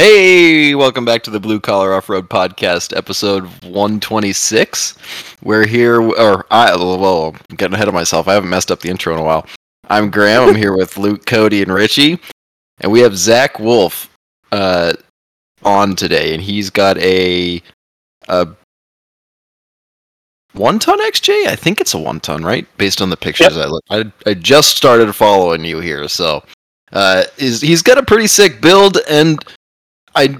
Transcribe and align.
Hey, 0.00 0.76
welcome 0.76 1.04
back 1.04 1.24
to 1.24 1.30
the 1.30 1.40
Blue 1.40 1.58
Collar 1.58 1.92
Off 1.92 2.08
Road 2.08 2.30
Podcast, 2.30 2.96
episode 2.96 3.42
126. 3.64 4.96
We're 5.42 5.66
here, 5.66 6.00
or 6.00 6.46
I, 6.52 6.76
well, 6.76 7.34
I'm 7.50 7.56
getting 7.56 7.74
ahead 7.74 7.88
of 7.88 7.94
myself. 7.94 8.28
I 8.28 8.34
haven't 8.34 8.48
messed 8.48 8.70
up 8.70 8.78
the 8.78 8.90
intro 8.90 9.12
in 9.14 9.18
a 9.18 9.24
while. 9.24 9.44
I'm 9.88 10.08
Graham. 10.08 10.48
I'm 10.48 10.54
here 10.54 10.76
with 10.76 10.98
Luke, 10.98 11.26
Cody, 11.26 11.62
and 11.62 11.74
Richie, 11.74 12.20
and 12.78 12.92
we 12.92 13.00
have 13.00 13.16
Zach 13.16 13.58
Wolfe 13.58 14.08
uh, 14.52 14.92
on 15.64 15.96
today, 15.96 16.32
and 16.32 16.40
he's 16.40 16.70
got 16.70 16.96
a 16.98 17.60
a 18.28 18.46
one 20.52 20.78
ton 20.78 21.00
XJ. 21.10 21.48
I 21.48 21.56
think 21.56 21.80
it's 21.80 21.94
a 21.94 21.98
one 21.98 22.20
ton, 22.20 22.44
right? 22.44 22.68
Based 22.78 23.02
on 23.02 23.10
the 23.10 23.16
pictures 23.16 23.56
I 23.56 23.66
look. 23.66 23.82
I 23.90 24.12
I 24.26 24.34
just 24.34 24.76
started 24.76 25.12
following 25.12 25.64
you 25.64 25.80
here, 25.80 26.06
so 26.06 26.44
uh, 26.92 27.24
is 27.36 27.60
he's 27.60 27.82
got 27.82 27.98
a 27.98 28.04
pretty 28.04 28.28
sick 28.28 28.60
build 28.60 28.98
and 29.10 29.44
I 30.18 30.36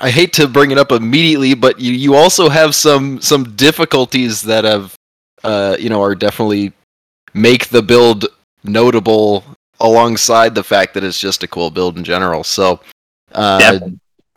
I 0.00 0.10
hate 0.10 0.32
to 0.34 0.48
bring 0.48 0.70
it 0.70 0.78
up 0.78 0.92
immediately, 0.92 1.54
but 1.54 1.78
you, 1.78 1.92
you 1.92 2.14
also 2.14 2.48
have 2.48 2.74
some 2.74 3.20
some 3.20 3.54
difficulties 3.56 4.42
that 4.42 4.64
have 4.64 4.94
uh, 5.44 5.76
you 5.78 5.88
know 5.88 6.02
are 6.02 6.14
definitely 6.14 6.72
make 7.34 7.68
the 7.68 7.82
build 7.82 8.26
notable 8.64 9.44
alongside 9.80 10.54
the 10.54 10.64
fact 10.64 10.94
that 10.94 11.04
it's 11.04 11.20
just 11.20 11.42
a 11.42 11.48
cool 11.48 11.70
build 11.70 11.96
in 11.96 12.04
general. 12.04 12.42
So 12.42 12.80
uh, 13.32 13.78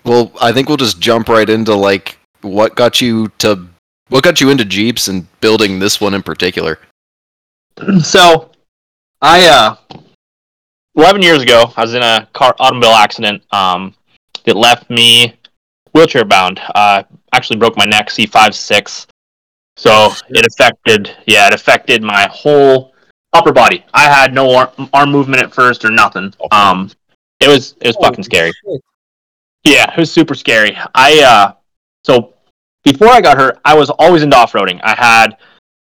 well, 0.03 0.31
I 0.39 0.51
think 0.51 0.67
we'll 0.67 0.77
just 0.77 0.99
jump 0.99 1.29
right 1.29 1.49
into 1.49 1.75
like 1.75 2.17
what 2.41 2.75
got 2.75 3.01
you 3.01 3.29
to 3.39 3.67
what 4.09 4.23
got 4.23 4.41
you 4.41 4.49
into 4.49 4.65
Jeeps 4.65 5.07
and 5.07 5.25
building 5.39 5.79
this 5.79 6.01
one 6.01 6.13
in 6.13 6.21
particular. 6.23 6.79
So, 8.01 8.51
I 9.21 9.47
uh, 9.47 9.75
11 10.95 11.21
years 11.21 11.41
ago, 11.41 11.71
I 11.77 11.81
was 11.81 11.93
in 11.93 12.03
a 12.03 12.27
car 12.33 12.53
automobile 12.59 12.91
accident. 12.91 13.43
Um, 13.53 13.95
that 14.45 14.55
left 14.55 14.89
me 14.89 15.35
wheelchair 15.93 16.25
bound. 16.25 16.59
Uh, 16.75 17.03
actually 17.33 17.57
broke 17.57 17.77
my 17.77 17.85
neck, 17.85 18.09
C5 18.09 18.53
6. 18.53 19.07
So 19.77 20.11
it 20.29 20.45
affected, 20.45 21.15
yeah, 21.25 21.47
it 21.47 21.53
affected 21.53 22.03
my 22.03 22.27
whole 22.31 22.93
upper 23.33 23.51
body. 23.51 23.85
I 23.93 24.03
had 24.03 24.33
no 24.33 24.53
arm, 24.55 24.89
arm 24.93 25.11
movement 25.11 25.41
at 25.41 25.53
first 25.53 25.85
or 25.85 25.89
nothing. 25.89 26.33
Um, 26.51 26.91
it 27.39 27.47
was 27.47 27.75
it 27.81 27.87
was 27.87 27.97
oh, 27.99 28.03
fucking 28.03 28.23
scary. 28.23 28.51
Shit. 28.51 28.81
Yeah, 29.63 29.91
it 29.91 29.97
was 29.97 30.11
super 30.11 30.35
scary. 30.35 30.77
I 30.93 31.19
uh, 31.21 31.53
so 32.03 32.33
before 32.83 33.09
I 33.09 33.21
got 33.21 33.37
hurt, 33.37 33.59
I 33.65 33.75
was 33.75 33.89
always 33.89 34.23
into 34.23 34.37
off 34.37 34.53
roading. 34.53 34.79
I 34.83 34.95
had 34.95 35.37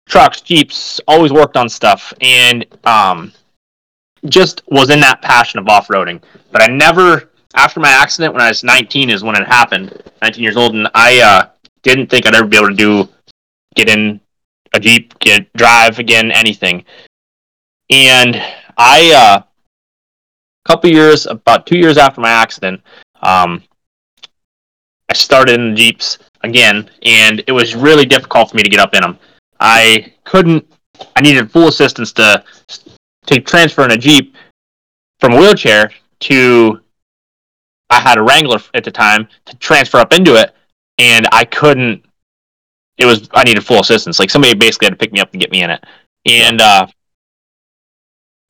trucks, 0.07 0.41
jeeps, 0.41 0.99
always 1.07 1.31
worked 1.31 1.57
on 1.57 1.67
stuff, 1.69 2.13
and 2.21 2.65
um, 2.85 3.33
just 4.25 4.63
was 4.67 4.89
in 4.89 4.99
that 5.01 5.21
passion 5.21 5.59
of 5.59 5.67
off 5.67 5.87
roading. 5.87 6.21
But 6.51 6.61
I 6.61 6.67
never 6.67 7.29
after 7.55 7.79
my 7.79 7.89
accident 7.89 8.33
when 8.33 8.41
I 8.41 8.49
was 8.49 8.63
19 8.63 9.09
is 9.09 9.23
when 9.23 9.35
it 9.35 9.47
happened. 9.47 10.01
19 10.21 10.43
years 10.43 10.57
old, 10.57 10.75
and 10.75 10.87
I 10.93 11.21
uh, 11.21 11.49
didn't 11.81 12.09
think 12.09 12.25
I'd 12.25 12.35
ever 12.35 12.47
be 12.47 12.57
able 12.57 12.69
to 12.69 12.75
do 12.75 13.09
get 13.75 13.89
in 13.89 14.19
a 14.73 14.79
jeep, 14.79 15.17
get 15.19 15.51
drive 15.53 15.99
again, 15.99 16.31
anything. 16.31 16.83
And 17.89 18.41
I, 18.77 19.11
a 19.11 19.17
uh, 19.17 19.43
couple 20.65 20.89
years, 20.89 21.25
about 21.27 21.65
two 21.65 21.77
years 21.77 21.97
after 21.97 22.21
my 22.21 22.29
accident, 22.29 22.81
um, 23.21 23.63
I 25.09 25.13
started 25.13 25.59
in 25.59 25.71
the 25.71 25.75
jeeps 25.75 26.17
again, 26.41 26.89
and 27.03 27.43
it 27.47 27.51
was 27.51 27.75
really 27.75 28.05
difficult 28.05 28.49
for 28.49 28.57
me 28.57 28.63
to 28.63 28.69
get 28.69 28.79
up 28.79 28.93
in 28.93 29.01
them. 29.01 29.17
I 29.59 30.13
couldn't. 30.23 30.65
I 31.15 31.21
needed 31.21 31.51
full 31.51 31.67
assistance 31.67 32.11
to 32.13 32.43
to 33.27 33.39
transfer 33.41 33.83
in 33.83 33.91
a 33.91 33.97
jeep 33.97 34.35
from 35.19 35.33
a 35.33 35.37
wheelchair 35.37 35.91
to 36.21 36.81
I 37.89 37.99
had 37.99 38.17
a 38.17 38.21
Wrangler 38.21 38.59
at 38.73 38.83
the 38.83 38.91
time 38.91 39.27
to 39.45 39.55
transfer 39.57 39.97
up 39.97 40.13
into 40.13 40.35
it, 40.35 40.53
and 40.97 41.27
I 41.31 41.45
couldn't. 41.45 42.05
It 42.97 43.05
was 43.05 43.29
I 43.33 43.43
needed 43.43 43.65
full 43.65 43.79
assistance. 43.79 44.19
Like 44.19 44.29
somebody 44.29 44.53
basically 44.53 44.87
had 44.87 44.93
to 44.93 44.97
pick 44.97 45.11
me 45.11 45.19
up 45.19 45.31
and 45.31 45.41
get 45.41 45.51
me 45.51 45.63
in 45.63 45.69
it, 45.69 45.83
and 46.25 46.61
uh, 46.61 46.87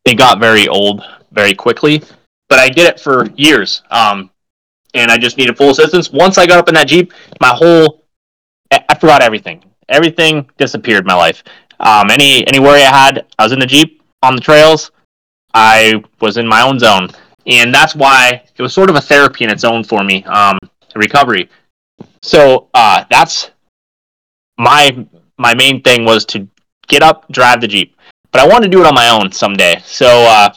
it 0.05 0.15
got 0.15 0.39
very 0.39 0.67
old 0.67 1.03
very 1.31 1.53
quickly. 1.53 2.03
But 2.47 2.59
I 2.59 2.69
did 2.69 2.87
it 2.87 2.99
for 2.99 3.29
years, 3.31 3.81
um, 3.89 4.29
and 4.93 5.11
I 5.11 5.17
just 5.17 5.37
needed 5.37 5.57
full 5.57 5.71
assistance. 5.71 6.11
Once 6.11 6.37
I 6.37 6.45
got 6.45 6.59
up 6.59 6.69
in 6.69 6.75
that 6.75 6.87
jeep, 6.87 7.11
my 7.41 7.49
whole 7.49 8.05
I 8.71 8.95
forgot 8.95 9.21
everything. 9.21 9.63
Everything 9.89 10.49
disappeared 10.57 11.05
my 11.05 11.13
life. 11.15 11.43
Um, 11.79 12.09
any 12.09 12.47
any 12.47 12.59
worry 12.59 12.81
I 12.81 13.05
had, 13.05 13.25
I 13.37 13.43
was 13.43 13.51
in 13.51 13.59
the 13.59 13.65
jeep 13.65 14.01
on 14.23 14.35
the 14.35 14.41
trails. 14.41 14.91
I 15.53 16.03
was 16.19 16.37
in 16.37 16.47
my 16.47 16.61
own 16.61 16.79
zone 16.79 17.09
and 17.47 17.73
that's 17.73 17.95
why 17.95 18.43
it 18.55 18.61
was 18.61 18.73
sort 18.73 18.89
of 18.89 18.95
a 18.95 19.01
therapy 19.01 19.43
in 19.43 19.51
its 19.51 19.63
own 19.63 19.83
for 19.83 20.03
me, 20.03 20.23
um, 20.25 20.57
recovery. 20.95 21.49
So 22.21 22.69
uh, 22.73 23.05
that's 23.09 23.51
my 24.57 25.05
my 25.37 25.53
main 25.53 25.81
thing 25.81 26.05
was 26.05 26.25
to 26.25 26.47
get 26.87 27.03
up, 27.03 27.29
drive 27.31 27.61
the 27.61 27.67
jeep, 27.67 27.95
but 28.31 28.41
I 28.41 28.47
wanted 28.47 28.67
to 28.67 28.71
do 28.71 28.81
it 28.81 28.87
on 28.87 28.95
my 28.95 29.09
own 29.09 29.31
someday. 29.31 29.81
So 29.83 30.07
uh, 30.07 30.53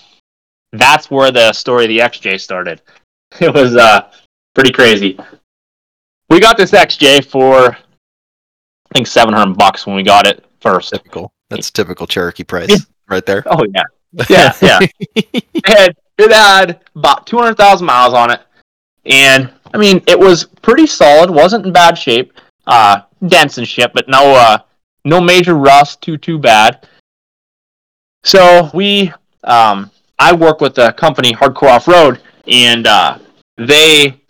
that's 0.72 1.10
where 1.10 1.30
the 1.30 1.52
story 1.52 1.84
of 1.84 1.88
the 1.88 1.98
XJ 1.98 2.40
started. 2.40 2.80
It 3.40 3.52
was 3.52 3.76
uh, 3.76 4.10
pretty 4.54 4.72
crazy. 4.72 5.18
We 6.30 6.40
got 6.40 6.56
this 6.56 6.70
XJ 6.70 7.26
for 7.26 7.76
I 7.76 8.94
think 8.94 9.06
seven 9.06 9.34
hundred 9.34 9.58
bucks 9.58 9.86
when 9.86 9.96
we 9.96 10.02
got 10.02 10.26
it 10.26 10.46
first. 10.60 10.94
Typical. 10.94 11.30
That's 11.50 11.70
typical 11.70 12.06
Cherokee 12.06 12.44
price 12.44 12.86
right 13.06 13.26
there. 13.26 13.42
Oh 13.44 13.66
yeah, 13.74 13.82
yeah, 14.30 14.52
yeah. 14.62 14.78
and 15.66 15.94
it 16.18 16.32
had 16.32 16.80
about 16.94 17.26
200,000 17.26 17.86
miles 17.86 18.14
on 18.14 18.30
it. 18.30 18.40
And, 19.06 19.52
I 19.72 19.78
mean, 19.78 20.02
it 20.06 20.18
was 20.18 20.44
pretty 20.62 20.86
solid, 20.86 21.30
wasn't 21.30 21.66
in 21.66 21.72
bad 21.72 21.96
shape. 21.96 22.32
Uh, 22.66 23.00
dense 23.26 23.58
and 23.58 23.66
shit, 23.66 23.92
but 23.94 24.08
no, 24.08 24.34
uh, 24.34 24.58
no 25.04 25.20
major 25.20 25.54
rust, 25.54 26.02
too, 26.02 26.18
too 26.18 26.38
bad. 26.38 26.86
So 28.24 28.70
we, 28.74 29.12
um, 29.44 29.90
I 30.18 30.34
work 30.34 30.60
with 30.60 30.76
a 30.78 30.92
company, 30.92 31.32
Hardcore 31.32 31.70
Off 31.70 31.88
Road, 31.88 32.20
and 32.46 32.86
uh, 32.86 33.18
they 33.56 34.20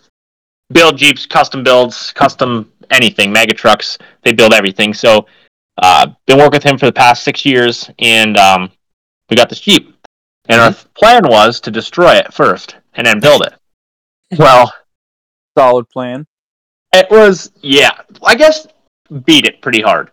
build 0.73 0.97
Jeeps, 0.97 1.27
custom 1.27 1.65
builds, 1.65 2.13
custom 2.13 2.71
anything, 2.91 3.33
mega 3.33 3.55
trucks. 3.55 3.99
They 4.23 4.33
build 4.33 4.55
everything. 4.55 4.95
So, 4.95 5.27
uh, 5.79 6.09
been 6.27 6.39
working 6.39 6.53
with 6.53 6.65
him 6.65 6.79
for 6.79 6.87
the 6.87 6.93
past 6.93 7.25
six 7.25 7.45
years, 7.45 7.91
and 7.99 8.37
um, 8.37 8.71
we 9.31 9.37
got 9.37 9.49
this 9.49 9.61
Jeep. 9.61 9.95
And 10.49 10.61
our 10.61 10.71
mm-hmm. 10.71 10.89
plan 10.95 11.23
was 11.25 11.61
to 11.61 11.71
destroy 11.71 12.15
it 12.17 12.33
first 12.33 12.77
and 12.95 13.07
then 13.07 13.21
build 13.21 13.43
it. 13.43 13.55
Well, 14.39 14.71
solid 15.57 15.89
plan. 15.89 16.27
It 16.93 17.11
was, 17.11 17.51
yeah, 17.63 17.93
I 18.23 18.35
guess 18.35 18.67
beat 19.25 19.47
it 19.47 19.63
pretty 19.63 19.81
hard. 19.81 20.11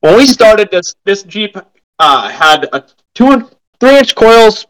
When 0.00 0.16
we 0.16 0.26
started 0.26 0.70
this, 0.70 0.94
this 1.04 1.24
Jeep 1.24 1.56
uh, 1.98 2.28
had 2.28 2.68
a 2.72 2.84
two 3.16 3.32
and 3.32 3.50
three 3.80 3.98
inch 3.98 4.14
coils 4.14 4.66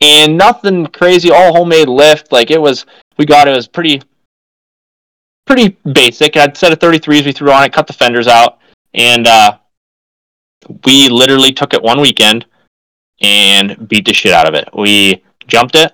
and 0.00 0.38
nothing 0.38 0.86
crazy, 0.86 1.30
all 1.30 1.54
homemade 1.54 1.88
lift. 1.88 2.32
Like 2.32 2.50
it 2.50 2.60
was, 2.60 2.86
we 3.18 3.26
got 3.26 3.46
it, 3.46 3.52
it 3.52 3.56
was 3.56 3.68
pretty, 3.68 4.00
pretty 5.46 5.76
basic. 5.92 6.34
I 6.38 6.40
had 6.40 6.56
set 6.56 6.72
of 6.72 6.78
33s 6.78 7.26
we 7.26 7.32
threw 7.32 7.52
on 7.52 7.64
it, 7.64 7.74
cut 7.74 7.86
the 7.86 7.92
fenders 7.92 8.26
out, 8.26 8.58
and 8.94 9.26
uh, 9.26 9.58
we 10.86 11.10
literally 11.10 11.52
took 11.52 11.74
it 11.74 11.82
one 11.82 12.00
weekend 12.00 12.46
and 13.20 13.88
beat 13.88 14.06
the 14.06 14.12
shit 14.12 14.32
out 14.32 14.48
of 14.48 14.54
it. 14.54 14.68
We 14.74 15.22
jumped 15.46 15.74
it. 15.74 15.92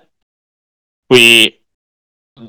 We 1.09 1.59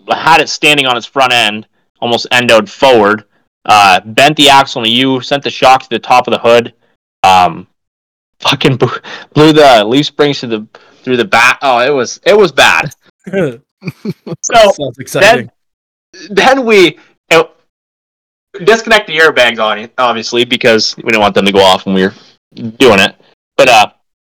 had 0.08 0.40
it 0.40 0.48
standing 0.48 0.86
on 0.86 0.96
its 0.96 1.06
front 1.06 1.32
end, 1.32 1.66
almost 2.00 2.26
endoed 2.32 2.68
forward. 2.68 3.24
Uh, 3.64 4.00
bent 4.00 4.36
the 4.36 4.48
axle 4.48 4.82
in 4.82 4.88
a 4.88 4.92
U, 4.92 5.20
sent 5.20 5.42
the 5.42 5.50
shock 5.50 5.82
to 5.82 5.88
the 5.88 5.98
top 5.98 6.26
of 6.28 6.32
the 6.32 6.38
hood. 6.38 6.74
Um, 7.22 7.66
fucking 8.40 8.76
blew 8.76 9.52
the 9.52 9.84
leaf 9.86 10.06
springs 10.06 10.40
through 10.40 10.50
the 10.50 10.68
through 11.02 11.16
the 11.16 11.24
back. 11.24 11.58
Oh, 11.62 11.80
it 11.80 11.90
was 11.90 12.20
it 12.24 12.36
was 12.36 12.52
bad. 12.52 12.94
so 13.26 13.60
sounds 14.72 14.98
exciting. 14.98 15.50
Then, 16.12 16.28
then 16.30 16.64
we 16.64 16.98
it, 17.30 17.50
disconnect 18.64 19.06
the 19.06 19.18
airbags 19.18 19.58
on 19.58 19.78
it, 19.78 19.92
obviously 19.98 20.44
because 20.44 20.96
we 20.96 21.04
didn't 21.04 21.20
want 21.20 21.34
them 21.34 21.46
to 21.46 21.52
go 21.52 21.60
off 21.60 21.86
when 21.86 21.94
we 21.94 22.02
were 22.02 22.14
doing 22.54 23.00
it. 23.00 23.16
But 23.56 23.68
uh, 23.68 23.90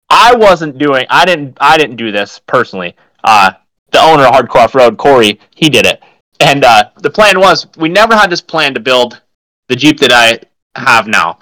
I 0.09 0.35
wasn't 0.35 0.77
doing. 0.77 1.05
I 1.09 1.25
didn't. 1.25 1.57
I 1.61 1.77
didn't 1.77 1.97
do 1.97 2.11
this 2.11 2.39
personally. 2.47 2.95
Uh, 3.23 3.51
the 3.91 3.99
owner 3.99 4.23
of 4.23 4.33
Hardcore 4.33 4.73
Road, 4.73 4.97
Corey, 4.97 5.39
he 5.55 5.69
did 5.69 5.85
it. 5.85 6.01
And 6.39 6.63
uh, 6.63 6.89
the 6.97 7.09
plan 7.09 7.39
was 7.39 7.67
we 7.77 7.89
never 7.89 8.15
had 8.15 8.29
this 8.29 8.41
plan 8.41 8.73
to 8.73 8.79
build 8.79 9.21
the 9.67 9.75
Jeep 9.75 9.99
that 9.99 10.11
I 10.11 10.39
have 10.79 11.07
now. 11.07 11.39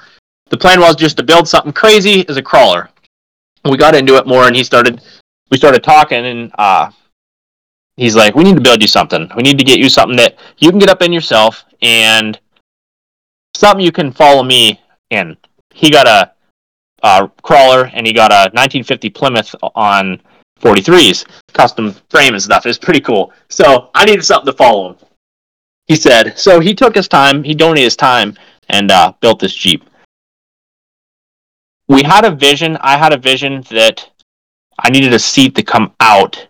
The 0.50 0.58
plan 0.58 0.80
was 0.80 0.96
just 0.96 1.18
to 1.18 1.24
build 1.24 1.48
something 1.48 1.74
crazy 1.74 2.28
as 2.30 2.38
a 2.38 2.42
crawler. 2.42 2.90
We 3.66 3.78
got 3.78 3.96
into 3.96 4.16
it 4.16 4.28
more, 4.28 4.48
and 4.48 4.56
he 4.56 4.64
started. 4.64 5.02
We 5.52 5.58
started 5.58 5.84
talking, 5.84 6.26
and 6.26 6.52
uh, 6.58 6.92
he's 7.96 8.16
like, 8.16 8.36
"We 8.36 8.44
need 8.44 8.56
to 8.56 8.62
build 8.62 8.82
you 8.82 8.88
something. 8.88 9.30
We 9.36 9.44
need 9.44 9.58
to 9.60 9.66
get 9.66 9.80
you 9.80 9.90
something 9.90 10.18
that 10.18 10.38
you 10.58 10.70
can 10.70 10.80
get 10.80 10.90
up 10.90 11.02
in 11.02 11.14
yourself, 11.14 11.66
and 11.82 12.40
something 13.56 13.86
you 13.86 13.92
can 13.92 14.12
follow 14.12 14.44
me 14.44 14.82
in." 15.10 15.38
He 15.74 15.92
got 15.92 16.08
a 16.08 16.32
uh, 17.04 17.28
crawler, 17.44 17.90
and 17.94 18.06
he 18.06 18.14
got 18.14 18.32
a 18.32 18.50
1950 18.54 19.10
Plymouth 19.10 19.56
on 19.76 20.22
43s, 20.60 21.26
custom 21.54 21.94
frame 22.10 22.34
and 22.34 22.42
stuff. 22.42 22.66
It's 22.66 22.78
pretty 22.78 23.02
cool. 23.02 23.32
So 23.50 23.90
I 23.94 24.06
needed 24.06 24.24
something 24.24 24.52
to 24.52 24.58
follow 24.58 24.92
him. 24.92 24.98
He 25.88 25.96
said, 25.96 26.38
so 26.38 26.60
he 26.60 26.74
took 26.74 26.96
his 26.96 27.08
time, 27.08 27.44
he 27.44 27.54
donated 27.54 27.86
his 27.86 27.96
time, 27.96 28.36
and 28.70 28.92
uh, 28.92 29.14
built 29.22 29.40
this 29.40 29.54
Jeep. 29.54 29.84
We 31.88 32.04
had 32.04 32.26
a 32.26 32.32
vision. 32.32 32.78
I 32.82 32.98
had 32.98 33.14
a 33.14 33.18
vision 33.18 33.64
that 33.70 34.10
I 34.80 34.90
needed 34.90 35.14
a 35.14 35.20
seat 35.20 35.56
to 35.56 35.64
come 35.64 35.94
out 36.02 36.48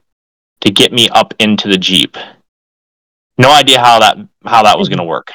to 0.62 0.72
get 0.72 0.92
me 0.92 1.10
up 1.10 1.34
into 1.40 1.68
the 1.68 1.78
Jeep. 1.78 2.18
No 3.38 3.52
idea 3.52 3.80
how 3.80 4.00
that 4.00 4.18
how 4.46 4.64
that 4.64 4.80
was 4.80 4.90
going 4.90 4.98
to 4.98 5.04
work, 5.04 5.32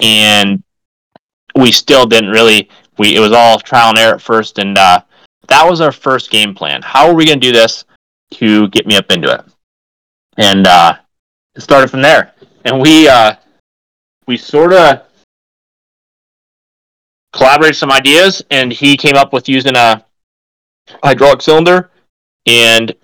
and 0.00 0.62
we 1.54 1.70
still 1.70 2.06
didn't 2.06 2.30
really. 2.30 2.68
We 2.98 3.16
it 3.16 3.20
was 3.20 3.32
all 3.32 3.58
trial 3.58 3.90
and 3.90 3.98
error 3.98 4.14
at 4.14 4.22
first, 4.22 4.58
and 4.58 4.76
uh, 4.78 5.00
that 5.48 5.68
was 5.68 5.80
our 5.80 5.92
first 5.92 6.30
game 6.30 6.54
plan. 6.54 6.82
How 6.82 7.08
are 7.08 7.14
we 7.14 7.26
going 7.26 7.40
to 7.40 7.46
do 7.46 7.52
this 7.52 7.84
to 8.32 8.68
get 8.68 8.86
me 8.86 8.96
up 8.96 9.10
into 9.10 9.32
it? 9.32 9.44
And 10.36 10.66
uh, 10.66 10.96
it 11.54 11.60
started 11.60 11.90
from 11.90 12.02
there. 12.02 12.34
And 12.64 12.80
we 12.80 13.08
uh, 13.08 13.36
we 14.26 14.36
sort 14.36 14.72
of 14.72 15.02
collaborated 17.32 17.76
some 17.76 17.92
ideas, 17.92 18.42
and 18.50 18.72
he 18.72 18.96
came 18.96 19.16
up 19.16 19.32
with 19.32 19.48
using 19.48 19.76
a 19.76 20.04
hydraulic 21.02 21.42
cylinder 21.42 21.90
and 22.46 22.94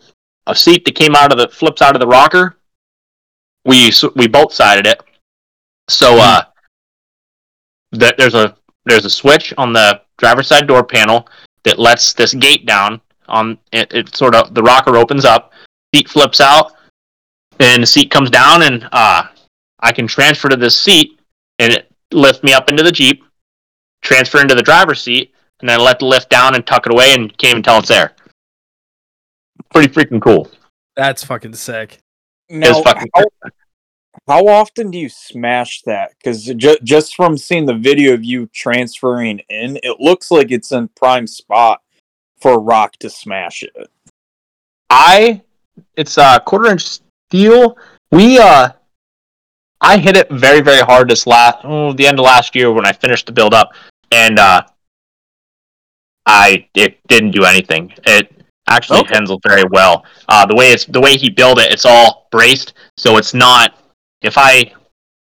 a 0.46 0.54
seat 0.54 0.84
that 0.84 0.94
came 0.94 1.14
out 1.14 1.32
of 1.32 1.38
the 1.38 1.48
flips 1.48 1.82
out 1.82 1.94
of 1.94 2.00
the 2.00 2.06
rocker. 2.06 2.56
We 3.64 3.92
we 4.16 4.26
both 4.26 4.52
sided 4.52 4.86
it, 4.86 5.00
so 5.88 6.18
uh, 6.18 6.42
that 7.92 8.16
there's 8.16 8.34
a 8.34 8.56
there's 8.84 9.04
a 9.04 9.10
switch 9.10 9.54
on 9.58 9.72
the 9.72 10.02
driver's 10.18 10.48
side 10.48 10.66
door 10.66 10.84
panel 10.84 11.28
that 11.64 11.78
lets 11.78 12.12
this 12.12 12.34
gate 12.34 12.66
down. 12.66 13.00
On 13.28 13.58
it, 13.72 13.92
it 13.92 14.14
sort 14.14 14.34
of 14.34 14.52
the 14.54 14.62
rocker 14.62 14.96
opens 14.96 15.24
up, 15.24 15.52
seat 15.94 16.08
flips 16.08 16.40
out, 16.40 16.72
and 17.60 17.82
the 17.82 17.86
seat 17.86 18.10
comes 18.10 18.30
down, 18.30 18.62
and 18.62 18.88
uh, 18.92 19.24
I 19.80 19.92
can 19.92 20.06
transfer 20.06 20.48
to 20.48 20.56
this 20.56 20.76
seat, 20.76 21.20
and 21.58 21.72
it 21.72 21.90
lifts 22.10 22.42
me 22.42 22.52
up 22.52 22.68
into 22.68 22.82
the 22.82 22.92
jeep, 22.92 23.24
transfer 24.02 24.40
into 24.40 24.54
the 24.54 24.62
driver's 24.62 25.02
seat, 25.02 25.32
and 25.60 25.68
then 25.68 25.80
let 25.80 26.00
the 26.00 26.04
lift 26.04 26.28
down 26.28 26.54
and 26.54 26.66
tuck 26.66 26.86
it 26.86 26.92
away, 26.92 27.14
and 27.14 27.36
can't 27.38 27.52
even 27.52 27.62
tell 27.62 27.78
it's 27.78 27.88
there. 27.88 28.12
Pretty 29.72 29.92
freaking 29.92 30.20
cool. 30.20 30.50
That's 30.96 31.24
fucking 31.24 31.54
sick. 31.54 31.98
Now, 32.50 32.82
fucking 32.82 33.08
how, 33.14 33.24
how 34.28 34.46
often 34.46 34.90
do 34.90 34.98
you 34.98 35.08
smash 35.08 35.82
that? 35.82 36.12
Because 36.18 36.44
ju- 36.44 36.78
just 36.82 37.16
from 37.16 37.36
seeing 37.36 37.66
the 37.66 37.74
video 37.74 38.14
of 38.14 38.24
you 38.24 38.46
transferring 38.52 39.40
in, 39.48 39.78
it 39.82 40.00
looks 40.00 40.30
like 40.30 40.50
it's 40.50 40.72
in 40.72 40.88
prime 40.88 41.26
spot 41.26 41.82
for 42.40 42.54
a 42.54 42.58
rock 42.58 42.92
to 42.98 43.10
smash 43.10 43.62
it. 43.62 43.90
I 44.90 45.42
it's 45.96 46.18
a 46.18 46.22
uh, 46.22 46.38
quarter 46.40 46.70
inch 46.70 47.00
steel. 47.28 47.76
We 48.10 48.38
uh 48.38 48.70
I 49.80 49.98
hit 49.98 50.16
it 50.16 50.30
very 50.30 50.60
very 50.60 50.80
hard 50.82 51.08
this 51.08 51.26
last 51.26 51.58
oh, 51.64 51.92
the 51.92 52.06
end 52.06 52.18
of 52.20 52.24
last 52.24 52.54
year 52.54 52.70
when 52.70 52.86
I 52.86 52.92
finished 52.92 53.26
the 53.26 53.32
build 53.32 53.54
up 53.54 53.72
and 54.10 54.38
uh 54.38 54.62
I 56.26 56.68
it 56.74 56.98
didn't 57.08 57.32
do 57.32 57.44
anything. 57.44 57.92
It 58.04 58.30
actually 58.68 59.00
Okay. 59.00 59.14
handles 59.14 59.40
very 59.46 59.64
well. 59.70 60.04
Uh 60.28 60.46
the 60.46 60.54
way 60.54 60.70
it's 60.72 60.84
the 60.84 61.00
way 61.00 61.16
he 61.16 61.30
built 61.30 61.58
it, 61.58 61.72
it's 61.72 61.86
all 61.86 62.28
braced, 62.30 62.74
so 62.96 63.16
it's 63.16 63.34
not 63.34 63.81
if 64.22 64.38
I 64.38 64.72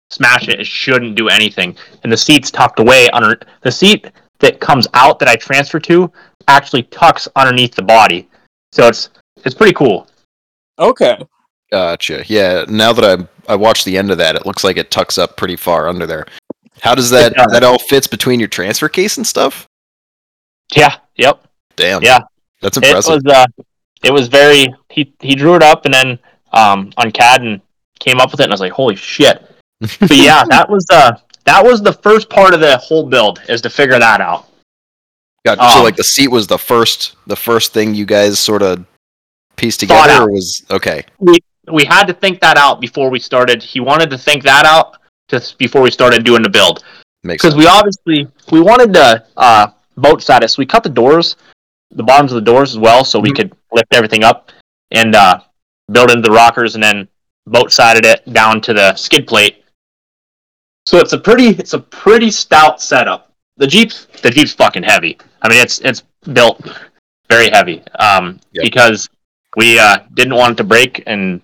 smash 0.09 0.47
it, 0.47 0.59
it 0.59 0.68
shouldn't 0.68 1.15
do 1.15 1.30
anything. 1.30 1.75
And 2.03 2.12
the 2.12 2.18
seat's 2.18 2.51
tucked 2.51 2.80
away 2.80 3.09
under 3.09 3.39
the 3.62 3.71
seat 3.71 4.12
that 4.39 4.59
comes 4.59 4.88
out 4.94 5.19
that 5.19 5.27
I 5.30 5.36
transfer 5.36 5.80
to 5.81 6.12
actually 6.47 6.83
tucks 6.83 7.27
underneath 7.36 7.74
the 7.75 7.81
body. 7.83 8.30
So 8.71 8.88
it's 8.88 9.09
it's 9.44 9.56
pretty 9.56 9.74
cool. 9.74 10.07
Okay. 10.80 11.18
Gotcha. 11.71 12.24
Yeah. 12.27 12.65
Now 12.68 12.94
that 12.94 13.19
I 13.19 13.27
I 13.51 13.56
watched 13.56 13.86
the 13.86 13.97
end 13.97 14.12
of 14.12 14.18
that, 14.18 14.36
it 14.36 14.45
looks 14.45 14.63
like 14.63 14.77
it 14.77 14.92
tucks 14.92 15.18
up 15.18 15.38
pretty 15.38 15.56
far 15.56 15.88
under 15.88 16.06
there. 16.06 16.25
How 16.81 16.94
does 16.94 17.09
that 17.12 17.33
does. 17.33 17.47
that 17.51 17.63
all 17.63 17.80
fits 17.80 18.07
between 18.07 18.39
your 18.39 18.50
transfer 18.50 18.89
case 18.89 19.18
and 19.18 19.25
stuff? 19.25 19.68
Yeah. 20.75 20.97
Yep. 21.15 21.47
Damn. 21.75 22.03
Yeah. 22.03 22.19
That's 22.62 22.77
It 22.77 22.83
impressive. 22.86 23.21
was 23.24 23.33
uh, 23.33 23.45
it 24.03 24.12
was 24.12 24.27
very 24.27 24.74
he 24.89 25.13
he 25.19 25.36
drew 25.36 25.56
it 25.56 25.63
up 25.63 25.86
and 25.86 25.94
then 25.94 26.19
um 26.53 26.92
on 26.97 27.12
CAD 27.12 27.42
and 27.42 27.62
came 28.00 28.19
up 28.19 28.31
with 28.31 28.39
it 28.39 28.44
and 28.44 28.51
I 28.51 28.56
was 28.56 28.62
like, 28.62 28.71
holy 28.74 28.95
shit. 28.95 29.42
But 30.00 30.12
yeah, 30.15 30.44
that 30.50 30.69
was 30.69 30.86
uh 30.92 31.18
that 31.45 31.63
was 31.63 31.81
the 31.81 31.94
first 31.94 32.30
part 32.30 32.53
of 32.53 32.59
the 32.59 32.77
whole 32.77 33.06
build 33.07 33.39
is 33.50 33.62
to 33.62 33.69
figure 33.69 34.00
that 34.00 34.21
out. 34.21 34.47
Gotcha. 35.45 35.62
so 35.69 35.77
um, 35.80 35.83
like 35.83 35.95
the 35.95 36.03
seat 36.03 36.30
was 36.30 36.47
the 36.47 36.57
first 36.57 37.15
the 37.27 37.36
first 37.36 37.74
thing 37.74 37.94
you 37.94 38.06
guys 38.06 38.39
sort 38.39 38.62
of 38.63 38.86
pieced 39.57 39.80
together, 39.81 40.24
or 40.24 40.31
was 40.31 40.63
okay? 40.71 41.03
We 41.19 41.38
we 41.71 41.86
had 41.86 42.06
to 42.07 42.13
think 42.13 42.39
that 42.42 42.57
out 42.57 42.80
before 42.81 43.09
we 43.09 43.19
started. 43.19 43.62
He 43.62 43.80
wanted 43.80 44.09
to 44.12 44.18
think 44.18 44.44
that 44.44 44.65
out 44.65 44.97
just 45.30 45.57
before 45.57 45.81
we 45.81 45.92
started 45.92 46.24
doing 46.24 46.42
the 46.42 46.50
build. 46.50 46.83
Makes 47.24 47.44
because 47.44 47.56
we 47.56 47.68
obviously 47.68 48.27
we 48.51 48.62
wanted 48.62 48.94
to 48.94 49.24
uh, 49.38 49.68
boat 49.97 50.21
side 50.24 50.44
it, 50.44 50.50
so 50.50 50.59
we 50.59 50.65
cut 50.65 50.83
the 50.83 50.89
doors, 50.89 51.36
the 51.92 52.03
bottoms 52.03 52.31
of 52.31 52.36
the 52.38 52.51
doors 52.51 52.71
as 52.71 52.80
well, 52.80 53.03
so 53.03 53.19
we 53.19 53.30
Mhm. 53.31 53.36
could 53.36 53.56
lift 53.71 53.94
everything 53.94 54.24
up 54.24 54.51
and 54.92 55.13
uh, 55.15 55.39
build 55.92 56.09
into 56.12 56.21
the 56.21 56.31
rockers, 56.31 56.74
and 56.75 56.83
then 56.83 57.07
boat 57.47 57.71
sided 57.71 58.06
it 58.06 58.31
down 58.33 58.62
to 58.62 58.74
the 58.74 58.95
skid 58.95 59.27
plate. 59.27 59.63
So 60.86 60.97
it's 61.00 61.13
a 61.13 61.18
pretty 61.18 61.50
it's 61.50 61.74
a 61.74 61.80
pretty 61.80 62.31
stout 62.31 62.81
setup. 62.81 63.31
The 63.57 63.68
Jeep's 63.68 64.06
the 64.21 64.30
Jeep's 64.30 64.53
fucking 64.53 64.83
heavy. 64.83 65.18
I 65.42 65.50
mean 65.50 65.62
it's 65.62 65.80
it's 65.80 66.03
built 66.33 66.62
very 67.30 67.50
heavy 67.50 67.83
um, 68.00 68.39
Yep. 68.53 68.63
because 68.63 69.09
we 69.57 69.80
uh, 69.80 69.97
didn't 70.13 70.36
want 70.36 70.53
it 70.53 70.57
to 70.57 70.63
break 70.63 71.03
and 71.07 71.42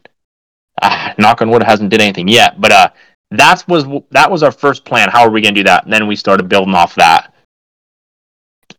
uh, 0.81 1.13
knock 1.17 1.41
on 1.41 1.49
wood 1.49 1.61
it 1.61 1.67
hasn't 1.67 1.89
did 1.89 2.01
anything 2.01 2.27
yet, 2.27 2.59
but 2.59 2.71
uh, 2.71 2.89
that 3.31 3.63
was 3.67 3.85
that 4.11 4.29
was 4.29 4.43
our 4.43 4.51
first 4.51 4.85
plan. 4.85 5.09
How 5.09 5.21
are 5.23 5.29
we 5.29 5.41
gonna 5.41 5.55
do 5.55 5.63
that? 5.63 5.83
And 5.83 5.93
then 5.93 6.07
we 6.07 6.15
started 6.15 6.49
building 6.49 6.73
off 6.75 6.95
that, 6.95 7.33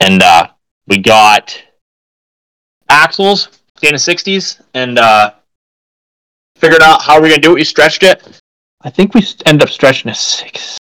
and 0.00 0.22
uh, 0.22 0.48
we 0.86 0.98
got 0.98 1.60
axles, 2.88 3.48
the 3.80 3.98
sixties, 3.98 4.60
and 4.74 4.98
uh, 4.98 5.32
figured 6.62 6.82
out 6.82 7.02
how 7.02 7.20
we 7.20 7.26
are 7.26 7.30
gonna 7.30 7.42
do 7.42 7.52
it. 7.52 7.56
We 7.56 7.64
stretched 7.64 8.04
it. 8.04 8.22
I 8.82 8.90
think 8.90 9.14
we 9.14 9.26
end 9.46 9.62
up 9.62 9.68
stretching 9.68 10.10
it 10.10 10.16
six, 10.16 10.78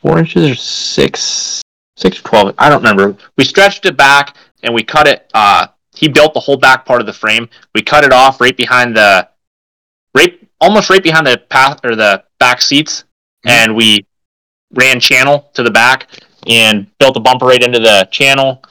four 0.00 0.18
inches 0.18 0.50
or 0.50 0.54
six, 0.54 1.60
six 1.96 2.18
or 2.18 2.22
twelve. 2.22 2.54
I 2.58 2.70
don't 2.70 2.82
remember. 2.82 3.16
We 3.36 3.44
stretched 3.44 3.84
it 3.84 3.96
back 3.96 4.36
and 4.62 4.74
we 4.74 4.82
cut 4.82 5.06
it. 5.06 5.30
Uh, 5.34 5.68
he 5.94 6.08
built 6.08 6.32
the 6.34 6.40
whole 6.40 6.56
back 6.56 6.86
part 6.86 7.00
of 7.00 7.06
the 7.06 7.12
frame. 7.12 7.48
We 7.74 7.82
cut 7.82 8.04
it 8.04 8.12
off 8.12 8.40
right 8.40 8.56
behind 8.56 8.96
the, 8.96 9.28
right 10.14 10.38
almost 10.60 10.88
right 10.88 11.02
behind 11.02 11.26
the 11.26 11.38
path 11.50 11.80
or 11.84 11.94
the 11.94 12.24
back 12.38 12.62
seats, 12.62 13.04
Mhm. 13.44 13.50
and 13.50 13.76
we 13.76 14.06
ran 14.72 14.98
channel 15.00 15.50
to 15.54 15.62
the 15.62 15.70
back 15.70 16.08
and 16.46 16.86
built 16.98 17.16
a 17.16 17.20
bumper 17.20 17.46
right 17.46 17.62
into 17.62 17.78
the 17.78 18.08
channel, 18.10 18.62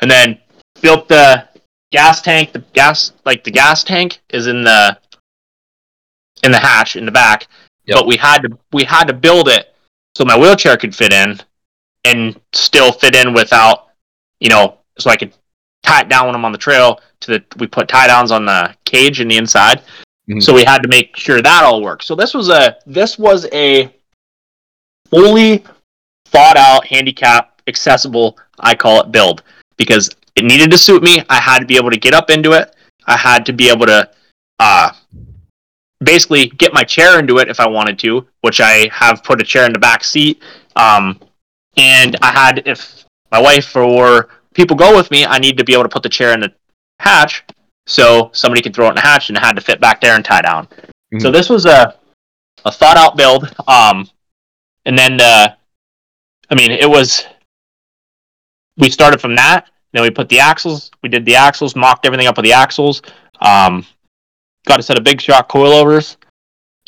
and 0.00 0.10
then 0.10 0.38
built 0.80 1.08
the 1.08 1.48
gas 1.90 2.22
tank. 2.22 2.52
The 2.52 2.60
gas 2.72 3.12
like 3.24 3.44
the 3.44 3.50
gas 3.50 3.82
tank 3.84 4.20
is 4.30 4.46
in 4.46 4.62
the 4.62 4.98
in 6.44 6.52
the 6.52 6.58
hatch 6.58 6.96
in 6.96 7.04
the 7.06 7.12
back, 7.12 7.48
Yep. 7.86 7.96
but 7.98 8.06
we 8.06 8.16
had 8.16 8.38
to 8.42 8.58
we 8.72 8.84
had 8.84 9.04
to 9.08 9.12
build 9.14 9.48
it 9.48 9.74
so 10.16 10.24
my 10.24 10.38
wheelchair 10.38 10.76
could 10.76 10.94
fit 10.94 11.12
in 11.12 11.40
and 12.04 12.38
still 12.52 12.92
fit 12.92 13.14
in 13.14 13.32
without 13.34 13.88
you 14.40 14.48
know 14.48 14.78
so 14.98 15.10
I 15.10 15.16
could 15.16 15.32
tie 15.82 16.00
it 16.02 16.08
down 16.08 16.26
when 16.26 16.34
I'm 16.34 16.44
on 16.44 16.52
the 16.52 16.58
trail 16.58 17.00
to 17.20 17.32
the 17.32 17.44
we 17.58 17.66
put 17.66 17.88
tie 17.88 18.06
downs 18.06 18.30
on 18.30 18.44
the 18.46 18.74
cage 18.84 19.20
in 19.20 19.28
the 19.28 19.36
inside. 19.36 19.82
Mhm. 20.28 20.42
So 20.42 20.54
we 20.54 20.64
had 20.64 20.82
to 20.82 20.88
make 20.88 21.16
sure 21.16 21.42
that 21.42 21.64
all 21.64 21.82
worked. 21.82 22.04
So 22.04 22.14
this 22.14 22.32
was 22.34 22.48
a 22.48 22.76
this 22.86 23.18
was 23.18 23.46
a 23.52 23.92
fully 25.10 25.64
thought 26.26 26.56
out 26.56 26.86
handicap 26.86 27.60
accessible 27.66 28.38
I 28.60 28.74
call 28.74 29.00
it 29.00 29.12
build 29.12 29.42
because 29.76 30.10
it 30.36 30.44
needed 30.44 30.70
to 30.70 30.78
suit 30.78 31.02
me. 31.02 31.22
I 31.28 31.36
had 31.40 31.58
to 31.60 31.66
be 31.66 31.76
able 31.76 31.90
to 31.90 31.98
get 31.98 32.14
up 32.14 32.30
into 32.30 32.52
it. 32.52 32.74
I 33.06 33.16
had 33.16 33.44
to 33.46 33.52
be 33.52 33.68
able 33.70 33.86
to 33.86 34.08
uh 34.58 34.90
basically 36.00 36.46
get 36.46 36.72
my 36.74 36.82
chair 36.84 37.18
into 37.18 37.38
it 37.38 37.48
if 37.48 37.60
I 37.60 37.68
wanted 37.68 37.98
to, 38.00 38.26
which 38.42 38.60
I 38.60 38.88
have 38.92 39.22
put 39.24 39.40
a 39.40 39.44
chair 39.44 39.64
in 39.66 39.72
the 39.72 39.78
back 39.78 40.04
seat. 40.04 40.42
Um, 40.76 41.20
and 41.76 42.16
I 42.22 42.30
had, 42.32 42.62
if 42.66 43.04
my 43.30 43.40
wife 43.40 43.74
or 43.76 44.28
people 44.54 44.76
go 44.76 44.96
with 44.96 45.10
me, 45.10 45.24
I 45.24 45.38
need 45.38 45.58
to 45.58 45.64
be 45.64 45.72
able 45.72 45.84
to 45.84 45.88
put 45.88 46.02
the 46.02 46.08
chair 46.08 46.32
in 46.32 46.40
the 46.40 46.52
hatch 47.00 47.44
so 47.86 48.30
somebody 48.32 48.62
could 48.62 48.74
throw 48.74 48.86
it 48.86 48.90
in 48.90 48.94
the 48.96 49.00
hatch 49.00 49.28
and 49.28 49.36
it 49.36 49.40
had 49.42 49.56
to 49.56 49.62
fit 49.62 49.80
back 49.80 50.00
there 50.00 50.14
and 50.16 50.24
tie 50.24 50.40
down. 50.40 50.68
So 51.20 51.28
Mhm. 51.28 51.32
this 51.32 51.48
was 51.48 51.66
a 51.66 51.94
a 52.66 52.72
thought 52.72 52.96
out 52.96 53.14
build. 53.16 53.54
Um, 53.68 54.08
and 54.86 54.96
then 54.96 55.20
uh, 55.20 55.54
I 56.50 56.54
mean 56.54 56.70
it 56.70 56.88
was 56.88 57.24
we 58.78 58.90
started 58.90 59.20
from 59.20 59.34
that. 59.36 59.68
Then 59.92 60.02
we 60.02 60.10
put 60.10 60.28
the 60.28 60.40
axles. 60.40 60.90
We 61.02 61.08
did 61.08 61.24
the 61.24 61.36
axles, 61.36 61.76
mocked 61.76 62.06
everything 62.06 62.26
up 62.26 62.36
with 62.36 62.44
the 62.44 62.52
axles. 62.52 63.02
Um, 63.40 63.86
got 64.66 64.80
a 64.80 64.82
set 64.82 64.98
of 64.98 65.04
big 65.04 65.20
shot 65.20 65.48
coilovers, 65.48 66.16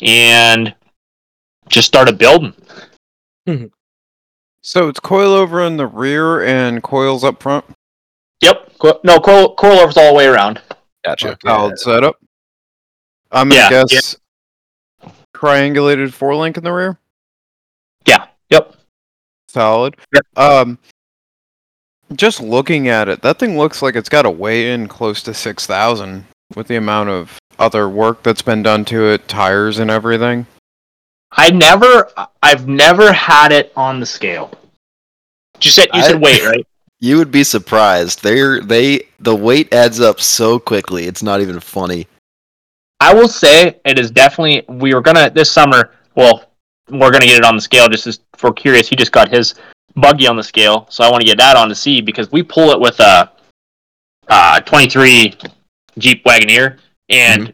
and 0.01 0.73
just 1.69 1.87
started 1.87 2.17
building. 2.17 2.53
So 4.61 4.89
it's 4.89 4.99
coilover 4.99 5.65
in 5.65 5.77
the 5.77 5.87
rear 5.87 6.43
and 6.43 6.83
coils 6.83 7.23
up 7.23 7.41
front. 7.41 7.63
Yep. 8.41 8.73
Co- 8.79 8.99
no, 9.03 9.19
coil 9.19 9.55
coilovers 9.55 9.95
all 9.97 10.09
the 10.09 10.13
way 10.13 10.27
around. 10.27 10.61
Gotcha. 11.05 11.37
solid 11.45 11.79
setup. 11.79 12.17
I'm 13.31 13.49
gonna 13.49 13.61
Yeah, 13.61 13.83
guess 13.85 14.17
triangulated 15.33 16.11
four 16.11 16.35
link 16.35 16.57
in 16.57 16.63
the 16.63 16.71
rear. 16.73 16.97
Yeah. 18.05 18.27
Yep. 18.49 18.75
Solid. 19.47 19.95
Yep. 20.13 20.25
Um, 20.35 20.79
just 22.15 22.41
looking 22.41 22.87
at 22.89 23.07
it, 23.09 23.21
that 23.21 23.39
thing 23.39 23.57
looks 23.57 23.81
like 23.81 23.95
it's 23.95 24.09
got 24.09 24.25
a 24.25 24.29
weigh 24.29 24.71
in 24.73 24.87
close 24.87 25.23
to 25.23 25.33
six 25.33 25.65
thousand 25.65 26.25
with 26.55 26.67
the 26.67 26.75
amount 26.75 27.09
of 27.09 27.37
other 27.59 27.89
work 27.89 28.23
that's 28.23 28.41
been 28.41 28.63
done 28.63 28.85
to 28.85 29.05
it, 29.07 29.27
tires 29.27 29.79
and 29.79 29.89
everything. 29.91 30.45
I 31.31 31.51
never, 31.51 32.09
I've 32.41 32.67
never 32.67 33.11
had 33.11 33.51
it 33.51 33.71
on 33.75 33.99
the 33.99 34.05
scale. 34.05 34.51
You 35.61 35.71
said 35.71 35.89
you 35.93 36.01
I- 36.01 36.07
said 36.07 36.21
weight, 36.21 36.43
right? 36.45 36.67
You 36.99 37.17
would 37.17 37.29
be 37.31 37.43
surprised. 37.43 38.23
They're 38.23 38.59
they 38.59 39.03
the 39.19 39.35
weight 39.35 39.71
adds 39.71 39.99
up 39.99 40.19
so 40.19 40.57
quickly. 40.57 41.03
It's 41.05 41.21
not 41.21 41.41
even 41.41 41.59
funny. 41.59 42.07
I 42.99 43.13
will 43.13 43.27
say 43.27 43.79
it 43.85 43.99
is 43.99 44.09
definitely. 44.09 44.65
We 44.67 44.95
were 44.95 45.01
gonna 45.01 45.29
this 45.29 45.51
summer. 45.51 45.91
Well, 46.15 46.45
we're 46.89 47.11
gonna 47.11 47.27
get 47.27 47.37
it 47.37 47.45
on 47.45 47.55
the 47.55 47.61
scale. 47.61 47.87
Just 47.87 48.07
as 48.07 48.21
for 48.35 48.51
curious, 48.51 48.89
he 48.89 48.95
just 48.95 49.11
got 49.11 49.29
his 49.29 49.53
buggy 49.95 50.25
on 50.27 50.37
the 50.37 50.43
scale, 50.43 50.87
so 50.89 51.03
I 51.03 51.11
want 51.11 51.21
to 51.21 51.27
get 51.27 51.37
that 51.37 51.55
on 51.55 51.69
to 51.69 51.75
see 51.75 52.01
because 52.01 52.31
we 52.31 52.41
pull 52.41 52.71
it 52.71 52.79
with 52.79 52.99
a 52.99 53.31
uh, 54.27 54.59
23 54.61 55.35
Jeep 55.99 56.23
Wagoneer, 56.25 56.79
and 57.09 57.53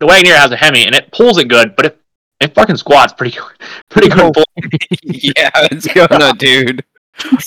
the 0.00 0.06
Wagoneer 0.06 0.36
has 0.36 0.50
a 0.50 0.56
Hemi, 0.56 0.86
and 0.86 0.94
it 0.94 1.10
pulls 1.12 1.38
it 1.38 1.48
good, 1.48 1.76
but 1.76 1.86
it 1.86 2.00
it 2.40 2.54
fucking 2.54 2.76
squats 2.76 3.12
pretty 3.12 3.38
pretty 3.88 4.08
good. 4.08 4.34
pull. 4.34 4.44
yeah, 5.02 5.50
it's 5.70 5.86
gonna, 5.94 6.32
dude. 6.34 6.84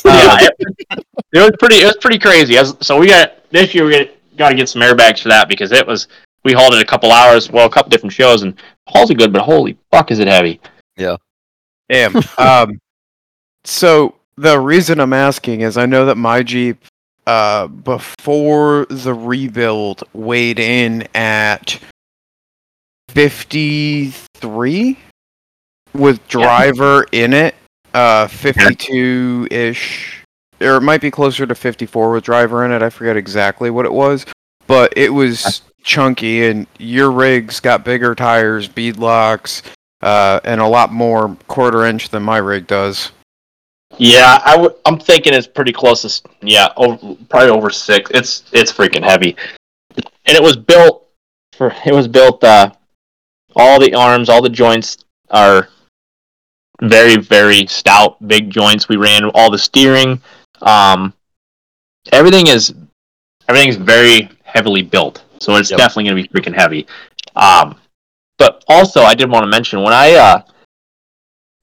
yeah, 0.05 0.37
it, 0.41 1.05
it 1.33 1.39
was 1.39 1.51
pretty. 1.59 1.75
It 1.77 1.85
was 1.85 1.97
pretty 1.99 2.19
crazy. 2.19 2.57
As, 2.57 2.75
so 2.81 2.99
we 2.99 3.07
got 3.07 3.49
this 3.51 3.73
year. 3.73 3.85
We 3.85 4.09
got 4.37 4.49
to 4.49 4.55
get 4.55 4.69
some 4.69 4.81
airbags 4.81 5.21
for 5.21 5.29
that 5.29 5.49
because 5.49 5.71
it 5.71 5.85
was. 5.85 6.07
We 6.43 6.51
hauled 6.51 6.73
it 6.73 6.81
a 6.81 6.85
couple 6.85 7.11
hours. 7.11 7.49
Well, 7.49 7.65
a 7.65 7.69
couple 7.69 7.89
different 7.89 8.13
shows, 8.13 8.43
and 8.43 8.55
hauls 8.87 9.09
it 9.09 9.15
good, 9.15 9.31
but 9.33 9.41
holy 9.41 9.77
fuck, 9.91 10.11
is 10.11 10.19
it 10.19 10.27
heavy? 10.27 10.59
Yeah. 10.97 11.15
Damn. 11.89 12.15
um, 12.37 12.79
so 13.63 14.15
the 14.37 14.59
reason 14.59 14.99
I'm 14.99 15.13
asking 15.13 15.61
is 15.61 15.77
I 15.77 15.85
know 15.85 16.05
that 16.05 16.15
my 16.15 16.43
Jeep, 16.43 16.83
uh, 17.25 17.67
before 17.67 18.85
the 18.89 19.13
rebuild, 19.13 20.03
weighed 20.13 20.59
in 20.59 21.07
at 21.15 21.79
53 23.09 24.97
with 25.93 26.27
driver 26.27 27.05
in 27.11 27.33
it, 27.33 27.55
uh, 27.93 28.27
52 28.27 29.47
ish, 29.51 30.23
or 30.59 30.77
it 30.77 30.81
might 30.81 31.01
be 31.01 31.11
closer 31.11 31.45
to 31.45 31.55
54 31.55 32.11
with 32.11 32.23
driver 32.23 32.65
in 32.65 32.71
it. 32.71 32.81
I 32.81 32.89
forget 32.89 33.15
exactly 33.15 33.69
what 33.69 33.85
it 33.85 33.93
was, 33.93 34.25
but 34.67 34.91
it 34.97 35.09
was 35.13 35.61
chunky, 35.83 36.45
and 36.47 36.65
your 36.79 37.11
rig's 37.11 37.59
got 37.59 37.85
bigger 37.85 38.15
tires, 38.15 38.67
bead 38.67 38.97
locks, 38.97 39.61
uh, 40.01 40.39
and 40.43 40.59
a 40.59 40.67
lot 40.67 40.91
more 40.91 41.37
quarter 41.47 41.85
inch 41.85 42.09
than 42.09 42.23
my 42.23 42.37
rig 42.37 42.67
does. 42.67 43.11
Yeah, 43.97 44.41
I 44.43 44.51
w- 44.53 44.75
I'm 44.85 44.99
thinking 44.99 45.33
it's 45.33 45.47
pretty 45.47 45.71
close. 45.71 46.01
To, 46.01 46.29
yeah, 46.41 46.69
over, 46.77 47.15
probably 47.29 47.49
over 47.49 47.69
six. 47.69 48.09
It's 48.13 48.43
it's 48.51 48.71
freaking 48.71 49.03
heavy, 49.03 49.35
and 49.95 50.35
it 50.35 50.41
was 50.41 50.55
built 50.55 51.07
for. 51.53 51.73
It 51.85 51.93
was 51.93 52.07
built. 52.07 52.43
Uh, 52.43 52.71
all 53.55 53.79
the 53.79 53.93
arms, 53.93 54.29
all 54.29 54.41
the 54.41 54.49
joints 54.49 54.97
are 55.29 55.69
very 56.81 57.17
very 57.17 57.65
stout, 57.67 58.25
big 58.27 58.49
joints. 58.49 58.89
We 58.89 58.95
ran 58.97 59.25
all 59.35 59.51
the 59.51 59.59
steering. 59.59 60.21
Um, 60.61 61.13
everything 62.11 62.47
is 62.47 62.73
everything 63.47 63.69
is 63.69 63.75
very 63.75 64.29
heavily 64.43 64.81
built, 64.81 65.23
so 65.39 65.55
it's 65.55 65.69
Yep. 65.69 65.77
definitely 65.77 66.05
going 66.09 66.23
to 66.23 66.29
be 66.29 66.41
freaking 66.41 66.55
heavy. 66.55 66.87
Um, 67.35 67.75
but 68.37 68.63
also, 68.67 69.01
I 69.03 69.13
did 69.13 69.29
want 69.29 69.43
to 69.43 69.47
mention 69.49 69.81
when 69.83 69.93
I 69.93 70.13
uh, 70.13 70.41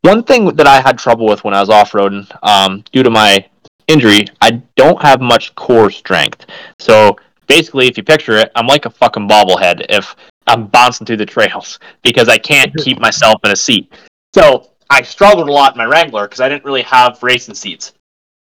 one 0.03 0.23
thing 0.23 0.47
that 0.57 0.67
I 0.67 0.81
had 0.81 0.99
trouble 0.99 1.27
with 1.27 1.45
when 1.45 1.55
I 1.55 1.61
was 1.61 1.69
off 1.69 1.93
roading, 1.93 2.27
um, 2.43 2.85
due 2.93 3.03
to 3.03 3.11
my 3.11 3.47
injury, 3.87 4.27
I 4.41 4.63
don't 4.77 5.01
have 5.03 5.21
much 5.21 5.55
core 5.55 5.91
strength. 5.91 6.47
So 6.79 7.17
basically, 7.47 7.87
if 7.87 7.97
you 7.97 8.03
picture 8.03 8.37
it, 8.37 8.51
I'm 8.55 8.67
like 8.67 8.87
a 8.87 8.91
fucking 8.91 9.29
bobblehead 9.29 9.87
if 9.89 10.15
I'm 10.47 10.67
bouncing 10.69 11.07
through 11.07 11.19
the 11.19 11.27
trails 11.27 11.79
because 12.03 12.29
I 12.29 12.39
can't 12.39 12.75
keep 12.79 12.99
myself 12.99 13.41
in 13.45 13.51
a 13.51 13.57
seat. 13.57 13.93
So 14.35 14.71
I 14.89 15.03
struggled 15.03 15.49
a 15.49 15.53
lot 15.53 15.75
in 15.75 15.79
my 15.79 15.85
Wrangler 15.85 16.27
because 16.27 16.41
I 16.41 16.49
didn't 16.49 16.65
really 16.65 16.83
have 16.83 17.23
racing 17.23 17.55
seats. 17.55 17.93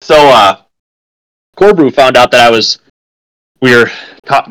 So 0.02 0.16
uh, 0.16 0.60
Corbeau 1.56 1.92
found 1.92 2.16
out 2.16 2.30
that 2.32 2.46
I 2.46 2.50
was 2.50 2.78
we 3.62 3.74
were 3.74 3.90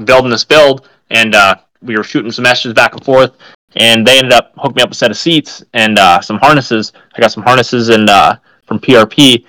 building 0.03 0.31
this 0.31 0.43
build 0.43 0.89
and 1.11 1.35
uh, 1.35 1.55
we 1.81 1.95
were 1.95 2.03
shooting 2.03 2.31
some 2.31 2.43
messages 2.43 2.73
back 2.73 2.93
and 2.93 3.05
forth 3.05 3.33
and 3.75 4.07
they 4.07 4.17
ended 4.17 4.33
up 4.33 4.53
hooking 4.55 4.75
me 4.75 4.81
up 4.83 4.91
a 4.91 4.95
set 4.95 5.11
of 5.11 5.17
seats 5.17 5.63
and 5.73 5.99
uh, 5.99 6.21
some 6.21 6.37
harnesses. 6.37 6.93
I 7.15 7.21
got 7.21 7.31
some 7.31 7.43
harnesses 7.43 7.89
and 7.89 8.09
uh, 8.09 8.37
from 8.65 8.79
PRP, 8.79 9.45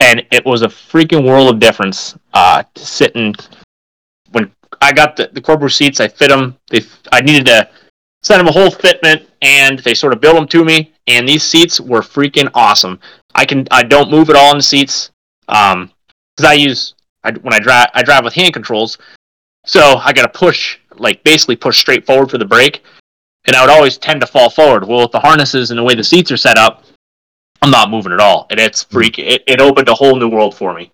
and 0.00 0.24
it 0.30 0.44
was 0.44 0.62
a 0.62 0.68
freaking 0.68 1.26
world 1.26 1.52
of 1.52 1.60
difference 1.60 2.16
uh, 2.32 2.62
to 2.74 2.86
sit 2.86 3.14
in. 3.14 3.34
When 4.30 4.50
I 4.80 4.92
got 4.92 5.16
the 5.16 5.30
the 5.32 5.40
Corbeau 5.40 5.68
seats, 5.68 6.00
I 6.00 6.08
fit 6.08 6.30
them. 6.30 6.56
They 6.70 6.80
I 7.12 7.20
needed 7.20 7.46
to 7.46 7.68
send 8.22 8.40
them 8.40 8.48
a 8.48 8.52
whole 8.52 8.70
fitment, 8.70 9.26
and 9.42 9.78
they 9.80 9.94
sort 9.94 10.12
of 10.12 10.20
built 10.20 10.36
them 10.36 10.48
to 10.48 10.64
me. 10.64 10.92
And 11.06 11.28
these 11.28 11.42
seats 11.42 11.80
were 11.80 12.00
freaking 12.00 12.50
awesome. 12.54 13.00
I 13.34 13.44
can 13.44 13.66
I 13.70 13.82
don't 13.82 14.10
move 14.10 14.30
at 14.30 14.36
all 14.36 14.52
in 14.52 14.58
the 14.58 14.62
seats 14.62 15.10
because 15.46 16.44
I 16.44 16.54
use 16.54 16.94
I, 17.24 17.32
when 17.32 17.52
I 17.52 17.58
drive 17.58 17.88
I 17.92 18.02
drive 18.02 18.24
with 18.24 18.34
hand 18.34 18.54
controls, 18.54 18.96
so 19.66 19.96
I 19.98 20.14
got 20.14 20.22
to 20.22 20.38
push 20.38 20.78
like 20.96 21.22
basically 21.22 21.56
push 21.56 21.78
straight 21.78 22.06
forward 22.06 22.30
for 22.30 22.38
the 22.38 22.44
brake 22.44 22.82
and 23.46 23.56
I 23.56 23.60
would 23.62 23.70
always 23.70 23.98
tend 23.98 24.20
to 24.20 24.26
fall 24.26 24.50
forward. 24.50 24.86
Well, 24.86 25.02
with 25.02 25.12
the 25.12 25.20
harnesses 25.20 25.70
and 25.70 25.78
the 25.78 25.82
way 25.82 25.94
the 25.94 26.04
seats 26.04 26.30
are 26.30 26.36
set 26.36 26.58
up, 26.58 26.84
I'm 27.60 27.70
not 27.70 27.90
moving 27.90 28.12
at 28.12 28.20
all, 28.20 28.46
and 28.50 28.58
it's 28.58 28.82
hmm. 28.82 28.92
freak. 28.92 29.18
It, 29.18 29.42
it 29.46 29.60
opened 29.60 29.88
a 29.88 29.94
whole 29.94 30.16
new 30.16 30.28
world 30.28 30.54
for 30.54 30.74
me, 30.74 30.92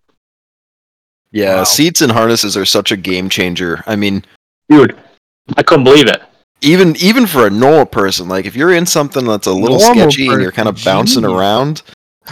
Yeah, 1.31 1.57
Wow. 1.57 1.65
seats 1.65 2.01
and 2.03 2.13
harnesses 2.13 2.57
are 2.57 2.67
such 2.67 2.93
a 2.93 2.97
game 2.97 3.29
changer. 3.29 3.83
I 3.87 3.97
mean, 3.97 4.25
dude. 4.69 4.97
I 5.57 5.63
couldn't 5.63 5.85
believe 5.85 6.09
it. 6.09 6.23
even 6.61 6.95
even 6.97 7.27
for 7.27 7.47
a 7.47 7.51
normal 7.51 7.87
person, 7.87 8.29
like 8.29 8.45
if 8.45 8.55
you're 8.55 8.73
in 8.75 8.85
something 8.85 9.25
that's 9.25 9.47
a 9.47 9.53
little 9.53 9.79
Normal 9.79 10.11
sketchy 10.11 10.29
and 10.29 10.43
you're 10.43 10.53
kind 10.53 10.69
of 10.69 10.83
bouncing 10.85 11.23
jeez. 11.23 11.35
around, 11.35 11.83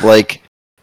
like 0.05 0.43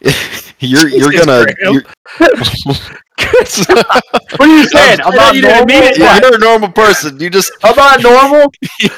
you're 0.58 0.88
you're 0.88 1.12
Jesus, 1.12 1.26
gonna. 1.26 1.46
You're, 1.60 1.84
What 3.16 4.40
are 4.40 4.46
you 4.46 4.64
saying? 4.68 4.98
I'm 5.04 5.12
I 5.12 5.16
not 5.16 5.34
you 5.34 5.42
didn't 5.42 5.66
mean 5.68 5.78
normal. 5.80 5.92
it. 5.92 5.98
Yeah, 5.98 6.20
you're 6.20 6.34
a 6.34 6.38
normal 6.38 6.68
person. 6.72 7.18
You 7.20 7.30
just 7.30 7.52
I'm 7.62 7.76
not 7.76 8.02
normal. 8.02 8.52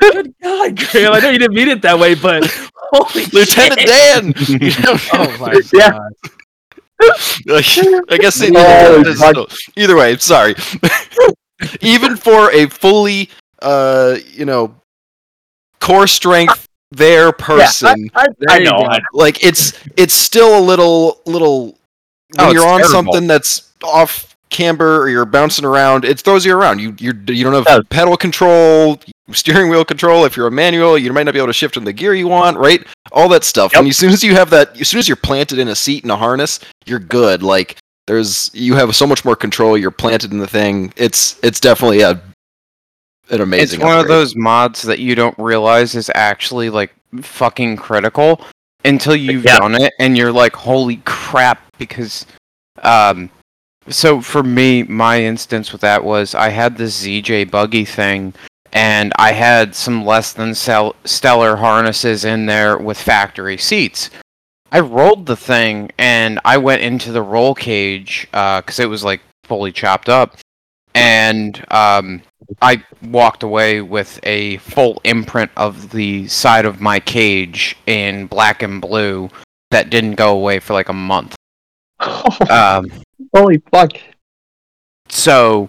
Good 0.00 0.34
God, 0.42 0.76
Graham. 0.76 1.12
I 1.12 1.18
know 1.20 1.30
you 1.30 1.38
didn't 1.38 1.54
mean 1.54 1.68
it 1.68 1.82
that 1.82 1.98
way, 1.98 2.14
but 2.14 2.44
holy 2.76 3.24
Lieutenant 3.26 3.80
shit. 3.80 3.88
Dan. 3.88 4.34
Oh 5.12 5.36
my 5.40 5.60
Yeah. 5.72 5.90
god. 5.90 6.12
I 7.50 8.18
guess 8.18 8.40
it, 8.40 8.52
it 8.54 9.06
is- 9.06 9.18
fuck. 9.20 9.50
either 9.76 9.96
way. 9.96 10.16
Sorry. 10.18 10.54
Even 11.80 12.16
for 12.16 12.50
a 12.52 12.66
fully, 12.66 13.30
uh, 13.62 14.16
you 14.32 14.44
know, 14.44 14.74
core 15.80 16.06
strength 16.06 16.68
there 16.90 17.32
person, 17.32 18.08
I, 18.14 18.26
There 18.38 18.50
I 18.50 18.58
know. 18.60 18.86
like 19.12 19.44
it's 19.44 19.72
it's 19.96 20.14
still 20.14 20.56
a 20.58 20.60
little 20.62 21.20
little. 21.26 21.76
Oh, 22.38 22.46
when 22.46 22.56
Oh, 22.56 22.60
you're 22.60 22.68
on 22.68 22.80
terrible. 22.80 22.92
something 23.12 23.26
that's 23.26 23.70
off 23.82 24.34
camber 24.50 25.00
or 25.02 25.08
you're 25.08 25.24
bouncing 25.24 25.64
around, 25.64 26.04
it 26.04 26.20
throws 26.20 26.44
you 26.46 26.56
around. 26.56 26.78
You 26.80 26.94
you're, 26.98 27.14
you 27.26 27.42
don't 27.44 27.54
have 27.54 27.66
Yeah. 27.68 27.80
pedal 27.90 28.16
control, 28.16 29.00
steering 29.32 29.68
wheel 29.68 29.84
control. 29.84 30.24
If 30.24 30.36
you're 30.36 30.46
a 30.46 30.50
manual, 30.50 30.96
you 30.96 31.12
might 31.12 31.24
not 31.24 31.32
be 31.32 31.38
able 31.38 31.48
to 31.48 31.52
shift 31.52 31.76
in 31.76 31.84
the 31.84 31.92
gear 31.92 32.14
you 32.14 32.28
want, 32.28 32.56
right? 32.56 32.86
All 33.12 33.28
that 33.30 33.42
stuff. 33.44 33.72
Yep. 33.72 33.80
And 33.80 33.88
as 33.88 33.96
soon 33.96 34.10
as 34.10 34.22
you 34.22 34.34
have 34.34 34.50
that, 34.50 34.80
as 34.80 34.88
soon 34.88 34.98
as 35.00 35.08
you're 35.08 35.16
planted 35.16 35.58
in 35.58 35.68
a 35.68 35.74
seat 35.74 36.02
and 36.04 36.12
a 36.12 36.16
harness, 36.16 36.60
you're 36.86 36.98
good. 37.00 37.42
Like 37.42 37.76
there's 38.06 38.50
you 38.54 38.74
have 38.74 38.94
so 38.94 39.06
much 39.06 39.24
more 39.24 39.34
control. 39.36 39.76
You're 39.76 39.90
planted 39.90 40.30
in 40.32 40.38
the 40.38 40.46
thing. 40.46 40.92
It's 40.96 41.36
it's 41.42 41.58
definitely 41.60 42.02
a 42.02 42.20
an 43.30 43.40
amazing. 43.40 43.80
it's 43.80 43.84
one 43.86 43.98
of 43.98 44.06
those 44.06 44.36
mods 44.36 44.82
that 44.82 44.98
you 44.98 45.14
don't 45.14 45.36
realize 45.38 45.94
is 45.94 46.10
actually 46.14 46.68
like 46.70 46.94
fucking 47.22 47.76
critical 47.76 48.40
until 48.84 49.16
you've 49.16 49.44
Yeah. 49.44 49.58
done 49.58 49.80
it 49.80 49.92
and 49.98 50.16
you're 50.16 50.32
like 50.32 50.54
holy 50.54 50.96
crap 51.04 51.60
because 51.78 52.26
um 52.82 53.30
so 53.88 54.20
for 54.20 54.42
me 54.42 54.82
my 54.84 55.22
instance 55.22 55.72
with 55.72 55.80
that 55.82 56.02
was 56.04 56.34
i 56.34 56.48
had 56.48 56.76
this 56.76 57.04
zj 57.04 57.50
buggy 57.50 57.84
thing 57.84 58.32
and 58.72 59.12
i 59.16 59.32
had 59.32 59.74
some 59.74 60.04
less 60.04 60.32
than 60.32 60.54
sell- 60.54 60.96
stellar 61.04 61.56
harnesses 61.56 62.24
in 62.24 62.46
there 62.46 62.78
with 62.78 62.98
factory 63.00 63.56
seats 63.56 64.10
i 64.72 64.80
rolled 64.80 65.26
the 65.26 65.36
thing 65.36 65.90
and 65.98 66.40
i 66.44 66.56
went 66.56 66.82
into 66.82 67.12
the 67.12 67.22
roll 67.22 67.54
cage 67.54 68.26
because 68.32 68.78
it 68.80 68.88
was 68.88 69.04
like 69.04 69.20
fully 69.44 69.70
chopped 69.72 70.08
up 70.08 70.36
and 70.94 71.64
um 71.70 72.22
I 72.62 72.82
walked 73.02 73.42
away 73.42 73.80
with 73.80 74.20
a 74.22 74.56
full 74.58 75.00
imprint 75.04 75.50
of 75.56 75.90
the 75.90 76.28
side 76.28 76.64
of 76.66 76.80
my 76.80 77.00
cage 77.00 77.76
in 77.86 78.26
black 78.26 78.62
and 78.62 78.80
blue 78.80 79.30
that 79.70 79.90
didn't 79.90 80.14
go 80.14 80.34
away 80.36 80.58
for 80.60 80.72
like 80.74 80.88
a 80.88 80.92
month. 80.94 81.34
Um, 82.50 82.90
Holy 83.34 83.62
fuck! 83.70 83.92
so 85.08 85.68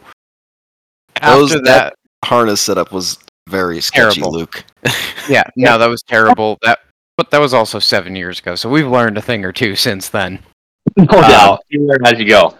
Those- 1.21 1.51
after 1.51 1.63
that- 1.63 1.93
that, 1.93 1.93
Harness 2.25 2.59
setup 2.61 2.91
was 2.91 3.19
very 3.47 3.79
sketchy, 3.81 4.19
Terrible. 4.21 4.33
Luke. 4.39 4.65
yeah, 5.29 5.43
no, 5.55 5.77
that 5.77 5.85
was 5.87 6.01
terrible. 6.01 6.57
That, 6.63 6.79
but 7.17 7.29
that 7.29 7.39
was 7.39 7.53
also 7.53 7.77
seven 7.77 8.15
years 8.15 8.39
ago, 8.39 8.55
so 8.55 8.67
we've 8.69 8.87
learned 8.87 9.17
a 9.19 9.21
thing 9.21 9.45
or 9.45 9.51
two 9.51 9.75
since 9.75 10.09
then. 10.09 10.39
No 10.97 11.05
Uh, 11.09 11.27
doubt. 11.27 11.59
You 11.69 11.85
learn 11.85 12.05
as 12.05 12.19
you 12.19 12.27
go. 12.27 12.55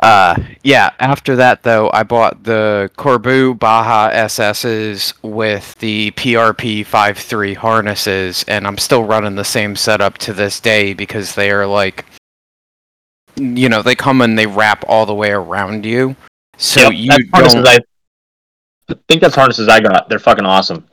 Uh, 0.00 0.34
yeah. 0.62 0.90
After 0.98 1.36
that, 1.36 1.62
though, 1.62 1.90
I 1.92 2.02
bought 2.02 2.44
the 2.44 2.90
Corbeau 2.96 3.58
Baja 3.58 4.10
SSs 4.10 5.12
with 5.22 5.74
the 5.76 6.10
PRP 6.12 6.86
5.3 6.86 7.56
harnesses, 7.56 8.44
and 8.48 8.66
I'm 8.66 8.78
still 8.78 9.04
running 9.04 9.36
the 9.36 9.44
same 9.44 9.76
setup 9.76 10.16
to 10.18 10.32
this 10.32 10.58
day 10.58 10.94
because 10.94 11.34
they 11.34 11.50
are 11.50 11.66
like, 11.66 12.06
you 13.36 13.68
know, 13.68 13.82
they 13.82 13.94
come 13.94 14.22
and 14.22 14.38
they 14.38 14.46
wrap 14.46 14.84
all 14.88 15.04
the 15.04 15.14
way 15.14 15.30
around 15.30 15.84
you, 15.84 16.16
so 16.56 16.90
Yep, 16.90 16.92
you 16.94 17.10
don't. 17.32 17.66
I, 17.68 17.78
I 18.88 18.94
think 19.08 19.20
that's 19.20 19.34
harnesses 19.34 19.68
I 19.68 19.80
got. 19.80 20.08
They're 20.08 20.18
fucking 20.18 20.46
awesome. 20.46 20.86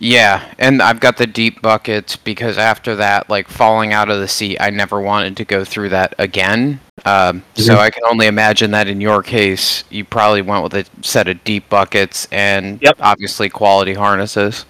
Yeah, 0.00 0.54
and 0.58 0.80
I've 0.80 1.00
got 1.00 1.16
the 1.16 1.26
deep 1.26 1.60
buckets 1.60 2.14
because 2.14 2.56
after 2.56 2.94
that, 2.96 3.28
like 3.28 3.48
falling 3.48 3.92
out 3.92 4.10
of 4.10 4.20
the 4.20 4.28
seat, 4.28 4.58
I 4.60 4.70
never 4.70 5.00
wanted 5.00 5.36
to 5.38 5.44
go 5.44 5.64
through 5.64 5.88
that 5.88 6.14
again. 6.18 6.80
Um, 7.04 7.42
So 7.56 7.74
Mhm. 7.74 7.78
I 7.78 7.90
can 7.90 8.04
only 8.04 8.26
imagine 8.26 8.70
that 8.72 8.86
in 8.86 9.00
your 9.00 9.22
case, 9.22 9.82
you 9.90 10.04
probably 10.04 10.42
went 10.42 10.62
with 10.62 10.74
a 10.74 10.84
set 11.02 11.26
of 11.26 11.42
deep 11.42 11.68
buckets 11.68 12.28
and 12.30 12.80
Yep. 12.80 12.96
obviously 13.00 13.48
quality 13.48 13.94
harnesses. 13.94 14.64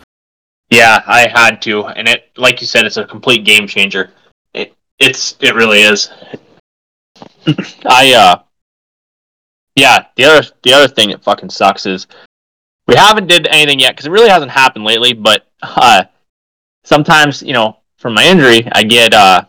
Yeah, 0.71 1.03
I 1.07 1.29
had 1.29 1.61
to, 1.63 1.87
and 1.87 2.09
it, 2.09 2.31
like 2.37 2.61
you 2.61 2.67
said, 2.67 2.85
it's 2.87 2.97
a 2.97 3.05
complete 3.05 3.45
game 3.45 3.67
changer. 3.67 4.11
It, 4.55 4.75
it's, 4.99 5.37
it 5.41 5.55
really 5.55 5.83
is. 5.83 6.11
I, 7.87 8.13
uh, 8.15 8.39
yeah. 9.77 10.07
The 10.17 10.25
other, 10.25 10.49
the 10.63 10.73
other 10.73 10.89
thing 10.89 11.11
that 11.11 11.23
fucking 11.23 11.51
sucks 11.51 11.87
is 11.87 12.07
we 12.88 12.97
haven't 12.97 13.28
did 13.28 13.47
anything 13.47 13.78
yet 13.78 13.92
because 13.92 14.07
it 14.07 14.11
really 14.11 14.30
hasn't 14.30 14.50
happened 14.50 14.85
lately. 14.85 15.12
But 15.12 15.47
uh, 15.62 16.04
sometimes, 16.85 17.42
you 17.42 17.52
know, 17.52 17.76
from 17.99 18.14
my 18.14 18.25
injury, 18.25 18.66
I 18.73 18.83
get, 18.83 19.14
uh, 19.14 19.42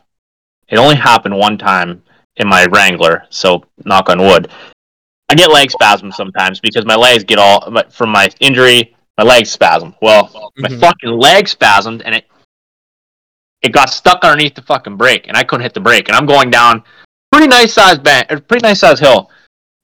it 0.68 0.78
only 0.78 0.96
happened 0.96 1.36
one 1.38 1.58
time 1.58 2.04
in 2.36 2.48
my 2.48 2.66
Wrangler, 2.66 3.24
so 3.30 3.64
knock 3.86 4.10
on 4.10 4.20
wood. 4.22 4.50
I 5.30 5.36
get 5.36 5.52
leg 5.52 5.72
spasms 5.72 6.16
sometimes 6.16 6.60
because 6.60 6.86
my 6.86 6.96
legs 6.96 7.24
get 7.24 7.38
all 7.40 7.70
my- 7.72 7.86
from 7.90 8.10
my 8.12 8.30
injury. 8.40 8.96
My 9.18 9.24
legs 9.26 9.52
spasm. 9.52 9.94
Well, 10.02 10.52
my 10.58 10.70
Mhm. 10.70 10.80
fucking 10.80 11.10
leg 11.12 11.46
spasmed 11.46 12.02
and 12.06 12.16
it 12.16 12.26
it 13.62 13.74
got 13.74 13.90
stuck 13.90 14.24
underneath 14.24 14.56
the 14.56 14.62
fucking 14.62 14.96
brake 14.96 15.28
and 15.28 15.36
I 15.36 15.44
couldn't 15.44 15.64
hit 15.64 15.74
the 15.74 15.82
brake 15.82 16.08
and 16.08 16.16
I'm 16.16 16.26
going 16.26 16.50
down 16.50 16.82
pretty 17.30 17.48
nice 17.48 17.74
size 17.74 18.00
bank 18.00 18.30
pretty 18.48 18.66
nice 18.66 18.80
size 18.80 19.02
hill. 19.02 19.30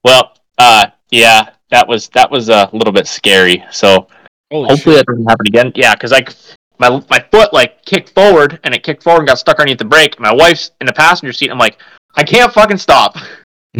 Well, 0.02 0.32
uh 0.56 0.86
yeah, 1.10 1.50
that 1.70 1.86
was 1.86 2.08
that 2.10 2.30
was 2.30 2.48
a 2.48 2.68
little 2.72 2.92
bit 2.92 3.06
scary. 3.06 3.64
So 3.70 4.08
Holy 4.52 4.68
hopefully 4.68 4.96
shit. 4.96 5.06
that 5.06 5.12
doesn't 5.12 5.26
happen 5.28 5.46
again. 5.48 5.72
Yeah, 5.74 5.94
because 5.94 6.12
like 6.12 6.32
my 6.78 7.02
my 7.10 7.24
foot 7.30 7.52
like 7.52 7.84
kicked 7.84 8.10
forward 8.10 8.60
and 8.64 8.74
it 8.74 8.82
kicked 8.82 9.02
forward 9.02 9.20
and 9.20 9.28
got 9.28 9.38
stuck 9.38 9.58
underneath 9.58 9.78
the 9.78 9.84
brake. 9.84 10.18
My 10.20 10.32
wife's 10.32 10.70
in 10.80 10.86
the 10.86 10.92
passenger 10.92 11.32
seat. 11.32 11.50
I'm 11.50 11.58
like, 11.58 11.78
I 12.16 12.22
can't 12.24 12.52
fucking 12.52 12.78
stop. 12.78 13.16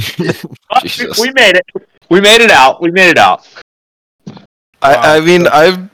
We, 1.19 1.33
made 1.33 1.57
it. 1.57 1.65
We 2.11 2.21
made 2.21 2.43
it 2.43 2.51
out. 2.51 2.83
We 2.83 2.91
made 2.91 3.09
it 3.09 3.17
out. 3.19 3.49
I, 4.83 5.17
I 5.17 5.21
mean, 5.21 5.47
I've 5.47 5.89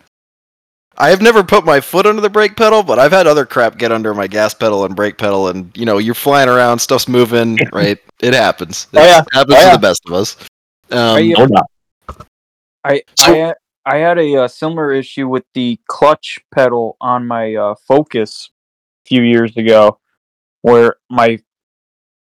I've 0.99 1.23
never 1.23 1.43
put 1.45 1.65
my 1.65 1.81
foot 1.81 2.05
under 2.07 2.21
the 2.21 2.29
brake 2.29 2.57
pedal, 2.57 2.83
but 2.83 2.99
I've 2.99 3.13
had 3.13 3.27
other 3.27 3.47
crap 3.47 3.79
get 3.79 3.93
under 3.93 4.13
my 4.13 4.27
gas 4.27 4.55
pedal 4.55 4.85
and 4.85 4.97
brake 4.97 5.19
pedal, 5.19 5.49
and 5.49 5.71
you 5.77 5.85
know, 5.87 5.99
you're 5.99 6.15
flying 6.15 6.49
around, 6.49 6.79
stuff's 6.81 7.07
moving, 7.09 7.59
right? 7.73 7.99
It 8.21 8.35
happens. 8.35 8.89
Oh, 8.93 9.05
yeah. 9.05 9.23
Happens 9.33 9.57
Oh, 9.59 9.71
to 9.71 9.77
the 9.77 9.81
best 9.81 10.03
of 10.07 10.13
us. 10.15 10.37
Um, 10.91 11.17
I- 11.17 11.35
No 11.39 11.47
doubt. 11.47 11.71
I 12.85 13.03
So- 13.17 13.33
I, 13.33 13.37
had, 13.37 13.55
I 13.87 13.97
had 13.99 14.19
a 14.19 14.37
uh, 14.45 14.49
similar 14.49 14.93
issue 14.93 15.29
with 15.29 15.45
the 15.55 15.79
clutch 15.89 16.39
pedal 16.55 16.97
on 17.01 17.27
my 17.27 17.55
uh, 17.55 17.75
Focus 17.87 18.51
a 19.05 19.09
few 19.09 19.23
years 19.23 19.57
ago, 19.57 19.99
where 20.63 20.97
my 21.11 21.39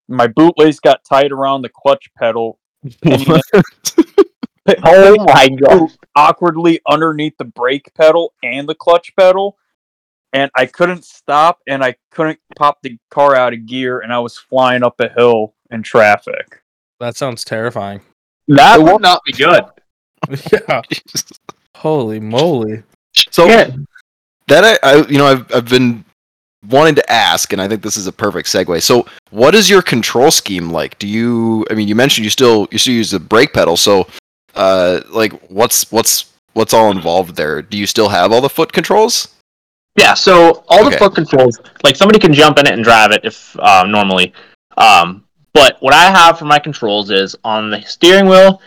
my 0.08 0.28
bootlace 0.28 0.82
got 0.82 1.04
tied 1.06 1.32
around 1.32 1.62
the 1.62 1.70
clutch 1.70 2.10
pedal. 2.18 2.60
and 3.04 3.22
Oh 4.84 5.16
my 5.26 5.50
god. 5.50 5.90
awkwardly 6.16 6.80
underneath 6.88 7.36
the 7.38 7.46
brake 7.46 7.92
pedal 7.96 8.34
and 8.44 8.70
the 8.70 8.76
clutch 8.76 9.16
pedal, 9.16 9.58
and 10.32 10.52
I 10.56 10.68
couldn't 10.68 11.06
stop, 11.06 11.60
and 11.68 11.84
I 11.84 11.96
couldn't 12.12 12.40
pop 12.56 12.80
the 12.84 12.98
car 13.10 13.36
out 13.36 13.54
of 13.54 13.66
gear, 13.66 14.00
and 14.00 14.14
I 14.14 14.20
was 14.20 14.38
flying 14.38 14.84
up 14.84 15.00
a 15.00 15.10
hill 15.10 15.56
in 15.72 15.82
traffic. 15.82 16.62
That 17.00 17.18
sounds 17.18 17.44
terrifying. 17.44 18.02
That 18.48 18.82
would 18.82 19.02
not 19.02 19.24
be 19.26 19.32
good. 19.34 19.64
yeah. 20.52 20.82
Holy 21.76 22.20
moly. 22.20 22.84
so 23.32 23.46
Yeah. 23.48 23.72
that 24.48 24.80
I, 24.84 24.90
I, 24.90 25.08
you 25.08 25.18
know, 25.18 25.28
I've 25.28 25.54
I've 25.54 25.70
been 25.70 26.04
wanting 26.68 26.96
to 26.96 27.12
ask, 27.12 27.54
and 27.54 27.62
I 27.62 27.68
think 27.68 27.82
this 27.82 27.98
is 27.98 28.08
a 28.08 28.12
perfect 28.12 28.50
segue. 28.50 28.82
So, 28.82 29.06
what 29.32 29.56
is 29.56 29.70
your 29.70 29.82
control 29.82 30.32
scheme 30.32 30.70
like? 30.70 31.00
Do 31.00 31.08
you? 31.08 31.66
I 31.70 31.74
mean, 31.74 31.88
you 31.88 31.96
mentioned 31.96 32.26
you 32.26 32.30
still 32.30 32.68
you 32.72 32.78
still 32.78 32.94
use 32.94 33.12
the 33.12 33.20
brake 33.20 33.54
pedal, 33.54 33.78
so 33.78 34.08
uh, 34.56 35.02
like, 35.10 35.34
what's 35.50 35.92
what's 35.92 36.34
what's 36.54 36.74
all 36.74 36.92
involved 36.92 37.36
there? 37.36 37.62
Do 37.62 37.78
you 37.78 37.86
still 37.86 38.10
have 38.10 38.32
all 38.32 38.42
the 38.42 38.50
foot 38.50 38.74
controls? 38.74 39.36
Yeah, 39.98 40.14
so 40.14 40.64
all 40.70 40.90
the 40.90 40.98
foot 40.98 41.16
controls, 41.16 41.60
like 41.84 41.96
somebody 41.96 42.20
can 42.20 42.34
jump 42.34 42.58
in 42.60 42.68
it 42.68 42.74
and 42.74 42.84
drive 42.84 43.12
it 43.12 43.22
if 43.24 43.58
uh, 43.60 43.86
normally. 43.86 44.34
Um, 44.78 45.26
but 45.54 45.78
what 45.82 45.94
I 45.94 46.06
have 46.06 46.40
for 46.40 46.46
my 46.46 46.60
controls 46.60 47.10
is 47.10 47.36
on 47.44 47.70
the 47.70 47.82
steering 47.82 48.28
wheel, 48.28 48.62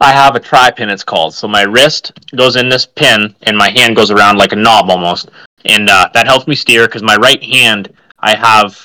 I 0.00 0.12
have 0.12 0.36
a 0.36 0.40
tri 0.40 0.70
pin. 0.70 0.90
It's 0.90 1.04
called. 1.04 1.34
So 1.34 1.48
my 1.48 1.62
wrist 1.62 2.12
goes 2.36 2.56
in 2.56 2.68
this 2.68 2.86
pin, 2.86 3.34
and 3.42 3.56
my 3.56 3.70
hand 3.70 3.96
goes 3.96 4.10
around 4.10 4.38
like 4.38 4.52
a 4.52 4.56
knob 4.56 4.90
almost, 4.90 5.30
and 5.64 5.88
uh, 5.88 6.08
that 6.14 6.26
helps 6.26 6.46
me 6.46 6.54
steer 6.54 6.86
because 6.86 7.02
my 7.02 7.16
right 7.16 7.42
hand, 7.42 7.92
I 8.18 8.36
have 8.36 8.78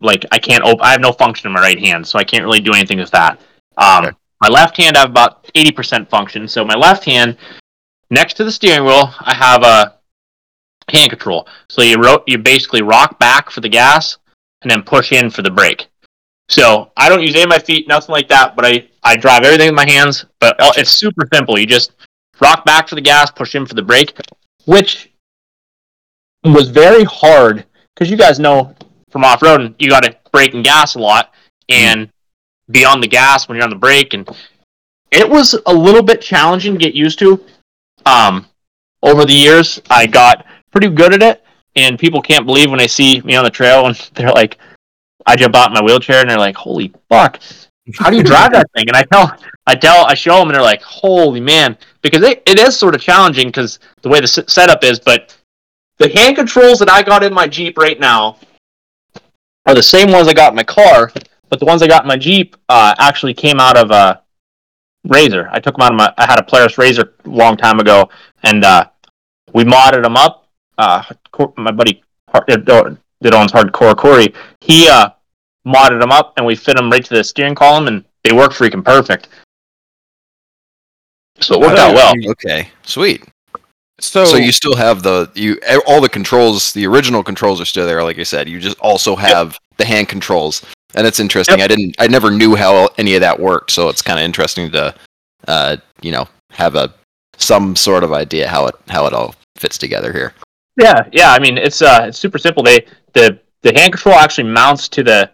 like 0.00 0.24
I 0.32 0.38
can't 0.38 0.64
open. 0.64 0.80
I 0.80 0.92
have 0.92 1.00
no 1.00 1.12
function 1.12 1.48
in 1.48 1.54
my 1.54 1.60
right 1.60 1.78
hand, 1.78 2.06
so 2.06 2.18
I 2.18 2.24
can't 2.24 2.44
really 2.44 2.60
do 2.60 2.72
anything 2.72 2.98
with 2.98 3.10
that. 3.10 3.40
Um, 3.76 4.06
Okay. 4.06 4.16
My 4.40 4.48
left 4.48 4.76
hand, 4.76 4.96
I 4.96 5.00
have 5.00 5.10
about 5.10 5.50
eighty 5.56 5.72
percent 5.72 6.08
function. 6.08 6.46
So 6.46 6.64
my 6.64 6.76
left 6.76 7.04
hand, 7.04 7.36
next 8.08 8.34
to 8.34 8.44
the 8.44 8.52
steering 8.52 8.84
wheel, 8.84 9.12
I 9.18 9.34
have 9.34 9.64
a 9.64 9.96
hand 10.90 11.10
control. 11.10 11.48
So 11.68 11.82
you 11.82 11.96
ro- 11.96 12.22
you 12.26 12.38
basically 12.38 12.82
rock 12.82 13.18
back 13.18 13.50
for 13.50 13.60
the 13.60 13.68
gas 13.68 14.18
and 14.62 14.70
then 14.70 14.82
push 14.82 15.10
in 15.10 15.30
for 15.30 15.42
the 15.42 15.50
brake. 15.50 15.88
So 16.48 16.90
I 16.96 17.08
don't 17.08 17.22
use 17.22 17.34
any 17.34 17.42
of 17.44 17.48
my 17.48 17.58
feet, 17.58 17.88
nothing 17.88 18.12
like 18.12 18.28
that. 18.28 18.56
But 18.56 18.66
I 18.66 18.88
I 19.02 19.16
drive 19.16 19.44
everything 19.44 19.68
with 19.68 19.76
my 19.76 19.88
hands. 19.88 20.24
But 20.40 20.60
all- 20.60 20.72
it's 20.76 20.90
super 20.90 21.28
simple. 21.32 21.58
You 21.58 21.66
just 21.66 21.92
rock 22.40 22.64
back 22.64 22.88
for 22.88 22.94
the 22.94 23.00
gas, 23.00 23.30
push 23.30 23.54
in 23.54 23.66
for 23.66 23.74
the 23.74 23.82
brake, 23.82 24.18
which 24.64 25.10
was 26.44 26.68
very 26.70 27.04
hard 27.04 27.64
because 27.94 28.10
you 28.10 28.16
guys 28.16 28.38
know 28.38 28.74
from 29.10 29.24
off 29.24 29.40
roading 29.40 29.74
you 29.78 29.88
got 29.88 30.04
to 30.04 30.16
brake 30.32 30.54
and 30.54 30.64
gas 30.64 30.94
a 30.94 30.98
lot 30.98 31.32
and 31.68 32.08
be 32.70 32.84
on 32.84 33.00
the 33.00 33.08
gas 33.08 33.48
when 33.48 33.56
you're 33.56 33.64
on 33.64 33.70
the 33.70 33.76
brake 33.76 34.14
and 34.14 34.28
it 35.10 35.28
was 35.28 35.58
a 35.66 35.72
little 35.72 36.02
bit 36.02 36.20
challenging 36.20 36.74
to 36.74 36.78
get 36.78 36.94
used 36.94 37.18
to. 37.18 37.42
Um, 38.06 38.46
over 39.02 39.24
the 39.24 39.32
years, 39.32 39.80
I 39.90 40.06
got 40.06 40.44
pretty 40.70 40.88
good 40.88 41.14
at 41.14 41.22
it, 41.22 41.44
and 41.76 41.98
people 41.98 42.20
can't 42.20 42.46
believe 42.46 42.70
when 42.70 42.78
they 42.78 42.88
see 42.88 43.20
me 43.22 43.34
on 43.34 43.44
the 43.44 43.50
trail 43.50 43.86
and 43.86 43.96
they're 44.14 44.30
like, 44.30 44.58
I 45.28 45.36
jump 45.36 45.54
out 45.54 45.68
in 45.68 45.74
my 45.74 45.82
wheelchair 45.82 46.20
and 46.20 46.30
they're 46.30 46.38
like, 46.38 46.56
"Holy 46.56 46.92
fuck, 47.08 47.38
how 47.98 48.10
do 48.10 48.16
you 48.16 48.22
drive 48.22 48.52
that 48.52 48.66
thing?" 48.74 48.88
And 48.88 48.96
I 48.96 49.02
tell, 49.02 49.36
I 49.66 49.74
tell, 49.74 50.06
I 50.06 50.14
show 50.14 50.38
them, 50.38 50.48
and 50.48 50.54
they're 50.56 50.62
like, 50.62 50.82
"Holy 50.82 51.40
man," 51.40 51.76
because 52.02 52.22
it, 52.22 52.42
it 52.46 52.58
is 52.58 52.76
sort 52.76 52.94
of 52.94 53.00
challenging 53.00 53.48
because 53.48 53.78
the 54.02 54.08
way 54.08 54.20
the 54.20 54.24
s- 54.24 54.52
setup 54.52 54.82
is. 54.82 54.98
But 54.98 55.36
the 55.98 56.08
hand 56.08 56.36
controls 56.36 56.78
that 56.78 56.90
I 56.90 57.02
got 57.02 57.22
in 57.22 57.34
my 57.34 57.46
Jeep 57.46 57.76
right 57.76 58.00
now 58.00 58.38
are 59.66 59.74
the 59.74 59.82
same 59.82 60.10
ones 60.10 60.28
I 60.28 60.32
got 60.32 60.52
in 60.52 60.56
my 60.56 60.64
car, 60.64 61.12
but 61.50 61.58
the 61.60 61.66
ones 61.66 61.82
I 61.82 61.86
got 61.86 62.04
in 62.04 62.08
my 62.08 62.16
Jeep 62.16 62.56
uh, 62.70 62.94
actually 62.98 63.34
came 63.34 63.60
out 63.60 63.76
of 63.76 63.90
a 63.90 64.22
Razor. 65.04 65.48
I 65.52 65.60
took 65.60 65.76
them 65.76 65.82
out 65.82 65.92
of 65.92 65.98
my. 65.98 66.12
I 66.16 66.26
had 66.26 66.38
a 66.38 66.42
Polaris 66.42 66.78
Razor 66.78 67.12
a 67.24 67.28
long 67.28 67.56
time 67.56 67.80
ago, 67.80 68.08
and 68.42 68.64
uh, 68.64 68.88
we 69.52 69.64
modded 69.64 70.02
them 70.02 70.16
up. 70.16 70.48
Uh, 70.78 71.02
my 71.56 71.70
buddy 71.70 72.02
Har- 72.28 72.44
uh, 72.48 72.94
that 73.20 73.34
owns 73.34 73.52
Hardcore 73.52 73.96
Corey, 73.96 74.32
he 74.60 74.88
uh, 74.88 75.10
modded 75.66 76.00
them 76.00 76.12
up, 76.12 76.34
and 76.36 76.46
we 76.46 76.54
fit 76.54 76.76
them 76.76 76.90
right 76.90 77.04
to 77.04 77.14
the 77.14 77.24
steering 77.24 77.54
column, 77.54 77.86
and 77.88 78.04
they 78.24 78.32
work 78.32 78.52
freaking 78.52 78.84
perfect. 78.84 79.28
So 81.40 81.54
it 81.54 81.60
worked 81.60 81.78
out 81.78 81.94
well. 81.94 82.12
Okay, 82.30 82.70
sweet. 82.82 83.24
So, 84.00 84.24
So 84.24 84.36
you 84.36 84.52
still 84.52 84.76
have 84.76 85.02
the 85.02 85.30
you 85.34 85.60
all 85.86 86.00
the 86.00 86.08
controls. 86.08 86.72
The 86.72 86.86
original 86.86 87.22
controls 87.22 87.60
are 87.60 87.64
still 87.64 87.86
there, 87.86 88.02
like 88.02 88.18
I 88.18 88.22
said. 88.22 88.48
You 88.48 88.60
just 88.60 88.78
also 88.78 89.16
have 89.16 89.58
the 89.76 89.84
hand 89.84 90.08
controls, 90.08 90.64
and 90.94 91.06
it's 91.06 91.18
interesting. 91.18 91.58
Yep. 91.58 91.64
I 91.64 91.68
didn't, 91.68 91.96
I 91.98 92.06
never 92.06 92.30
knew 92.30 92.54
how 92.54 92.88
any 92.98 93.14
of 93.14 93.20
that 93.22 93.38
worked, 93.38 93.72
so 93.72 93.88
it's 93.88 94.02
kind 94.02 94.18
of 94.18 94.24
interesting 94.24 94.70
to, 94.72 94.94
uh, 95.48 95.76
you 96.00 96.12
know, 96.12 96.28
have 96.50 96.76
a 96.76 96.94
some 97.38 97.74
sort 97.74 98.04
of 98.04 98.12
idea 98.12 98.48
how 98.48 98.66
it 98.66 98.74
how 98.88 99.06
it 99.06 99.12
all 99.12 99.34
fits 99.56 99.78
together 99.78 100.12
here. 100.12 100.32
Yeah, 100.80 101.08
yeah. 101.12 101.32
I 101.32 101.40
mean, 101.40 101.58
it's 101.58 101.82
uh, 101.82 102.06
it's 102.08 102.18
super 102.18 102.38
simple. 102.38 102.62
They 102.62 102.86
the 103.14 103.40
the 103.62 103.72
hand 103.74 103.92
control 103.92 104.14
actually 104.14 104.48
mounts 104.48 104.88
to 104.90 105.02
the 105.02 105.30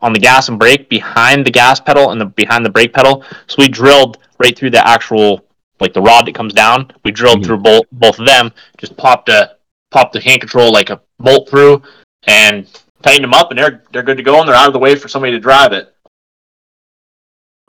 on 0.00 0.12
the 0.12 0.18
gas 0.18 0.48
and 0.48 0.58
brake 0.58 0.88
behind 0.88 1.46
the 1.46 1.50
gas 1.50 1.80
pedal 1.80 2.10
and 2.10 2.20
the 2.20 2.26
behind 2.26 2.64
the 2.64 2.70
brake 2.70 2.92
pedal. 2.92 3.24
So 3.46 3.56
we 3.58 3.68
drilled 3.68 4.18
right 4.38 4.56
through 4.56 4.70
the 4.70 4.86
actual 4.86 5.44
like 5.80 5.92
the 5.92 6.00
rod 6.00 6.26
that 6.26 6.34
comes 6.34 6.52
down. 6.52 6.90
We 7.04 7.10
drilled 7.10 7.40
Mhm. 7.40 7.46
through 7.46 7.58
both 7.58 7.84
both 7.92 8.18
of 8.18 8.26
them. 8.26 8.52
Just 8.78 8.96
popped 8.96 9.28
a 9.28 9.56
popped 9.90 10.12
the 10.12 10.20
hand 10.20 10.40
control 10.40 10.72
like 10.72 10.90
a 10.90 11.00
bolt 11.18 11.48
through 11.48 11.82
and 12.24 12.66
tightened 13.02 13.24
them 13.24 13.34
up, 13.34 13.50
and 13.50 13.58
they're 13.58 13.82
they're 13.92 14.02
good 14.02 14.16
to 14.16 14.22
go, 14.22 14.38
and 14.40 14.48
they're 14.48 14.54
out 14.56 14.66
of 14.66 14.72
the 14.72 14.78
way 14.78 14.96
for 14.96 15.08
somebody 15.08 15.32
to 15.32 15.38
drive 15.40 15.72
it. 15.72 15.94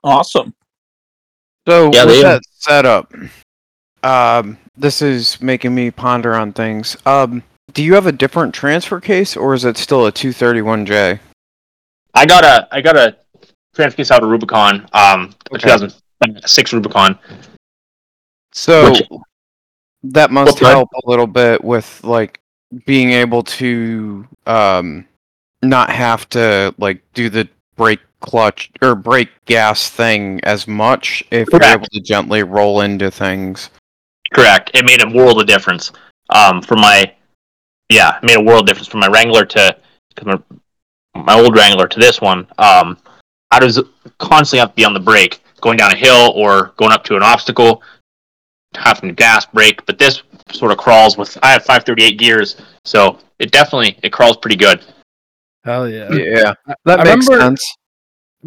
Awesome. 0.04 0.54
So 1.68 1.92
Yeah, 1.94 2.06
with 2.06 2.16
they- 2.16 2.22
that 2.24 2.42
setup, 2.60 3.12
um, 4.04 4.58
this 4.78 5.02
is 5.02 5.42
making 5.42 5.76
me 5.76 5.92
ponder 5.92 6.36
on 6.36 6.54
things. 6.54 6.96
Um, 7.06 7.44
do 7.74 7.84
you 7.84 7.96
have 7.96 8.08
a 8.08 8.12
different 8.12 8.54
transfer 8.54 9.00
case, 9.02 9.36
or 9.36 9.54
is 9.54 9.66
it 9.66 9.78
still 9.78 10.06
a 10.06 10.12
231J? 10.12 11.20
I 12.14 12.26
got 12.26 12.44
a 12.44 12.68
I 12.72 12.82
got 12.82 12.96
a 12.98 13.16
transfer 13.76 13.98
case 13.98 14.12
out 14.12 14.24
of 14.24 14.30
Rubicon, 14.30 14.88
um, 14.94 15.34
a 15.52 15.56
Okay. 15.56 15.70
2006 15.70 16.74
Rubicon. 16.74 17.18
So 18.54 18.92
Which- 18.92 19.04
that 20.04 20.32
must 20.32 20.60
help 20.60 20.90
a 20.94 21.10
little 21.10 21.28
bit 21.28 21.64
with 21.64 22.04
like 22.04 22.40
being 22.86 23.12
able 23.12 23.44
to 23.44 24.28
um 24.46 25.06
not 25.64 25.90
have 25.90 26.28
to 26.30 26.74
like 26.78 27.02
do 27.14 27.30
the 27.30 27.48
brake 27.76 28.00
clutch 28.20 28.72
or 28.82 28.96
brake 28.96 29.30
gas 29.46 29.90
thing 29.90 30.40
as 30.44 30.68
much 30.68 31.24
if 31.32 31.48
you're 31.52 31.64
able 31.64 31.86
to 31.92 32.00
gently 32.02 32.44
roll 32.44 32.82
into 32.82 33.12
things. 33.12 33.70
Correct. 34.34 34.72
It 34.74 34.86
made 34.86 35.04
a 35.04 35.10
world 35.10 35.40
of 35.40 35.48
difference. 35.48 35.92
Um, 36.30 36.62
for 36.62 36.76
my, 36.76 37.14
yeah, 37.90 38.18
it 38.18 38.24
made 38.24 38.38
a 38.38 38.42
world 38.42 38.68
difference 38.68 38.88
from 38.88 39.00
my 39.00 39.08
Wrangler 39.08 39.46
to, 39.46 39.78
to 40.18 40.26
my, 40.26 40.40
my 41.26 41.34
old 41.40 41.56
Wrangler 41.56 41.88
to 41.88 42.00
this 42.00 42.22
one. 42.22 42.48
Um, 42.58 42.98
I 43.52 43.64
was 43.64 43.82
constantly 44.20 44.60
have 44.60 44.70
to 44.70 44.76
be 44.76 44.86
on 44.86 44.94
the 44.94 45.00
brake, 45.00 45.42
going 45.62 45.78
down 45.78 45.92
a 45.92 45.96
hill 45.96 46.32
or 46.36 46.74
going 46.78 46.92
up 46.92 47.04
to 47.06 47.16
an 47.16 47.24
obstacle, 47.24 47.82
having 48.76 49.10
to 49.10 49.16
gas 49.16 49.46
brake. 49.46 49.86
But 49.86 49.98
this 49.98 50.22
sort 50.52 50.72
of 50.72 50.78
crawls 50.78 51.18
with. 51.18 51.38
I 51.44 51.52
have 51.52 51.64
538 51.64 52.18
gears, 52.20 52.56
so 52.86 53.20
it 53.40 53.52
definitely 53.52 53.98
it 54.04 54.12
crawls 54.12 54.38
pretty 54.38 54.58
good. 54.58 54.84
Hell 55.64 55.90
yeah. 55.90 56.12
Yeah, 56.14 56.54
I- 56.68 56.74
that 56.86 57.00
I 57.02 57.04
makes 57.04 57.28
remember- 57.28 57.58
sense. 57.58 57.76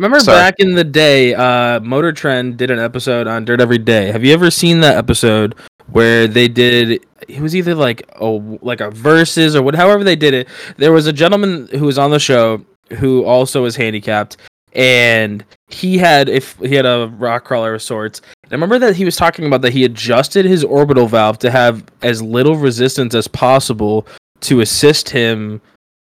Remember 0.00 0.18
Sorry. 0.18 0.38
back 0.38 0.54
in 0.56 0.76
the 0.76 0.82
day, 0.82 1.34
uh, 1.34 1.78
Motor 1.80 2.10
Trend 2.10 2.56
did 2.56 2.70
an 2.70 2.78
episode 2.78 3.26
on 3.26 3.44
Dirt 3.44 3.60
Every 3.60 3.76
Day. 3.76 4.10
Have 4.10 4.24
you 4.24 4.32
ever 4.32 4.50
seen 4.50 4.80
that 4.80 4.96
episode 4.96 5.54
where 5.88 6.26
they 6.26 6.48
did? 6.48 7.04
It 7.28 7.42
was 7.42 7.54
either 7.54 7.74
like 7.74 8.10
a 8.18 8.24
like 8.24 8.80
a 8.80 8.90
verses 8.90 9.54
or 9.54 9.60
what, 9.60 9.74
however 9.74 10.02
they 10.02 10.16
did 10.16 10.32
it. 10.32 10.48
There 10.78 10.90
was 10.90 11.06
a 11.06 11.12
gentleman 11.12 11.68
who 11.72 11.84
was 11.84 11.98
on 11.98 12.12
the 12.12 12.18
show 12.18 12.64
who 12.92 13.26
also 13.26 13.62
was 13.62 13.76
handicapped, 13.76 14.38
and 14.72 15.44
he 15.68 15.98
had 15.98 16.30
if 16.30 16.56
he 16.60 16.76
had 16.76 16.86
a 16.86 17.12
rock 17.18 17.44
crawler 17.44 17.74
of 17.74 17.82
sorts. 17.82 18.22
And 18.44 18.52
I 18.52 18.54
remember 18.54 18.78
that 18.78 18.96
he 18.96 19.04
was 19.04 19.16
talking 19.16 19.44
about 19.44 19.60
that 19.60 19.74
he 19.74 19.84
adjusted 19.84 20.46
his 20.46 20.64
orbital 20.64 21.08
valve 21.08 21.38
to 21.40 21.50
have 21.50 21.84
as 22.00 22.22
little 22.22 22.56
resistance 22.56 23.14
as 23.14 23.28
possible 23.28 24.06
to 24.40 24.62
assist 24.62 25.10
him 25.10 25.60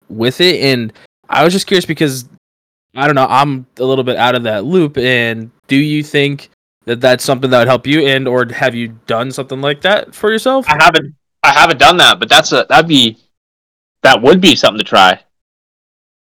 with 0.09 0.41
it. 0.41 0.61
And 0.63 0.93
I 1.29 1.45
was 1.45 1.53
just 1.53 1.69
curious 1.69 1.87
because 1.87 2.29
I 2.95 3.07
don't 3.07 3.15
know. 3.17 3.27
I'm 3.29 3.67
a 3.79 3.85
little 3.85 4.05
bit 4.05 4.17
out 4.17 4.35
of 4.35 4.45
that 4.45 4.65
loop. 4.65 4.97
And 4.99 5.51
do 5.67 5.77
you 5.77 6.03
think 6.03 6.51
that 6.85 7.01
that's 7.01 7.25
something 7.25 7.51
that 7.51 7.59
would 7.59 7.69
help 7.69 7.87
you, 7.87 8.07
and 8.07 8.29
or 8.29 8.47
have 8.53 8.75
you 8.75 8.89
done 9.07 9.31
something 9.33 9.61
like 9.61 9.81
that 9.83 10.15
for 10.15 10.31
yourself? 10.31 10.67
I 10.69 10.83
haven't 10.83 11.15
I 11.43 11.53
haven't 11.53 11.79
done 11.79 11.97
that, 11.99 12.19
but 12.21 12.29
that's 12.29 12.53
a 12.53 12.67
that'd 12.69 12.89
be 12.89 13.19
that 14.03 14.21
would 14.21 14.41
be 14.41 14.55
something 14.55 14.79
to 14.79 14.85
try. 14.85 15.19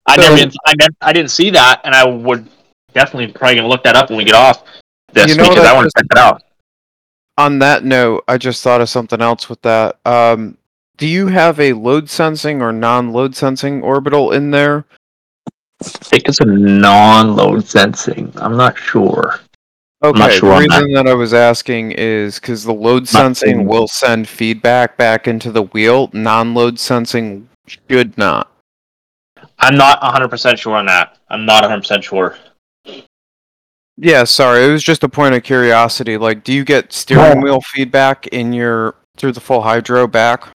I 0.07 0.15
So- 0.15 0.21
never 0.21 0.35
didn't, 0.37 0.55
I, 0.65 0.73
never, 0.77 0.93
I 1.01 1.13
didn't 1.13 1.31
see 1.31 1.49
that, 1.51 1.81
and 1.83 1.93
I 1.95 2.05
would 2.05 2.47
definitely 2.93 3.33
probably 3.33 3.55
gonna 3.55 3.67
look 3.67 3.83
that 3.83 3.95
up 3.95 4.09
when 4.09 4.17
we 4.17 4.23
get 4.23 4.35
off 4.35 4.63
this 5.11 5.31
You 5.31 5.37
know 5.37 5.49
because 5.49 5.65
I 5.65 5.71
I 5.71 5.73
want 5.73 5.89
to 5.89 5.99
check 5.99 6.07
it 6.11 6.17
out. 6.17 6.41
On 7.37 7.59
that 7.59 7.83
note, 7.83 8.23
I 8.27 8.37
just 8.37 8.63
thought 8.63 8.79
of 8.81 8.89
something 8.89 9.21
else 9.21 9.49
with 9.49 9.61
that. 9.63 9.97
Um, 10.05 10.57
do 10.97 11.05
you 11.07 11.27
have 11.27 11.59
a 11.59 11.73
load 11.73 12.09
sensing 12.09 12.61
or 12.61 12.71
non-load 12.71 13.35
sensing 13.35 13.81
orbital 13.81 14.31
in 14.31 14.51
there? 14.51 14.85
Think 15.85 16.27
it's 16.27 16.39
a 16.39 16.45
non-load 16.45 17.65
sensing. 17.67 18.31
I'm 18.37 18.57
not 18.57 18.77
sure. 18.77 19.39
Okay, 20.03 20.19
not 20.19 20.31
sure 20.31 20.49
the 20.49 20.55
on 20.55 20.61
reason 20.61 20.93
that. 20.93 21.07
I 21.07 21.13
was 21.13 21.33
asking 21.33 21.91
is 21.93 22.39
because 22.39 22.63
the 22.63 22.73
load 22.73 23.07
sensing 23.07 23.55
saying- 23.55 23.67
will 23.67 23.87
send 23.87 24.27
feedback 24.27 24.97
back 24.97 25.27
into 25.27 25.51
the 25.51 25.63
wheel. 25.63 26.09
Non-load 26.13 26.79
sensing 26.79 27.49
should 27.67 28.17
not. 28.17 28.51
I'm 29.59 29.77
not 29.77 30.01
100 30.01 30.29
percent 30.29 30.59
sure 30.59 30.75
on 30.75 30.85
that. 30.87 31.17
I'm 31.29 31.45
not 31.45 31.63
100 31.63 31.81
percent 31.81 32.03
sure. 32.03 32.37
Yeah, 33.97 34.25
sorry, 34.25 34.65
it 34.65 34.71
was 34.71 34.83
just 34.83 35.03
a 35.05 35.09
point 35.09 35.35
of 35.35 35.43
curiosity. 35.43 36.17
Like, 36.17 36.43
do 36.43 36.51
you 36.51 36.65
get 36.65 36.91
steering 36.91 37.41
wheel 37.41 37.61
feedback 37.61 38.27
in 38.27 38.51
your 38.51 38.95
through 39.15 39.31
the 39.31 39.39
full 39.39 39.61
hydro 39.61 40.05
back? 40.05 40.49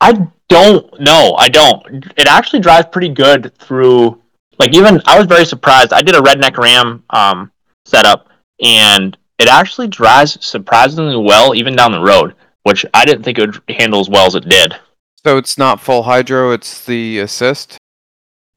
I 0.00 0.28
don't 0.48 1.00
know. 1.00 1.34
I 1.38 1.48
don't. 1.48 2.06
It 2.16 2.26
actually 2.26 2.60
drives 2.60 2.88
pretty 2.90 3.08
good 3.08 3.56
through. 3.58 4.20
Like 4.58 4.74
even 4.74 5.00
I 5.06 5.18
was 5.18 5.26
very 5.26 5.44
surprised. 5.44 5.92
I 5.92 6.02
did 6.02 6.14
a 6.14 6.20
redneck 6.20 6.56
ram 6.58 7.02
um, 7.10 7.50
setup, 7.86 8.28
and 8.62 9.16
it 9.38 9.48
actually 9.48 9.88
drives 9.88 10.44
surprisingly 10.44 11.16
well 11.16 11.54
even 11.54 11.74
down 11.74 11.92
the 11.92 12.00
road, 12.00 12.34
which 12.62 12.84
I 12.94 13.04
didn't 13.04 13.24
think 13.24 13.38
it 13.38 13.46
would 13.46 13.76
handle 13.76 14.00
as 14.00 14.08
well 14.08 14.26
as 14.26 14.34
it 14.34 14.48
did. 14.48 14.76
So 15.24 15.38
it's 15.38 15.56
not 15.58 15.80
full 15.80 16.02
hydro; 16.02 16.52
it's 16.52 16.84
the 16.84 17.18
assist. 17.20 17.78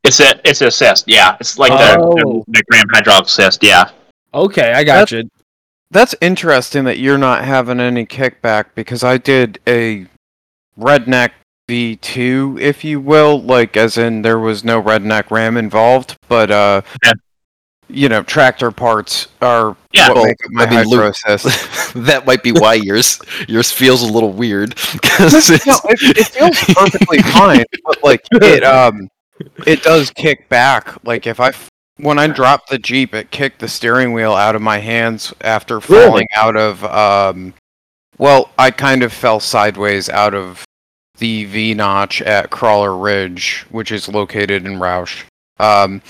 It's 0.03 0.19
a 0.19 0.39
it's 0.47 0.61
an 0.61 0.67
assist. 0.67 1.05
Yeah, 1.07 1.35
it's 1.39 1.57
like 1.57 1.71
Oh. 1.73 2.13
the, 2.15 2.43
the 2.47 2.63
ram 2.71 2.85
hydraulic 2.91 3.25
assist. 3.25 3.63
Yeah. 3.63 3.89
Okay, 4.33 4.73
I 4.73 4.83
got 4.83 5.11
you. 5.11 5.29
That's 5.89 6.13
interesting 6.21 6.83
that 6.83 6.99
you're 6.99 7.17
not 7.17 7.45
having 7.45 7.79
any 7.79 8.05
kickback 8.05 8.65
because 8.75 9.03
I 9.03 9.17
did 9.17 9.59
a 9.65 10.05
redneck 10.77 11.31
V2, 11.69 12.59
if 12.61 12.83
you 12.83 12.99
will, 12.99 13.41
like 13.41 13.75
as 13.77 13.97
in 13.97 14.21
there 14.21 14.39
was 14.39 14.63
no 14.63 14.81
redneck 14.81 15.29
ram 15.31 15.57
involved, 15.57 16.15
but 16.27 16.49
uh, 16.51 16.81
Yeah. 17.03 17.11
you 17.89 18.09
know, 18.09 18.23
tractor 18.23 18.71
parts 18.71 19.27
are 19.41 19.75
Yeah. 19.93 20.07
what 20.09 20.15
Well, 20.15 20.25
make 20.25 20.37
my 20.49 20.63
I 20.63 20.65
mean, 20.69 20.75
hydro 20.79 20.89
Luke- 21.05 21.15
assist. 21.25 21.93
that 22.05 22.25
might 22.25 22.43
be 22.43 22.51
why 22.51 22.75
yours 22.75 23.19
yours 23.47 23.71
feels 23.71 24.01
a 24.01 24.11
little 24.11 24.31
weird. 24.31 24.75
'cause 25.01 25.49
it's- 25.49 25.65
no, 25.65 25.77
it, 25.89 26.17
it 26.17 26.27
feels 26.27 26.57
perfectly 26.75 27.19
fine, 27.33 27.63
but 27.85 28.03
like 28.03 28.21
it 28.33 28.63
um, 28.63 29.09
it 29.65 29.83
does 29.83 30.09
kick 30.11 30.47
back. 30.49 30.93
Like 31.05 31.27
if 31.27 31.39
I 31.39 31.49
f- 31.49 31.69
when 31.97 32.17
I 32.19 32.27
dropped 32.27 32.69
the 32.69 32.77
jeep, 32.79 33.13
it 33.15 33.31
kicked 33.31 33.59
the 33.59 33.67
steering 33.67 34.13
wheel 34.13 34.33
out 34.33 34.55
of 34.55 34.61
my 34.61 34.77
hands 34.77 35.33
after 35.41 35.79
Really? 35.79 36.05
falling 36.07 36.27
out 36.35 36.55
of 36.55 36.83
um. 36.85 37.53
Well, 38.19 38.49
I 38.57 38.71
kind 38.71 39.03
of 39.03 39.13
fell 39.13 39.39
sideways 39.39 40.09
out 40.09 40.33
of 40.33 40.63
the 41.17 41.45
V 41.45 41.73
notch 41.73 42.21
at 42.21 42.49
Crawler 42.49 42.95
Ridge, 42.95 43.65
which 43.69 43.91
is 43.91 44.07
located 44.07 44.65
in 44.65 44.79
Rausch. 44.79 45.23
Um, 45.59 46.01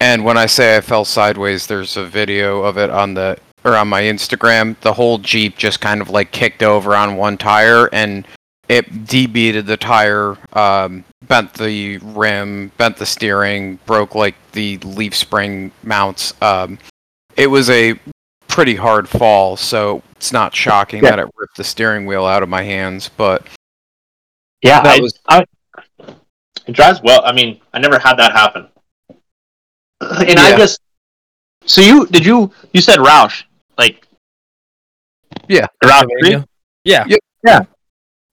and 0.00 0.24
when 0.24 0.36
I 0.36 0.46
say 0.46 0.76
I 0.76 0.80
fell 0.80 1.04
sideways, 1.04 1.66
there's 1.66 1.96
a 1.96 2.04
video 2.04 2.62
of 2.62 2.78
it 2.78 2.90
on 2.90 3.14
the 3.14 3.38
or 3.64 3.76
on 3.76 3.88
my 3.88 4.02
Instagram. 4.02 4.78
The 4.80 4.92
whole 4.92 5.18
Jeep 5.18 5.56
just 5.56 5.80
kind 5.80 6.00
of 6.00 6.10
like 6.10 6.32
kicked 6.32 6.62
over 6.62 6.94
on 6.96 7.16
one 7.16 7.38
tire 7.38 7.88
and 7.92 8.26
it 8.68 8.90
debeaded 9.06 9.66
the 9.66 9.76
tire, 9.76 10.36
um, 10.54 11.04
bent 11.28 11.52
the 11.54 11.98
rim, 11.98 12.72
bent 12.78 12.96
the 12.96 13.06
steering, 13.06 13.78
broke 13.86 14.14
like 14.14 14.34
the 14.52 14.78
leaf 14.78 15.14
spring 15.14 15.72
mounts. 15.82 16.34
Um, 16.40 16.78
it 17.36 17.48
was 17.48 17.68
a 17.70 17.98
pretty 18.48 18.74
hard 18.74 19.08
fall, 19.08 19.56
so 19.56 20.02
it's 20.16 20.32
not 20.32 20.54
shocking 20.54 21.02
Yeah. 21.02 21.10
that 21.10 21.18
it 21.20 21.28
ripped 21.36 21.56
the 21.56 21.64
steering 21.64 22.06
wheel 22.06 22.24
out 22.24 22.42
of 22.42 22.48
my 22.48 22.62
hands. 22.62 23.10
But 23.16 23.46
Yeah, 24.62 24.80
That 24.82 24.98
I, 24.98 25.00
was- 25.00 25.18
I, 25.28 25.44
it 26.66 26.72
drives 26.72 27.00
well. 27.02 27.22
I 27.24 27.32
mean, 27.32 27.60
I 27.72 27.78
never 27.80 27.98
had 27.98 28.16
that 28.16 28.32
happen. 28.32 28.68
And 30.00 30.38
I 30.38 30.56
just 30.56 30.80
so 31.64 31.80
you 31.80 32.06
did 32.06 32.26
you 32.26 32.50
you 32.72 32.80
said 32.80 32.98
Rausch 32.98 33.44
like 33.78 34.06
Yeah. 35.48 35.66
Rausch 35.84 36.04
Pennsylvania? 36.08 36.44
Yeah. 36.84 37.04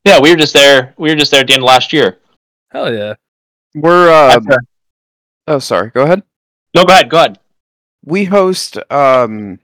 Yeah, 0.06 0.20
we 0.20 0.32
were 0.32 0.36
just 0.38 0.54
there. 0.54 0.94
We 0.98 1.10
were 1.10 1.16
just 1.16 1.30
there 1.32 1.42
at 1.42 1.48
the 1.48 1.54
end 1.54 1.62
of 1.62 1.68
last 1.68 1.94
year. 1.94 2.18
Hell 2.72 2.92
yeah. 2.94 3.14
we're 3.76 4.10
uh, 4.10 4.40
oh 5.48 5.60
sorry, 5.60 5.90
go 5.92 6.04
ahead. 6.04 6.24
no, 6.74 6.86
go 6.86 6.94
ahead. 6.94 7.10
Go 7.10 7.18
ahead. 7.18 7.40
we 8.04 8.26
host 8.26 8.78
um 8.92 9.60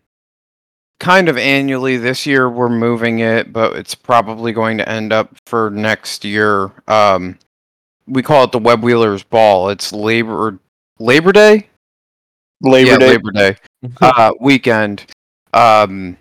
kind 0.99 1.27
of 1.27 1.37
annually 1.37 1.97
this 1.97 2.25
year 2.25 2.49
we're 2.49 2.69
moving 2.69 3.19
it 3.19 3.51
but 3.51 3.75
it's 3.75 3.93
probably 3.93 4.53
going 4.53 4.77
to 4.77 4.87
end 4.87 5.11
up 5.11 5.35
for 5.45 5.69
next 5.69 6.23
year. 6.25 6.71
Um 6.87 7.37
we 8.07 8.21
call 8.21 8.43
it 8.43 8.51
the 8.51 8.59
web 8.59 8.83
wheelers 8.83 9.23
ball. 9.23 9.69
It's 9.69 9.91
labor 9.91 10.59
labor 10.99 11.31
day? 11.31 11.67
Labor 12.61 12.91
yeah 12.91 12.97
Day. 12.97 13.07
labor 13.09 13.31
day. 13.31 13.55
Uh 14.01 14.31
weekend. 14.39 15.05
Um 15.53 16.17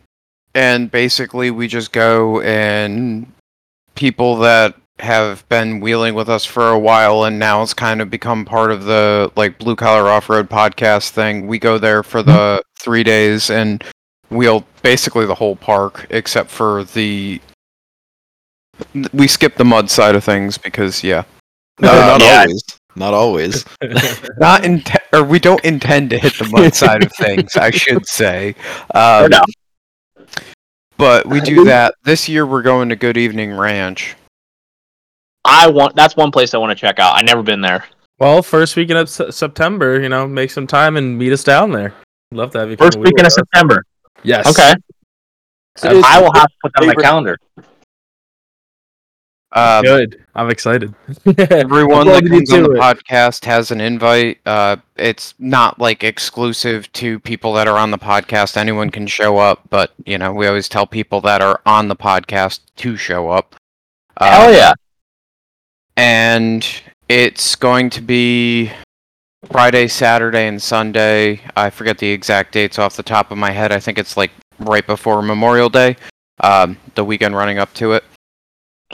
and 0.55 0.91
basically 0.91 1.51
we 1.51 1.67
just 1.69 1.93
go 1.93 2.41
and 2.41 3.27
people 3.95 4.37
that 4.37 4.75
have 5.01 5.47
been 5.49 5.81
wheeling 5.81 6.15
with 6.15 6.29
us 6.29 6.45
for 6.45 6.71
a 6.71 6.79
while, 6.79 7.25
and 7.25 7.39
now 7.39 7.63
it's 7.63 7.75
kind 7.75 8.01
of 8.01 8.11
become 8.11 8.45
part 8.45 8.71
of 8.71 8.85
the 8.85 9.31
like 9.37 9.59
blue 9.59 9.77
collar 9.77 10.09
off 10.09 10.29
road 10.29 10.49
podcast 10.49 11.11
thing. 11.11 11.47
We 11.47 11.59
go 11.59 11.79
there 11.79 12.03
for 12.03 12.23
the 12.23 12.63
three 12.79 13.03
days 13.03 13.51
and 13.51 13.83
wheel 14.35 14.65
basically 14.83 15.27
the 15.27 15.35
whole 15.35 15.57
park 15.57 16.07
except 16.11 16.51
for 16.51 16.85
the. 16.85 17.41
We 19.13 19.29
skip 19.29 19.57
the 19.57 19.65
mud 19.65 19.89
side 19.91 20.15
of 20.17 20.25
things 20.25 20.59
because 20.59 21.03
yeah, 21.05 21.25
No, 21.81 21.91
Uh, 21.91 21.95
not 22.19 22.21
yeah. 22.21 22.41
always. 22.41 22.65
Not 22.97 23.15
always. 23.15 23.65
not 24.39 24.65
int- 24.65 24.91
or 25.13 25.25
we 25.25 25.39
don't 25.39 25.65
intend 25.65 26.11
to 26.11 26.19
hit 26.19 26.35
the 26.39 26.49
mud 26.49 26.75
side 26.83 27.03
of 27.05 27.13
things. 27.13 27.57
I 27.57 27.71
should 27.71 28.07
say. 28.07 28.55
Um, 28.95 29.31
no. 29.31 29.41
But 30.97 31.27
we 31.27 31.41
do 31.41 31.65
that. 31.65 31.95
This 32.05 32.29
year 32.29 32.47
we're 32.47 32.63
going 32.63 32.89
to 32.91 32.97
Good 32.97 33.17
Evening 33.17 33.53
Ranch. 33.57 34.15
I 35.45 35.69
want. 35.69 35.97
That's 35.97 36.17
one 36.17 36.31
place 36.31 36.55
I 36.55 36.59
want 36.59 36.71
to 36.71 36.81
check 36.81 36.99
out. 36.99 37.17
I've 37.17 37.25
never 37.27 37.43
been 37.43 37.61
there. 37.61 37.85
Well, 38.21 38.43
first 38.43 38.77
weekend 38.77 38.99
of 39.01 39.09
Se- 39.09 39.33
September, 39.33 40.01
you 40.01 40.09
know, 40.09 40.27
make 40.29 40.51
some 40.51 40.67
time 40.69 40.97
and 40.97 41.19
meet 41.19 41.33
us 41.33 41.43
down 41.45 41.73
there. 41.73 41.93
Love 42.31 42.53
to 42.53 42.61
have 42.61 42.71
you. 42.71 42.77
First 42.77 42.97
weekend 42.99 43.21
of 43.21 43.25
with 43.25 43.27
us. 43.27 43.35
September. 43.35 43.85
Yes. 44.23 44.47
Okay. 44.49 44.75
So 45.77 46.01
I 46.05 46.21
will 46.21 46.33
have 46.35 46.47
to 46.47 46.55
put 46.63 46.73
that 46.75 46.83
on 46.83 46.87
my 46.89 46.95
calendar. 46.95 47.39
Um, 49.55 49.85
Good. 49.85 50.25
I'm 50.35 50.51
excited. 50.51 50.93
Everyone 51.39 52.09
that 52.09 52.27
comes 52.27 52.53
on 52.53 52.65
the 52.65 52.73
it. 52.73 52.81
podcast 52.81 53.45
has 53.45 53.71
an 53.71 53.81
invite. 53.81 54.41
Uh, 54.45 54.77
it's 54.97 55.35
not 55.39 55.79
like 55.79 56.03
exclusive 56.03 56.91
to 56.95 57.21
people 57.21 57.53
that 57.53 57.69
are 57.69 57.79
on 57.79 57.93
the 57.93 57.99
podcast. 57.99 58.57
Anyone 58.57 58.91
can 58.91 59.07
show 59.07 59.39
up, 59.39 59.63
but 59.71 59.93
you 60.05 60.19
know 60.19 60.33
we 60.33 60.49
always 60.49 60.69
tell 60.69 60.87
people 60.87 61.21
that 61.21 61.41
are 61.41 61.61
on 61.65 61.87
the 61.87 61.95
podcast 61.95 62.61
to 62.77 62.97
show 62.97 63.31
up. 63.31 63.55
Um, 64.17 64.29
Hell 64.29 64.53
yeah. 64.53 64.73
And 65.97 66.67
it's 67.09 67.55
going 67.55 67.91
to 67.91 68.01
be 68.01 68.73
Friday, 69.51 69.89
Saturday, 69.89 70.47
and 70.49 70.61
Sunday. 70.61 71.41
I 71.57 71.71
forget 71.71 71.99
the 71.99 72.09
exact 72.11 72.53
dates 72.53 72.79
off 72.79 72.97
the 72.97 73.03
top 73.03 73.31
of 73.31 73.39
my 73.39 73.51
head. 73.51 73.73
I 73.73 73.81
think 73.81 73.99
it's 73.99 74.17
like 74.17 74.31
right 74.59 74.87
before 74.87 75.23
Memorial 75.23 75.69
Day, 75.69 75.97
um, 76.41 76.77
the 76.95 77.05
weekend 77.05 77.37
running 77.37 77.59
up 77.59 77.73
to 77.75 77.93
it, 77.93 78.05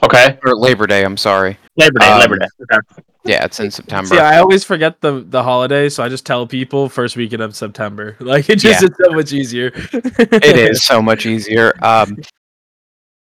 Okay. 0.03 0.39
or 0.45 0.55
Labor 0.57 0.87
Day. 0.87 1.05
I'm 1.05 1.17
sorry. 1.17 1.59
Labor 1.77 1.99
Day. 1.99 2.07
Um, 2.07 2.21
Labor 2.21 2.39
Day. 2.39 2.47
Okay. 2.63 2.79
Yeah, 3.25 3.45
it's 3.45 3.61
in 3.61 3.71
September. 3.71 4.09
See, 4.15 4.19
I 4.19 4.39
always 4.39 4.65
forget 4.65 5.01
the 5.03 5.25
the 5.29 5.43
holiday, 5.43 5.89
so 5.91 6.03
I 6.03 6.09
just 6.09 6.25
tell 6.25 6.47
people 6.47 6.89
first 6.89 7.17
weekend 7.17 7.43
of 7.43 7.55
September. 7.55 8.17
Like 8.21 8.49
it 8.49 8.57
just 8.57 8.81
Yeah. 8.83 8.89
is 8.89 8.95
so 9.03 9.13
much 9.13 9.33
easier. 9.33 9.73
it 9.93 10.57
is 10.59 10.85
so 10.85 11.03
much 11.03 11.27
easier. 11.35 11.73
Um, 11.85 12.19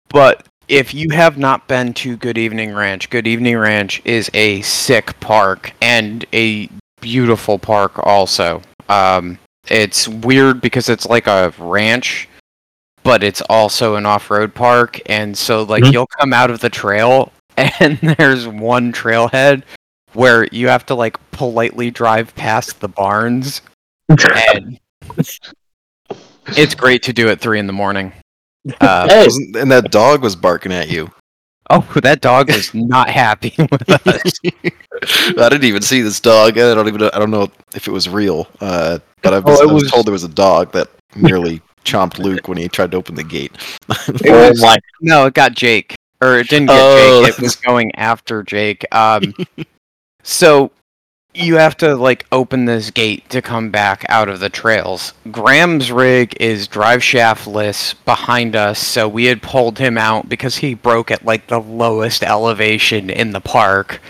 but 0.08 0.46
if 0.68 0.94
you 0.94 1.08
have 1.10 1.36
not 1.36 1.66
been 1.66 1.94
to 1.94 2.16
Good 2.16 2.38
Evening 2.38 2.72
Ranch, 2.74 3.10
Good 3.10 3.26
Evening 3.26 3.58
Ranch 3.58 4.00
is 4.04 4.30
a 4.34 4.62
sick 4.62 5.18
park 5.20 5.72
and 5.82 6.24
a 6.32 6.68
beautiful 7.02 7.58
park 7.58 7.98
also. 8.06 8.62
Um, 8.88 9.38
it's 9.68 10.08
weird 10.08 10.62
because 10.62 10.88
it's 10.88 11.04
like 11.06 11.26
a 11.26 11.52
ranch, 11.58 12.28
but 13.02 13.22
it's 13.22 13.42
also 13.42 13.96
an 13.96 14.06
off-road 14.06 14.54
park, 14.54 14.98
and 15.06 15.36
so 15.36 15.64
like 15.64 15.82
Mhm. 15.84 15.92
you'll 15.92 16.06
come 16.06 16.32
out 16.32 16.50
of 16.50 16.60
the 16.60 16.70
trail 16.70 17.30
and 17.58 17.98
there's 18.16 18.48
one 18.48 18.92
trailhead 18.92 19.62
where 20.14 20.46
you 20.52 20.68
have 20.68 20.86
to 20.86 20.94
like 20.94 21.18
politely 21.32 21.90
drive 21.90 22.34
past 22.34 22.80
the 22.80 22.88
barns 22.88 23.60
and 24.08 24.78
it's 26.56 26.74
great 26.74 27.02
to 27.04 27.12
do 27.12 27.28
at 27.28 27.40
three 27.40 27.58
in 27.58 27.66
the 27.66 27.72
morning. 27.72 28.12
Uh, 28.80 29.08
Hey. 29.08 29.28
And 29.54 29.70
that 29.70 29.90
dog 29.90 30.22
was 30.22 30.36
barking 30.36 30.72
at 30.72 30.88
you. 30.90 31.10
Oh, 31.70 31.80
that 32.02 32.20
dog 32.20 32.48
was 32.48 32.72
not 32.74 33.08
happy 33.10 33.54
with 33.58 33.88
us. 33.90 34.32
I 35.38 35.48
didn't 35.48 35.64
even 35.64 35.82
see 35.82 36.00
this 36.02 36.20
dog. 36.20 36.58
I 36.58 36.74
don't 36.74 36.88
even. 36.88 37.00
know- 37.00 37.10
I 37.12 37.18
don't 37.18 37.30
know 37.30 37.50
if 37.74 37.88
it 37.88 37.90
was 37.92 38.08
real. 38.08 38.48
Uh, 38.60 38.98
but 39.22 39.34
I 39.34 39.38
was, 39.38 39.60
Oh, 39.60 39.68
I 39.68 39.72
was 39.72 39.82
was- 39.84 39.92
told 39.92 40.06
there 40.06 40.12
was 40.12 40.24
a 40.24 40.28
dog 40.28 40.72
that 40.72 40.88
nearly 41.16 41.60
chomped 41.84 42.18
Luke 42.18 42.48
when 42.48 42.58
he 42.58 42.68
tried 42.68 42.90
to 42.92 42.96
open 42.96 43.14
the 43.14 43.24
gate. 43.24 43.52
It 44.08 44.30
Oh 44.30 44.50
was- 44.50 44.60
my. 44.60 44.78
No, 45.00 45.26
it 45.26 45.34
got 45.34 45.52
Jake, 45.52 45.94
or 46.20 46.38
it 46.38 46.48
didn't 46.48 46.68
get 46.68 46.78
Oh. 46.80 47.24
Jake. 47.26 47.38
It 47.38 47.42
was 47.42 47.56
going 47.56 47.94
after 47.96 48.42
Jake. 48.42 48.84
Um, 48.94 49.34
so 50.22 50.70
you 51.34 51.56
have 51.56 51.76
to 51.78 51.94
like 51.96 52.26
open 52.30 52.66
this 52.66 52.90
gate 52.90 53.28
to 53.30 53.40
come 53.40 53.70
back 53.70 54.04
out 54.08 54.28
of 54.28 54.40
the 54.40 54.50
trails. 54.50 55.14
Graham's 55.30 55.90
rig 55.90 56.36
is 56.38 56.68
drive 56.68 57.02
shaftless 57.02 57.94
behind 57.94 58.54
us, 58.54 58.78
so 58.78 59.08
we 59.08 59.24
had 59.26 59.42
pulled 59.42 59.78
him 59.78 59.96
out 59.96 60.28
because 60.28 60.56
he 60.56 60.74
broke 60.74 61.10
at 61.10 61.24
like 61.24 61.46
the 61.46 61.60
lowest 61.60 62.22
elevation 62.22 63.08
in 63.08 63.30
the 63.32 63.40
park. 63.40 64.00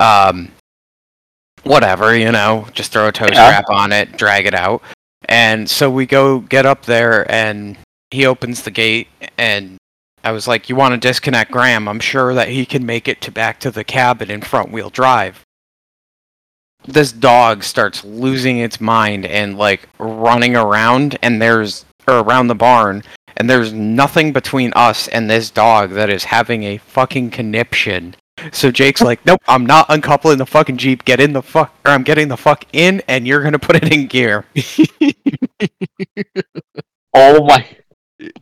Um, 0.00 0.50
whatever, 1.62 2.16
you 2.16 2.32
know, 2.32 2.66
just 2.72 2.92
throw 2.92 3.08
a 3.08 3.12
tow 3.12 3.26
Yeah. 3.26 3.34
strap 3.46 3.70
on 3.70 3.92
it, 3.92 4.16
drag 4.16 4.46
it 4.46 4.54
out. 4.54 4.82
And 5.26 5.70
so 5.70 5.88
we 5.88 6.06
go 6.06 6.40
get 6.40 6.66
up 6.66 6.86
there, 6.86 7.30
and 7.30 7.76
he 8.10 8.26
opens 8.26 8.62
the 8.62 8.72
gate, 8.72 9.06
and 9.38 9.76
I 10.24 10.32
was 10.32 10.48
like, 10.48 10.68
"You 10.68 10.74
want 10.74 10.92
to 10.94 10.98
disconnect 11.08 11.52
Graham? 11.52 11.88
I'm 11.88 12.00
sure 12.00 12.34
that 12.34 12.48
he 12.48 12.66
can 12.66 12.84
make 12.84 13.06
it 13.06 13.20
to 13.22 13.30
back 13.30 13.60
to 13.60 13.70
the 13.70 13.84
cabin 13.84 14.30
in 14.32 14.40
front 14.40 14.72
wheel 14.72 14.90
drive." 14.90 15.42
This 16.84 17.12
dog 17.12 17.62
starts 17.62 18.04
losing 18.04 18.58
its 18.58 18.80
mind 18.80 19.26
and 19.26 19.56
like 19.56 19.88
running 19.98 20.56
around, 20.56 21.18
and 21.22 21.40
there's 21.40 21.84
or 22.08 22.18
around 22.20 22.48
the 22.48 22.54
barn, 22.54 23.02
and 23.36 23.48
there's 23.48 23.72
nothing 23.72 24.32
between 24.32 24.72
us 24.74 25.06
and 25.08 25.30
this 25.30 25.50
dog 25.50 25.90
that 25.90 26.10
is 26.10 26.24
having 26.24 26.64
a 26.64 26.78
fucking 26.78 27.30
conniption. 27.30 28.16
So 28.50 28.70
Jake's 28.70 29.02
like, 29.02 29.24
"Nope, 29.24 29.40
I'm 29.46 29.66
not 29.66 29.86
uncoupling 29.88 30.38
the 30.38 30.46
fucking 30.46 30.78
jeep. 30.78 31.04
Get 31.04 31.20
in 31.20 31.32
the 31.32 31.42
fuck, 31.42 31.72
or 31.84 31.92
I'm 31.92 32.02
getting 32.02 32.28
the 32.28 32.36
fuck 32.36 32.64
in, 32.72 33.02
and 33.06 33.26
you're 33.26 33.42
gonna 33.42 33.58
put 33.58 33.76
it 33.76 33.92
in 33.92 34.06
gear." 34.06 34.44
Oh 37.14 37.44
my. 37.44 37.66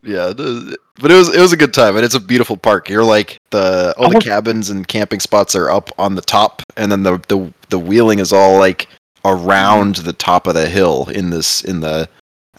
Yeah, 0.03 0.29
the- 0.33 0.77
but 1.01 1.11
it 1.11 1.15
was 1.15 1.35
it 1.35 1.41
was 1.41 1.53
a 1.53 1.57
good 1.57 1.73
time, 1.75 1.97
and 1.97 2.05
it's 2.05 2.15
a 2.15 2.21
beautiful 2.21 2.57
park. 2.57 2.89
You're 2.89 3.05
like 3.05 3.39
the 3.51 3.95
all 3.97 4.11
the 4.11 4.21
cabins 4.21 4.71
and 4.71 4.87
camping 4.87 5.21
spots 5.21 5.55
are 5.55 5.71
up 5.71 5.91
on 5.99 6.15
the 6.15 6.23
top, 6.23 6.63
and 6.77 6.91
then 6.93 7.03
the 7.03 7.19
the 7.29 7.53
the 7.71 7.79
wheeling 7.79 8.19
is 8.19 8.33
all 8.33 8.59
like 8.59 8.89
around 9.25 9.97
the 9.97 10.13
top 10.13 10.47
of 10.47 10.55
the 10.55 10.69
hill 10.69 11.09
in 11.11 11.31
this 11.31 11.63
in 11.63 11.81
the. 11.81 12.09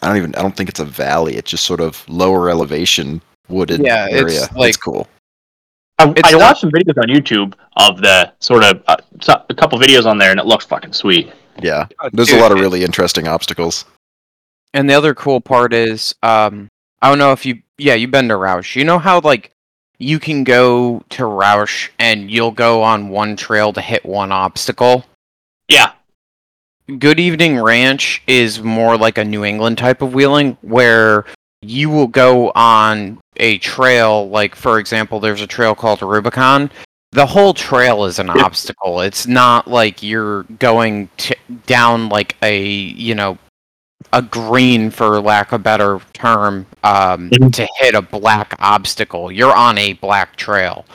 I 0.01 0.07
don't 0.07 0.17
even. 0.17 0.35
I 0.35 0.41
don't 0.41 0.55
think 0.57 0.69
it's 0.69 0.79
a 0.79 0.85
valley. 0.85 1.35
It's 1.35 1.51
just 1.51 1.63
sort 1.65 1.79
of 1.79 2.03
lower 2.09 2.49
elevation 2.49 3.21
wooded 3.49 3.81
Yeah, 3.83 4.07
it's 4.09 4.15
area. 4.21 4.47
like- 4.55 4.69
it's 4.69 4.77
cool. 4.77 5.07
I, 5.99 6.09
It's 6.17 6.29
I 6.29 6.31
not- 6.31 6.41
watched 6.41 6.61
some 6.61 6.71
videos 6.71 6.97
on 6.97 7.09
YouTube 7.15 7.53
of 7.77 8.01
the 8.01 8.31
sort 8.39 8.63
of 8.63 8.81
uh, 8.87 8.97
a 9.49 9.53
couple 9.53 9.77
videos 9.77 10.07
on 10.07 10.17
there, 10.17 10.31
and 10.31 10.39
it 10.39 10.47
looks 10.47 10.65
fucking 10.65 10.93
sweet. 10.93 11.31
Yeah, 11.61 11.85
there's 12.13 12.31
a 12.31 12.39
lot 12.39 12.51
of 12.51 12.59
really 12.59 12.83
interesting 12.83 13.27
obstacles. 13.27 13.85
And 14.73 14.89
the 14.89 14.93
other 14.95 15.13
cool 15.13 15.41
part 15.41 15.73
is, 15.73 16.15
um, 16.23 16.69
I 17.01 17.09
don't 17.09 17.17
know 17.17 17.31
if 17.31 17.45
you, 17.45 17.61
yeah, 17.77 17.95
you've 17.95 18.11
been 18.11 18.27
to 18.27 18.35
Rausch. 18.35 18.75
You 18.75 18.83
know 18.83 18.99
how 18.99 19.19
like 19.21 19.51
you 19.97 20.19
can 20.19 20.43
go 20.43 21.03
to 21.09 21.25
Rausch 21.25 21.89
and 21.99 22.29
you'll 22.29 22.51
go 22.51 22.83
on 22.83 23.09
one 23.09 23.35
trail 23.35 23.73
to 23.73 23.81
hit 23.81 24.05
one 24.05 24.31
obstacle. 24.31 25.05
Yeah. 25.67 25.93
Good 26.99 27.19
Evening 27.19 27.59
Ranch 27.59 28.21
is 28.27 28.61
more 28.61 28.97
like 28.97 29.17
a 29.17 29.23
New 29.23 29.45
England 29.45 29.77
type 29.77 30.01
of 30.01 30.13
wheeling 30.13 30.57
where 30.61 31.25
you 31.61 31.89
will 31.89 32.07
go 32.07 32.51
on 32.51 33.19
a 33.37 33.57
trail, 33.59 34.29
like 34.29 34.55
for 34.55 34.79
example, 34.79 35.19
there's 35.19 35.41
a 35.41 35.47
trail 35.47 35.75
called 35.75 36.01
Rubicon. 36.01 36.69
The 37.11 37.25
whole 37.25 37.53
trail 37.53 38.05
is 38.05 38.19
an 38.19 38.29
obstacle. 38.29 39.01
It's 39.01 39.27
not 39.27 39.67
like 39.67 40.01
you're 40.01 40.43
going 40.43 41.09
t- 41.17 41.35
down 41.67 42.09
like 42.09 42.35
a, 42.41 42.63
you 42.65 43.15
know, 43.15 43.37
a 44.13 44.21
green 44.21 44.89
for 44.91 45.19
lack 45.21 45.51
of 45.51 45.61
a 45.61 45.63
better 45.63 45.99
term, 46.13 46.65
um, 46.83 47.29
Mhm. 47.29 47.53
to 47.53 47.67
hit 47.79 47.95
a 47.95 48.01
black 48.01 48.55
obstacle. 48.59 49.31
You're 49.31 49.55
on 49.55 49.77
a 49.77 49.93
black 49.93 50.35
trail 50.35 50.85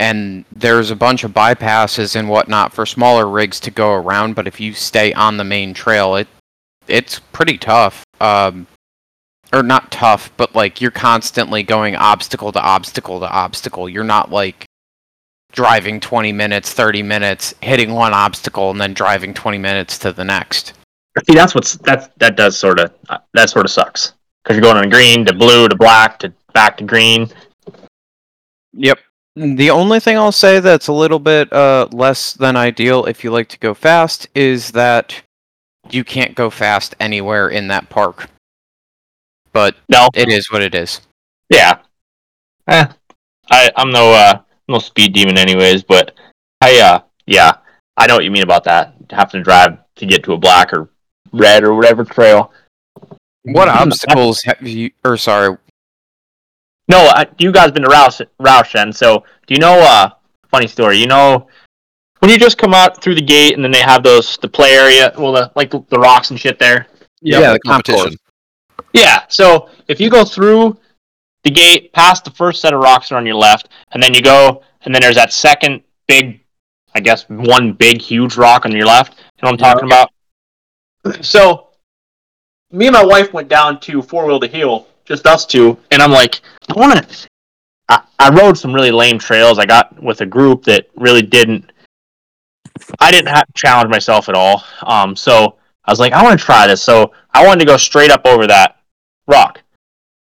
and 0.00 0.44
there's 0.54 0.90
a 0.90 0.96
bunch 0.96 1.22
of 1.24 1.30
bypasses 1.32 2.16
and 2.16 2.28
whatnot 2.28 2.72
for 2.72 2.84
smaller 2.84 3.28
rigs 3.28 3.60
to 3.60 3.70
go 3.70 3.92
around 3.92 4.34
but 4.34 4.46
if 4.46 4.58
you 4.58 4.74
stay 4.74 5.12
on 5.12 5.36
the 5.36 5.44
main 5.44 5.72
trail 5.72 6.16
it 6.16 6.26
it's 6.88 7.20
pretty 7.32 7.56
tough 7.56 8.04
um 8.20 8.66
or 9.52 9.62
not 9.62 9.92
tough 9.92 10.32
but 10.36 10.52
like 10.54 10.80
you're 10.80 10.90
constantly 10.90 11.62
going 11.62 11.94
obstacle 11.94 12.50
to 12.50 12.60
obstacle 12.60 13.20
to 13.20 13.30
obstacle 13.30 13.88
you're 13.88 14.02
not 14.02 14.32
like 14.32 14.64
driving 15.52 16.00
20 16.00 16.32
minutes 16.32 16.72
30 16.72 17.02
minutes 17.02 17.54
hitting 17.60 17.92
one 17.94 18.12
obstacle 18.12 18.72
and 18.72 18.80
then 18.80 18.94
driving 18.94 19.32
20 19.32 19.58
minutes 19.58 19.96
to 19.96 20.12
the 20.12 20.24
next 20.24 20.72
See, 21.22 21.34
that's 21.34 21.54
what's 21.54 21.74
that 21.78 22.10
that 22.18 22.36
does 22.36 22.56
sort 22.58 22.80
of 22.80 22.92
uh, 23.08 23.18
that 23.34 23.48
sort 23.48 23.66
of 23.66 23.70
sucks 23.70 24.14
because 24.42 24.56
you're 24.56 24.62
going 24.62 24.76
on 24.76 24.90
green 24.90 25.24
to 25.26 25.32
blue 25.32 25.68
to 25.68 25.76
black 25.76 26.18
to 26.20 26.32
back 26.52 26.76
to 26.78 26.84
green. 26.84 27.30
Yep. 28.72 28.98
The 29.36 29.70
only 29.70 30.00
thing 30.00 30.16
I'll 30.16 30.32
say 30.32 30.60
that's 30.60 30.88
a 30.88 30.92
little 30.92 31.18
bit 31.18 31.52
uh, 31.52 31.88
less 31.92 32.32
than 32.32 32.56
ideal 32.56 33.04
if 33.06 33.24
you 33.24 33.30
like 33.30 33.48
to 33.48 33.58
go 33.58 33.74
fast 33.74 34.28
is 34.34 34.72
that 34.72 35.22
you 35.90 36.04
can't 36.04 36.34
go 36.34 36.50
fast 36.50 36.94
anywhere 37.00 37.48
in 37.48 37.68
that 37.68 37.88
park. 37.90 38.28
But 39.52 39.76
No. 39.88 40.08
it 40.14 40.28
is 40.28 40.50
what 40.50 40.62
it 40.62 40.74
is. 40.74 41.00
Yeah. 41.50 41.78
Eh. 42.68 42.86
I 43.50 43.70
I'm 43.76 43.90
no 43.90 44.12
uh 44.12 44.40
no 44.68 44.78
speed 44.78 45.12
demon 45.12 45.38
anyways. 45.38 45.84
But 45.84 46.12
I 46.60 46.80
uh 46.80 47.00
yeah, 47.26 47.58
I 47.96 48.06
know 48.06 48.14
what 48.16 48.24
you 48.24 48.30
mean 48.30 48.42
about 48.42 48.64
that. 48.64 48.94
Having 49.10 49.40
to 49.40 49.44
drive 49.44 49.78
to 49.96 50.06
get 50.06 50.24
to 50.24 50.32
a 50.32 50.38
black 50.38 50.72
or 50.72 50.88
red 51.34 51.64
or 51.64 51.74
whatever 51.74 52.04
trail. 52.04 52.52
What 53.42 53.68
obstacles 53.68 54.42
have 54.44 54.62
you? 54.62 54.90
Or 55.04 55.16
sorry, 55.16 55.56
No, 56.88 56.98
I, 56.98 57.26
you 57.38 57.52
guys 57.52 57.72
been 57.72 57.82
to 57.82 57.90
Rausch, 57.90 58.20
Roushen, 58.40 58.94
so 58.94 59.24
do 59.46 59.54
you 59.54 59.60
know? 59.60 59.78
Uh, 59.80 60.10
funny 60.50 60.66
story. 60.66 60.98
You 60.98 61.06
know 61.06 61.48
when 62.24 62.30
you 62.30 62.38
just 62.38 62.56
come 62.56 62.72
out 62.72 63.02
through 63.02 63.16
the 63.16 63.20
gate 63.20 63.52
and 63.52 63.62
then 63.62 63.70
they 63.70 63.82
have 63.82 64.02
those 64.02 64.38
the 64.38 64.48
play 64.48 64.72
area, 64.72 65.12
well, 65.18 65.30
the 65.30 65.52
like 65.56 65.70
the 65.70 65.98
rocks 65.98 66.30
and 66.30 66.40
shit 66.40 66.58
there. 66.58 66.86
Yeah, 67.20 67.52
the 67.52 67.58
competition. 67.60 68.16
Yeah. 68.94 69.24
So 69.28 69.68
if 69.88 70.00
you 70.00 70.08
go 70.08 70.24
through 70.24 70.78
the 71.42 71.50
gate, 71.50 71.92
past 71.92 72.24
the 72.24 72.30
first 72.30 72.62
set 72.62 72.72
of 72.72 72.80
rocks 72.80 73.12
are 73.12 73.16
on 73.16 73.26
your 73.26 73.34
left, 73.34 73.68
and 73.92 74.02
then 74.02 74.14
you 74.14 74.22
go, 74.22 74.62
and 74.86 74.94
then 74.94 75.02
there's 75.02 75.16
that 75.16 75.34
second 75.34 75.82
big, 76.08 76.40
I 76.94 77.00
guess 77.00 77.28
one 77.28 77.74
big 77.74 78.00
huge 78.00 78.38
rock 78.38 78.64
on 78.64 78.72
your 78.72 78.86
left. 78.86 79.18
You 79.18 79.42
know 79.42 79.50
what 79.50 79.62
I'm 79.62 79.74
talking 79.74 79.84
about? 79.86 80.10
So 81.20 81.68
me 82.70 82.86
and 82.86 82.94
my 82.94 83.04
wife 83.04 83.32
went 83.32 83.48
down 83.48 83.80
to 83.80 84.02
Four 84.02 84.26
Wheel 84.26 84.40
to 84.40 84.46
Heel, 84.46 84.86
just 85.04 85.26
us 85.26 85.46
two, 85.46 85.78
and 85.90 86.02
I'm 86.02 86.10
like, 86.10 86.40
I 86.68 86.78
want 86.78 87.08
to. 87.08 87.28
I, 87.88 88.02
I 88.18 88.30
rode 88.30 88.56
some 88.56 88.74
really 88.74 88.90
lame 88.90 89.18
trails. 89.18 89.58
I 89.58 89.66
got 89.66 90.02
with 90.02 90.22
a 90.22 90.26
group 90.26 90.64
that 90.64 90.88
really 90.96 91.22
didn't. 91.22 91.70
I 93.00 93.10
didn't 93.10 93.28
have 93.28 93.46
to 93.46 93.52
challenge 93.54 93.90
myself 93.90 94.28
at 94.28 94.34
all. 94.34 94.64
Um, 94.82 95.14
so 95.14 95.56
I 95.84 95.92
was 95.92 96.00
like, 96.00 96.12
I 96.12 96.22
want 96.22 96.38
to 96.38 96.44
try 96.44 96.66
this. 96.66 96.82
So 96.82 97.12
I 97.32 97.46
wanted 97.46 97.60
to 97.60 97.66
go 97.66 97.76
straight 97.76 98.10
up 98.10 98.22
over 98.24 98.46
that 98.46 98.78
rock, 99.28 99.62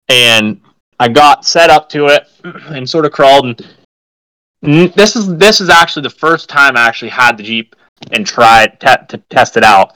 and 0.10 0.60
I 0.99 1.08
got 1.08 1.45
set 1.45 1.69
up 1.69 1.89
to 1.89 2.08
it 2.08 2.27
and 2.43 2.88
sort 2.88 3.06
of 3.06 3.12
crawled. 3.12 3.45
And 3.45 4.93
this 4.93 5.15
is 5.15 5.36
this 5.38 5.62
is 5.62 5.69
actually 5.69 6.03
the 6.03 6.10
first 6.10 6.49
time 6.49 6.75
I 6.75 6.88
actually 6.88 7.10
had 7.10 7.38
the 7.38 7.43
Jeep 7.43 7.75
and 8.12 8.27
tried 8.27 8.80
te- 8.80 9.06
to 9.08 9.17
test 9.30 9.58
it 9.58 9.63
out, 9.63 9.93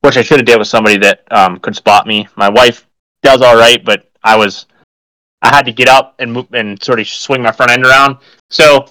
which 0.00 0.16
I 0.16 0.22
should 0.22 0.38
have 0.38 0.46
did 0.46 0.58
with 0.58 0.68
somebody 0.68 0.96
that 0.98 1.24
um, 1.30 1.58
could 1.58 1.76
spot 1.76 2.06
me. 2.06 2.28
My 2.36 2.48
wife 2.48 2.86
does 3.22 3.42
all 3.42 3.56
right, 3.56 3.84
but 3.84 4.08
I 4.22 4.36
was 4.36 4.66
I 5.42 5.48
had 5.48 5.66
to 5.66 5.72
get 5.72 5.88
up 5.88 6.16
and 6.18 6.32
move 6.32 6.52
and 6.52 6.82
sort 6.82 7.00
of 7.00 7.08
swing 7.08 7.42
my 7.42 7.52
front 7.52 7.70
end 7.72 7.84
around. 7.84 8.18
So 8.50 8.86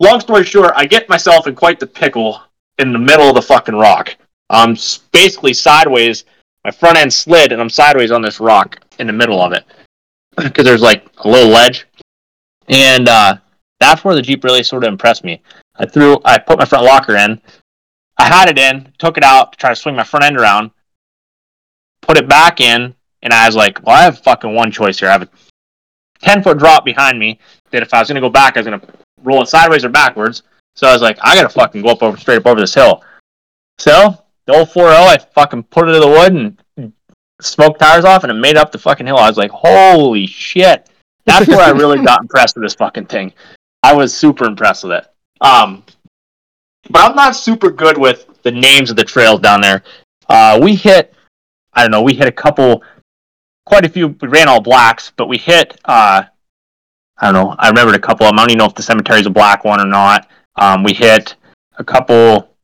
long 0.00 0.20
story 0.20 0.44
short, 0.44 0.72
I 0.76 0.86
get 0.86 1.08
myself 1.08 1.46
in 1.46 1.54
quite 1.54 1.80
the 1.80 1.86
pickle 1.86 2.40
in 2.78 2.92
the 2.92 2.98
middle 2.98 3.28
of 3.28 3.34
the 3.34 3.42
fucking 3.42 3.74
rock. 3.74 4.16
I'm 4.50 4.76
basically 5.12 5.52
sideways. 5.52 6.24
My 6.64 6.70
front 6.70 6.98
end 6.98 7.12
slid, 7.12 7.52
and 7.52 7.60
I'm 7.60 7.70
sideways 7.70 8.10
on 8.10 8.22
this 8.22 8.40
rock 8.40 8.80
in 8.98 9.06
the 9.06 9.12
middle 9.12 9.40
of 9.40 9.52
it 9.52 9.64
because 10.36 10.64
there's 10.64 10.82
like 10.82 11.06
a 11.18 11.28
little 11.28 11.50
ledge, 11.50 11.86
and 12.68 13.08
uh, 13.08 13.36
that's 13.80 14.04
where 14.04 14.14
the 14.14 14.22
Jeep 14.22 14.44
really 14.44 14.62
sort 14.62 14.84
of 14.84 14.88
impressed 14.88 15.24
me. 15.24 15.40
I 15.76 15.86
threw, 15.86 16.18
I 16.24 16.38
put 16.38 16.58
my 16.58 16.64
front 16.64 16.84
locker 16.84 17.16
in, 17.16 17.40
I 18.18 18.24
had 18.26 18.48
it 18.48 18.58
in, 18.58 18.92
took 18.98 19.16
it 19.16 19.24
out 19.24 19.52
to 19.52 19.58
try 19.58 19.70
to 19.70 19.76
swing 19.76 19.94
my 19.94 20.04
front 20.04 20.24
end 20.24 20.36
around, 20.36 20.70
put 22.02 22.18
it 22.18 22.28
back 22.28 22.60
in, 22.60 22.94
and 23.22 23.32
I 23.32 23.46
was 23.46 23.56
like, 23.56 23.84
well, 23.84 23.96
I 23.96 24.02
have 24.02 24.18
fucking 24.20 24.54
one 24.54 24.70
choice 24.70 24.98
here. 24.98 25.08
I 25.08 25.12
have 25.12 25.22
a 25.22 25.28
ten 26.20 26.42
foot 26.42 26.58
drop 26.58 26.84
behind 26.84 27.18
me 27.18 27.38
that 27.70 27.82
if 27.82 27.94
I 27.94 28.00
was 28.00 28.08
gonna 28.08 28.20
go 28.20 28.30
back, 28.30 28.56
I 28.56 28.60
was 28.60 28.66
gonna 28.66 28.82
roll 29.22 29.42
it 29.42 29.48
sideways 29.48 29.84
or 29.84 29.88
backwards. 29.88 30.42
So 30.76 30.86
I 30.86 30.92
was 30.92 31.02
like, 31.02 31.18
I 31.22 31.34
gotta 31.34 31.48
fucking 31.48 31.82
go 31.82 31.88
up 31.90 32.02
over 32.02 32.16
straight 32.16 32.38
up 32.38 32.46
over 32.46 32.60
this 32.60 32.74
hill. 32.74 33.02
So 33.78 34.16
the 34.46 34.54
old 34.54 34.70
4 34.70 34.88
I 34.88 35.18
fucking 35.18 35.64
put 35.64 35.88
it 35.88 35.92
to 35.92 36.00
the 36.00 36.08
wood 36.08 36.32
and 36.32 36.92
smoked 37.40 37.80
tires 37.80 38.04
off 38.04 38.24
and 38.24 38.30
it 38.30 38.34
made 38.34 38.56
up 38.56 38.72
the 38.72 38.78
fucking 38.78 39.06
hill. 39.06 39.16
I 39.16 39.28
was 39.28 39.36
like, 39.36 39.50
holy 39.50 40.26
shit. 40.26 40.88
That's 41.26 41.46
where 41.46 41.60
I 41.60 41.70
really 41.70 42.02
got 42.04 42.22
impressed 42.22 42.56
with 42.56 42.64
this 42.64 42.74
fucking 42.74 43.06
thing. 43.06 43.32
I 43.82 43.94
was 43.94 44.16
super 44.16 44.46
impressed 44.46 44.84
with 44.84 44.92
it. 44.92 45.06
Um, 45.40 45.84
but 46.90 47.10
I'm 47.10 47.16
not 47.16 47.36
super 47.36 47.70
good 47.70 47.98
with 47.98 48.26
the 48.42 48.50
names 48.50 48.90
of 48.90 48.96
the 48.96 49.04
trails 49.04 49.40
down 49.40 49.60
there. 49.60 49.82
Uh, 50.28 50.58
we 50.62 50.74
hit, 50.74 51.14
I 51.72 51.82
don't 51.82 51.90
know, 51.90 52.02
we 52.02 52.14
hit 52.14 52.28
a 52.28 52.32
couple, 52.32 52.82
quite 53.66 53.84
a 53.84 53.88
few. 53.88 54.08
We 54.08 54.28
ran 54.28 54.48
all 54.48 54.60
blacks, 54.60 55.12
but 55.16 55.28
we 55.28 55.38
hit, 55.38 55.78
uh, 55.84 56.24
I 57.18 57.32
don't 57.32 57.34
know, 57.34 57.54
I 57.58 57.68
remembered 57.68 57.94
a 57.94 58.00
couple 58.00 58.26
of 58.26 58.30
them. 58.30 58.38
I 58.38 58.42
don't 58.42 58.50
even 58.50 58.58
know 58.58 58.66
if 58.66 58.74
the 58.74 58.82
cemetery's 58.82 59.26
a 59.26 59.30
black 59.30 59.64
one 59.64 59.80
or 59.80 59.86
not. 59.86 60.28
Um, 60.56 60.82
we 60.82 60.92
hit 60.92 61.36
a 61.78 61.84
couple. 61.84 62.54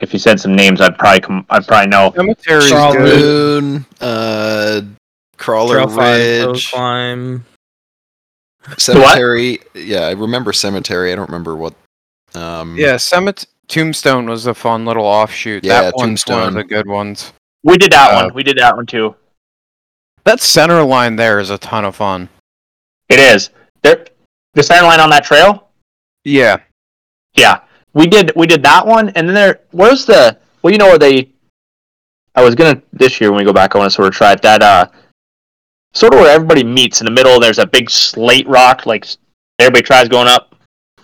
If 0.00 0.12
you 0.12 0.18
said 0.18 0.38
some 0.40 0.54
names, 0.54 0.80
I'd 0.80 0.98
probably 0.98 1.20
come. 1.20 1.46
I'd 1.48 1.66
probably 1.66 1.88
know. 1.88 2.12
cemetery's 2.14 2.68
Charlotte. 2.68 2.98
good. 2.98 3.64
Moon, 3.64 3.86
uh, 4.00 4.82
Crawler 5.36 5.86
Trail 5.86 6.52
Ridge, 6.52 6.70
climb. 6.70 7.44
Cemetery. 8.76 9.60
Yeah, 9.74 10.00
I 10.00 10.12
remember 10.12 10.52
Cemetery. 10.52 11.12
I 11.12 11.16
don't 11.16 11.28
remember 11.28 11.56
what. 11.56 11.74
Um, 12.34 12.76
Yeah, 12.76 12.96
Summit 12.96 13.46
Tombstone 13.68 14.26
was 14.28 14.46
a 14.46 14.54
fun 14.54 14.84
little 14.84 15.04
offshoot. 15.04 15.64
Yeah, 15.64 15.82
that 15.82 15.94
one's 15.96 16.24
one 16.26 16.38
of 16.38 16.44
Tombstone. 16.44 16.54
the 16.54 16.64
good 16.64 16.86
ones. 16.88 17.32
We 17.62 17.76
did 17.78 17.92
that 17.92 18.12
Uh, 18.12 18.24
one. 18.26 18.34
We 18.34 18.42
did 18.42 18.58
that 18.58 18.76
one 18.76 18.86
too. 18.86 19.14
That 20.24 20.40
center 20.40 20.82
line 20.82 21.16
there 21.16 21.38
is 21.38 21.50
a 21.50 21.58
ton 21.58 21.84
of 21.84 21.96
fun. 21.96 22.28
It 23.08 23.18
is. 23.18 23.50
There, 23.82 24.06
the 24.54 24.62
center 24.62 24.84
line 24.86 25.00
on 25.00 25.10
that 25.10 25.24
trail. 25.24 25.68
Yeah, 26.24 26.58
Yeah, 27.34 27.60
we 27.92 28.06
did. 28.06 28.32
We 28.34 28.46
did 28.46 28.62
that 28.62 28.86
one, 28.86 29.10
and 29.10 29.28
then 29.28 29.34
there. 29.34 29.60
Where's 29.72 30.04
the? 30.06 30.38
Well, 30.62 30.72
you 30.72 30.78
know 30.78 30.86
where 30.86 30.98
they. 30.98 31.30
I 32.34 32.42
was 32.42 32.54
gonna 32.54 32.80
this 32.92 33.20
year 33.20 33.30
when 33.30 33.38
we 33.38 33.44
go 33.44 33.52
back. 33.52 33.74
I 33.74 33.78
want 33.78 33.90
to 33.90 33.94
sort 33.94 34.08
of 34.08 34.14
try 34.14 34.32
it. 34.32 34.40
That 34.42 34.62
uh, 34.62 34.86
sort 35.92 36.14
of 36.14 36.20
where 36.20 36.30
everybody 36.34 36.64
meets 36.64 37.00
in 37.00 37.04
the 37.04 37.10
middle. 37.10 37.38
There's 37.38 37.58
a 37.58 37.66
big 37.66 37.90
slate 37.90 38.48
rock. 38.48 38.86
Like 38.86 39.06
everybody 39.58 39.82
tries 39.82 40.08
going 40.08 40.28
up. 40.28 40.53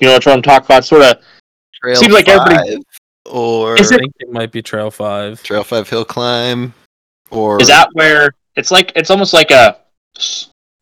You 0.00 0.08
know 0.08 0.14
what 0.14 0.26
I'm 0.26 0.42
talking 0.42 0.64
about? 0.66 0.84
Sort 0.84 1.02
of. 1.02 1.16
Trail 1.82 1.96
Seems 1.96 2.12
like 2.12 2.28
everybody- 2.28 2.76
Five, 2.76 2.82
or 3.32 3.78
Is 3.78 3.90
I 3.92 3.96
it- 3.96 3.98
think 4.00 4.12
it 4.20 4.30
might 4.32 4.52
be 4.52 4.60
Trail 4.62 4.90
Five. 4.90 5.42
Trail 5.42 5.64
Five 5.64 5.88
Hill 5.88 6.04
Climb, 6.04 6.74
or 7.30 7.60
Is 7.60 7.68
that 7.68 7.88
where 7.94 8.34
it's 8.56 8.70
like? 8.70 8.92
It's 8.96 9.10
almost 9.10 9.32
like 9.32 9.50
a 9.50 9.78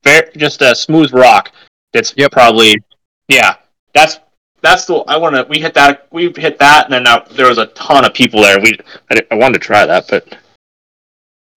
fair, 0.02 0.30
just 0.36 0.62
a 0.62 0.74
smooth 0.74 1.12
rock. 1.12 1.52
That's 1.92 2.14
Yep. 2.16 2.32
probably. 2.32 2.76
Yeah, 3.28 3.56
that's 3.94 4.18
that's 4.62 4.86
the. 4.86 4.94
I 5.06 5.16
want 5.16 5.36
to. 5.36 5.44
We 5.48 5.58
hit 5.60 5.74
that. 5.74 6.06
We 6.10 6.32
hit 6.36 6.58
that, 6.58 6.86
and 6.86 6.92
then 6.94 7.06
uh, 7.06 7.24
there 7.32 7.46
was 7.48 7.58
a 7.58 7.66
ton 7.66 8.04
of 8.04 8.12
people 8.14 8.40
there. 8.42 8.58
We. 8.60 8.76
I, 9.10 9.20
I 9.30 9.34
wanted 9.36 9.54
to 9.54 9.64
try 9.66 9.86
that, 9.86 10.06
but 10.08 10.26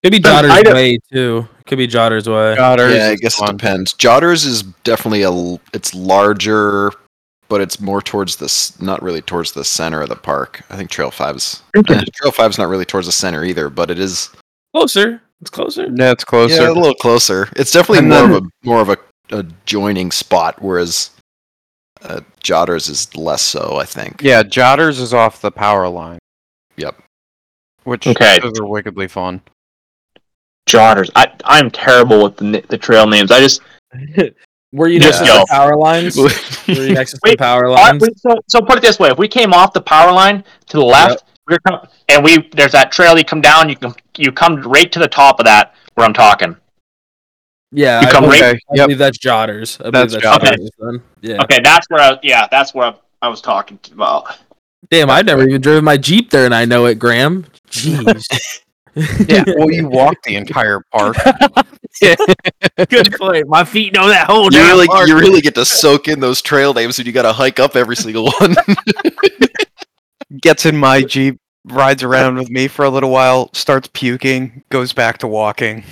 Could 0.03 0.11
be 0.11 0.17
I 0.17 0.19
Jotter's 0.19 0.73
Way 0.73 0.99
too. 1.11 1.47
Could 1.65 1.77
be 1.77 1.87
Jotter's 1.87 2.27
Way. 2.29 2.55
Goddard's 2.55 2.95
yeah, 2.95 3.07
I 3.09 3.15
guess 3.15 3.41
it 3.41 3.45
depends. 3.47 3.93
Jotters 3.93 4.45
is 4.45 4.63
definitely 4.83 5.23
a. 5.23 5.59
It's 5.73 5.93
larger, 5.95 6.91
but 7.51 7.59
it's 7.59 7.81
more 7.81 8.01
towards 8.01 8.37
this. 8.37 8.81
Not 8.81 9.03
really 9.03 9.21
towards 9.21 9.51
the 9.51 9.65
center 9.65 10.01
of 10.01 10.07
the 10.07 10.15
park. 10.15 10.63
I 10.69 10.77
think 10.77 10.89
Trail 10.89 11.11
Five's. 11.11 11.61
Okay. 11.75 11.99
Trail 12.15 12.31
Five's 12.31 12.57
not 12.57 12.69
really 12.69 12.85
towards 12.85 13.07
the 13.07 13.11
center 13.11 13.43
either, 13.43 13.69
but 13.69 13.91
it 13.91 13.99
is. 13.99 14.29
Closer. 14.73 15.21
It's 15.41 15.49
closer. 15.49 15.87
Yeah, 15.93 16.11
it's 16.11 16.23
closer. 16.23 16.61
Yeah, 16.61 16.69
a 16.69 16.71
little 16.71 16.93
closer. 16.95 17.49
It's 17.57 17.71
definitely 17.73 17.99
And 17.99 18.09
more 18.09 18.21
then- 18.21 18.31
of 18.31 18.43
a 18.45 18.49
more 18.63 18.81
of 18.81 18.89
a, 18.89 18.97
a 19.31 19.43
joining 19.65 20.11
spot, 20.11 20.61
whereas 20.61 21.09
uh, 22.03 22.21
Jotters 22.41 22.87
is 22.87 23.13
less 23.17 23.41
so. 23.41 23.75
I 23.77 23.85
think. 23.85 24.21
Yeah, 24.23 24.43
Jotters 24.43 24.99
is 24.99 25.13
off 25.13 25.41
the 25.41 25.51
power 25.51 25.89
line. 25.89 26.19
Yep. 26.77 27.01
Which 27.83 28.07
Okay. 28.07 28.39
those 28.39 28.57
are 28.61 28.65
wickedly 28.65 29.09
fun. 29.09 29.41
jotters. 30.67 31.11
I 31.17 31.31
I'm 31.43 31.69
terrible 31.69 32.23
with 32.23 32.37
the 32.37 32.63
the 32.69 32.77
trail 32.77 33.07
names. 33.07 33.29
I 33.29 33.39
just 33.41 33.59
Were 34.73 34.87
you 34.87 34.99
Just 34.99 35.21
next 35.21 35.33
to 35.33 35.39
the 35.39 35.45
power 35.49 35.75
lines? 35.75 36.17
Were 36.67 36.73
you 36.73 36.93
next 36.93 37.11
to 37.11 37.19
the 37.23 37.35
power 37.37 37.69
lines? 37.69 38.01
wait, 38.01 38.17
so, 38.17 38.35
so 38.47 38.61
put 38.61 38.77
it 38.77 38.81
this 38.81 38.99
way: 38.99 39.09
if 39.09 39.17
we 39.17 39.27
came 39.27 39.53
off 39.53 39.73
the 39.73 39.81
power 39.81 40.11
line 40.11 40.43
to 40.67 40.77
the 40.77 40.85
left, 40.85 41.25
we're 41.47 41.59
com- 41.67 41.85
and 42.07 42.23
we 42.23 42.49
there's 42.53 42.71
that 42.71 42.91
trail 42.91 43.17
you 43.17 43.25
come 43.25 43.41
down, 43.41 43.67
you 43.67 43.75
can 43.75 43.93
you 44.17 44.31
come 44.31 44.61
right 44.61 44.91
to 44.91 44.99
the 44.99 45.07
top 45.07 45.39
of 45.39 45.45
that 45.45 45.75
where 45.95 46.05
I'm 46.07 46.13
talking. 46.13 46.55
Yeah, 47.73 48.01
You 48.01 48.07
I, 48.07 48.11
believe, 48.19 48.29
right- 48.41 48.43
Okay, 48.43 48.59
I 48.69 48.75
yep. 48.75 48.85
believe 48.87 48.97
that's 48.97 49.17
Jotters. 49.17 49.77
I 49.79 49.89
believe 49.89 50.11
That's 50.11 50.13
that's, 50.13 50.23
Jotters. 50.23 50.49
Jotters. 50.49 50.69
Then. 50.77 51.01
Yeah. 51.21 51.43
Okay, 51.43 51.59
that's 51.63 51.87
where 51.89 52.01
I 52.01 52.19
yeah, 52.21 52.47
that's 52.51 52.73
where 52.73 52.87
I, 52.87 52.95
I 53.21 53.27
was 53.29 53.39
talking 53.41 53.79
about. 53.93 54.37
Damn, 54.89 55.09
I've 55.09 55.25
never 55.25 55.47
even 55.47 55.61
driven 55.61 55.83
my 55.85 55.95
Jeep 55.97 56.31
there, 56.31 56.45
and 56.45 56.53
I 56.55 56.65
know 56.65 56.85
it, 56.85 56.99
Graham. 56.99 57.45
Jeez. 57.69 58.23
Yeah, 58.95 59.43
well, 59.57 59.71
you 59.71 59.87
walk 59.87 60.15
the 60.23 60.35
entire 60.35 60.81
park. 60.91 61.15
Good 62.89 63.13
point. 63.17 63.47
My 63.47 63.63
feet 63.63 63.93
know 63.93 64.07
that 64.07 64.27
whole 64.27 64.51
You 64.53 64.59
really, 64.61 64.87
park. 64.87 65.07
you 65.07 65.17
really 65.17 65.41
get 65.41 65.55
to 65.55 65.65
soak 65.65 66.07
in 66.07 66.19
those 66.19 66.41
trail 66.41 66.73
names, 66.73 66.97
and 66.99 67.05
you 67.07 67.13
got 67.13 67.23
to 67.23 67.33
hike 67.33 67.59
up 67.59 67.75
every 67.75 67.95
single 67.95 68.31
one. 68.39 68.55
Gets 70.41 70.65
in 70.65 70.77
my 70.77 71.01
Jeep, 71.03 71.37
rides 71.65 72.03
around 72.03 72.35
with 72.35 72.49
me 72.49 72.67
for 72.67 72.85
a 72.85 72.89
little 72.89 73.09
while, 73.11 73.49
starts 73.53 73.89
puking, 73.93 74.63
goes 74.69 74.93
back 74.93 75.17
to 75.19 75.27
walking. 75.27 75.83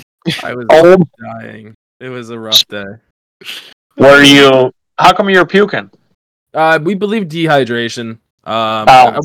I 0.43 0.53
was 0.53 0.65
Oh, 0.71 0.97
dying. 1.21 1.75
It 1.99 2.09
was 2.09 2.29
a 2.29 2.39
rough 2.39 2.65
day. 2.67 2.85
were 3.97 4.23
you? 4.23 4.71
How 4.97 5.13
come 5.13 5.29
you 5.29 5.39
were 5.39 5.45
puking? 5.45 5.89
Uh, 6.53 6.79
we 6.81 6.95
believe 6.95 7.23
dehydration. 7.27 8.11
Um, 8.11 8.19
Oh, 8.45 8.85
I, 8.87 9.19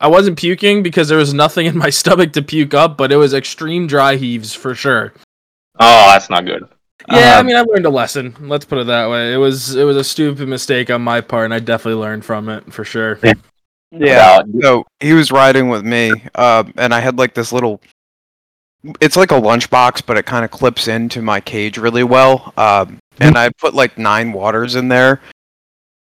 I 0.00 0.08
wasn't 0.08 0.38
puking 0.38 0.82
because 0.82 1.08
there 1.08 1.18
was 1.18 1.32
nothing 1.34 1.66
in 1.66 1.76
my 1.76 1.90
stomach 2.00 2.32
to 2.34 2.42
puke 2.42 2.74
up, 2.74 2.96
but 2.96 3.12
it 3.12 3.16
was 3.16 3.32
extreme 3.34 3.86
dry 3.86 4.16
heaves 4.16 4.52
for 4.54 4.74
sure. 4.74 5.12
oh, 5.78 6.10
that's 6.12 6.30
not 6.30 6.44
good. 6.44 6.68
Yeah, 7.10 7.36
I 7.36 7.38
Um, 7.40 7.46
mean, 7.46 7.56
I 7.56 7.60
learned 7.62 7.86
a 7.86 7.90
lesson. 7.90 8.34
Let's 8.40 8.64
put 8.64 8.78
it 8.78 8.86
that 8.88 9.08
way. 9.08 9.32
It 9.32 9.36
was 9.36 9.74
it 9.76 9.84
was 9.84 9.96
a 9.96 10.02
stupid 10.04 10.48
mistake 10.48 10.90
on 10.90 11.02
my 11.02 11.20
part, 11.20 11.44
and 11.44 11.54
I 11.54 11.60
definitely 11.60 12.00
learned 12.00 12.24
from 12.24 12.48
it 12.48 12.72
for 12.72 12.84
sure. 12.84 13.18
Yeah. 13.22 13.34
Yeah. 13.92 14.42
So 14.60 14.84
he 15.00 15.12
was 15.12 15.30
riding 15.30 15.68
with 15.68 15.84
me, 15.84 16.10
um, 16.34 16.72
and 16.76 16.92
I 16.92 17.00
had 17.00 17.18
like 17.18 17.34
this 17.34 17.52
little. 17.52 17.80
It's 19.00 19.16
like 19.16 19.30
a 19.30 19.40
lunchbox, 19.40 20.04
but 20.06 20.16
it 20.16 20.26
kind 20.26 20.44
of 20.44 20.50
clips 20.50 20.88
into 20.88 21.22
my 21.22 21.40
cage 21.40 21.78
really 21.78 22.04
well. 22.04 22.52
Um, 22.56 22.98
and 23.20 23.36
I 23.38 23.50
put 23.58 23.74
like 23.74 23.96
nine 23.98 24.32
waters 24.32 24.74
in 24.74 24.88
there. 24.88 25.20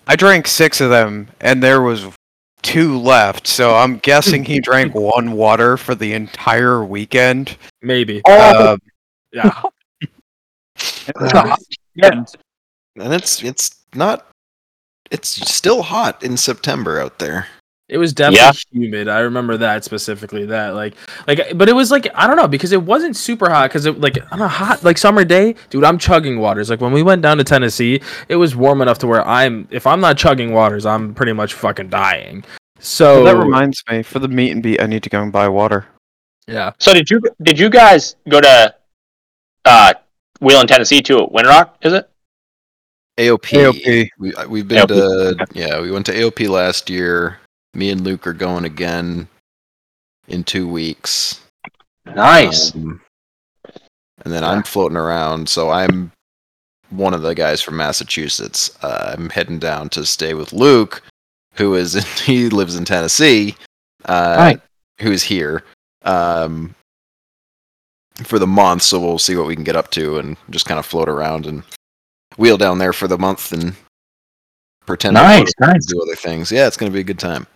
I 0.06 0.16
drank 0.16 0.46
six 0.46 0.80
of 0.80 0.90
them, 0.90 1.28
and 1.40 1.62
there 1.62 1.80
was 1.82 2.06
two 2.62 2.98
left. 2.98 3.46
So 3.46 3.74
I'm 3.74 3.98
guessing 3.98 4.44
he 4.44 4.60
drank 4.62 4.94
one 4.94 5.32
water 5.32 5.76
for 5.76 5.94
the 5.94 6.12
entire 6.14 6.84
weekend. 6.84 7.56
Maybe. 7.82 8.22
Uh, 8.24 8.76
Yeah. 9.32 9.62
Yeah. 11.94 12.24
and 12.96 13.12
it's 13.14 13.42
it's 13.42 13.76
not. 13.94 14.26
It's 15.10 15.28
still 15.28 15.82
hot 15.82 16.22
in 16.22 16.36
September 16.38 16.98
out 16.98 17.18
there. 17.18 17.48
It 17.92 17.98
was 17.98 18.14
definitely 18.14 18.38
Yeah. 18.38 18.52
humid. 18.86 19.08
I 19.08 19.18
remember 19.20 19.58
that 19.58 19.84
specifically. 19.84 20.46
That 20.46 20.74
like, 20.74 20.94
like, 21.26 21.58
but 21.58 21.68
it 21.68 21.74
was 21.74 21.90
like 21.90 22.08
I 22.14 22.26
don't 22.26 22.36
know 22.36 22.48
because 22.48 22.72
it 22.72 22.82
wasn't 22.82 23.16
super 23.16 23.50
hot 23.50 23.68
because 23.68 23.84
it 23.84 24.00
like 24.00 24.16
on 24.32 24.40
a 24.40 24.48
hot 24.48 24.82
like 24.82 24.96
summer 24.96 25.24
day, 25.24 25.54
dude. 25.68 25.84
I'm 25.84 25.98
chugging 25.98 26.40
waters. 26.40 26.70
Like 26.70 26.80
when 26.80 26.92
we 26.92 27.02
went 27.02 27.20
down 27.20 27.36
to 27.36 27.44
Tennessee, 27.44 28.00
it 28.28 28.36
was 28.36 28.56
warm 28.56 28.80
enough 28.80 28.98
to 29.00 29.06
where 29.06 29.26
I'm 29.28 29.68
if 29.70 29.86
I'm 29.86 30.00
not 30.00 30.16
chugging 30.16 30.52
waters, 30.52 30.86
I'm 30.86 31.12
pretty 31.12 31.34
much 31.34 31.52
fucking 31.52 31.90
dying. 31.90 32.44
So 32.80 33.24
that 33.24 33.36
reminds 33.36 33.82
me, 33.90 34.02
for 34.02 34.18
the 34.20 34.26
meet 34.28 34.52
and 34.52 34.62
beat, 34.62 34.80
I 34.80 34.86
need 34.86 35.02
to 35.02 35.10
go 35.10 35.22
and 35.22 35.30
buy 35.30 35.48
water. 35.48 35.84
yeah, 36.48 36.72
So 36.78 36.94
did 36.94 37.10
you 37.10 37.20
did 37.42 37.58
you 37.58 37.68
guys 37.68 38.16
go 38.28 38.40
to 38.40 38.74
uh 39.66 39.92
Wheeling, 40.40 40.66
Tennessee 40.66 41.02
too? 41.02 41.28
Windrock, 41.32 41.72
is 41.82 41.92
it? 41.92 42.08
AOP. 43.20 43.48
AOP. 43.52 44.08
We 44.18 44.32
we've 44.48 44.66
been 44.66 44.78
AOP. 44.86 44.88
to 44.88 45.46
yeah 45.52 45.78
we 45.80 45.90
went 45.90 46.06
to 46.06 46.12
AOP 46.14 46.48
last 46.48 46.88
year. 46.88 47.38
Me 47.74 47.90
and 47.90 48.02
Luke 48.02 48.26
are 48.26 48.32
going 48.32 48.64
again 48.64 49.28
in 50.28 50.44
two 50.44 50.68
weeks. 50.68 51.40
Nice. 52.06 52.74
Um, 52.74 53.00
and 54.24 54.32
then 54.32 54.44
I'm 54.44 54.62
floating 54.62 54.96
around, 54.96 55.48
so 55.48 55.70
I'm 55.70 56.12
one 56.90 57.14
of 57.14 57.22
the 57.22 57.34
guys 57.34 57.62
from 57.62 57.76
Massachusetts. 57.78 58.76
Uh, 58.82 59.14
I'm 59.16 59.30
heading 59.30 59.58
down 59.58 59.88
to 59.90 60.04
stay 60.04 60.34
with 60.34 60.52
Luke, 60.52 61.02
who 61.54 61.74
is 61.74 61.96
in, 61.96 62.02
he 62.24 62.48
lives 62.50 62.76
in 62.76 62.84
Tennessee, 62.84 63.56
uh, 64.04 64.36
Right. 64.38 64.60
who's 65.00 65.22
here 65.22 65.64
um, 66.02 66.74
for 68.24 68.38
the 68.38 68.46
month. 68.46 68.82
So 68.82 69.00
we'll 69.00 69.18
see 69.18 69.34
what 69.36 69.46
we 69.46 69.54
can 69.54 69.64
get 69.64 69.76
up 69.76 69.90
to 69.92 70.18
and 70.18 70.36
just 70.50 70.66
kind 70.66 70.78
of 70.78 70.84
float 70.86 71.08
around 71.08 71.46
and 71.46 71.62
wheel 72.36 72.58
down 72.58 72.78
there 72.78 72.92
for 72.92 73.08
the 73.08 73.18
month 73.18 73.52
and 73.52 73.74
pretend 74.86 75.16
to 75.16 75.22
Nice, 75.22 75.52
nice. 75.58 75.86
do 75.86 76.00
other 76.02 76.16
things. 76.16 76.52
Yeah, 76.52 76.66
it's 76.66 76.76
gonna 76.76 76.90
be 76.92 77.00
a 77.00 77.04
good 77.04 77.18
time. 77.18 77.46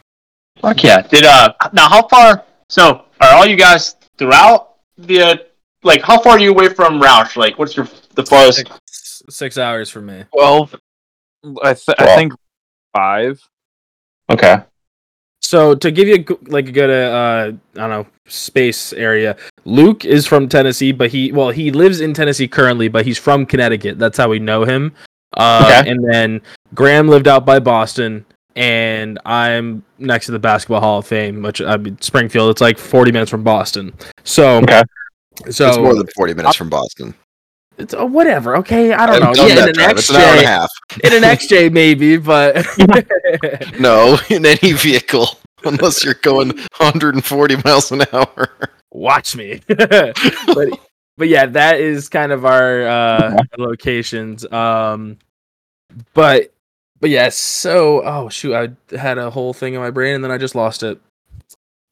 Fuck 0.60 0.82
yeah. 0.82 1.02
Did 1.02 1.24
uh 1.24 1.52
now 1.72 1.88
how 1.88 2.06
far? 2.08 2.44
So 2.68 3.04
are 3.20 3.34
all 3.34 3.46
you 3.46 3.56
guys 3.56 3.96
throughout 4.18 4.74
the 4.98 5.22
uh, 5.22 5.36
like 5.82 6.02
how 6.02 6.20
far 6.20 6.32
are 6.34 6.38
you 6.38 6.50
away 6.50 6.68
from 6.68 7.00
Rausch? 7.00 7.36
Like 7.36 7.58
what's 7.58 7.76
your 7.76 7.88
the 8.14 8.24
farthest? 8.24 8.58
six, 8.86 9.22
six 9.30 9.58
hours 9.58 9.90
for 9.90 10.00
me. 10.00 10.24
Twelve. 10.32 10.74
I, 11.62 11.74
th- 11.74 11.96
I 11.98 12.16
think 12.16 12.32
five. 12.94 13.40
Okay. 14.30 14.58
So 15.42 15.76
to 15.76 15.90
give 15.92 16.08
you 16.08 16.24
like 16.48 16.68
a 16.68 16.72
good 16.72 16.90
uh 16.90 17.52
I 17.76 17.80
don't 17.80 17.90
know 17.90 18.06
space 18.26 18.92
area, 18.94 19.36
Luke 19.64 20.04
is 20.04 20.26
from 20.26 20.48
Tennessee, 20.48 20.90
but 20.90 21.10
he 21.10 21.30
well 21.30 21.50
he 21.50 21.70
lives 21.70 22.00
in 22.00 22.14
Tennessee 22.14 22.48
currently, 22.48 22.88
but 22.88 23.06
he's 23.06 23.18
from 23.18 23.46
Connecticut. 23.46 23.98
That's 23.98 24.18
how 24.18 24.28
we 24.28 24.38
know 24.40 24.64
him. 24.64 24.92
Uh, 25.36 25.64
Okay. 25.82 25.90
And 25.90 26.02
then 26.12 26.40
Graham 26.74 27.08
lived 27.08 27.28
out 27.28 27.44
by 27.46 27.58
Boston, 27.60 28.24
and 28.56 29.18
I'm 29.24 29.84
next 29.98 30.26
to 30.26 30.32
the 30.32 30.38
Basketball 30.38 30.80
Hall 30.80 30.98
of 30.98 31.06
Fame, 31.06 31.42
which 31.42 31.60
I 31.62 31.76
mean 31.76 32.00
Springfield. 32.00 32.50
It's 32.50 32.60
like 32.60 32.78
40 32.78 33.12
minutes 33.12 33.30
from 33.30 33.44
Boston. 33.44 33.92
So 34.24 34.58
Okay. 34.58 34.82
So 35.50 35.68
it's 35.68 35.78
more 35.78 35.94
than 35.94 36.06
40 36.16 36.34
minutes 36.34 36.56
from 36.56 36.70
Boston. 36.70 37.14
it's 37.78 37.92
uh, 37.94 38.06
whatever. 38.06 38.56
Okay, 38.56 38.92
I 38.94 39.04
don't 39.06 39.22
I've 39.22 39.36
know. 39.36 39.46
Yeah, 39.46 39.62
in 39.64 39.68
an 39.68 39.74
drive. 39.74 39.98
It's 39.98 40.08
an 40.08 40.16
hour 40.16 40.22
and 40.24 40.40
a 40.40 40.42
XJ, 40.42 40.46
half. 40.46 40.70
in 41.04 41.12
an 41.12 41.22
XJ 41.22 41.72
maybe, 41.72 42.16
but 42.16 42.66
No, 43.80 44.18
in 44.30 44.46
any 44.46 44.72
vehicle, 44.72 45.28
unless 45.64 46.02
you're 46.04 46.14
going 46.14 46.48
140 46.78 47.56
miles 47.64 47.92
an 47.92 48.02
hour. 48.12 48.48
watch 48.92 49.36
me. 49.36 49.60
but 49.68 50.70
but 51.18 51.28
yeah, 51.28 51.44
that 51.46 51.78
is 51.80 52.08
kind 52.08 52.32
of 52.32 52.46
our 52.46 52.86
uh 52.86 53.36
locations. 53.58 54.50
Um 54.50 55.18
but 56.14 56.52
but 57.06 57.10
yeah, 57.12 57.28
so 57.28 58.02
oh 58.04 58.28
shoot, 58.28 58.52
I 58.52 58.96
had 58.96 59.16
a 59.16 59.30
whole 59.30 59.52
thing 59.52 59.74
in 59.74 59.80
my 59.80 59.90
brain 59.92 60.16
and 60.16 60.24
then 60.24 60.32
I 60.32 60.38
just 60.38 60.56
lost 60.56 60.82
it. 60.82 61.00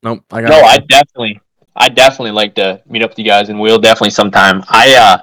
Nope, 0.02 0.24
I 0.32 0.40
got 0.40 0.50
No, 0.50 0.58
it. 0.58 0.64
I 0.64 0.78
definitely 0.78 1.40
I 1.76 1.88
definitely 1.88 2.32
like 2.32 2.56
to 2.56 2.82
meet 2.88 3.00
up 3.00 3.12
with 3.12 3.20
you 3.20 3.24
guys 3.24 3.48
and 3.48 3.60
we'll 3.60 3.78
definitely 3.78 4.10
sometime. 4.10 4.64
I 4.68 4.92
uh 4.96 5.18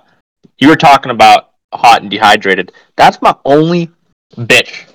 you 0.60 0.70
were 0.70 0.78
talking 0.78 1.12
about 1.12 1.56
hot 1.74 2.04
and 2.04 2.10
dehydrated. 2.10 2.72
That's 2.96 3.22
my 3.22 3.36
only 3.44 3.92
bitch. 4.38 4.86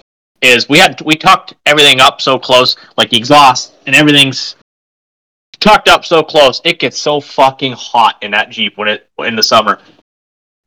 Is 0.41 0.67
we 0.71 0.79
had 0.79 0.99
we 1.03 1.15
tucked 1.15 1.53
everything 1.67 2.01
up 2.01 2.23
so 2.23 2.39
close, 2.39 2.75
like 2.97 3.11
the 3.11 3.19
exhaust 3.19 3.75
and 3.87 3.95
everything's 3.95 4.57
tucked 5.61 5.91
up 5.91 6.07
so 6.07 6.23
close. 6.23 6.63
It 6.65 6.79
gets 6.79 6.99
so 6.99 7.21
fucking 7.21 7.73
hot 7.73 8.17
in 8.23 8.31
that 8.31 8.49
Jeep 8.49 8.79
when 8.79 8.89
it 8.89 9.11
in 9.19 9.37
the 9.37 9.43
summer. 9.43 9.79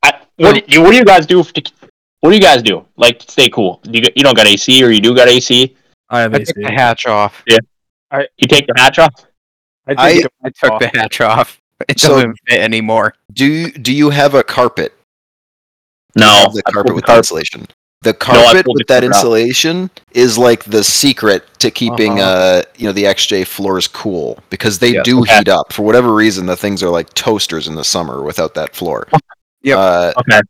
I, 0.04 0.20
what 0.36 0.54
do 0.54 0.72
you 0.72 0.82
what 0.82 0.92
do 0.92 0.98
you 0.98 1.04
guys 1.04 1.26
do? 1.26 1.42
To, 1.42 1.72
what 2.20 2.30
do 2.30 2.36
you 2.36 2.42
guys 2.42 2.62
do? 2.62 2.84
Like 2.96 3.22
stay 3.22 3.48
cool? 3.48 3.80
You 3.84 4.02
you 4.16 4.22
don't 4.22 4.36
got 4.36 4.46
AC 4.46 4.82
or 4.84 4.90
you 4.90 5.00
do 5.00 5.14
got 5.14 5.28
AC? 5.28 5.76
I 6.08 6.20
have 6.20 6.34
I 6.34 6.38
AC. 6.38 6.52
took 6.52 6.62
the 6.62 6.70
hatch 6.72 7.06
off. 7.06 7.42
Yeah. 7.46 7.58
You 8.38 8.48
take 8.48 8.66
the 8.66 8.74
hatch 8.76 8.98
off. 8.98 9.14
I, 9.86 9.94
I- 9.96 10.12
think 10.14 10.26
I 10.44 10.50
took 10.50 10.78
the 10.80 10.90
hatch 10.98 11.20
off. 11.20 11.60
It 11.88 11.98
So- 11.98 12.08
doesn't 12.08 12.36
fit 12.46 12.60
anymore. 12.60 13.14
Do 13.32 13.46
you, 13.46 13.72
do 13.72 13.92
you 13.94 14.10
have 14.10 14.34
a 14.34 14.42
carpet? 14.42 14.92
Do 16.14 16.24
you 16.24 16.26
No, 16.30 16.32
have 16.42 16.52
the 16.52 16.62
carpet 16.64 16.94
with 16.94 17.02
the 17.04 17.06
the 17.06 17.06
carpet. 17.06 17.18
insulation. 17.24 17.66
The 18.02 18.12
carpet 18.14 18.64
pulled 18.66 18.78
with 18.78 18.86
that 18.88 19.02
carpet 19.02 19.10
out. 19.14 19.16
insulation 19.16 19.90
is 20.12 20.36
like 20.36 20.64
the 20.64 20.82
secret 20.84 21.46
to 21.60 21.70
keeping 21.70 22.18
Uh-huh. 22.20 22.30
uh 22.30 22.62
you 22.76 22.86
know 22.86 22.92
the 22.92 23.04
XJ 23.04 23.46
floors 23.46 23.86
cool 23.86 24.38
because 24.50 24.78
they 24.78 24.94
Yeah, 24.94 25.02
do 25.04 25.20
okay. 25.20 25.38
heat 25.38 25.48
up 25.48 25.72
for 25.72 25.82
whatever 25.82 26.12
reason. 26.14 26.44
The 26.46 26.56
things 26.56 26.82
are 26.82 26.88
like 26.90 27.12
toasters 27.14 27.68
in 27.68 27.74
the 27.76 27.84
summer 27.84 28.22
without 28.22 28.54
that 28.54 28.74
floor. 28.76 29.06
Yep. 29.62 29.76
Uh, 29.78 30.12
Okay. 30.20 30.40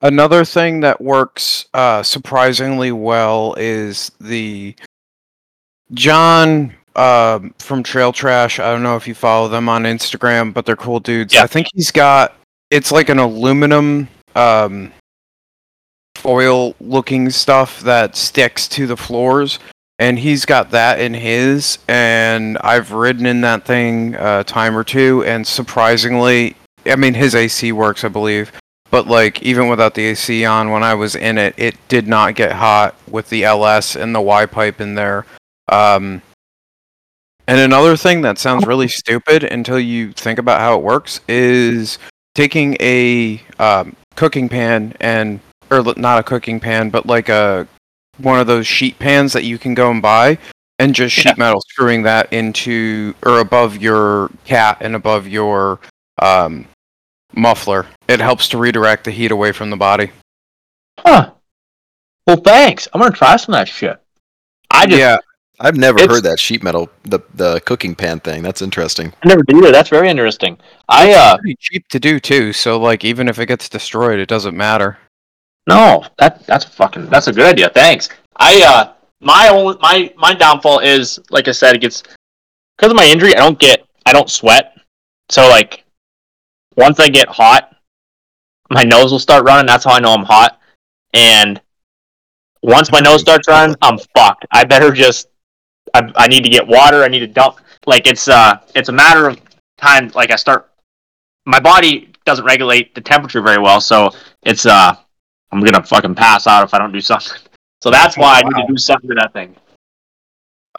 Another 0.00 0.44
thing 0.44 0.80
that 0.80 1.00
works 1.00 1.66
uh, 1.74 2.04
surprisingly 2.04 2.92
well 2.92 3.54
is 3.58 4.12
the 4.20 4.76
John 5.92 6.72
um, 6.94 7.52
from 7.58 7.82
Trail 7.82 8.12
Trash. 8.12 8.60
I 8.60 8.70
don't 8.70 8.84
know 8.84 8.96
if 8.96 9.08
you 9.08 9.14
follow 9.14 9.48
them 9.48 9.68
on 9.68 9.82
Instagram, 9.82 10.54
but 10.54 10.66
they're 10.66 10.76
cool 10.76 11.00
dudes. 11.00 11.34
Yeah. 11.34 11.42
I 11.42 11.48
think 11.48 11.66
he's 11.74 11.90
got 11.90 12.36
it's 12.70 12.92
like 12.92 13.08
an 13.08 13.18
aluminum 13.18 14.06
um, 14.36 14.92
foil 16.14 16.76
looking 16.80 17.30
stuff 17.30 17.80
that 17.80 18.14
sticks 18.14 18.68
to 18.68 18.86
the 18.86 18.96
floors. 18.96 19.58
And 20.00 20.16
he's 20.16 20.44
got 20.44 20.70
that 20.70 21.00
in 21.00 21.12
his, 21.12 21.80
and 21.88 22.56
I've 22.58 22.92
ridden 22.92 23.26
in 23.26 23.40
that 23.40 23.64
thing 23.64 24.14
a 24.14 24.44
time 24.44 24.76
or 24.76 24.84
two, 24.84 25.24
and 25.24 25.44
surprisingly, 25.44 26.54
I 26.86 26.94
mean, 26.94 27.14
his 27.14 27.34
AC 27.34 27.72
works, 27.72 28.04
I 28.04 28.08
believe 28.08 28.52
but 28.90 29.06
like 29.06 29.42
even 29.42 29.68
without 29.68 29.94
the 29.94 30.06
AC 30.06 30.44
on 30.44 30.70
when 30.70 30.82
I 30.82 30.94
was 30.94 31.14
in 31.14 31.38
it, 31.38 31.54
it 31.56 31.76
did 31.88 32.06
not 32.06 32.34
get 32.34 32.52
hot 32.52 32.94
with 33.08 33.28
the 33.28 33.44
LS 33.44 33.96
and 33.96 34.14
the 34.14 34.20
Y 34.20 34.46
pipe 34.46 34.80
in 34.80 34.94
there. 34.94 35.26
Um, 35.68 36.22
and 37.46 37.60
another 37.60 37.96
thing 37.96 38.20
that 38.22 38.38
sounds 38.38 38.66
really 38.66 38.88
stupid 38.88 39.44
until 39.44 39.78
you 39.78 40.12
think 40.12 40.38
about 40.38 40.60
how 40.60 40.76
it 40.76 40.82
works 40.82 41.20
is 41.28 41.98
taking 42.34 42.76
a 42.80 43.40
um, 43.58 43.96
cooking 44.16 44.48
pan 44.48 44.94
and 45.00 45.40
or 45.70 45.82
not 45.96 46.18
a 46.18 46.22
cooking 46.22 46.60
pan, 46.60 46.90
but 46.90 47.06
like 47.06 47.28
a 47.28 47.66
one 48.18 48.40
of 48.40 48.46
those 48.46 48.66
sheet 48.66 48.98
pans 48.98 49.32
that 49.32 49.44
you 49.44 49.58
can 49.58 49.74
go 49.74 49.90
and 49.90 50.02
buy 50.02 50.36
and 50.78 50.94
just 50.94 51.14
sheet 51.14 51.26
Yeah. 51.26 51.34
metal 51.36 51.60
screwing 51.68 52.02
that 52.02 52.32
into 52.32 53.14
or 53.24 53.40
above 53.40 53.76
your 53.76 54.30
cat 54.44 54.78
and 54.80 54.94
above 54.94 55.26
your 55.28 55.78
um, 56.20 56.66
muffler. 57.38 57.86
It 58.08 58.20
helps 58.20 58.48
to 58.48 58.58
redirect 58.58 59.04
the 59.04 59.10
heat 59.10 59.30
away 59.30 59.52
from 59.52 59.70
the 59.70 59.76
body. 59.76 60.10
Huh. 60.98 61.32
Well, 62.26 62.36
thanks. 62.36 62.88
I'm 62.92 63.00
gonna 63.00 63.14
try 63.14 63.36
some 63.36 63.54
of 63.54 63.60
that 63.60 63.68
shit. 63.68 63.98
I 64.70 64.86
just 64.86 64.98
yeah, 64.98 65.16
I've 65.60 65.76
never 65.76 65.98
heard 66.00 66.24
that 66.24 66.38
sheet 66.38 66.62
metal 66.62 66.90
the 67.04 67.20
the 67.34 67.60
cooking 67.60 67.94
pan 67.94 68.20
thing. 68.20 68.42
That's 68.42 68.62
interesting. 68.62 69.12
I 69.22 69.28
never 69.28 69.42
did 69.42 69.56
either. 69.56 69.72
That's 69.72 69.88
very 69.88 70.08
interesting. 70.08 70.58
I 70.88 71.12
uh 71.14 71.38
pretty 71.38 71.56
cheap 71.58 71.88
to 71.88 71.98
do 71.98 72.20
too. 72.20 72.52
So 72.52 72.78
like 72.78 73.04
even 73.04 73.28
if 73.28 73.38
it 73.38 73.46
gets 73.46 73.68
destroyed, 73.68 74.18
it 74.18 74.28
doesn't 74.28 74.56
matter. 74.56 74.98
no, 75.66 76.04
that 76.18 76.46
that's 76.46 76.64
fucking 76.64 77.06
that's 77.06 77.28
a 77.28 77.32
good 77.32 77.46
idea. 77.46 77.70
Thanks. 77.70 78.10
I 78.36 78.62
uh 78.62 78.92
my 79.20 79.48
only 79.48 79.76
my 79.80 80.12
my 80.16 80.34
downfall 80.34 80.80
is 80.80 81.18
like 81.30 81.48
I 81.48 81.52
said, 81.52 81.74
it 81.74 81.80
gets 81.80 82.02
because 82.76 82.90
of 82.90 82.96
my 82.96 83.06
injury. 83.06 83.34
I 83.34 83.38
don't 83.38 83.58
get 83.58 83.84
I 84.04 84.12
don't 84.12 84.30
sweat. 84.30 84.76
So 85.30 85.48
like 85.48 85.84
once 86.78 87.00
I 87.00 87.08
get 87.08 87.28
hot, 87.28 87.76
my 88.70 88.84
nose 88.84 89.10
will 89.10 89.18
start 89.18 89.44
running. 89.44 89.66
That's 89.66 89.84
how 89.84 89.92
I 89.92 89.98
know 89.98 90.12
I'm 90.12 90.24
hot. 90.24 90.60
And 91.12 91.60
once 92.62 92.92
my 92.92 93.00
nose 93.00 93.20
starts 93.20 93.48
running, 93.48 93.76
I'm 93.82 93.98
fucked. 94.16 94.46
I 94.50 94.64
better 94.64 94.92
just. 94.92 95.28
I, 95.94 96.12
I 96.16 96.28
need 96.28 96.44
to 96.44 96.50
get 96.50 96.66
water. 96.66 97.02
I 97.02 97.08
need 97.08 97.20
to 97.20 97.26
dump. 97.26 97.60
Like 97.86 98.06
it's 98.06 98.28
uh, 98.28 98.60
it's 98.74 98.88
a 98.88 98.92
matter 98.92 99.26
of 99.26 99.40
time. 99.76 100.10
Like 100.14 100.30
I 100.30 100.36
start, 100.36 100.70
my 101.46 101.58
body 101.58 102.12
doesn't 102.24 102.44
regulate 102.44 102.94
the 102.94 103.00
temperature 103.00 103.42
very 103.42 103.58
well, 103.58 103.80
so 103.80 104.10
it's 104.44 104.64
uh, 104.64 104.94
I'm 105.50 105.60
gonna 105.60 105.82
fucking 105.82 106.14
pass 106.14 106.46
out 106.46 106.62
if 106.64 106.74
I 106.74 106.78
don't 106.78 106.92
do 106.92 107.00
something. 107.00 107.38
So 107.80 107.92
that's 107.92 108.16
why 108.16 108.40
I 108.40 108.42
need 108.42 108.66
to 108.66 108.72
do 108.72 108.76
something 108.76 109.08
to 109.08 109.14
that 109.14 109.32
thing. 109.32 109.54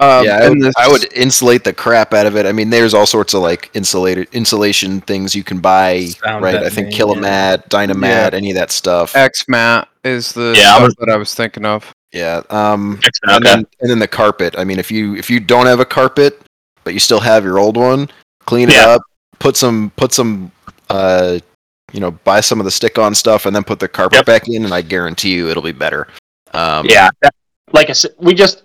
Um, 0.01 0.23
yeah, 0.25 0.37
I 0.43 0.49
would, 0.49 0.61
this- 0.61 0.73
I 0.77 0.87
would 0.87 1.11
insulate 1.13 1.63
the 1.65 1.73
crap 1.73 2.13
out 2.13 2.25
of 2.25 2.37
it. 2.37 2.45
I 2.45 2.51
mean, 2.53 2.69
there's 2.69 2.93
all 2.93 3.05
sorts 3.05 3.33
of 3.33 3.41
like 3.41 3.69
insulated 3.73 4.27
insulation 4.31 5.01
things 5.01 5.35
you 5.35 5.43
can 5.43 5.59
buy, 5.59 6.05
Sound 6.05 6.43
right? 6.43 6.55
I 6.55 6.69
think 6.69 6.91
deadening, 6.91 7.23
Kilmat, 7.23 7.67
Dynamat, 7.69 8.33
any 8.33 8.51
of 8.51 8.55
that 8.55 8.71
stuff. 8.71 9.13
XMAT 9.13 9.87
is 10.05 10.31
the 10.31 10.53
Yeah, 10.55 10.75
I 10.77 10.83
was- 10.83 10.95
that 10.99 11.09
I 11.09 11.17
was 11.17 11.33
thinking 11.35 11.65
of. 11.65 11.91
Yeah. 12.13 12.41
Um, 12.49 12.99
and 13.23 13.31
Okay. 13.35 13.43
then 13.43 13.67
and 13.81 13.89
then 13.91 13.99
the 13.99 14.07
carpet. 14.07 14.55
I 14.57 14.63
mean, 14.63 14.79
if 14.79 14.89
you 14.89 15.15
if 15.15 15.29
you 15.29 15.39
don't 15.39 15.65
have 15.67 15.79
a 15.79 15.85
carpet, 15.85 16.41
but 16.83 16.93
you 16.93 16.99
still 16.99 17.19
have 17.19 17.43
your 17.43 17.59
old 17.59 17.75
one, 17.77 18.09
clean 18.45 18.69
it 18.69 18.75
Yeah. 18.75 18.87
up, 18.95 19.01
put 19.37 19.55
some 19.57 19.91
put 19.95 20.13
some 20.13 20.51
uh 20.89 21.39
you 21.91 21.99
know, 21.99 22.11
buy 22.11 22.39
some 22.39 22.59
of 22.59 22.65
the 22.65 22.71
stick 22.71 22.97
on 22.97 23.13
stuff 23.15 23.45
and 23.45 23.55
then 23.55 23.63
put 23.63 23.79
the 23.79 23.87
carpet 23.87 24.17
Yep. 24.19 24.25
back 24.25 24.47
in 24.47 24.63
and 24.63 24.73
I 24.73 24.81
guarantee 24.81 25.33
you 25.33 25.49
it'll 25.49 25.61
be 25.61 25.71
better. 25.71 26.07
Um 26.53 26.85
Yeah, 26.87 27.09
that- 27.21 27.35
like 27.73 27.89
I 27.89 27.93
said, 27.93 28.11
we 28.17 28.33
just 28.33 28.63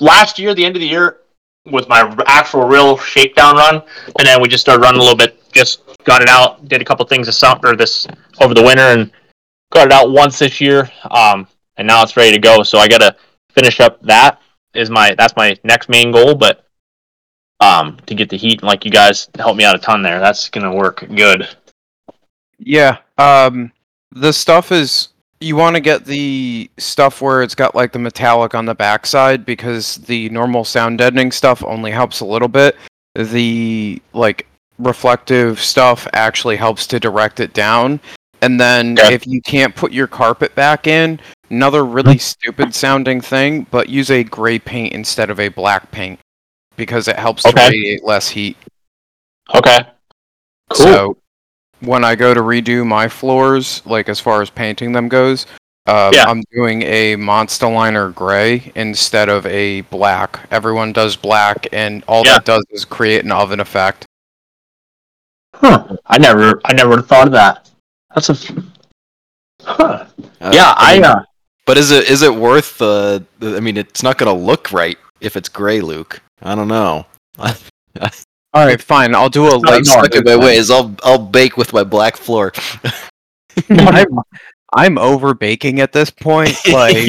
last 0.00 0.38
year, 0.38 0.54
the 0.54 0.64
end 0.64 0.76
of 0.76 0.80
the 0.80 0.88
year, 0.88 1.20
with 1.66 1.88
my 1.88 2.14
actual 2.26 2.66
real 2.66 2.96
shakedown 2.96 3.56
run, 3.56 3.82
and 4.18 4.26
then 4.26 4.40
we 4.40 4.48
just 4.48 4.62
started 4.62 4.82
running 4.82 5.00
a 5.00 5.02
little 5.02 5.16
bit. 5.16 5.42
Just 5.52 5.82
got 6.04 6.22
it 6.22 6.28
out, 6.28 6.66
did 6.68 6.80
a 6.80 6.84
couple 6.84 7.04
things 7.06 7.26
this 7.26 7.38
summer, 7.38 7.76
this 7.76 8.06
over 8.40 8.54
the 8.54 8.62
winter, 8.62 8.82
and 8.82 9.10
got 9.72 9.86
it 9.86 9.92
out 9.92 10.10
once 10.10 10.38
this 10.38 10.60
year. 10.60 10.90
Um, 11.10 11.46
and 11.76 11.86
now 11.86 12.02
it's 12.02 12.16
ready 12.16 12.32
to 12.32 12.38
go. 12.38 12.62
So 12.62 12.78
I 12.78 12.88
got 12.88 12.98
to 12.98 13.16
finish 13.50 13.80
up. 13.80 14.00
That 14.02 14.40
is 14.74 14.90
my 14.90 15.14
that's 15.16 15.36
my 15.36 15.56
next 15.64 15.88
main 15.88 16.12
goal, 16.12 16.34
but 16.34 16.66
um, 17.60 17.98
to 18.06 18.14
get 18.14 18.28
the 18.28 18.36
heat, 18.36 18.60
and 18.60 18.68
like 18.68 18.84
you 18.84 18.90
guys 18.90 19.28
helped 19.36 19.58
me 19.58 19.64
out 19.64 19.74
a 19.74 19.78
ton 19.78 20.02
there. 20.02 20.20
That's 20.20 20.48
gonna 20.48 20.74
work 20.74 21.06
good. 21.14 21.48
Yeah. 22.58 22.98
Um, 23.16 23.72
the 24.12 24.32
stuff 24.32 24.72
is 24.72 25.08
you 25.40 25.56
want 25.56 25.76
to 25.76 25.80
get 25.80 26.04
the 26.04 26.70
stuff 26.78 27.20
where 27.22 27.42
it's 27.42 27.54
got 27.54 27.74
like 27.74 27.92
the 27.92 27.98
metallic 27.98 28.54
on 28.54 28.66
the 28.66 28.74
backside 28.74 29.46
because 29.46 29.96
the 29.96 30.28
normal 30.30 30.64
sound 30.64 30.98
deadening 30.98 31.30
stuff 31.32 31.62
only 31.64 31.90
helps 31.90 32.20
a 32.20 32.24
little 32.24 32.48
bit. 32.48 32.76
The 33.14 34.02
like 34.12 34.46
reflective 34.78 35.60
stuff 35.60 36.06
actually 36.12 36.56
helps 36.56 36.86
to 36.88 37.00
direct 37.00 37.40
it 37.40 37.52
down. 37.52 38.00
And 38.42 38.60
then 38.60 38.98
Okay. 38.98 39.14
if 39.14 39.26
you 39.26 39.40
can't 39.42 39.74
put 39.74 39.92
your 39.92 40.06
carpet 40.06 40.54
back 40.54 40.86
in, 40.86 41.18
another 41.50 41.84
really 41.84 42.18
stupid 42.18 42.74
sounding 42.74 43.20
thing, 43.20 43.66
but 43.70 43.88
use 43.88 44.10
a 44.10 44.22
gray 44.24 44.58
paint 44.58 44.92
instead 44.92 45.30
of 45.30 45.40
a 45.40 45.48
black 45.48 45.90
paint 45.90 46.20
because 46.76 47.08
it 47.08 47.16
helps 47.16 47.42
to 47.42 47.48
Okay. 47.48 47.66
radiate 47.68 48.04
less 48.04 48.28
heat. 48.28 48.56
Okay. 49.54 49.78
Cool. 50.70 50.86
So 50.86 51.16
when 51.80 52.04
I 52.04 52.14
go 52.14 52.34
to 52.34 52.40
redo 52.40 52.86
my 52.86 53.08
floors, 53.08 53.82
like 53.86 54.08
as 54.08 54.20
far 54.20 54.42
as 54.42 54.50
painting 54.50 54.92
them 54.92 55.08
goes, 55.08 55.46
uh, 55.86 56.10
Yeah. 56.12 56.24
I'm 56.26 56.42
doing 56.52 56.82
a 56.82 57.16
Monstaliner 57.16 58.14
gray 58.14 58.70
instead 58.74 59.28
of 59.28 59.46
a 59.46 59.82
black. 59.82 60.40
Everyone 60.50 60.92
does 60.92 61.16
black, 61.16 61.66
and 61.72 62.04
all 62.06 62.24
Yeah. 62.26 62.34
that 62.34 62.44
does 62.44 62.64
is 62.70 62.84
create 62.84 63.24
an 63.24 63.32
oven 63.32 63.60
effect. 63.60 64.04
Huh. 65.54 65.96
I 66.06 66.18
never, 66.18 66.60
I 66.64 66.72
never 66.74 67.00
thought 67.02 67.26
of 67.28 67.32
that. 67.32 67.68
That's 68.14 68.28
a. 68.30 68.34
Huh. 69.62 70.06
uh, 70.40 70.50
Yeah, 70.52 70.74
I. 70.76 70.94
mean, 70.94 71.04
Uh, 71.04 71.22
But 71.66 71.76
is 71.78 71.90
it 71.90 72.08
is 72.08 72.22
it 72.22 72.34
worth 72.34 72.78
the 72.78 73.24
I 73.42 73.60
mean, 73.60 73.76
it's 73.76 74.02
not 74.02 74.16
going 74.18 74.34
to 74.34 74.44
look 74.44 74.72
right 74.72 74.96
if 75.20 75.36
it's 75.36 75.48
gray, 75.48 75.80
Luke. 75.80 76.20
I 76.42 76.54
don't 76.54 76.68
know. 76.68 77.06
All 78.54 78.66
right, 78.66 78.80
fine. 78.80 79.14
I'll 79.14 79.28
do 79.28 79.46
a 79.46 79.50
not 79.50 79.62
light. 79.62 79.84
dark, 79.84 80.06
Stuck 80.12 80.14
in 80.14 80.24
my 80.24 80.36
ways. 80.36 80.70
I'll 80.70 80.94
I'll 81.02 81.18
bake 81.18 81.56
with 81.56 81.72
my 81.72 81.84
black 81.84 82.16
floor. 82.16 82.52
I'm, 83.70 84.06
I'm 84.74 84.98
over 84.98 85.34
baking 85.34 85.80
at 85.80 85.92
this 85.92 86.10
point. 86.10 86.56
Like, 86.72 87.08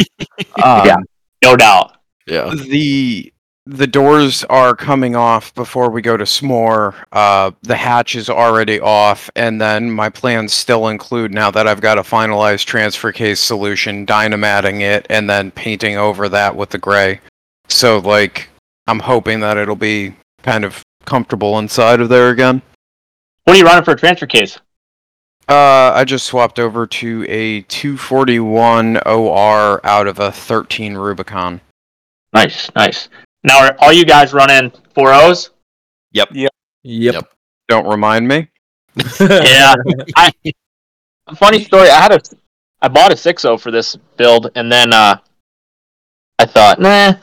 um, 0.64 0.86
Yeah. 0.86 0.98
no 1.44 1.56
doubt. 1.56 1.96
Yeah. 2.28 2.54
the 2.70 3.34
the 3.66 3.88
doors 3.88 4.44
are 4.46 4.76
coming 4.76 5.16
off 5.16 5.54
before 5.54 5.92
we 5.92 6.02
go 6.02 6.18
to 6.18 6.24
s'more 6.24 6.96
uh 7.12 7.52
the 7.62 7.76
hatch 7.76 8.16
is 8.16 8.28
already 8.30 8.80
off 8.80 9.30
and 9.36 9.62
then 9.62 9.92
my 9.92 10.10
plans 10.10 10.54
still 10.54 10.88
include 10.88 11.32
now 11.32 11.52
that 11.52 11.68
i've 11.68 11.82
got 11.82 11.98
a 12.00 12.02
finalized 12.02 12.66
transfer 12.66 13.12
case 13.12 13.40
solution 13.40 14.06
dynamatting 14.06 14.82
it 14.82 15.06
and 15.12 15.30
then 15.30 15.52
painting 15.52 15.98
over 15.98 16.28
that 16.30 16.56
with 16.56 16.70
the 16.72 16.80
gray 16.80 17.20
so 17.68 18.00
like 18.00 18.50
i'm 18.88 19.00
hoping 19.00 19.40
that 19.40 19.56
it'll 19.58 19.76
be 19.76 20.16
kind 20.42 20.66
of 20.66 20.82
comfortable 21.06 21.58
inside 21.60 22.02
of 22.02 22.10
there 22.10 22.30
again 22.30 22.62
What 23.44 23.56
are 23.56 23.60
you 23.60 23.66
running 23.66 23.84
for 23.84 23.92
a 23.92 23.98
transfer 23.98 24.28
case? 24.28 24.60
uh 25.48 25.92
i 25.96 26.04
just 26.06 26.26
swapped 26.28 26.60
over 26.60 26.86
to 26.86 27.26
a 27.28 27.62
241 27.64 28.98
or 29.06 29.86
out 29.86 30.06
of 30.08 30.20
a 30.20 30.32
13 30.32 30.96
rubicon 30.96 31.60
Nice, 32.32 32.70
nice. 32.76 33.10
Now, 33.44 33.66
are 33.66 33.76
all 33.80 33.92
you 33.92 34.06
guys 34.06 34.34
running 34.34 34.72
four 34.94 35.12
O's? 35.14 35.50
Yep. 36.12 36.30
Yep. 36.34 36.52
Yep. 36.84 37.32
Don't 37.68 37.88
remind 37.88 38.28
me 38.28 38.48
Yeah. 39.20 39.74
I, 40.16 40.32
funny 41.36 41.64
story. 41.64 41.90
I 41.90 42.02
had 42.02 42.12
a, 42.12 42.22
I 42.84 42.88
bought 42.88 43.12
a 43.12 43.18
six 43.18 43.46
O 43.46 43.58
for 43.58 43.72
this 43.72 43.96
build, 44.18 44.52
and 44.56 44.72
then 44.72 44.94
uh, 44.94 45.18
I 46.38 46.46
thought, 46.46 46.80
nah, 46.80 47.14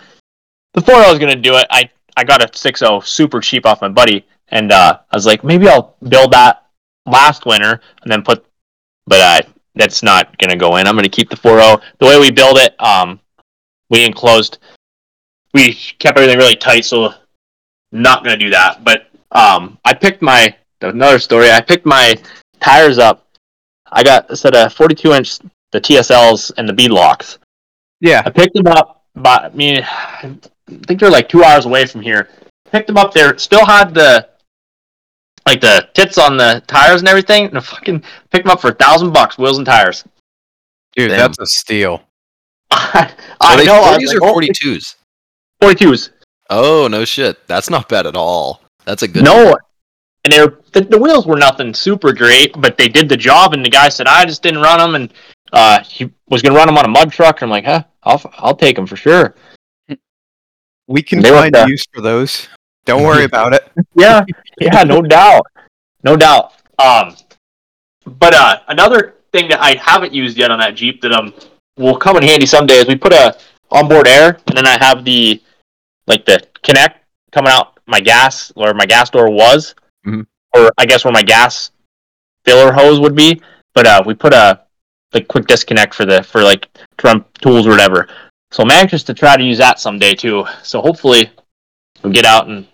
the 0.74 0.80
four 0.80 0.96
O 0.96 1.12
is 1.12 1.18
gonna 1.20 1.36
do 1.36 1.54
it. 1.56 1.66
I 1.70 1.88
I 2.16 2.24
got 2.24 2.42
a 2.42 2.56
six 2.56 2.82
O 2.82 3.00
super 3.00 3.40
cheap 3.40 3.66
off 3.66 3.82
my 3.82 3.88
buddy, 3.88 4.26
and 4.48 4.72
uh, 4.72 4.98
I 5.10 5.16
was 5.16 5.26
like, 5.26 5.44
maybe 5.44 5.68
I'll 5.68 5.96
build 6.08 6.32
that 6.32 6.66
last 7.04 7.46
winter 7.46 7.80
and 8.02 8.10
then 8.10 8.22
put, 8.22 8.44
but 9.06 9.20
uh, 9.20 9.48
that's 9.74 10.02
not 10.02 10.36
gonna 10.38 10.56
go 10.56 10.76
in. 10.76 10.86
I'm 10.86 10.96
gonna 10.96 11.08
keep 11.08 11.30
the 11.30 11.36
four 11.36 11.60
O. 11.60 11.80
The 11.98 12.06
way 12.06 12.18
we 12.18 12.30
build 12.30 12.58
it, 12.58 12.80
um, 12.80 13.20
we 13.90 14.04
enclosed, 14.04 14.58
we 15.54 15.74
kept 15.74 16.18
everything 16.18 16.38
really 16.38 16.56
tight, 16.56 16.84
so 16.84 17.14
not 17.92 18.24
gonna 18.24 18.36
do 18.36 18.50
that. 18.50 18.82
But 18.84 19.10
um, 19.32 19.78
I 19.84 19.94
picked 19.94 20.22
my 20.22 20.54
another 20.80 21.18
story. 21.18 21.50
I 21.50 21.60
picked 21.60 21.86
my 21.86 22.16
tires 22.60 22.98
up. 22.98 23.28
I 23.92 24.02
got 24.02 24.30
a 24.30 24.36
set 24.36 24.56
of 24.56 24.72
42 24.72 25.12
inch 25.12 25.38
the 25.72 25.80
TSLs 25.80 26.52
and 26.56 26.68
the 26.68 26.72
bead 26.72 26.90
locks. 26.90 27.38
yeah 28.00 28.22
I 28.24 28.30
picked 28.30 28.54
them 28.54 28.66
up, 28.66 29.04
but 29.14 29.44
I 29.44 29.48
mean, 29.50 29.86
I 30.68 30.78
think 30.86 31.00
they're 31.00 31.10
like 31.10 31.28
two 31.28 31.44
hours 31.44 31.66
away 31.66 31.86
from 31.86 32.00
here. 32.00 32.28
Picked 32.70 32.88
them 32.88 32.96
up 32.96 33.12
there, 33.12 33.36
still 33.38 33.64
had 33.64 33.94
the 33.94 34.28
like 35.46 35.60
the 35.60 35.88
tits 35.94 36.18
on 36.18 36.36
the 36.36 36.62
tires 36.66 37.00
and 37.00 37.08
everything, 37.08 37.46
and 37.46 37.56
I 37.56 37.60
fucking 37.60 38.02
picked 38.30 38.44
them 38.44 38.50
up 38.50 38.60
for 38.60 38.70
a 38.70 38.74
thousand 38.74 39.12
bucks, 39.12 39.38
wheels 39.38 39.58
and 39.58 39.66
tires. 39.66 40.04
dude 40.96 41.10
Damn. 41.10 41.18
that's 41.18 41.38
a 41.38 41.46
steal 41.46 42.02
I 42.70 43.14
Are 43.40 43.56
they 43.56 43.66
know. 43.66 43.82
I 43.82 43.96
40s 43.96 44.00
was 44.00 44.14
or 44.14 44.24
oh, 44.24 44.34
42s? 44.34 44.96
42s. 45.62 46.10
Oh, 46.50 46.88
no 46.88 47.04
shit. 47.04 47.46
That's 47.46 47.70
not 47.70 47.88
bad 47.88 48.06
at 48.06 48.16
all. 48.16 48.60
That's 48.84 49.02
a 49.02 49.08
good 49.08 49.24
No, 49.24 49.56
and 50.24 50.32
they 50.32 50.40
were, 50.40 50.60
the, 50.72 50.80
the 50.80 50.98
wheels 50.98 51.24
were 51.24 51.36
nothing 51.36 51.72
super 51.72 52.12
great, 52.12 52.52
but 52.60 52.76
they 52.76 52.88
did 52.88 53.08
the 53.08 53.16
job. 53.16 53.52
And 53.52 53.64
the 53.64 53.70
guy 53.70 53.88
said, 53.88 54.08
"I 54.08 54.24
just 54.24 54.42
didn't 54.42 54.60
run 54.60 54.78
them," 54.78 54.94
and 54.96 55.14
uh, 55.52 55.82
he 55.84 56.10
was 56.28 56.42
going 56.42 56.52
to 56.52 56.58
run 56.58 56.66
them 56.66 56.76
on 56.76 56.84
a 56.84 56.88
mud 56.88 57.12
truck. 57.12 57.40
And 57.40 57.44
I'm 57.44 57.50
like, 57.50 57.64
"Huh, 57.64 57.84
I'll 58.02 58.20
I'll 58.38 58.56
take 58.56 58.74
them 58.74 58.86
for 58.86 58.96
sure." 58.96 59.36
We 60.89 61.03
can 61.03 61.20
They 61.20 61.30
find 61.30 61.55
the- 61.55 61.66
use 61.68 61.84
for 61.93 62.01
those. 62.01 62.49
Don't 62.84 63.03
worry 63.03 63.24
about 63.30 63.53
it. 63.53 63.68
Yeah, 63.95 64.24
yeah, 64.61 64.82
no 64.84 65.03
doubt, 65.03 65.47
no 66.05 66.16
doubt. 66.16 66.53
Um, 66.78 67.16
but 68.07 68.34
uh, 68.34 68.61
another 68.68 69.14
thing 69.32 69.49
that 69.49 69.61
I 69.61 69.74
haven't 69.74 70.12
used 70.14 70.37
yet 70.39 70.51
on 70.51 70.59
that 70.61 70.74
Jeep 70.76 71.01
that 71.03 71.12
um 71.12 71.34
will 71.76 71.97
come 71.97 72.16
in 72.16 72.22
handy 72.22 72.47
someday 72.47 72.74
is 72.74 72.87
we 72.87 72.95
put 72.95 73.12
a 73.12 73.37
onboard 73.70 74.07
air, 74.07 74.39
and 74.47 74.57
then 74.57 74.66
I 74.66 74.78
have 74.78 75.05
the 75.05 75.43
like 76.07 76.24
the 76.24 76.47
connect 76.62 77.05
coming 77.32 77.51
out 77.53 77.78
my 77.87 78.01
gas 78.01 78.51
where 78.55 78.72
my 78.74 78.87
gas 78.87 79.11
door 79.11 79.28
was, 79.30 79.74
Mhm. 80.07 80.26
or 80.55 80.70
I 80.78 80.87
guess 80.87 81.05
where 81.05 81.12
my 81.12 81.22
gas 81.22 81.72
filler 82.45 82.72
hose 82.72 83.01
would 83.01 83.16
be. 83.16 83.41
But 83.74 83.87
uh, 83.87 84.03
we 84.07 84.14
put 84.14 84.32
a 84.32 84.61
like 85.12 85.26
quick 85.28 85.47
disconnect 85.49 85.95
for 85.95 86.05
the 86.05 86.22
for 86.22 86.43
like 86.45 86.72
to 86.99 87.07
run 87.07 87.24
tools 87.41 87.66
or 87.66 87.70
whatever. 87.70 88.09
So 88.51 88.62
I'm 88.62 88.70
anxious 88.70 89.03
to 89.05 89.14
try 89.14 89.36
to 89.36 89.42
use 89.42 89.59
that 89.59 89.80
someday 89.80 90.14
too. 90.14 90.44
So 90.62 90.80
hopefully 90.80 91.30
we'll 92.03 92.12
get 92.12 92.24
out 92.24 92.49
and 92.49 92.66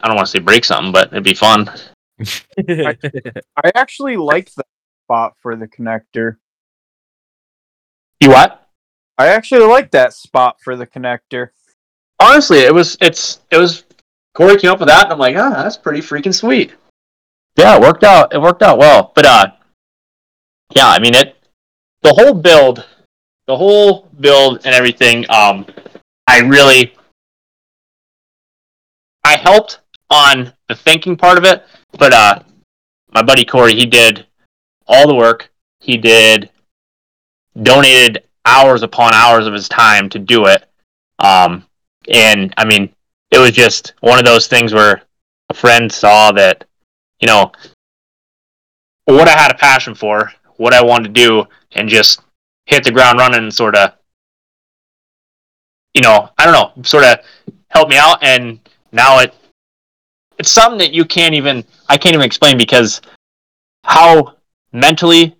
I 0.00 0.08
don't 0.08 0.16
want 0.16 0.26
to 0.26 0.30
say 0.30 0.38
break 0.40 0.64
something, 0.64 0.92
but 0.92 1.08
it'd 1.08 1.24
be 1.24 1.34
fun. 1.34 1.70
I 2.68 3.70
actually 3.74 4.16
like 4.16 4.52
that 4.54 4.66
spot 5.04 5.34
for 5.40 5.56
the 5.56 5.66
connector. 5.66 6.36
You 8.20 8.30
what? 8.30 8.66
I 9.18 9.28
actually 9.28 9.66
like 9.66 9.90
that 9.92 10.12
spot 10.12 10.56
for 10.62 10.76
the 10.76 10.86
connector. 10.86 11.50
Honestly, 12.20 12.58
it 12.58 12.74
was 12.74 12.96
it's 13.00 13.40
it 13.50 13.56
was 13.56 13.84
Corey 14.34 14.58
came 14.58 14.70
up 14.70 14.80
with 14.80 14.88
that, 14.88 15.04
and 15.04 15.12
I'm 15.12 15.18
like, 15.18 15.36
ah, 15.36 15.62
that's 15.62 15.76
pretty 15.76 16.00
freaking 16.00 16.34
sweet. 16.34 16.72
Yeah, 17.56 17.76
it 17.76 17.82
worked 17.82 18.04
out. 18.04 18.32
It 18.32 18.40
worked 18.40 18.62
out 18.62 18.78
well. 18.78 19.12
But 19.14 19.26
uh, 19.26 19.46
yeah, 20.74 20.88
I 20.88 20.98
mean 20.98 21.14
it. 21.14 21.36
The 22.02 22.14
whole 22.14 22.34
build, 22.34 22.84
the 23.46 23.56
whole 23.56 24.08
build 24.20 24.64
and 24.64 24.74
everything. 24.74 25.24
Um, 25.30 25.66
I 26.26 26.40
really, 26.40 26.94
I 29.24 29.36
helped 29.36 29.80
on 30.10 30.52
the 30.68 30.74
thinking 30.74 31.16
part 31.16 31.38
of 31.38 31.44
it, 31.44 31.64
but 31.98 32.12
uh, 32.12 32.40
my 33.12 33.22
buddy 33.22 33.44
Corey, 33.44 33.74
he 33.74 33.86
did 33.86 34.26
all 34.86 35.06
the 35.06 35.14
work. 35.14 35.50
He 35.80 35.96
did 35.96 36.50
donated 37.62 38.24
hours 38.44 38.82
upon 38.82 39.14
hours 39.14 39.46
of 39.46 39.52
his 39.52 39.68
time 39.68 40.08
to 40.10 40.18
do 40.18 40.46
it. 40.46 40.64
Um, 41.18 41.64
and 42.08 42.52
I 42.56 42.64
mean, 42.64 42.94
it 43.30 43.38
was 43.38 43.52
just 43.52 43.94
one 44.00 44.18
of 44.18 44.24
those 44.24 44.46
things 44.46 44.72
where 44.72 45.02
a 45.48 45.54
friend 45.54 45.90
saw 45.90 46.32
that, 46.32 46.64
you 47.20 47.26
know, 47.26 47.52
what 49.04 49.28
I 49.28 49.32
had 49.32 49.50
a 49.50 49.58
passion 49.58 49.94
for, 49.94 50.32
what 50.56 50.74
I 50.74 50.82
wanted 50.82 51.14
to 51.14 51.20
do, 51.20 51.44
and 51.72 51.88
just 51.88 52.20
hit 52.66 52.84
the 52.84 52.90
ground 52.90 53.18
running 53.18 53.42
and 53.42 53.54
sort 53.54 53.76
of, 53.76 53.92
you 55.94 56.02
know, 56.02 56.30
I 56.38 56.44
don't 56.44 56.54
know, 56.54 56.82
sort 56.82 57.04
of 57.04 57.18
help 57.68 57.88
me 57.88 57.96
out. 57.96 58.22
And 58.22 58.58
now 58.92 59.18
it, 59.20 59.34
it's 60.38 60.50
something 60.50 60.78
that 60.78 60.92
you 60.92 61.04
can't 61.04 61.34
even, 61.34 61.64
I 61.88 61.96
can't 61.96 62.14
even 62.14 62.26
explain 62.26 62.56
because 62.56 63.00
how 63.84 64.36
mentally 64.72 65.36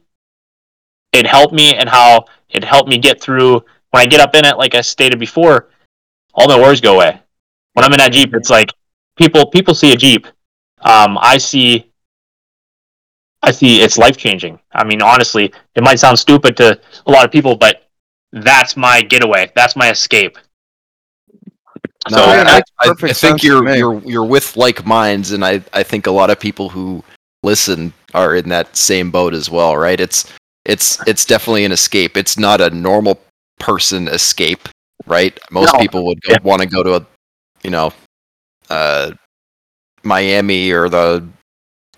it 1.12 1.26
helped 1.26 1.54
me 1.54 1.74
and 1.74 1.88
how 1.88 2.26
it 2.50 2.64
helped 2.64 2.88
me 2.88 2.98
get 2.98 3.20
through 3.20 3.64
when 3.92 4.00
I 4.00 4.06
get 4.06 4.20
up 4.20 4.34
in 4.34 4.44
it, 4.44 4.56
like 4.56 4.74
I 4.74 4.80
stated 4.80 5.18
before, 5.18 5.68
all 6.34 6.48
my 6.48 6.58
worries 6.58 6.80
go 6.80 6.94
away. 6.94 7.20
When 7.74 7.84
I'm 7.84 7.92
in 7.92 7.98
that 7.98 8.12
Jeep, 8.12 8.34
it's 8.34 8.50
like 8.50 8.72
people 9.16 9.46
people 9.46 9.74
see 9.74 9.92
a 9.92 9.96
Jeep. 9.96 10.26
Um, 10.80 11.18
I 11.20 11.36
see 11.38 11.91
I 13.42 13.50
see 13.50 13.82
it's 13.82 13.98
life 13.98 14.16
changing. 14.16 14.58
I 14.72 14.84
mean, 14.84 15.02
honestly, 15.02 15.52
it 15.74 15.82
might 15.82 15.98
sound 15.98 16.18
stupid 16.18 16.56
to 16.58 16.78
a 17.06 17.10
lot 17.10 17.24
of 17.24 17.32
people, 17.32 17.56
but 17.56 17.88
that's 18.32 18.76
my 18.76 19.02
getaway. 19.02 19.50
That's 19.54 19.76
my 19.76 19.90
escape. 19.90 20.38
No, 22.10 22.16
So, 22.16 22.22
I, 22.24 22.62
I, 22.80 22.90
I 23.02 23.12
think 23.12 23.42
you're 23.42 23.68
you're 23.76 24.00
you're 24.02 24.24
with 24.24 24.56
like 24.56 24.84
minds, 24.84 25.32
and 25.32 25.44
I 25.44 25.62
I 25.72 25.82
think 25.82 26.06
a 26.06 26.10
lot 26.10 26.30
of 26.30 26.40
people 26.40 26.68
who 26.68 27.02
listen 27.42 27.92
are 28.14 28.34
in 28.34 28.48
that 28.48 28.76
same 28.76 29.10
boat 29.10 29.34
as 29.34 29.48
well, 29.50 29.76
right? 29.76 30.00
It's 30.00 30.30
it's 30.64 31.00
it's 31.06 31.24
definitely 31.24 31.64
an 31.64 31.72
escape. 31.72 32.16
It's 32.16 32.38
not 32.38 32.60
a 32.60 32.70
normal 32.70 33.20
person 33.60 34.08
escape, 34.08 34.68
right? 35.06 35.38
Most 35.50 35.74
No. 35.74 35.78
people 35.80 36.04
would 36.06 36.18
Yeah. 36.28 36.38
want 36.42 36.60
to 36.62 36.66
go 36.68 36.82
to 36.82 36.96
a, 36.96 37.06
you 37.62 37.70
know, 37.70 37.92
uh, 38.68 39.12
Miami 40.02 40.70
or 40.72 40.88
the, 40.88 41.24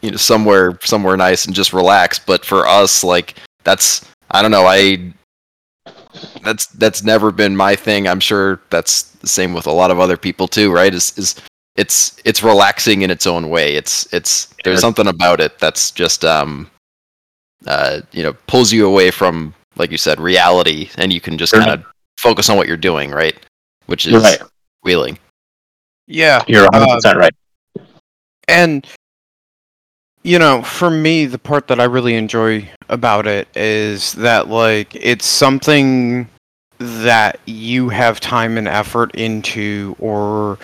you 0.04 0.10
know, 0.10 0.16
somewhere 0.16 0.78
somewhere 0.82 1.16
nice 1.16 1.46
and 1.46 1.54
just 1.54 1.72
relax. 1.72 2.18
But 2.18 2.44
for 2.44 2.66
us, 2.66 3.02
like 3.02 3.36
that's 3.64 4.04
I 4.30 4.42
don't 4.42 4.50
know. 4.50 4.66
I 4.66 5.12
that's 6.42 6.66
that's 6.66 7.02
never 7.02 7.32
been 7.32 7.56
my 7.56 7.74
thing. 7.74 8.06
I'm 8.06 8.20
sure 8.20 8.60
that's 8.70 9.02
the 9.02 9.26
same 9.26 9.54
with 9.54 9.66
a 9.66 9.72
lot 9.72 9.90
of 9.90 9.98
other 9.98 10.16
people 10.16 10.46
too, 10.46 10.70
right? 10.70 10.92
Is 10.92 11.16
is 11.16 11.36
it's 11.76 12.20
it's 12.24 12.42
relaxing 12.42 13.02
in 13.02 13.10
its 13.10 13.26
own 13.26 13.48
way. 13.48 13.76
It's 13.76 14.12
it's 14.12 14.54
there's 14.62 14.80
something 14.80 15.08
about 15.08 15.40
it 15.40 15.58
that's 15.58 15.90
just 15.90 16.24
um 16.24 16.70
uh 17.66 18.02
you 18.12 18.22
know 18.22 18.34
pulls 18.46 18.72
you 18.72 18.86
away 18.86 19.10
from 19.10 19.54
like 19.76 19.90
you 19.90 19.96
said 19.96 20.20
reality 20.20 20.90
and 20.98 21.12
you 21.12 21.20
can 21.20 21.38
just 21.38 21.52
kind 21.52 21.70
of 21.70 21.84
focus 22.18 22.50
on 22.50 22.56
what 22.56 22.68
you're 22.68 22.76
doing, 22.76 23.10
right? 23.10 23.36
Which 23.86 24.06
is 24.06 24.22
right. 24.22 24.40
wheeling. 24.82 25.18
Yeah. 26.06 26.42
You're 26.46 26.64
100 26.64 26.94
percent 26.94 27.18
right. 27.18 27.34
And 28.46 28.86
you 30.24 30.38
know, 30.38 30.62
for 30.62 30.90
me, 30.90 31.26
the 31.26 31.38
part 31.38 31.68
that 31.68 31.78
I 31.78 31.84
really 31.84 32.14
enjoy 32.14 32.68
about 32.88 33.26
it 33.26 33.46
is 33.54 34.14
that 34.14 34.48
like 34.48 34.94
it's 34.96 35.26
something 35.26 36.28
that 36.78 37.38
you 37.44 37.90
have 37.90 38.20
time 38.20 38.58
and 38.58 38.66
effort 38.66 39.14
into 39.14 39.94
or 39.98 40.58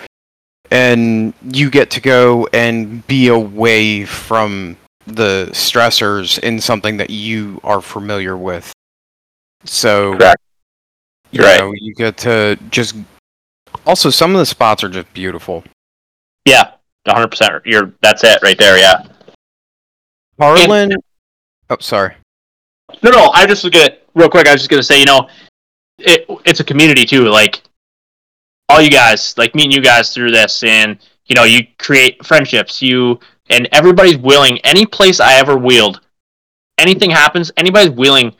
and 0.71 1.33
you 1.51 1.69
get 1.69 1.91
to 1.91 2.01
go 2.01 2.47
and 2.53 3.05
be 3.07 3.27
away 3.27 4.05
from 4.05 4.77
the 5.05 5.47
stressors 5.51 6.39
in 6.39 6.59
something 6.59 6.97
that 6.97 7.09
you 7.09 7.59
are 7.63 7.81
familiar 7.81 8.35
with. 8.35 8.73
So 9.63 10.17
Correct. 10.17 10.41
you 11.31 11.43
right. 11.43 11.59
know, 11.59 11.73
you 11.75 11.93
get 11.93 12.17
to 12.17 12.57
just 12.71 12.95
also 13.85 14.09
some 14.09 14.31
of 14.31 14.39
the 14.39 14.45
spots 14.45 14.83
are 14.83 14.89
just 14.89 15.13
beautiful. 15.13 15.63
Yeah, 16.45 16.71
100. 17.05 17.27
percent 17.27 17.65
You're 17.65 17.93
that's 18.01 18.23
it 18.23 18.41
right 18.41 18.57
there. 18.57 18.79
Yeah. 18.79 19.03
Harlan 20.41 20.91
Oh, 21.69 21.77
sorry. 21.79 22.15
No, 23.01 23.11
no. 23.11 23.29
I 23.29 23.45
just 23.45 23.63
was 23.63 23.71
gonna 23.71 23.95
real 24.15 24.29
quick. 24.29 24.47
I 24.47 24.51
was 24.51 24.61
just 24.61 24.69
gonna 24.69 24.83
say, 24.83 24.99
you 24.99 25.05
know, 25.05 25.29
it 25.99 26.25
it's 26.45 26.59
a 26.59 26.63
community 26.63 27.05
too. 27.05 27.25
Like 27.25 27.61
all 28.67 28.81
you 28.81 28.89
guys, 28.89 29.37
like 29.37 29.55
meeting 29.55 29.71
you 29.71 29.81
guys 29.81 30.13
through 30.13 30.31
this, 30.31 30.63
and 30.63 30.97
you 31.27 31.35
know, 31.35 31.43
you 31.43 31.65
create 31.77 32.25
friendships. 32.25 32.81
You 32.81 33.19
and 33.49 33.69
everybody's 33.71 34.17
willing. 34.17 34.57
Any 34.65 34.85
place 34.85 35.19
I 35.19 35.35
ever 35.35 35.55
wheeled, 35.55 36.01
anything 36.77 37.11
happens, 37.11 37.51
anybody's 37.55 37.91
willing. 37.91 38.35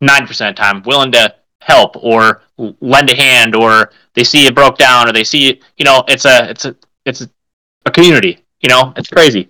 Ninety 0.00 0.26
percent 0.26 0.50
of 0.50 0.56
the 0.56 0.62
time, 0.62 0.82
willing 0.82 1.12
to 1.12 1.34
help 1.60 1.96
or 2.02 2.42
lend 2.58 3.08
a 3.08 3.14
hand, 3.14 3.54
or 3.54 3.92
they 4.14 4.24
see 4.24 4.46
it 4.46 4.54
broke 4.54 4.76
down, 4.76 5.08
or 5.08 5.12
they 5.12 5.24
see 5.24 5.48
it. 5.48 5.62
You 5.76 5.84
know, 5.84 6.02
it's 6.08 6.24
a 6.24 6.50
it's 6.50 6.64
a 6.64 6.76
it's 7.06 7.20
a, 7.20 7.30
a 7.86 7.90
community. 7.92 8.44
You 8.60 8.68
know, 8.68 8.92
it's 8.96 9.08
crazy. 9.08 9.48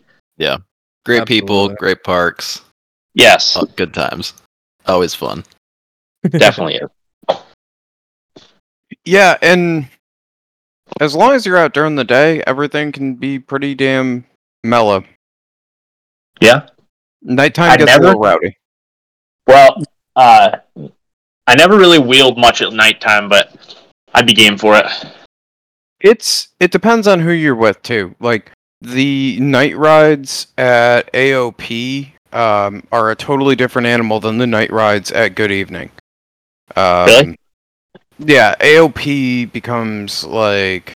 Great 1.04 1.26
people, 1.26 1.68
great 1.68 2.04
parks, 2.04 2.62
Yes, 3.14 3.56
oh, 3.56 3.66
good 3.76 3.92
times. 3.92 4.34
Always 4.86 5.14
fun. 5.14 5.44
definitely 6.30 6.76
is. 6.76 7.36
Yeah, 9.04 9.36
and 9.42 9.88
as 11.00 11.14
long 11.14 11.32
as 11.32 11.44
you're 11.44 11.56
out 11.58 11.74
during 11.74 11.96
the 11.96 12.04
day, 12.04 12.42
everything 12.46 12.92
can 12.92 13.14
be 13.14 13.38
pretty 13.38 13.74
damn 13.74 14.24
mellow. 14.64 15.04
Yeah. 16.40 16.68
Nighttime 17.22 17.72
I 17.72 17.76
gets 17.76 17.90
never- 17.90 18.04
a 18.04 18.06
little 18.06 18.20
rowdy. 18.22 18.56
Well, 19.46 19.82
uh, 20.16 20.58
I 21.46 21.54
never 21.56 21.76
really 21.76 21.98
wheeled 21.98 22.38
much 22.38 22.62
at 22.62 22.72
nighttime, 22.72 23.28
but 23.28 23.76
I'd 24.14 24.26
be 24.26 24.34
game 24.34 24.56
for 24.56 24.76
it. 24.76 24.86
It's 26.00 26.48
it 26.60 26.70
depends 26.70 27.06
on 27.08 27.20
who 27.20 27.30
you're 27.30 27.54
with 27.56 27.82
too. 27.82 28.14
Like 28.20 28.52
the 28.82 29.38
night 29.40 29.76
rides 29.76 30.48
at 30.58 31.12
AOP 31.12 32.12
um, 32.32 32.86
are 32.90 33.10
a 33.10 33.16
totally 33.16 33.56
different 33.56 33.86
animal 33.86 34.20
than 34.20 34.38
the 34.38 34.46
night 34.46 34.72
rides 34.72 35.12
at 35.12 35.34
Good 35.34 35.52
Evening. 35.52 35.90
Um, 36.76 37.06
Really? 37.06 37.36
Yeah, 38.18 38.54
AOP 38.60 39.52
becomes 39.52 40.24
like. 40.24 40.92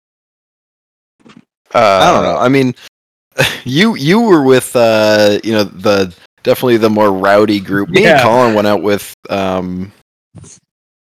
Uh, 1.74 1.78
I 2.02 2.12
don't 2.12 2.22
know. 2.22 2.38
I 2.38 2.48
mean, 2.48 2.74
you 3.64 3.94
you 3.96 4.20
were 4.20 4.42
with 4.42 4.74
uh, 4.76 5.38
you 5.42 5.52
know 5.52 5.64
the 5.64 6.14
definitely 6.42 6.76
the 6.76 6.90
more 6.90 7.12
rowdy 7.12 7.60
group. 7.60 7.88
Me 7.88 8.06
and 8.06 8.20
Colin 8.20 8.54
went 8.54 8.66
out 8.66 8.82
with 8.82 9.14
um, 9.30 9.92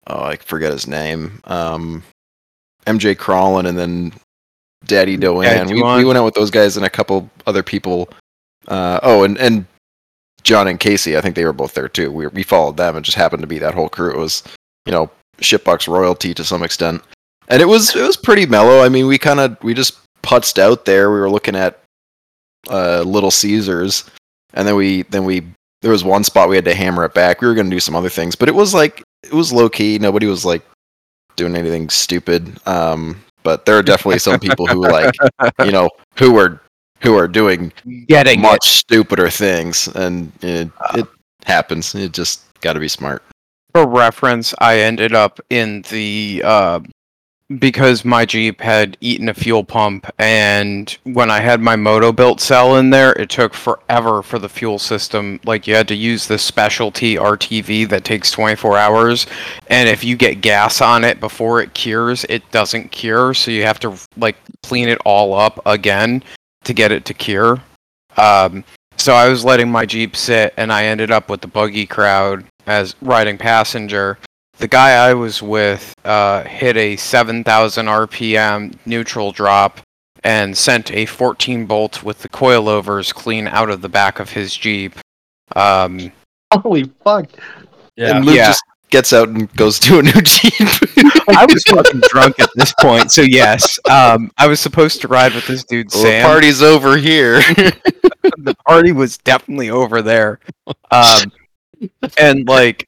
oh 0.07 0.23
I 0.23 0.37
forget 0.37 0.73
his 0.73 0.87
name. 0.87 1.41
Um, 1.45 2.03
MJ 2.87 3.17
Crawlin 3.17 3.67
and 3.67 3.79
then 3.79 4.13
Daddy 4.87 5.17
Doan. 5.17 5.67
we, 5.67 5.83
we 5.83 6.05
went 6.05 6.19
out 6.19 6.25
with 6.25 6.35
those 6.35 6.51
guys 6.51 6.77
and 6.77 6.87
a 6.87 6.91
couple 6.91 7.29
other 7.47 7.63
people. 7.63 8.09
Uh, 8.69 9.01
oh, 9.03 9.25
and 9.25 9.39
and 9.39 9.67
John 10.43 10.69
and 10.69 10.81
Casey. 10.81 11.17
I 11.17 11.21
think 11.21 11.35
they 11.35 11.45
were 11.45 11.53
both 11.53 11.75
there 11.75 11.89
too. 11.89 12.11
We 12.11 12.27
we 12.29 12.43
followed 12.43 12.77
them. 12.77 12.97
and 12.97 13.05
just 13.05 13.17
happened 13.19 13.43
to 13.43 13.47
be 13.47 13.59
that 13.59 13.75
whole 13.75 13.89
crew. 13.89 14.11
It 14.11 14.19
was 14.19 14.43
you 14.87 14.93
know 14.93 15.11
shitbox 15.39 15.89
royalty 15.89 16.35
to 16.35 16.45
some 16.45 16.63
extent, 16.63 17.03
and 17.49 17.61
it 17.61 17.67
was 17.67 17.95
it 17.95 18.03
was 18.03 18.17
pretty 18.17 18.47
mellow. 18.47 18.83
I 18.83 18.89
mean, 18.89 19.07
we 19.07 19.19
kind 19.19 19.41
of 19.41 19.63
we 19.63 19.75
just 19.75 19.99
putzed 20.23 20.59
out 20.59 20.85
there. 20.85 21.11
We 21.11 21.21
were 21.21 21.31
looking 21.31 21.57
at 21.57 21.81
uh, 22.69 23.03
Little 23.03 23.31
Caesars, 23.31 24.05
and 24.55 24.67
then 24.67 24.77
we 24.77 25.03
then 25.05 25.25
we 25.25 25.45
there 25.83 25.91
was 25.91 26.05
one 26.05 26.25
spot 26.25 26.49
we 26.49 26.57
had 26.57 26.65
to 26.67 26.75
hammer 26.75 27.05
it 27.05 27.15
back. 27.15 27.41
We 27.41 27.49
were 27.49 27.55
gonna 27.55 27.71
do 27.71 27.81
some 27.81 27.97
other 27.97 28.11
things, 28.11 28.35
but 28.35 28.49
it 28.49 28.55
was 28.55 28.75
like 28.75 29.03
it 29.23 29.33
was 29.33 29.53
low 29.53 29.69
key. 29.69 29.99
Nobody 29.99 30.27
was 30.27 30.45
like 30.45 30.63
doing 31.37 31.57
anything 31.57 31.89
stupid. 31.91 32.59
Um, 32.67 33.23
but 33.43 33.67
there 33.67 33.77
are 33.77 33.83
definitely 33.83 34.19
some 34.19 34.39
people 34.39 34.67
who 34.67 34.83
like 34.83 35.15
you 35.65 35.73
know 35.73 35.89
who 36.19 36.39
are 36.39 36.61
who 37.01 37.17
are 37.17 37.29
doing 37.29 37.73
getting 38.07 38.41
much 38.41 38.79
stupider 38.79 39.31
things, 39.31 39.89
and 39.89 40.33
it, 40.43 40.71
it 40.95 41.07
happens. 41.45 41.95
You 41.95 42.09
just 42.09 42.43
got 42.61 42.75
to 42.75 42.81
be 42.81 42.89
smart. 42.89 43.23
for 43.75 43.87
reference, 43.87 44.55
I 44.59 44.81
ended 44.81 45.15
up 45.15 45.41
in 45.51 45.83
the 45.91 46.43
uh, 46.45 46.81
because 47.59 48.05
my 48.05 48.25
Jeep 48.25 48.61
had 48.61 48.97
eaten 49.01 49.29
a 49.29 49.35
fuel 49.35 49.65
pump, 49.65 50.07
and 50.19 50.97
when 51.05 51.31
I 51.31 51.41
had 51.41 51.61
my 51.61 51.75
moto 51.75 52.13
built 52.13 52.41
cell 52.41 52.77
in 52.77 52.91
there, 52.91 53.13
it 53.13 53.29
took 53.29 53.55
forever 53.55 54.23
for 54.23 54.39
the 54.39 54.49
fuel 54.49 54.79
system. 54.79 55.41
Like 55.45 55.67
you 55.67 55.75
had 55.75 55.89
to 55.89 55.97
use 55.97 56.27
the 56.27 56.39
specialty 56.39 57.17
RTV 57.17 57.89
that 57.89 58.05
takes 58.05 58.31
24 58.31 58.79
hours, 58.79 59.27
and 59.67 59.89
if 59.89 60.05
you 60.05 60.17
get 60.17 60.41
gas 60.41 60.81
on 60.81 61.03
it 61.03 61.19
before 61.19 61.61
it 61.61 61.75
cures, 61.75 62.25
it 62.29 62.49
doesn't 62.53 62.93
cure, 62.93 63.35
so 63.35 63.51
you 63.51 63.63
have 63.65 63.81
to 63.81 63.97
like 64.17 64.37
clean 64.63 64.89
it 64.89 64.99
all 65.05 65.35
up 65.35 65.61
again 65.67 66.23
to 66.65 66.73
get 66.73 66.93
it 66.93 67.05
to 67.07 67.15
cure. 67.15 67.61
Um, 68.17 68.65
so 68.97 69.15
I 69.15 69.29
was 69.29 69.45
letting 69.45 69.71
my 69.71 69.87
Jeep 69.87 70.15
sit, 70.15 70.55
and 70.57 70.73
I 70.73 70.85
ended 70.85 71.11
up 71.11 71.29
with 71.29 71.41
the 71.41 71.49
buggy 71.49 71.87
crowd 71.87 72.45
as 72.67 72.95
riding 73.01 73.39
passenger. 73.39 74.19
The 74.61 74.69
guy 74.69 74.91
I 75.09 75.15
was 75.15 75.41
with 75.43 75.95
uh, 76.05 76.45
hit 76.45 76.77
a 76.77 76.97
7,000 76.97 77.87
RPM 77.87 78.77
neutral 78.85 79.33
drop 79.33 79.81
and 80.23 80.57
sent 80.57 80.91
a 80.93 81.07
14 81.07 81.65
bolt 81.65 82.03
with 82.03 82.19
the 82.19 82.29
coilovers 82.29 83.13
clean 83.15 83.47
out 83.49 83.71
of 83.71 83.81
the 83.81 83.89
back 83.89 84.21
of 84.21 84.31
his 84.31 84.55
Jeep. 84.55 84.95
Um, 85.57 86.13
Holy 86.53 86.85
fuck! 87.03 87.31
Yeah. 87.97 88.17
and 88.17 88.27
Luke 88.27 88.37
Yeah. 88.37 88.47
just 88.49 88.63
gets 88.91 89.13
out 89.15 89.29
and 89.31 89.51
goes 89.55 89.79
to 89.81 89.99
a 89.99 90.03
new 90.03 90.13
Jeep. 90.23 90.53
I 91.29 91.47
was 91.51 91.63
fucking 91.67 92.03
drunk 92.11 92.39
at 92.39 92.51
this 92.55 92.75
point, 92.81 93.11
so 93.11 93.23
yes, 93.23 93.79
um, 93.91 94.31
I 94.37 94.47
was 94.47 94.61
supposed 94.61 95.01
to 95.01 95.09
ride 95.09 95.35
with 95.35 95.47
this 95.47 95.65
dude 95.65 95.89
Well, 95.95 96.03
Sam. 96.03 96.23
the 96.23 96.29
party's 96.29 96.61
over 96.63 96.97
here. 96.99 97.37
the 98.37 98.55
party 98.69 98.93
was 98.93 99.17
definitely 99.19 99.71
over 99.71 100.03
there. 100.03 100.39
Um, 100.91 101.33
and 102.19 102.47
like, 102.47 102.87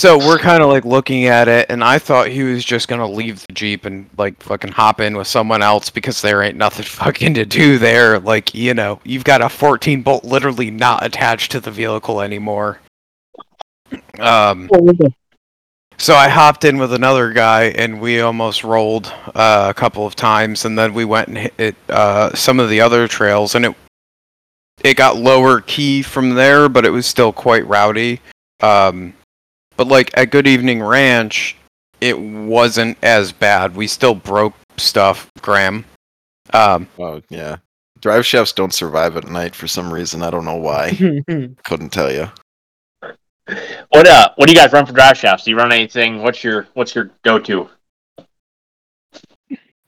so 0.00 0.16
we're 0.16 0.38
kind 0.38 0.62
of 0.62 0.70
like 0.70 0.86
looking 0.86 1.26
at 1.26 1.46
it, 1.46 1.66
and 1.68 1.84
I 1.84 1.98
thought 1.98 2.28
he 2.28 2.42
was 2.42 2.64
just 2.64 2.88
gonna 2.88 3.06
leave 3.06 3.46
the 3.46 3.52
jeep 3.52 3.84
and 3.84 4.08
like 4.16 4.42
fucking 4.42 4.72
hop 4.72 4.98
in 4.98 5.14
with 5.14 5.26
someone 5.26 5.60
else 5.60 5.90
because 5.90 6.22
there 6.22 6.42
ain't 6.42 6.56
nothing 6.56 6.84
fucking 6.86 7.34
to 7.34 7.44
do 7.44 7.76
there. 7.76 8.18
Like, 8.18 8.54
you 8.54 8.72
know, 8.72 8.98
you've 9.04 9.24
got 9.24 9.42
a 9.42 9.50
14 9.50 10.00
bolt 10.00 10.24
literally 10.24 10.70
not 10.70 11.04
attached 11.04 11.52
to 11.52 11.60
the 11.60 11.70
vehicle 11.70 12.22
anymore. 12.22 12.80
Um, 14.18 14.70
so 15.98 16.14
I 16.14 16.30
hopped 16.30 16.64
in 16.64 16.78
with 16.78 16.94
another 16.94 17.34
guy, 17.34 17.64
and 17.64 18.00
we 18.00 18.22
almost 18.22 18.64
rolled 18.64 19.12
uh, 19.34 19.66
a 19.68 19.74
couple 19.74 20.06
of 20.06 20.16
times, 20.16 20.64
and 20.64 20.78
then 20.78 20.94
we 20.94 21.04
went 21.04 21.28
and 21.28 21.36
hit 21.36 21.76
uh, 21.90 22.34
some 22.34 22.58
of 22.58 22.70
the 22.70 22.80
other 22.80 23.06
trails, 23.06 23.54
and 23.54 23.66
it 23.66 23.74
it 24.82 24.96
got 24.96 25.18
lower 25.18 25.60
key 25.60 26.00
from 26.00 26.36
there, 26.36 26.70
but 26.70 26.86
it 26.86 26.90
was 26.90 27.04
still 27.04 27.34
quite 27.34 27.66
rowdy. 27.66 28.22
Um, 28.60 29.12
but 29.80 29.88
like 29.88 30.10
at 30.12 30.30
Good 30.30 30.46
Evening 30.46 30.82
Ranch, 30.82 31.56
it 32.02 32.18
wasn't 32.20 32.98
as 33.02 33.32
bad. 33.32 33.74
We 33.74 33.86
still 33.86 34.14
broke 34.14 34.52
stuff, 34.76 35.30
Graham. 35.40 35.86
Um, 36.52 36.86
oh 36.98 37.22
yeah, 37.30 37.56
drive 37.98 38.26
shafts 38.26 38.52
don't 38.52 38.74
survive 38.74 39.16
at 39.16 39.26
night 39.30 39.54
for 39.54 39.66
some 39.66 39.90
reason. 39.90 40.22
I 40.22 40.28
don't 40.28 40.44
know 40.44 40.56
why. 40.58 40.90
Couldn't 41.64 41.94
tell 41.94 42.12
you. 42.12 42.30
What 43.88 44.06
uh? 44.06 44.28
What 44.36 44.48
do 44.48 44.52
you 44.52 44.58
guys 44.58 44.70
run 44.74 44.84
for 44.84 44.92
drive 44.92 45.16
shafts? 45.16 45.46
Do 45.46 45.50
you 45.50 45.56
run 45.56 45.72
anything? 45.72 46.22
What's 46.22 46.44
your 46.44 46.68
What's 46.74 46.94
your 46.94 47.10
go 47.22 47.38
to? 47.38 47.70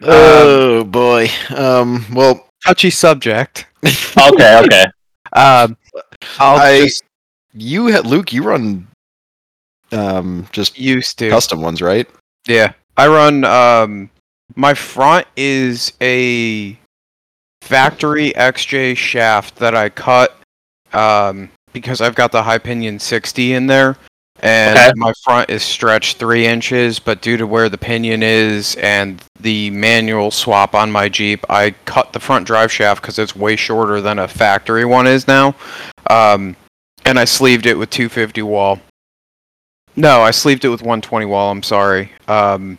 Oh 0.00 0.84
boy. 0.84 1.28
Um. 1.54 2.06
Well, 2.14 2.48
touchy 2.66 2.88
subject. 2.88 3.66
Okay, 3.84 4.58
okay. 4.64 4.86
Um, 5.34 5.78
I'll 6.38 6.58
I- 6.58 6.80
just 6.82 7.04
you 7.54 7.86
had 7.86 8.04
Luke. 8.06 8.32
You 8.34 8.42
run 8.42 8.86
um 9.92 10.46
just 10.52 10.78
used 10.78 11.18
to. 11.18 11.30
custom 11.30 11.60
ones, 11.60 11.80
right? 11.82 12.08
Yeah, 12.46 12.72
I 12.96 13.06
run. 13.08 13.44
Um, 13.44 14.10
my 14.56 14.74
front 14.74 15.26
is 15.36 15.92
a 16.00 16.76
factory 17.62 18.32
XJ 18.32 18.96
shaft 18.96 19.56
that 19.56 19.74
I 19.74 19.88
cut 19.88 20.36
um, 20.92 21.50
because 21.72 22.00
I've 22.00 22.14
got 22.14 22.32
the 22.32 22.42
high 22.42 22.58
pinion 22.58 22.98
60 22.98 23.52
in 23.54 23.66
there, 23.66 23.96
and 24.40 24.78
Okay. 24.78 24.92
my 24.96 25.12
front 25.24 25.48
is 25.48 25.62
stretched 25.62 26.16
three 26.18 26.46
inches. 26.46 26.98
But 26.98 27.22
due 27.22 27.36
to 27.36 27.46
where 27.46 27.68
the 27.68 27.78
pinion 27.78 28.22
is 28.22 28.74
and 28.76 29.22
the 29.40 29.70
manual 29.70 30.30
swap 30.30 30.74
on 30.74 30.90
my 30.90 31.08
Jeep, 31.08 31.46
I 31.48 31.70
cut 31.86 32.12
the 32.12 32.20
front 32.20 32.46
drive 32.46 32.70
shaft 32.72 33.00
because 33.02 33.18
it's 33.18 33.34
way 33.36 33.56
shorter 33.56 34.00
than 34.00 34.18
a 34.18 34.28
factory 34.28 34.84
one 34.84 35.06
is 35.06 35.26
now, 35.28 35.54
um, 36.10 36.56
and 37.06 37.18
I 37.18 37.24
sleeved 37.24 37.66
it 37.66 37.78
with 37.78 37.90
250 37.90 38.42
wall. 38.42 38.80
No, 39.96 40.22
I 40.22 40.30
sleeved 40.30 40.64
it 40.64 40.68
with 40.68 40.80
120 40.82 41.26
wall. 41.26 41.50
I'm 41.50 41.62
sorry. 41.62 42.10
Um, 42.28 42.78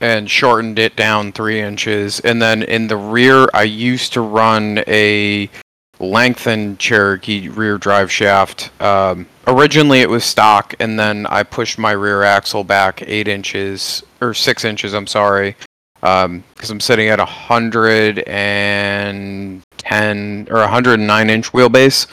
and 0.00 0.30
shortened 0.30 0.78
it 0.78 0.96
down 0.96 1.32
three 1.32 1.60
inches. 1.60 2.18
And 2.20 2.42
then 2.42 2.62
in 2.62 2.88
the 2.88 2.96
rear, 2.96 3.48
I 3.54 3.62
used 3.62 4.12
to 4.14 4.20
run 4.20 4.82
a 4.88 5.48
lengthened 6.00 6.78
Cherokee 6.80 7.48
rear 7.48 7.78
drive 7.78 8.10
shaft. 8.10 8.70
Um, 8.82 9.26
originally, 9.46 10.00
it 10.00 10.10
was 10.10 10.24
stock, 10.24 10.74
and 10.80 10.98
then 10.98 11.26
I 11.26 11.44
pushed 11.44 11.78
my 11.78 11.92
rear 11.92 12.22
axle 12.24 12.64
back 12.64 13.02
eight 13.06 13.28
inches 13.28 14.02
or 14.20 14.34
six 14.34 14.64
inches. 14.64 14.92
I'm 14.94 15.06
sorry, 15.06 15.54
because 16.00 16.70
I'm 16.70 16.80
sitting 16.80 17.08
at 17.08 17.20
a 17.20 17.24
hundred 17.24 18.20
and 18.26 19.62
ten 19.78 20.48
or 20.50 20.56
a 20.56 20.62
109 20.62 21.30
inch 21.30 21.52
wheelbase. 21.52 22.08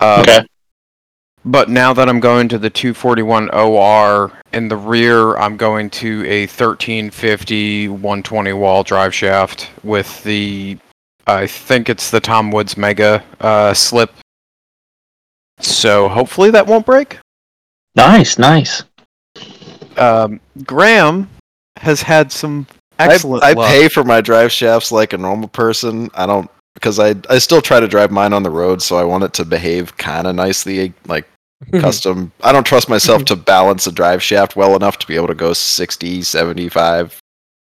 Um, 0.00 0.20
Okay. 0.20 0.46
But 1.46 1.68
now 1.68 1.92
that 1.92 2.08
I'm 2.08 2.18
going 2.18 2.48
to 2.48 2.58
the 2.58 2.68
241 2.68 3.50
OR 3.50 4.32
in 4.52 4.66
the 4.66 4.76
rear, 4.76 5.36
I'm 5.36 5.56
going 5.56 5.88
to 5.90 6.24
a 6.26 6.42
1350 6.42 7.88
120 7.88 8.52
wall 8.52 8.82
drive 8.82 9.14
shaft 9.14 9.70
with 9.84 10.22
the, 10.24 10.76
I 11.28 11.46
think 11.46 11.88
it's 11.88 12.10
the 12.10 12.20
Tom 12.20 12.50
Woods 12.50 12.76
Mega 12.76 13.22
uh, 13.40 13.72
slip. 13.74 14.12
So 15.60 16.08
hopefully 16.08 16.50
that 16.50 16.66
won't 16.66 16.84
break. 16.84 17.18
Nice, 17.94 18.38
nice. 18.38 18.82
Um, 19.96 20.40
Graham 20.64 21.30
has 21.76 22.02
had 22.02 22.32
some 22.32 22.66
excellent 22.98 23.44
I 23.44 23.52
luck. 23.52 23.68
pay 23.68 23.88
for 23.88 24.02
my 24.02 24.20
drive 24.20 24.50
shafts 24.50 24.90
like 24.90 25.12
a 25.12 25.18
normal 25.18 25.48
person. 25.48 26.10
I 26.14 26.26
don't 26.26 26.50
because 26.74 26.98
I 26.98 27.14
I 27.30 27.38
still 27.38 27.62
try 27.62 27.80
to 27.80 27.88
drive 27.88 28.10
mine 28.10 28.32
on 28.32 28.42
the 28.42 28.50
road, 28.50 28.82
so 28.82 28.98
I 28.98 29.04
want 29.04 29.24
it 29.24 29.32
to 29.34 29.44
behave 29.46 29.96
kind 29.96 30.26
of 30.26 30.34
nicely, 30.34 30.92
like 31.06 31.26
custom. 31.78 32.32
I 32.42 32.52
don't 32.52 32.66
trust 32.66 32.88
myself 32.88 33.24
to 33.26 33.36
balance 33.36 33.86
a 33.86 33.92
drive 33.92 34.22
shaft 34.22 34.56
well 34.56 34.76
enough 34.76 34.98
to 34.98 35.06
be 35.06 35.16
able 35.16 35.28
to 35.28 35.34
go 35.34 35.52
60, 35.52 36.22
75 36.22 37.18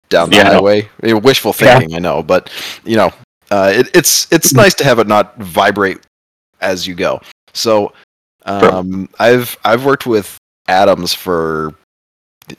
down 0.09 0.31
the 0.31 0.37
Yeah, 0.37 0.45
highway. 0.45 0.89
I 1.03 1.07
mean, 1.07 1.23
wishful 1.23 1.53
Yeah. 1.61 1.81
thinking, 1.81 1.95
I 1.95 1.99
know, 1.99 2.23
but 2.23 2.51
you 2.85 2.97
know, 2.97 3.13
uh, 3.51 3.73
it, 3.75 3.91
it's 3.95 4.31
it's 4.33 4.55
nice 4.55 4.75
to 4.75 4.85
have 4.85 4.99
it 4.99 5.07
not 5.07 5.37
vibrate 5.39 5.99
as 6.61 6.87
you 6.87 6.95
go. 6.95 7.21
So, 7.53 7.93
um, 8.47 9.09
I've 9.19 9.57
I've 9.65 9.85
worked 9.85 10.07
with 10.07 10.37
Adams 10.69 11.13
for 11.13 11.75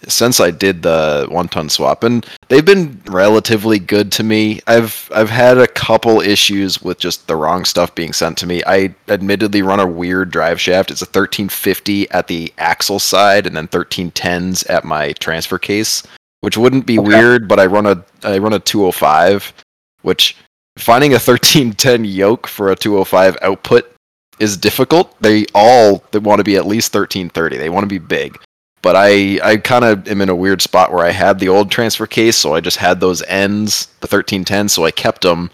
since 0.08 0.40
I 0.40 0.52
did 0.52 0.82
the 0.82 1.28
one 1.30 1.48
ton 1.48 1.70
swap, 1.70 2.04
and 2.04 2.26
they've 2.48 2.66
been 2.66 3.02
relatively 3.08 3.80
good 3.80 4.12
to 4.14 4.24
me. 4.24 4.62
I've 4.68 5.10
I've 5.14 5.30
had 5.30 5.58
a 5.58 5.68
couple 5.68 6.22
issues 6.22 6.82
with 6.82 7.00
just 7.00 7.28
the 7.28 7.36
wrong 7.36 7.66
stuff 7.66 7.94
being 7.96 8.14
sent 8.14 8.38
to 8.40 8.48
me. 8.48 8.64
I 8.66 8.96
admittedly 9.08 9.62
run 9.62 9.80
a 9.80 9.88
weird 9.88 10.32
drive 10.32 10.60
shaft. 10.60 10.92
It's 10.92 11.02
a 11.02 11.06
1350 11.06 12.10
at 12.12 12.28
the 12.28 12.54
axle 12.58 13.00
side, 13.00 13.46
and 13.48 13.56
then 13.56 13.68
1310s 13.68 14.70
at 14.70 14.84
my 14.84 15.14
transfer 15.14 15.60
case, 15.60 16.04
which 16.42 16.58
wouldn't 16.58 16.86
be 16.86 17.00
Okay. 17.00 17.08
weird. 17.08 17.48
But 17.48 17.60
I 17.60 17.66
run 17.66 17.86
a 17.86 18.04
I 18.24 18.38
run 18.38 18.54
a 18.54 18.60
205, 18.60 19.54
which 20.02 20.36
finding 20.78 21.12
a 21.12 21.20
1310 21.20 22.06
yoke 22.06 22.48
for 22.48 22.72
a 22.72 22.76
205 22.76 23.38
output 23.42 23.92
is 24.40 24.58
difficult. 24.58 25.16
They 25.22 25.46
all 25.54 26.04
they 26.12 26.20
want 26.20 26.40
to 26.40 26.44
be 26.44 26.56
at 26.58 26.66
least 26.66 26.94
1330. 26.94 27.58
They 27.58 27.70
want 27.70 27.84
to 27.84 27.88
be 27.88 28.00
big 28.00 28.38
but 28.86 28.96
I 28.96 29.40
I 29.42 29.58
kind 29.58 29.84
of 29.84 30.08
am 30.08 30.22
in 30.22 30.30
a 30.30 30.36
weird 30.36 30.62
spot 30.62 30.94
where 30.94 31.04
I 31.04 31.10
had 31.10 31.40
the 31.40 31.50
old 31.50 31.72
transfer 31.72 32.06
case, 32.06 32.38
so 32.38 32.54
I 32.54 32.60
just 32.60 32.78
had 32.78 33.00
those 33.00 33.24
ends, 33.24 33.88
the 34.02 34.06
thirteen 34.06 34.46
ten, 34.46 34.70
so 34.70 34.86
I 34.86 34.92
kept 34.92 35.24
them, 35.24 35.50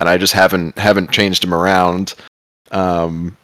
and 0.00 0.08
I 0.08 0.18
just 0.18 0.32
haven't 0.32 0.76
haven't 0.76 1.12
changed 1.12 1.44
them 1.44 1.54
around. 1.54 2.14
Um, 2.72 3.36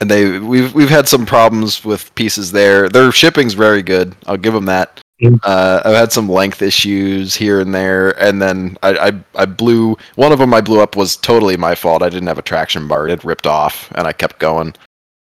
and 0.00 0.10
they 0.10 0.38
we've 0.38 0.72
we've 0.72 0.88
had 0.88 1.06
some 1.06 1.26
problems 1.26 1.84
with 1.84 2.14
pieces 2.14 2.50
there. 2.50 2.88
Their 2.88 3.12
shipping's 3.12 3.52
very 3.52 3.82
good. 3.82 4.16
I'll 4.26 4.38
give 4.38 4.54
them 4.54 4.64
that. 4.64 4.98
Mm. 5.22 5.38
Uh, 5.42 5.82
I've 5.84 5.96
had 5.96 6.12
some 6.12 6.26
length 6.26 6.62
issues 6.62 7.34
here 7.34 7.60
and 7.60 7.74
there, 7.74 8.18
and 8.18 8.40
then 8.40 8.78
I, 8.82 9.08
I 9.08 9.42
I 9.42 9.44
blew 9.44 9.94
one 10.14 10.32
of 10.32 10.38
them. 10.38 10.54
I 10.54 10.62
blew 10.62 10.80
up 10.80 10.96
was 10.96 11.16
totally 11.16 11.58
my 11.58 11.74
fault. 11.74 12.02
I 12.02 12.08
didn't 12.08 12.28
have 12.28 12.38
a 12.38 12.42
traction 12.50 12.88
bar; 12.88 13.08
it 13.08 13.24
ripped 13.24 13.46
off, 13.46 13.92
and 13.94 14.06
I 14.06 14.14
kept 14.14 14.38
going. 14.38 14.74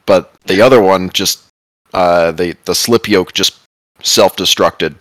But 0.04 0.34
the 0.44 0.60
other 0.60 0.82
one 0.82 1.08
just 1.08 1.43
uh, 1.94 2.32
the 2.32 2.56
the 2.64 2.74
slip 2.74 3.08
yoke 3.08 3.32
just 3.32 3.60
self-destructed, 4.02 4.94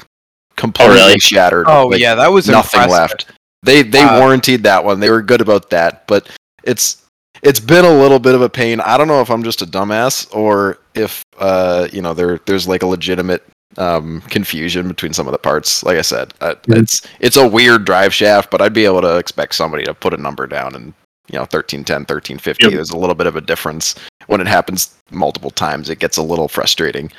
completely 0.55 0.95
really? 0.95 1.19
shattered. 1.19 1.65
Oh 1.67 1.87
Like, 1.87 1.99
yeah, 1.99 2.15
that 2.15 2.31
was 2.31 2.47
nothing 2.47 2.81
impressive. 2.81 3.09
left. 3.11 3.31
They 3.63 3.81
they 3.83 4.01
Uh, 4.03 4.19
warranted 4.19 4.63
that 4.63 4.83
one. 4.83 4.99
They 4.99 5.09
were 5.09 5.21
good 5.21 5.41
about 5.41 5.69
that, 5.71 6.05
but 6.07 6.27
it's 6.63 6.97
it's 7.41 7.59
been 7.59 7.85
a 7.85 7.89
little 7.91 8.19
bit 8.19 8.35
of 8.35 8.41
a 8.41 8.49
pain. 8.49 8.79
I 8.81 8.97
don't 8.97 9.07
know 9.07 9.21
if 9.21 9.29
I'm 9.29 9.43
just 9.43 9.61
a 9.61 9.65
dumbass 9.65 10.27
or 10.35 10.77
if 10.95 11.23
uh 11.39 11.87
you 11.91 12.01
know 12.01 12.13
there 12.13 12.39
there's 12.45 12.67
like 12.67 12.83
a 12.83 12.87
legitimate 12.87 13.43
um 13.77 14.21
confusion 14.29 14.87
between 14.87 15.13
some 15.13 15.27
of 15.27 15.31
the 15.31 15.37
parts. 15.39 15.83
Like 15.83 15.97
I 15.97 16.01
said, 16.03 16.33
uh, 16.41 16.55
Mhm. 16.67 16.81
it's 16.83 17.01
it's 17.19 17.37
a 17.37 17.47
weird 17.47 17.85
drive 17.85 18.13
shaft, 18.13 18.51
but 18.51 18.61
I'd 18.61 18.73
be 18.73 18.85
able 18.85 19.01
to 19.01 19.17
expect 19.17 19.55
somebody 19.55 19.83
to 19.85 19.93
put 19.93 20.13
a 20.13 20.17
number 20.21 20.45
down 20.47 20.75
and 20.75 20.93
you 21.29 21.35
know 21.35 21.41
1310 21.41 22.01
1350 22.01 22.63
Yep. 22.65 22.73
there's 22.73 22.89
a 22.91 22.97
little 22.97 23.15
bit 23.15 23.27
of 23.27 23.35
a 23.35 23.41
difference 23.41 23.95
when 24.27 24.41
it 24.41 24.47
happens 24.47 24.93
multiple 25.11 25.51
times 25.51 25.89
it 25.89 25.99
gets 25.99 26.17
a 26.17 26.21
little 26.23 26.47
frustrating 26.47 27.11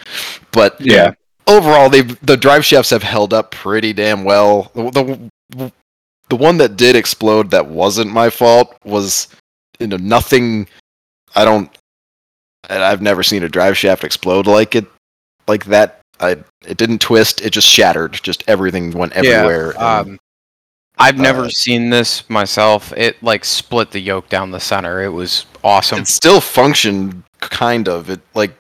but 0.53 0.79
Yeah. 0.81 1.13
overall 1.47 1.89
they 1.89 2.03
the 2.03 2.37
drive 2.37 2.65
shafts 2.65 2.91
have 2.91 3.03
held 3.03 3.33
up 3.33 3.51
pretty 3.51 3.93
damn 3.93 4.25
well 4.25 4.71
the, 4.75 5.31
the 5.51 5.73
the 6.31 6.37
one 6.37 6.57
that 6.59 6.77
did 6.77 6.97
explode 6.97 7.51
that 7.51 7.67
wasn't 7.69 8.11
my 8.11 8.31
fault 8.31 8.77
was 8.85 9.29
you 9.79 9.87
know 9.87 9.97
nothing. 9.99 10.67
I 11.35 11.45
don't. 11.45 11.69
I've 12.71 13.03
never 13.03 13.23
seen 13.23 13.43
a 13.43 13.49
drive 13.49 13.77
shaft 13.77 14.05
explode 14.05 14.47
like 14.47 14.75
it, 14.75 14.87
like 15.47 15.67
that. 15.67 16.01
I 16.21 16.39
it 16.67 16.79
didn't 16.79 17.01
twist. 17.01 17.43
It 17.43 17.51
just 17.51 17.69
shattered. 17.69 18.15
Just 18.23 18.43
everything 18.49 18.93
went 18.93 19.13
everywhere. 19.13 19.73
and- 19.73 19.83
Um, 19.83 20.21
I've 20.99 21.19
never 21.19 21.45
uh, 21.45 21.49
seen 21.49 21.91
this 21.91 22.29
myself. 22.31 22.93
It 22.97 23.23
like 23.23 23.45
split 23.45 23.91
the 23.91 24.01
yoke 24.01 24.29
down 24.29 24.51
the 24.51 24.61
center. 24.61 25.03
It 25.03 25.09
was 25.09 25.47
awesome. 25.65 26.01
it 26.01 26.07
still 26.07 26.41
functioned 26.41 27.25
kind 27.41 27.89
of 27.89 28.11
it 28.11 28.21
like 28.35 28.55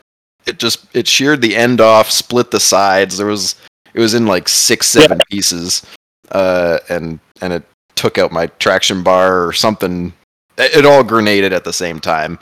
it 0.46 0.58
just 0.58 0.86
it 0.94 1.06
sheared 1.06 1.40
the 1.40 1.54
end 1.56 1.80
off 1.80 2.10
split 2.10 2.50
the 2.50 2.60
sides 2.60 3.16
there 3.16 3.26
was 3.26 3.54
it 3.94 4.00
was 4.00 4.14
in 4.14 4.26
like 4.26 4.48
six 4.48 4.86
seven 4.86 5.18
pieces 5.30 5.86
uh 6.32 6.78
and 6.88 7.18
and 7.40 7.52
it 7.52 7.62
took 7.94 8.18
out 8.18 8.32
my 8.32 8.46
traction 8.58 9.02
bar 9.02 9.46
or 9.46 9.52
something 9.52 10.12
it, 10.58 10.78
it 10.78 10.86
all 10.86 11.02
grenaded 11.02 11.52
at 11.52 11.64
the 11.64 11.72
same 11.72 12.00
time 12.00 12.38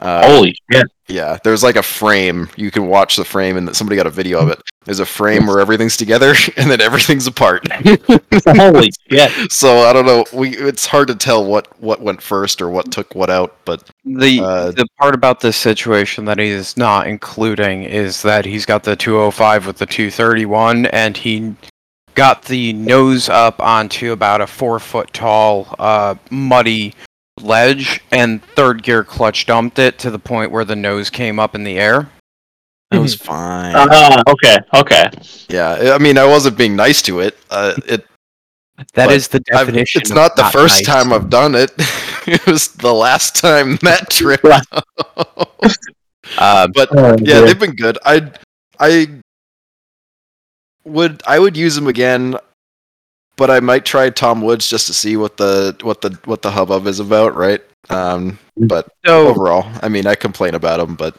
uh, 0.00 0.26
Holy 0.26 0.56
shit! 0.70 0.86
yeah 1.08 1.38
there's 1.42 1.62
like 1.62 1.76
a 1.76 1.82
frame 1.82 2.48
you 2.56 2.70
can 2.70 2.86
watch 2.86 3.16
the 3.16 3.24
frame 3.24 3.56
and 3.56 3.74
somebody 3.74 3.96
got 3.96 4.06
a 4.06 4.10
video 4.10 4.40
of 4.40 4.50
it 4.50 4.60
there's 4.84 5.00
a 5.00 5.06
frame 5.06 5.46
where 5.46 5.58
everything's 5.58 5.96
together 5.96 6.34
and 6.56 6.70
then 6.70 6.80
everything's 6.80 7.26
apart 7.26 7.66
Holy 8.46 8.90
shit! 9.10 9.50
so 9.50 9.78
i 9.78 9.92
don't 9.92 10.06
know 10.06 10.24
we 10.32 10.56
it's 10.56 10.86
hard 10.86 11.08
to 11.08 11.14
tell 11.14 11.44
what 11.44 11.68
what 11.80 12.00
went 12.00 12.22
first 12.22 12.60
or 12.60 12.68
what 12.68 12.92
took 12.92 13.14
what 13.14 13.30
out 13.30 13.56
but 13.64 13.88
The 14.04 14.40
Uh, 14.40 14.70
the 14.70 14.86
part 14.98 15.14
about 15.14 15.40
this 15.40 15.56
situation 15.56 16.24
that 16.26 16.38
he 16.38 16.48
is 16.48 16.76
not 16.76 17.06
including 17.06 17.84
is 17.84 18.22
that 18.22 18.44
he's 18.44 18.66
got 18.66 18.84
the 18.84 18.96
205 18.96 19.66
with 19.66 19.78
the 19.78 19.86
231, 19.86 20.86
and 20.86 21.16
he 21.16 21.54
got 22.14 22.44
the 22.44 22.72
nose 22.72 23.28
up 23.28 23.60
onto 23.60 24.12
about 24.12 24.40
a 24.40 24.46
four 24.46 24.78
foot 24.78 25.12
tall, 25.12 25.74
uh, 25.78 26.14
muddy 26.30 26.94
ledge, 27.42 28.00
and 28.10 28.42
third 28.54 28.82
gear 28.82 29.04
clutch 29.04 29.46
dumped 29.46 29.78
it 29.78 29.98
to 30.00 30.10
the 30.10 30.18
point 30.18 30.50
where 30.50 30.64
the 30.64 30.76
nose 30.76 31.10
came 31.10 31.38
up 31.38 31.54
in 31.54 31.64
the 31.64 31.78
air. 31.78 32.10
it 32.92 32.98
was 32.98 33.14
fine 33.14 33.74
Ah, 33.76 34.22
okay, 34.28 34.56
okay. 34.74 35.10
Yeah, 35.48 35.92
I 35.94 35.98
mean, 35.98 36.16
I 36.18 36.24
wasn't 36.26 36.56
being 36.56 36.74
nice 36.76 37.02
to 37.02 37.20
it. 37.20 37.36
Uh, 37.50 37.74
it 37.86 38.06
That 38.94 39.06
But 39.06 39.12
is 39.12 39.28
the 39.28 39.38
I've- 39.52 39.66
definition. 39.66 40.00
it's 40.00 40.10
not 40.10 40.36
the 40.36 40.44
first 40.44 40.76
nice. 40.78 40.86
time 40.86 41.12
I've 41.12 41.28
done 41.30 41.54
it. 41.54 41.72
it 42.26 42.46
was 42.46 42.68
the 42.68 42.92
last 42.94 43.36
time 43.36 43.76
that 43.82 44.10
trip. 44.18 44.40
Uh, 46.36 46.68
but 46.74 46.88
yeah, 47.22 47.40
they've 47.40 47.58
been 47.58 47.74
good. 47.74 47.96
I 48.04 48.30
I 48.78 49.08
would 50.84 51.22
I 51.26 51.38
would 51.38 51.56
use 51.56 51.74
them 51.74 51.86
again, 51.86 52.36
but 53.38 53.50
I 53.50 53.60
might 53.60 53.86
try 53.86 54.10
Tom 54.10 54.42
Woods 54.42 54.68
just 54.68 54.86
to 54.88 54.92
see 54.92 55.16
what 55.16 55.38
the 55.38 55.74
what 55.82 56.02
the 56.02 56.18
what 56.26 56.42
the 56.42 56.50
hubbub 56.50 56.86
is 56.86 57.00
about, 57.00 57.34
right? 57.34 57.62
Um, 57.88 58.38
but 58.58 58.88
so 59.06 59.28
overall, 59.28 59.64
I 59.82 59.88
mean, 59.88 60.06
I 60.06 60.14
complain 60.14 60.54
about 60.54 60.78
them, 60.78 60.96
but 60.96 61.16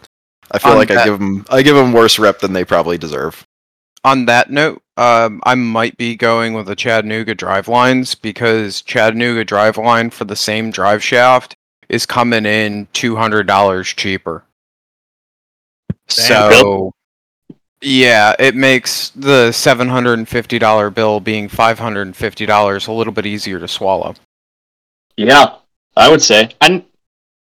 I 0.51 0.59
feel 0.59 0.73
On 0.73 0.77
like 0.77 0.91
I 0.91 1.03
give 1.05 1.17
them 1.17 1.45
I 1.49 1.63
give 1.63 1.75
them 1.75 1.93
worse 1.93 2.19
rep 2.19 2.39
than 2.39 2.53
they 2.53 2.65
probably 2.65 2.99
deserve. 2.99 3.43
on 4.03 4.25
that 4.25 4.49
note, 4.49 4.81
um, 4.97 5.41
I 5.43 5.55
might 5.55 5.97
be 5.97 6.15
going 6.15 6.53
with 6.53 6.67
the 6.67 6.75
Chattanooga 6.75 7.35
drive 7.35 7.67
lines 7.67 8.15
because 8.15 8.81
Chattanooga 8.81 9.45
drive 9.45 9.77
line 9.77 10.09
for 10.09 10.25
the 10.25 10.35
same 10.35 10.71
drive 10.71 11.03
shaft 11.03 11.55
is 11.89 12.05
coming 12.05 12.45
in 12.45 12.87
two 12.93 13.15
hundred 13.15 13.47
dollars 13.47 13.87
cheaper. 13.87 14.43
Damn. 16.07 16.51
So, 16.53 16.91
yeah, 17.81 18.35
it 18.39 18.55
makes 18.55 19.09
the 19.11 19.51
seven 19.51 19.87
hundred 19.87 20.19
and 20.19 20.27
fifty 20.27 20.59
dollar 20.59 20.89
bill 20.89 21.19
being 21.19 21.47
five 21.47 21.79
hundred 21.79 22.03
and 22.07 22.15
fifty 22.15 22.45
dollars 22.45 22.87
a 22.87 22.91
little 22.91 23.13
bit 23.13 23.25
easier 23.25 23.59
to 23.59 23.67
swallow. 23.67 24.15
Yeah, 25.17 25.55
I 25.97 26.09
would 26.09 26.21
say. 26.21 26.49
I, 26.61 26.83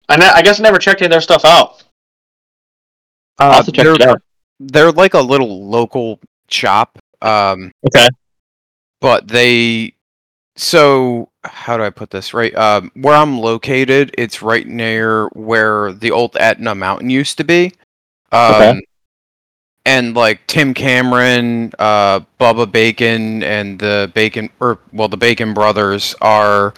I, 0.09 0.16
ne- 0.16 0.24
I 0.26 0.43
guess 0.43 0.59
I 0.61 0.62
never 0.62 0.79
checked 0.79 1.01
any 1.03 1.07
of 1.07 1.11
their 1.12 1.20
stuff 1.20 1.45
out. 1.45 1.83
I'll 3.39 3.51
Uh, 3.51 3.55
have 3.57 3.66
to 3.66 3.72
check 3.72 3.85
they're, 3.85 3.95
it 3.95 4.03
out. 4.03 4.22
they're 4.59 4.93
like 4.93 5.14
a 5.14 5.20
little 5.20 5.68
local 5.68 6.18
shop. 6.49 6.99
Um, 7.22 7.70
Okay. 7.87 8.09
but 9.01 9.29
they 9.29 9.93
so 10.57 11.29
how 11.45 11.76
do 11.76 11.85
i 11.85 11.91
put 11.91 12.11
this 12.11 12.35
right 12.35 12.53
um 12.57 12.91
where 12.97 13.14
i'm 13.14 13.39
located 13.39 14.12
it's 14.18 14.43
right 14.43 14.66
near 14.66 15.29
where 15.29 15.93
the 15.93 16.11
old 16.11 16.37
etna 16.41 16.74
mountain 16.74 17.09
used 17.09 17.37
to 17.39 17.45
be 17.45 17.72
um 18.33 18.55
Okay. 18.55 18.81
And 19.89 20.14
like 20.14 20.47
tim 20.47 20.74
cameron 20.74 21.72
uh 21.78 22.20
bubba 22.39 22.70
bacon 22.70 23.43
and 23.43 23.78
the 23.78 24.11
bacon 24.14 24.51
or 24.61 24.78
well 24.93 25.09
the 25.09 25.16
bacon 25.16 25.55
brothers 25.55 26.14
are 26.20 26.74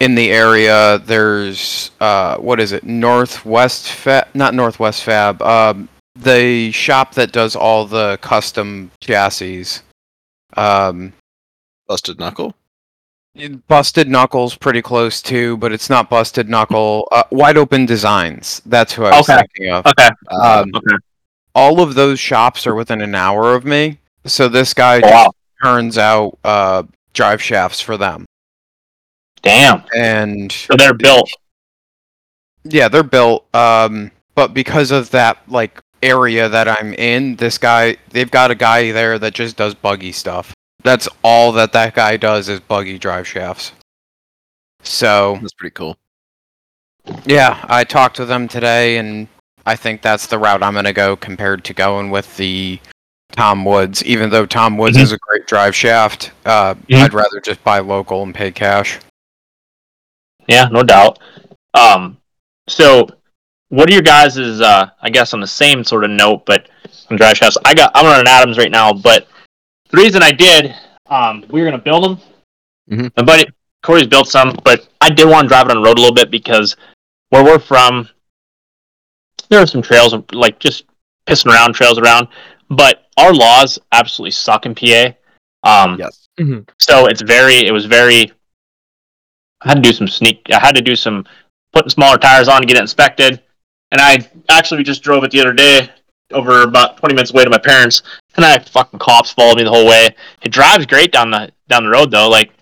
in 0.00 0.14
the 0.16 0.30
area 0.32 0.98
there's 1.06 1.92
uh 2.00 2.36
what 2.38 2.58
is 2.58 2.72
it 2.72 2.82
northwest 2.84 3.88
fab 3.92 4.26
not 4.34 4.54
northwest 4.54 5.04
fab 5.04 5.40
um 5.42 5.88
the 6.16 6.70
shop 6.72 7.14
that 7.14 7.30
does 7.30 7.54
all 7.54 7.86
the 7.86 8.18
custom 8.20 8.90
chassis 9.00 9.80
um 10.56 11.12
Busted 11.86 12.18
knuckle. 12.18 12.54
Busted 13.66 14.08
Knuckles 14.10 14.54
pretty 14.56 14.82
close 14.82 15.22
too, 15.22 15.56
but 15.56 15.72
it's 15.72 15.88
not 15.88 16.10
Busted 16.10 16.50
Knuckle. 16.50 17.08
Uh, 17.10 17.22
Wide 17.30 17.56
Open 17.56 17.86
Designs. 17.86 18.60
That's 18.66 18.92
who 18.92 19.04
I 19.04 19.16
was 19.16 19.26
Okay. 19.30 19.38
thinking 19.38 19.72
of. 19.72 19.86
Okay. 19.86 20.10
Um, 20.28 20.70
Okay. 20.74 20.96
All 21.54 21.80
of 21.80 21.94
those 21.94 22.18
shops 22.20 22.66
are 22.66 22.74
within 22.74 23.00
an 23.00 23.14
hour 23.14 23.54
of 23.54 23.64
me, 23.64 23.98
so 24.24 24.48
this 24.48 24.74
guy 24.74 24.96
Oh, 25.02 25.08
just 25.24 25.30
turns 25.62 25.98
out 25.98 26.38
uh, 26.44 26.82
drive 27.14 27.42
shafts 27.42 27.80
for 27.80 27.96
them, 27.96 28.24
Damn. 29.42 29.84
and 29.96 30.50
So 30.52 30.76
they're 30.76 30.94
built. 30.94 31.30
yeah, 32.64 32.88
they're 32.88 33.02
built. 33.02 33.46
Um, 33.54 34.10
but 34.34 34.54
because 34.54 34.90
of 34.90 35.10
that 35.10 35.38
like 35.48 35.80
area 36.02 36.48
that 36.48 36.68
I'm 36.68 36.94
in, 36.94 37.36
this 37.36 37.58
guy 37.58 37.96
they've 38.10 38.30
got 38.30 38.50
a 38.50 38.54
guy 38.54 38.92
there 38.92 39.18
that 39.18 39.34
just 39.34 39.56
does 39.56 39.74
buggy 39.74 40.12
stuff. 40.12 40.52
That's 40.84 41.08
all 41.24 41.50
that 41.52 41.72
that 41.72 41.94
guy 41.94 42.16
does 42.16 42.48
is 42.48 42.60
buggy 42.60 42.98
drive 42.98 43.26
shafts. 43.26 43.72
So 44.84 45.38
That's 45.40 45.52
pretty 45.54 45.74
cool. 45.74 45.96
Yeah, 47.26 47.64
I 47.68 47.82
talked 47.84 48.16
to 48.16 48.24
them 48.26 48.46
today, 48.48 48.98
and 48.98 49.26
I 49.68 49.76
think 49.76 50.00
that's 50.00 50.26
the 50.26 50.38
route 50.38 50.62
I'm 50.62 50.72
going 50.72 50.86
to 50.86 50.94
go 50.94 51.14
compared 51.14 51.62
to 51.64 51.74
going 51.74 52.10
with 52.10 52.34
the 52.38 52.80
Tom 53.32 53.66
Woods. 53.66 54.02
Even 54.04 54.30
though 54.30 54.46
Tom 54.46 54.78
Woods 54.78 54.96
Mhm. 54.96 55.02
is 55.02 55.12
a 55.12 55.18
great 55.18 55.46
drive 55.46 55.76
shaft, 55.76 56.30
uh, 56.46 56.74
Mhm. 56.74 57.04
I'd 57.04 57.12
rather 57.12 57.38
just 57.38 57.62
buy 57.62 57.80
local 57.80 58.22
and 58.22 58.34
pay 58.34 58.50
cash. 58.50 58.98
Yeah, 60.46 60.68
no 60.72 60.82
doubt. 60.82 61.18
Um, 61.74 62.16
so 62.66 63.08
what 63.68 63.90
are 63.90 63.92
your 63.92 64.00
guys' 64.02 64.38
uh 64.62 64.88
I 65.02 65.10
guess 65.10 65.34
on 65.34 65.40
the 65.40 65.46
same 65.46 65.84
sort 65.84 66.04
of 66.04 66.10
note, 66.10 66.46
but 66.46 66.70
on 67.10 67.18
drive 67.18 67.36
shafts, 67.36 67.58
I 67.66 67.74
got 67.74 67.92
I'm 67.94 68.06
running 68.06 68.26
Adams 68.26 68.56
right 68.56 68.70
now, 68.70 68.94
but 68.94 69.28
the 69.90 69.98
reason 69.98 70.22
I 70.22 70.32
did, 70.32 70.74
um, 71.08 71.44
we 71.50 71.60
were 71.60 71.66
gonna 71.70 71.82
build 71.82 72.04
them. 72.04 72.20
Mhm. 72.90 73.12
My 73.18 73.22
buddy 73.22 73.46
Corey's 73.82 74.06
built 74.06 74.28
some, 74.28 74.58
but 74.64 74.88
I 75.02 75.10
did 75.10 75.28
want 75.28 75.44
to 75.44 75.48
drive 75.48 75.66
it 75.66 75.72
on 75.72 75.82
the 75.82 75.86
road 75.86 75.98
a 75.98 76.00
little 76.00 76.14
bit 76.14 76.30
because 76.30 76.74
where 77.28 77.44
we're 77.44 77.58
from, 77.58 78.08
there 79.48 79.60
are 79.62 79.66
some 79.66 79.82
trails 79.82 80.14
like 80.32 80.58
just 80.58 80.84
pissing 81.26 81.52
around 81.52 81.74
trails 81.74 81.98
around, 81.98 82.28
but 82.70 83.06
our 83.16 83.32
laws 83.32 83.78
absolutely 83.92 84.30
suck 84.32 84.66
in 84.66 84.74
PA. 84.74 85.12
Um, 85.64 85.98
Yes. 85.98 86.28
so 86.78 87.06
it's 87.06 87.20
very 87.22 87.66
it 87.66 87.72
was 87.72 87.84
very 87.86 88.30
i 89.62 89.68
had 89.70 89.74
to 89.74 89.80
do 89.82 89.92
some 89.92 90.06
sneak 90.06 90.46
i 90.52 90.58
had 90.60 90.76
to 90.76 90.80
do 90.80 90.94
some 90.94 91.26
putting 91.72 91.90
smaller 91.90 92.16
tires 92.16 92.46
on 92.48 92.60
to 92.60 92.66
get 92.66 92.76
it 92.76 92.80
inspected. 92.80 93.42
And 93.90 94.00
i 94.00 94.18
actually 94.48 94.84
just 94.84 95.02
drove 95.02 95.24
it 95.24 95.30
the 95.32 95.40
other 95.40 95.52
day 95.52 95.90
over 96.32 96.62
about 96.62 96.98
20 96.98 97.14
minutes 97.14 97.32
away 97.32 97.42
to 97.44 97.50
my 97.50 97.58
parents. 97.58 98.02
And 98.36 98.44
i 98.44 98.50
had 98.50 98.68
fucking 98.68 99.00
cops 99.00 99.32
followed 99.32 99.56
me 99.56 99.64
the 99.64 99.70
whole 99.70 99.86
way. 99.86 100.10
It 100.42 100.50
drives 100.52 100.86
great 100.86 101.10
down 101.10 101.30
the 101.32 101.50
down 101.68 101.82
the 101.84 101.90
road 101.90 102.10
though 102.12 102.28
like 102.28 102.52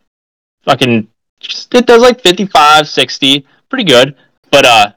fucking 0.62 1.06
just, 1.38 1.74
it 1.74 1.86
does 1.86 2.00
like 2.00 2.20
55 2.22 2.88
60 2.88 3.46
pretty 3.68 3.84
good. 3.84 4.16
But 4.50 4.64
uh 4.64 4.92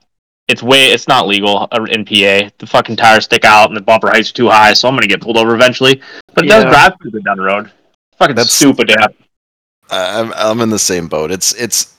it's 0.49 0.63
way 0.63 0.87
it's 0.87 1.07
not 1.07 1.27
legal 1.27 1.67
uh, 1.71 1.83
in 1.89 2.03
pa 2.03 2.49
the 2.57 2.67
fucking 2.67 2.95
tires 2.95 3.25
stick 3.25 3.45
out 3.45 3.69
and 3.69 3.77
the 3.77 3.81
bumper 3.81 4.09
height's 4.09 4.31
are 4.31 4.33
too 4.33 4.49
high 4.49 4.73
so 4.73 4.87
i'm 4.87 4.95
gonna 4.95 5.07
get 5.07 5.21
pulled 5.21 5.37
over 5.37 5.55
eventually 5.55 6.01
but 6.33 6.45
it 6.45 6.47
does 6.47 6.65
drive 6.65 6.97
pretty 6.99 7.11
good 7.11 7.23
down 7.23 7.37
the 7.37 7.43
road 7.43 7.71
fucking 8.17 8.35
That's- 8.35 8.51
super 8.51 8.83
damn 8.83 9.13
I'm 9.89 10.33
I'm 10.35 10.61
in 10.61 10.69
the 10.69 10.79
same 10.79 11.07
boat. 11.07 11.31
It's 11.31 11.53
it's 11.53 11.95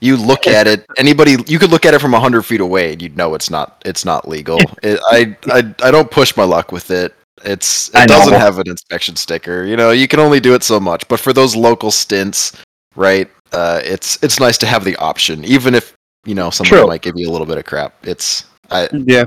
you 0.00 0.16
look 0.16 0.46
at 0.46 0.66
it. 0.66 0.86
Anybody 0.96 1.36
you 1.46 1.58
could 1.58 1.70
look 1.70 1.84
at 1.84 1.94
it 1.94 2.00
from 2.00 2.12
hundred 2.12 2.42
feet 2.42 2.60
away 2.60 2.92
and 2.92 3.02
you'd 3.02 3.16
know 3.16 3.34
it's 3.34 3.50
not 3.50 3.82
it's 3.84 4.04
not 4.04 4.28
legal. 4.28 4.58
It, 4.82 5.00
I 5.10 5.36
I 5.46 5.74
I 5.82 5.90
don't 5.90 6.10
push 6.10 6.36
my 6.36 6.44
luck 6.44 6.72
with 6.72 6.90
it. 6.90 7.14
It's 7.44 7.88
it 7.94 8.08
doesn't 8.08 8.32
have 8.32 8.58
an 8.58 8.68
inspection 8.68 9.16
sticker. 9.16 9.64
You 9.64 9.76
know 9.76 9.90
you 9.90 10.08
can 10.08 10.20
only 10.20 10.40
do 10.40 10.54
it 10.54 10.62
so 10.62 10.80
much. 10.80 11.06
But 11.08 11.20
for 11.20 11.32
those 11.32 11.54
local 11.54 11.90
stints, 11.90 12.52
right? 12.94 13.30
Uh, 13.52 13.80
it's 13.84 14.22
it's 14.22 14.40
nice 14.40 14.58
to 14.58 14.66
have 14.66 14.84
the 14.84 14.96
option, 14.96 15.44
even 15.44 15.74
if 15.74 15.95
you 16.26 16.34
know 16.34 16.50
somebody 16.50 16.76
True. 16.76 16.86
might 16.86 17.02
give 17.02 17.14
you 17.16 17.28
a 17.28 17.32
little 17.32 17.46
bit 17.46 17.58
of 17.58 17.64
crap. 17.64 17.94
It's 18.06 18.44
I 18.70 18.88
Yeah. 18.92 19.26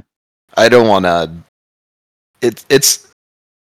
I 0.57 0.67
don't 0.69 0.87
want 0.87 1.05
to. 1.05 1.31
It, 2.41 2.65
it's 2.69 3.07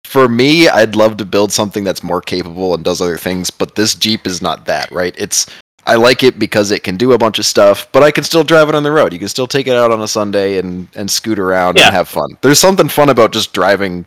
for 0.06 0.28
me. 0.28 0.68
I'd 0.70 0.96
love 0.96 1.18
to 1.18 1.26
build 1.26 1.52
something 1.52 1.84
that's 1.84 2.04
more 2.04 2.22
capable 2.22 2.74
and 2.74 2.84
does 2.84 3.02
other 3.02 3.18
things, 3.18 3.50
but 3.50 3.76
this 3.76 3.96
Jeep 3.96 4.28
is 4.28 4.42
not 4.42 4.66
that, 4.66 4.92
right? 4.92 5.14
It's 5.18 5.48
I 5.86 5.96
like 5.96 6.24
it 6.24 6.40
because 6.40 6.72
it 6.72 6.84
can 6.84 6.96
do 6.98 7.12
a 7.14 7.18
bunch 7.18 7.40
of 7.40 7.46
stuff, 7.46 7.88
but 7.92 8.04
I 8.04 8.12
can 8.12 8.24
still 8.24 8.44
drive 8.44 8.70
it 8.70 8.76
on 8.76 8.84
the 8.84 8.92
road. 8.92 9.12
You 9.12 9.20
can 9.20 9.28
still 9.28 9.48
take 9.48 9.68
it 9.68 9.76
out 9.76 9.92
on 9.92 10.02
a 10.02 10.08
Sunday 10.08 10.58
and 10.58 10.88
and 10.96 11.10
scoot 11.10 11.40
around 11.40 11.78
Yeah. 11.78 11.88
and 11.88 11.96
have 11.96 12.08
fun. 12.08 12.38
There's 12.42 12.60
something 12.60 12.88
fun 12.90 13.10
about 13.10 13.32
just 13.34 13.54
driving 13.54 14.06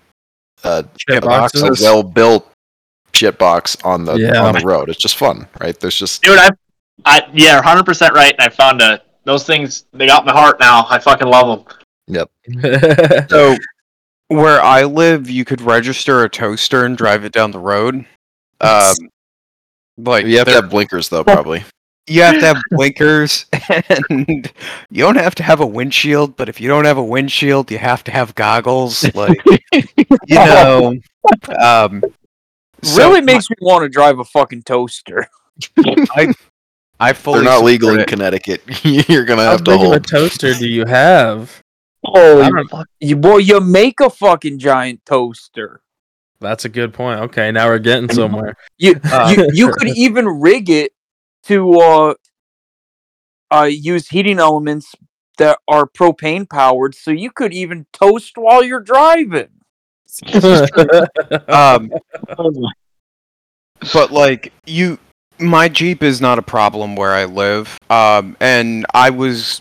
Shit 0.65 0.87
a, 1.11 1.21
boxes. 1.21 1.81
a 1.81 1.85
well 1.85 2.03
built 2.03 2.51
shit 3.13 3.39
box 3.39 3.77
on 3.85 4.05
the 4.05 4.15
Yeah. 4.17 4.43
on 4.43 4.55
the 4.55 4.61
road. 4.65 4.89
It's 4.89 4.99
just 5.01 5.17
fun, 5.17 5.47
right? 5.61 5.79
There's 5.79 5.97
just 5.99 6.23
dude. 6.23 6.39
I, 6.39 6.51
I 7.05 7.23
yeah, 7.33 7.63
hundred 7.63 7.85
percent 7.87 8.15
right. 8.15 8.35
I 8.39 8.49
found 8.49 8.81
a 8.83 9.01
those 9.27 9.45
things. 9.45 9.85
They 9.93 10.07
got 10.07 10.25
my 10.25 10.33
heart 10.33 10.59
now. 10.59 10.87
I 10.89 10.99
fucking 10.99 11.29
love 11.29 11.67
them. 11.67 11.77
yep. 12.07 12.31
So, 13.31 13.57
where 14.29 14.61
I 14.63 14.85
live, 14.85 15.29
you 15.29 15.45
could 15.45 15.61
register 15.61 16.25
a 16.25 16.29
toaster 16.31 16.85
and 16.87 16.97
drive 16.97 17.25
it 17.25 17.33
down 17.33 17.51
the 17.51 17.59
road. 17.59 18.07
Um, 18.61 18.95
like 19.99 20.25
You 20.27 20.39
have 20.39 20.47
to 20.49 20.55
have 20.55 20.71
blinkers 20.71 21.09
though, 21.09 21.23
probably. 21.25 21.65
you 22.07 22.23
have 22.23 22.39
to 22.41 22.47
have 22.47 22.57
blinkers, 22.71 23.47
and 24.09 24.51
you 24.91 25.03
don't 25.03 25.17
have 25.17 25.35
to 25.37 25.43
have 25.43 25.61
a 25.61 25.67
windshield. 25.67 26.37
But 26.37 26.49
if 26.49 26.61
you 26.61 26.69
don't 26.69 26.85
have 26.87 26.99
a 26.99 27.05
windshield, 27.05 27.71
you 27.71 27.79
have 27.79 28.03
to 28.05 28.11
have 28.13 28.35
goggles. 28.35 29.05
Like 29.15 29.41
you 29.73 30.37
know, 30.37 30.95
um, 31.61 32.03
so 32.83 32.97
really 32.99 33.21
makes 33.21 33.51
me 33.51 33.57
want 33.61 33.83
to 33.83 33.89
drive 33.89 34.19
a 34.19 34.25
fucking 34.25 34.63
toaster. 34.63 35.29
I 35.79 36.33
fully 37.13 37.41
They're 37.41 37.45
not 37.45 37.57
support 37.57 37.67
legal 37.67 37.91
in 37.91 38.01
it. 38.01 38.09
Connecticut. 38.09 38.63
You're 39.09 39.25
gonna 39.25 39.45
How 39.45 39.53
have 39.53 39.65
to 39.65 39.71
big 39.71 39.87
of 39.87 39.93
a 39.93 40.01
toaster 40.01 40.55
do 40.55 40.67
you 40.67 40.87
have? 40.87 41.63
I 42.05 42.09
Holy 42.09 42.69
fuck. 42.69 42.89
You 43.01 43.17
boy, 43.17 43.39
you 43.39 43.61
make 43.61 44.01
a 44.01 44.09
fucking 44.09 44.59
giant 44.59 45.05
toaster. 45.05 45.83
That's 46.41 46.65
a 46.65 46.69
good 46.69 46.95
point. 46.95 47.21
Okay, 47.21 47.51
now 47.51 47.69
we're 47.69 47.79
getting 47.79 48.11
somewhere. 48.11 48.57
You 48.79 49.01
Uh. 49.05 49.35
you, 49.37 49.51
you 49.53 49.73
could 49.73 49.89
even 49.97 50.27
rig 50.27 50.71
it 50.71 50.93
to 51.45 51.81
uh 51.81 52.15
uh 53.51 53.69
use 53.71 54.09
heating 54.09 54.39
elements 54.39 54.95
that 55.39 55.59
are 55.69 55.87
propane 55.87 56.49
powered, 56.49 56.95
so 56.95 57.11
you 57.11 57.31
could 57.31 57.53
even 57.53 57.87
toast 57.93 58.39
while 58.39 58.63
you're 58.65 58.81
driving. 58.81 59.49
Um, 61.49 61.91
but 63.93 64.11
like 64.11 64.53
you 64.65 64.99
my 65.39 65.69
jeep 65.69 66.03
is 66.03 66.21
not 66.21 66.39
a 66.39 66.43
problem 66.43 66.97
where 66.97 67.13
i 67.13 67.25
live 67.25 67.79
um 67.91 68.37
and 68.41 68.87
i 68.95 69.11
was 69.11 69.61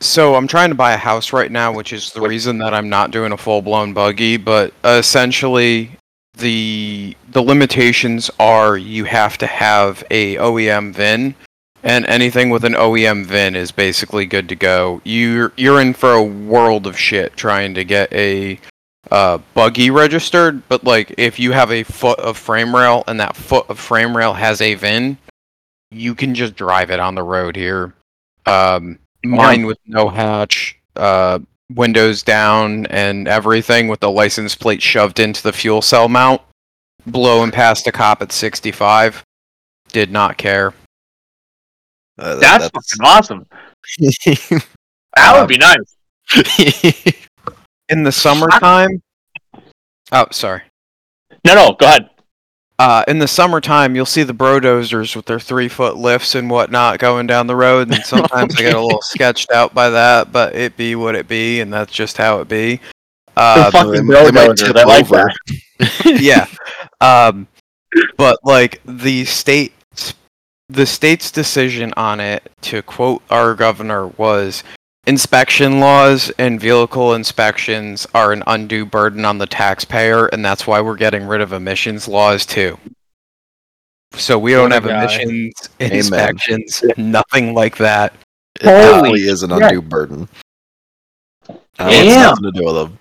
so 0.00 0.34
i'm 0.34 0.46
trying 0.46 0.68
to 0.68 0.74
buy 0.74 0.92
a 0.92 0.96
house 0.96 1.32
right 1.32 1.50
now 1.50 1.72
which 1.72 1.92
is 1.92 2.12
the 2.12 2.20
reason 2.20 2.58
that 2.58 2.72
i'm 2.72 2.88
not 2.88 3.10
doing 3.10 3.32
a 3.32 3.36
full-blown 3.36 3.92
buggy 3.92 4.36
but 4.36 4.72
essentially 4.84 5.90
the 6.36 7.16
the 7.30 7.42
limitations 7.42 8.30
are 8.38 8.76
you 8.76 9.04
have 9.04 9.36
to 9.36 9.46
have 9.46 10.04
a 10.10 10.36
oem 10.36 10.92
vin 10.92 11.34
and 11.82 12.06
anything 12.06 12.50
with 12.50 12.64
an 12.64 12.74
OEM 12.74 13.24
VIN 13.24 13.54
is 13.54 13.70
basically 13.70 14.26
good 14.26 14.48
to 14.48 14.56
go. 14.56 15.00
You're 15.04 15.52
you're 15.56 15.80
in 15.80 15.94
for 15.94 16.12
a 16.12 16.22
world 16.22 16.86
of 16.86 16.98
shit 16.98 17.36
trying 17.36 17.74
to 17.74 17.84
get 17.84 18.12
a 18.12 18.58
uh, 19.10 19.38
buggy 19.54 19.90
registered, 19.90 20.66
but 20.68 20.84
like 20.84 21.14
if 21.18 21.38
you 21.38 21.52
have 21.52 21.70
a 21.70 21.82
foot 21.82 22.18
of 22.20 22.36
frame 22.36 22.74
rail 22.74 23.04
and 23.06 23.18
that 23.20 23.36
foot 23.36 23.68
of 23.68 23.78
frame 23.78 24.16
rail 24.16 24.34
has 24.34 24.60
a 24.60 24.74
VIN, 24.74 25.16
you 25.90 26.14
can 26.14 26.34
just 26.34 26.54
drive 26.56 26.90
it 26.90 27.00
on 27.00 27.14
the 27.14 27.22
road 27.22 27.56
here. 27.56 27.94
Um, 28.46 28.98
mine 29.24 29.66
with 29.66 29.78
no 29.86 30.08
hatch, 30.08 30.78
uh, 30.96 31.38
windows 31.74 32.22
down, 32.22 32.86
and 32.86 33.28
everything 33.28 33.88
with 33.88 34.00
the 34.00 34.10
license 34.10 34.54
plate 34.54 34.82
shoved 34.82 35.18
into 35.20 35.42
the 35.42 35.52
fuel 35.52 35.82
cell 35.82 36.08
mount, 36.08 36.40
blowing 37.06 37.50
past 37.50 37.86
a 37.86 37.92
cop 37.92 38.22
at 38.22 38.32
65. 38.32 39.22
Did 39.90 40.10
not 40.10 40.36
care. 40.36 40.74
Uh, 42.18 42.34
that- 42.36 42.60
That's, 42.60 42.70
fucking 42.70 43.04
awesome. 43.04 43.46
That 45.16 45.34
Uh, 45.34 45.40
would 45.40 45.48
be 45.48 45.56
nice. 45.58 45.96
In 47.88 48.02
the 48.02 48.12
summertime. 48.12 49.02
Oh, 50.12 50.26
sorry. 50.30 50.62
No, 51.44 51.54
no, 51.54 51.72
go 51.78 51.86
ahead. 51.86 52.10
Uh, 52.78 53.02
in 53.08 53.18
the 53.18 53.26
summertime, 53.26 53.96
you'll 53.96 54.06
see 54.06 54.22
the 54.22 54.32
brodozers 54.34 55.16
with 55.16 55.26
their 55.26 55.40
three 55.40 55.68
foot 55.68 55.96
lifts 55.96 56.34
and 56.36 56.48
whatnot 56.48 56.98
going 57.00 57.26
down 57.26 57.46
the 57.46 57.56
road, 57.56 57.92
and 57.92 58.04
sometimes 58.04 58.54
I 58.56 58.62
get 58.62 58.74
a 58.74 58.80
little 58.80 59.02
sketched 59.02 59.50
out 59.50 59.74
by 59.74 59.90
that, 59.90 60.30
but 60.32 60.54
it 60.54 60.76
be 60.76 60.94
what 60.94 61.14
it 61.16 61.26
be, 61.26 61.60
and 61.60 61.72
that's 61.72 61.92
just 61.92 62.16
how 62.16 62.40
it 62.40 62.48
be. 62.48 62.76
The 62.76 63.40
Uh, 63.42 63.70
fucking 63.70 63.92
they 63.92 64.02
might 64.02 64.32
bulldozers, 64.32 64.70
I 64.76 64.84
like 64.84 65.04
over. 65.10 65.30
that. 65.78 66.18
yeah. 66.20 66.46
Um, 67.00 67.46
but 68.16 68.40
like 68.42 68.80
the 68.84 69.24
state, 69.24 69.72
the 70.68 70.84
state's 70.84 71.30
decision 71.30 71.94
on 71.96 72.18
it, 72.18 72.50
to 72.62 72.82
quote 72.82 73.22
our 73.30 73.54
governor, 73.54 74.08
was 74.08 74.64
inspection 75.08 75.80
laws 75.80 76.30
and 76.38 76.60
vehicle 76.60 77.14
inspections 77.14 78.06
are 78.14 78.32
an 78.32 78.42
undue 78.46 78.84
burden 78.84 79.24
on 79.24 79.38
the 79.38 79.46
taxpayer, 79.46 80.26
and 80.26 80.44
that's 80.44 80.66
why 80.66 80.80
we're 80.82 80.96
getting 80.96 81.26
rid 81.26 81.40
of 81.40 81.52
emissions 81.52 82.06
laws 82.06 82.44
too. 82.44 82.78
So 84.12 84.38
we 84.38 84.52
don't 84.52 84.70
have 84.70 84.84
guy. 84.84 85.02
emissions, 85.02 85.54
Amen. 85.80 85.96
inspections, 85.96 86.84
nothing 86.96 87.54
like 87.54 87.76
that. 87.78 88.12
It 88.60 88.66
Holy 88.66 88.76
definitely 88.76 89.20
is 89.22 89.42
an 89.42 89.50
shit. 89.50 89.62
undue 89.62 89.82
burden. 89.82 90.28
Uh, 91.48 91.88
it's 91.90 92.14
nothing 92.14 92.44
to 92.44 92.52
do 92.52 92.64
with 92.66 92.74
them. 92.74 92.98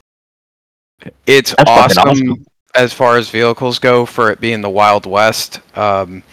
It's 1.25 1.53
awesome, 1.65 2.09
awesome. 2.09 2.45
as 2.73 2.93
far 2.93 3.17
as 3.17 3.29
vehicles 3.29 3.79
go 3.79 4.05
for 4.05 4.31
it 4.31 4.39
being 4.39 4.61
the 4.61 4.69
Wild 4.69 5.05
West. 5.05 5.59
Um, 5.77 6.23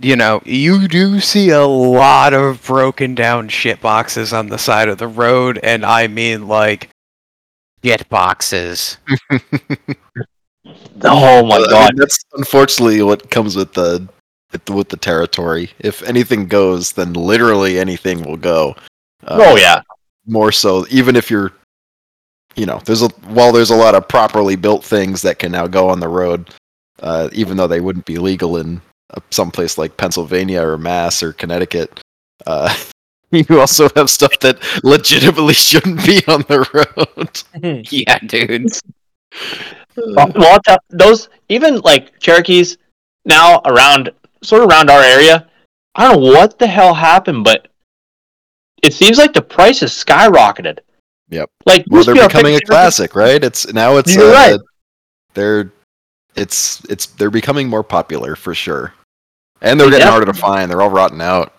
you 0.00 0.16
know, 0.16 0.40
you 0.44 0.88
do 0.88 1.20
see 1.20 1.50
a 1.50 1.64
lot 1.66 2.32
of 2.32 2.64
broken 2.66 3.14
down 3.14 3.48
shit 3.48 3.80
boxes 3.80 4.32
on 4.32 4.48
the 4.48 4.58
side 4.58 4.88
of 4.88 4.98
the 4.98 5.08
road, 5.08 5.58
and 5.62 5.84
I 5.84 6.06
mean 6.08 6.48
like 6.48 6.88
shit 7.84 8.08
boxes. 8.08 8.98
Oh 11.02 11.46
my 11.46 11.56
Uh, 11.56 11.58
I 11.58 11.60
mean, 11.60 11.70
god. 11.70 11.92
that's 11.96 12.18
unfortunately 12.34 13.02
what 13.02 13.30
comes 13.30 13.56
with 13.56 13.72
the 13.72 14.06
with 14.68 14.88
the, 14.88 14.96
territory. 14.96 15.70
If 15.78 16.02
anything 16.02 16.46
goes, 16.48 16.92
then 16.92 17.12
literally 17.12 17.78
anything 17.78 18.22
will 18.22 18.36
go. 18.36 18.74
Uh, 19.24 19.38
Oh 19.40 19.56
yeah. 19.56 19.82
more 20.26 20.52
so 20.52 20.84
even 20.90 21.16
if 21.16 21.30
you're 21.30 21.52
you 22.56 22.66
know 22.66 22.80
there's 22.84 23.02
a 23.02 23.08
while 23.28 23.52
there's 23.52 23.70
a 23.70 23.76
lot 23.76 23.94
of 23.94 24.08
properly 24.08 24.56
built 24.56 24.84
things 24.84 25.22
that 25.22 25.38
can 25.38 25.52
now 25.52 25.66
go 25.66 25.88
on 25.88 26.00
the 26.00 26.08
road 26.08 26.50
uh, 27.00 27.28
even 27.32 27.56
though 27.56 27.66
they 27.66 27.80
wouldn't 27.80 28.04
be 28.06 28.18
legal 28.18 28.56
in 28.56 28.80
someplace 29.30 29.76
like 29.78 29.96
pennsylvania 29.96 30.62
or 30.62 30.78
mass 30.78 31.22
or 31.22 31.32
connecticut 31.32 32.00
uh, 32.46 32.74
you 33.30 33.60
also 33.60 33.88
have 33.96 34.10
stuff 34.10 34.38
that 34.40 34.58
legitimately 34.84 35.54
shouldn't 35.68 36.04
be 36.04 36.22
on 36.26 36.40
the 36.42 36.66
road 36.74 37.86
yeah, 37.92 38.18
dude. 38.20 38.70
Well, 39.96 40.32
well, 40.34 40.60
tell- 40.64 40.78
those 40.88 41.28
even 41.48 41.80
like 41.80 42.18
Cherokees 42.20 42.78
now 43.24 43.60
around 43.64 44.10
sort 44.42 44.62
of 44.62 44.68
around 44.68 44.90
our 44.90 45.02
area. 45.02 45.48
I 45.94 46.10
don't 46.10 46.22
know 46.22 46.30
what 46.32 46.58
the 46.58 46.66
hell 46.66 46.94
happened, 46.94 47.44
but 47.44 47.68
it 48.82 48.92
seems 48.94 49.18
like 49.18 49.32
the 49.32 49.42
price 49.42 49.80
has 49.80 49.92
skyrocketed. 49.92 50.78
Yep. 51.28 51.50
Like 51.66 51.84
well 51.90 52.02
they're 52.04 52.14
be 52.14 52.20
becoming 52.22 52.54
a 52.54 52.58
fixed- 52.58 52.70
classic 52.70 53.14
right 53.14 53.42
it's 53.44 53.72
now 53.72 53.96
it's 53.98 54.14
You're 54.14 54.30
uh, 54.30 54.32
right. 54.32 54.60
they're 55.34 55.72
it's 56.34 56.82
it's 56.90 57.06
they're 57.06 57.30
becoming 57.30 57.68
more 57.68 57.84
popular 57.84 58.34
for 58.34 58.54
sure 58.54 58.94
and 59.62 59.78
they're 59.78 59.90
They 59.90 59.98
getting 59.98 60.08
harder 60.10 60.26
to 60.26 60.34
find 60.38 60.70
they're 60.70 60.80
all 60.82 60.90
rotting 60.90 61.20
out 61.20 61.52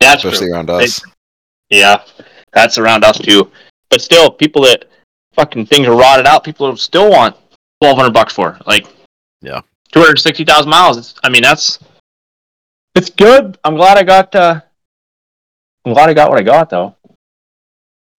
That's 0.00 0.24
especially 0.24 0.48
true. 0.48 0.54
around 0.56 0.66
They- 0.68 0.84
us 0.84 1.00
Yeah, 1.70 2.02
that's 2.52 2.78
around 2.78 3.04
us 3.04 3.18
too. 3.18 3.50
But 3.90 4.00
still, 4.00 4.30
people 4.30 4.62
that 4.62 4.86
fucking 5.34 5.66
things 5.66 5.86
are 5.86 5.96
rotted 5.96 6.26
out, 6.26 6.44
people 6.44 6.76
still 6.76 7.10
want 7.10 7.36
twelve 7.80 7.96
hundred 7.96 8.12
bucks 8.12 8.32
for 8.32 8.58
like 8.66 8.86
Yeah. 9.40 9.60
two 9.92 10.00
hundred 10.00 10.18
sixty 10.18 10.44
thousand 10.44 10.70
miles. 10.70 10.98
It's, 10.98 11.14
I 11.24 11.28
mean, 11.28 11.42
that's 11.42 11.78
it's 12.94 13.10
good. 13.10 13.58
I'm 13.64 13.76
glad 13.76 13.98
I 13.98 14.02
got. 14.02 14.34
uh 14.34 14.60
I'm 15.84 15.92
glad 15.92 16.08
I 16.08 16.14
got 16.14 16.30
what 16.30 16.38
I 16.38 16.42
got 16.42 16.70
though. 16.70 16.96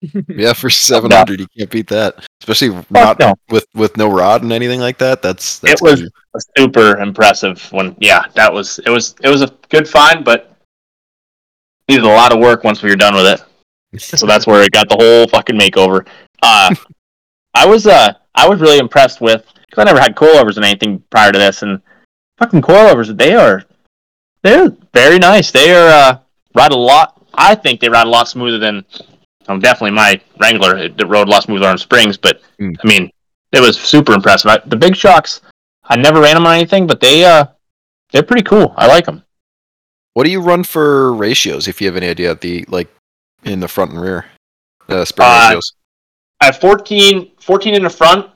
Yeah, 0.28 0.54
for 0.54 0.70
seven 0.70 1.12
hundred, 1.12 1.39
you 1.39 1.48
can't 1.58 1.70
beat 1.70 1.88
that. 1.88 2.26
Especially 2.41 2.70
Fuck 2.70 2.91
not 2.91 3.20
no. 3.20 3.36
with 3.50 3.66
with 3.74 3.98
no 3.98 4.10
rod 4.12 4.43
and 4.43 4.52
anything 4.54 4.80
like 4.80 4.98
that. 5.00 5.22
That's 5.22 5.60
that's 5.60 5.82
It 5.82 5.84
was- 5.84 6.02
good. 6.02 6.12
super 6.58 6.98
impressive 6.98 7.62
when 7.72 7.96
yeah 8.00 8.26
that 8.36 8.52
was 8.54 8.80
it 8.80 8.89
was 8.89 9.16
it 9.24 9.30
was 9.30 9.41
a 9.41 9.48
good 9.70 9.88
find 9.88 10.26
but 10.26 10.52
needed 11.88 12.04
a 12.04 12.08
lot 12.08 12.34
of 12.34 12.39
work 12.39 12.64
once 12.66 12.82
we 12.84 12.89
were 12.89 12.96
done 12.98 13.16
with 13.16 13.26
it 13.26 14.02
so 14.02 14.26
that's 14.32 14.46
where 14.46 14.62
it 14.62 14.72
got 14.72 14.89
the 14.89 14.96
whole 14.98 15.28
fucking 15.30 15.58
makeover 15.58 16.06
uh 16.43 16.76
i 17.54 17.66
was 17.66 17.88
uh 17.88 18.12
i 18.36 18.46
was 18.50 18.60
really 18.60 18.80
impressed 18.80 19.22
with 19.22 19.46
because 19.66 19.82
i 19.82 19.86
never 19.86 20.00
had 20.02 20.14
coilovers 20.14 20.58
and 20.58 20.66
anything 20.66 21.02
prior 21.10 21.32
to 21.32 21.39
this 21.39 21.62
and 21.62 21.82
fucking 22.38 22.62
coilovers 22.62 23.16
they 23.18 23.34
are 23.34 23.64
they're 24.43 24.76
very 24.93 25.18
nice 25.18 25.52
they 25.52 25.74
are 25.74 25.88
uh 25.88 26.18
ride 26.54 26.74
a 26.74 26.76
lot 26.76 27.26
i 27.36 27.56
think 27.56 27.80
they 27.80 27.88
ride 27.88 28.08
a 28.08 28.10
lot 28.10 28.28
smoother 28.28 28.58
than 28.60 28.84
um, 29.48 29.60
definitely 29.60 29.91
my 29.91 30.20
wrangler 30.39 30.78
it, 30.78 31.00
it 31.00 31.06
rode 31.08 31.28
a 31.28 31.32
lot 31.32 31.43
smoother 31.43 31.68
on 31.68 31.78
springs 31.78 32.18
but 32.18 32.41
Hmm. 32.60 32.72
i 32.84 32.88
mean 32.88 33.12
it 33.52 33.60
was 33.62 33.80
super 33.80 34.14
impressive 34.14 34.50
I, 34.52 34.58
the 34.66 34.76
big 34.76 34.96
shocks 34.96 35.41
I 35.88 35.96
never 35.96 36.20
ran 36.20 36.34
them 36.34 36.48
on 36.48 36.56
anything, 36.56 36.88
but 36.88 37.00
they 37.00 37.24
uh 37.26 37.46
they're 38.12 38.24
pretty 38.24 38.41
cool. 38.41 38.74
I 38.76 38.88
like 38.88 39.06
them. 39.06 39.22
What 40.14 40.24
do 40.24 40.32
you 40.32 40.41
run 40.41 40.64
for 40.64 41.14
ratios? 41.14 41.68
If 41.68 41.80
you 41.80 41.86
have 41.88 41.96
any 41.96 42.08
idea 42.08 42.32
of 42.32 42.39
the 42.39 42.66
like 42.70 42.89
in 43.43 43.60
the 43.60 43.68
front 43.68 43.91
and 43.91 44.02
rear 44.02 44.26
uh, 44.89 45.06
spring 45.06 45.28
Uh, 45.30 45.46
ratios? 45.50 45.74
I 46.41 46.46
have 46.46 46.58
14, 46.58 47.34
14 47.39 47.76
in 47.76 47.84
the 47.84 47.89
front, 47.89 48.32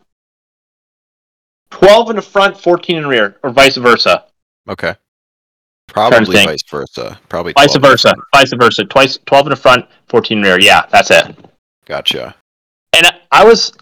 12 1.71 2.11
in 2.11 2.15
the 2.17 2.21
front, 2.21 2.55
14 2.55 2.97
in 2.97 3.03
the 3.03 3.09
rear, 3.09 3.37
or 3.43 3.49
vice 3.49 3.77
versa. 3.77 4.25
Okay. 4.69 4.93
Probably 5.89 6.35
vice 6.45 6.63
versa. 6.69 7.19
Probably 7.29 7.53
Vice 7.53 7.73
12 7.73 7.75
in 7.75 7.81
the 7.81 7.87
versa. 7.87 8.13
Vice 8.33 8.53
versa. 8.53 8.85
Twice, 8.85 9.19
12 9.25 9.47
in 9.47 9.49
the 9.51 9.55
front, 9.55 9.85
14 10.07 10.41
rear. 10.41 10.59
Yeah, 10.59 10.85
that's 10.91 11.11
it. 11.11 11.35
Gotcha. 11.85 12.35
And 12.95 13.05
I- 13.05 13.19
I 13.31 13.43
was, 13.43 13.73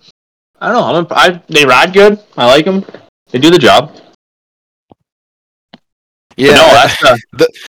I 0.60 0.72
don't 0.72 0.94
know, 0.94 1.00
I'm, 1.00 1.08
I, 1.12 1.42
they 1.48 1.66
ride 1.66 1.94
good. 1.94 2.20
I 2.38 2.46
like 2.48 2.66
them. 2.66 2.84
They 3.32 3.40
do 3.40 3.50
the 3.50 3.60
job. 3.60 3.96
Yeah. 6.36 6.52
no, 6.54 6.56
that's 6.74 7.04
uh, 7.04 7.18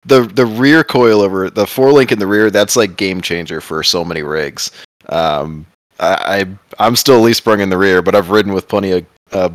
the 0.06 0.22
the 0.24 0.46
rear 0.46 0.84
coilover, 0.84 1.54
the 1.54 1.66
four 1.66 1.92
link 1.92 2.12
in 2.12 2.20
the 2.20 2.28
rear, 2.28 2.52
that's 2.52 2.76
like 2.76 2.98
game 2.98 3.22
changer 3.22 3.62
for 3.62 3.84
so 3.84 4.04
many 4.04 4.22
rigs. 4.22 4.72
Um, 5.08 5.66
I, 6.00 6.46
I 6.80 6.84
I'm 6.84 6.96
still 6.96 7.22
least 7.22 7.38
sprung 7.40 7.62
in 7.62 7.70
the 7.70 7.78
rear, 7.78 8.02
but 8.02 8.16
I've 8.16 8.30
ridden 8.30 8.52
with 8.54 8.68
plenty 8.68 8.92
of 8.92 9.06
uh, 9.32 9.50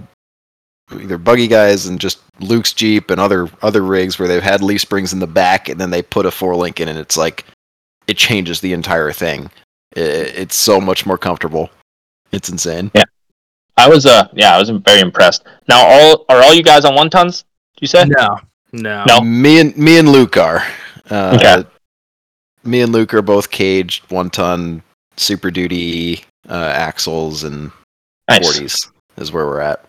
either 0.93 1.18
buggy 1.18 1.49
guys 1.49 1.87
and 1.87 2.01
just 2.01 2.20
Luke's 2.41 2.72
Jeep 2.72 3.11
and 3.11 3.20
other 3.20 3.49
other 3.62 3.82
rigs 3.82 4.18
where 4.18 4.28
they've 4.28 4.43
had 4.43 4.62
leaf 4.62 4.80
springs 4.80 5.12
in 5.12 5.18
the 5.18 5.26
back 5.26 5.68
and 5.68 5.80
then 5.80 5.91
they 5.91 6.03
put 6.03 6.26
a 6.26 6.30
four 6.30 6.55
link 6.57 6.80
in 6.80 6.89
and 6.89 6.99
it's 6.99 7.16
like 7.16 7.45
it 8.07 8.16
changes 8.16 8.61
the 8.61 8.72
entire 8.72 9.12
thing. 9.12 9.51
I 9.97 10.01
it's 10.01 10.57
so 10.57 10.80
much 10.80 11.07
more 11.07 11.18
comfortable. 11.18 11.70
It's 12.32 12.49
insane. 12.49 12.91
Yeah. 12.95 13.05
I 13.76 13.89
was, 13.89 14.07
uh, 14.07 14.28
yeah, 14.35 14.55
I 14.55 14.59
was 14.59 14.70
very 14.70 15.01
impressed. 15.01 15.47
Now, 15.68 15.85
all 15.85 16.24
are 16.28 16.43
all 16.43 16.55
you 16.55 16.62
guys 16.62 16.85
on 16.85 16.95
one 16.95 17.11
tons? 17.11 17.45
You 17.80 17.89
say? 17.89 18.05
No, 18.05 18.39
no, 18.72 19.05
No. 19.07 19.20
Me 19.20 19.61
and 19.61 19.76
me 19.76 19.99
and 19.99 20.11
Luke 20.11 20.37
are. 20.37 20.64
Uh, 21.11 21.37
Okay. 21.41 21.68
Me 22.62 22.80
and 22.80 22.93
Luke 22.93 23.12
are 23.12 23.20
both 23.22 23.51
caged 23.51 24.11
one 24.11 24.30
ton 24.30 24.82
Super 25.16 25.51
Duty 25.51 26.24
uh, 26.49 26.72
axles 26.74 27.45
and 27.45 27.70
Nice, 28.28 28.47
forties 28.47 28.91
is 29.18 29.32
where 29.32 29.45
we're 29.47 29.61
at. 29.61 29.85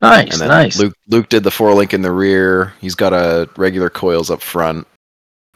Nice, 0.00 0.32
And 0.32 0.40
then 0.40 0.48
nice. 0.48 0.78
Luke 0.78 0.94
Luke 1.08 1.28
did 1.28 1.42
the 1.44 1.50
four 1.50 1.74
link 1.74 1.92
in 1.94 2.02
the 2.02 2.12
rear. 2.12 2.72
He's 2.80 2.94
got 2.94 3.12
a 3.12 3.48
regular 3.56 3.90
coils 3.90 4.30
up 4.30 4.40
front, 4.42 4.86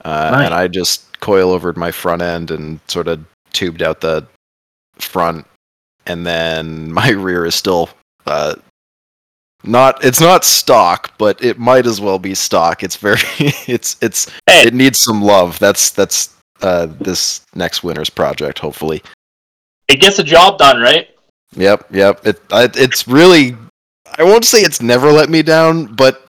uh, 0.04 0.30
Nice. 0.32 0.44
and 0.46 0.54
I 0.54 0.68
just 0.68 1.20
coil 1.20 1.58
overed 1.58 1.76
my 1.76 1.90
front 1.92 2.22
end 2.22 2.50
and 2.50 2.80
sort 2.88 3.08
of 3.08 3.24
tubed 3.52 3.82
out 3.82 4.00
the 4.00 4.26
front, 4.98 5.46
and 6.06 6.26
then 6.26 6.92
my 7.00 7.10
rear 7.10 7.44
is 7.46 7.54
still 7.54 7.88
uh, 8.26 8.54
not. 9.64 10.04
It's 10.04 10.20
not 10.20 10.44
stock, 10.44 11.12
but 11.18 11.42
it 11.42 11.58
might 11.58 11.86
as 11.86 12.00
well 12.00 12.18
be 12.18 12.34
stock. 12.34 12.82
It's 12.82 12.96
very. 12.96 13.20
It's 13.68 13.96
it's 14.02 14.28
Hey. 14.46 14.66
it 14.66 14.74
needs 14.74 14.98
some 15.00 15.22
love. 15.22 15.58
That's 15.60 15.90
that's 15.90 16.34
uh, 16.62 16.86
this 17.00 17.42
next 17.54 17.82
winter's 17.84 18.10
project. 18.10 18.58
Hopefully. 18.58 19.02
It 19.88 20.00
gets 20.00 20.16
the 20.16 20.24
job 20.24 20.58
done, 20.58 20.80
right? 20.80 21.08
Yep, 21.54 21.86
yep. 21.92 22.26
It 22.26 22.40
I, 22.50 22.68
it's 22.74 23.06
really 23.06 23.56
I 24.18 24.24
won't 24.24 24.44
say 24.44 24.60
it's 24.60 24.82
never 24.82 25.10
let 25.12 25.28
me 25.30 25.42
down, 25.42 25.86
but 25.94 26.24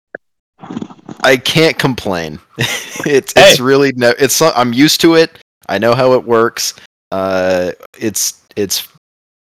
I 1.24 1.36
can't 1.36 1.78
complain. 1.78 2.38
it's 2.58 3.32
it's 3.36 3.56
Hey. 3.58 3.62
really 3.62 3.92
no, 3.96 4.12
it's 4.18 4.40
I'm 4.40 4.72
used 4.72 5.00
to 5.02 5.14
it. 5.14 5.38
I 5.68 5.78
know 5.78 5.94
how 5.94 6.12
it 6.14 6.24
works. 6.24 6.74
Uh 7.10 7.72
it's 7.98 8.40
it's 8.56 8.88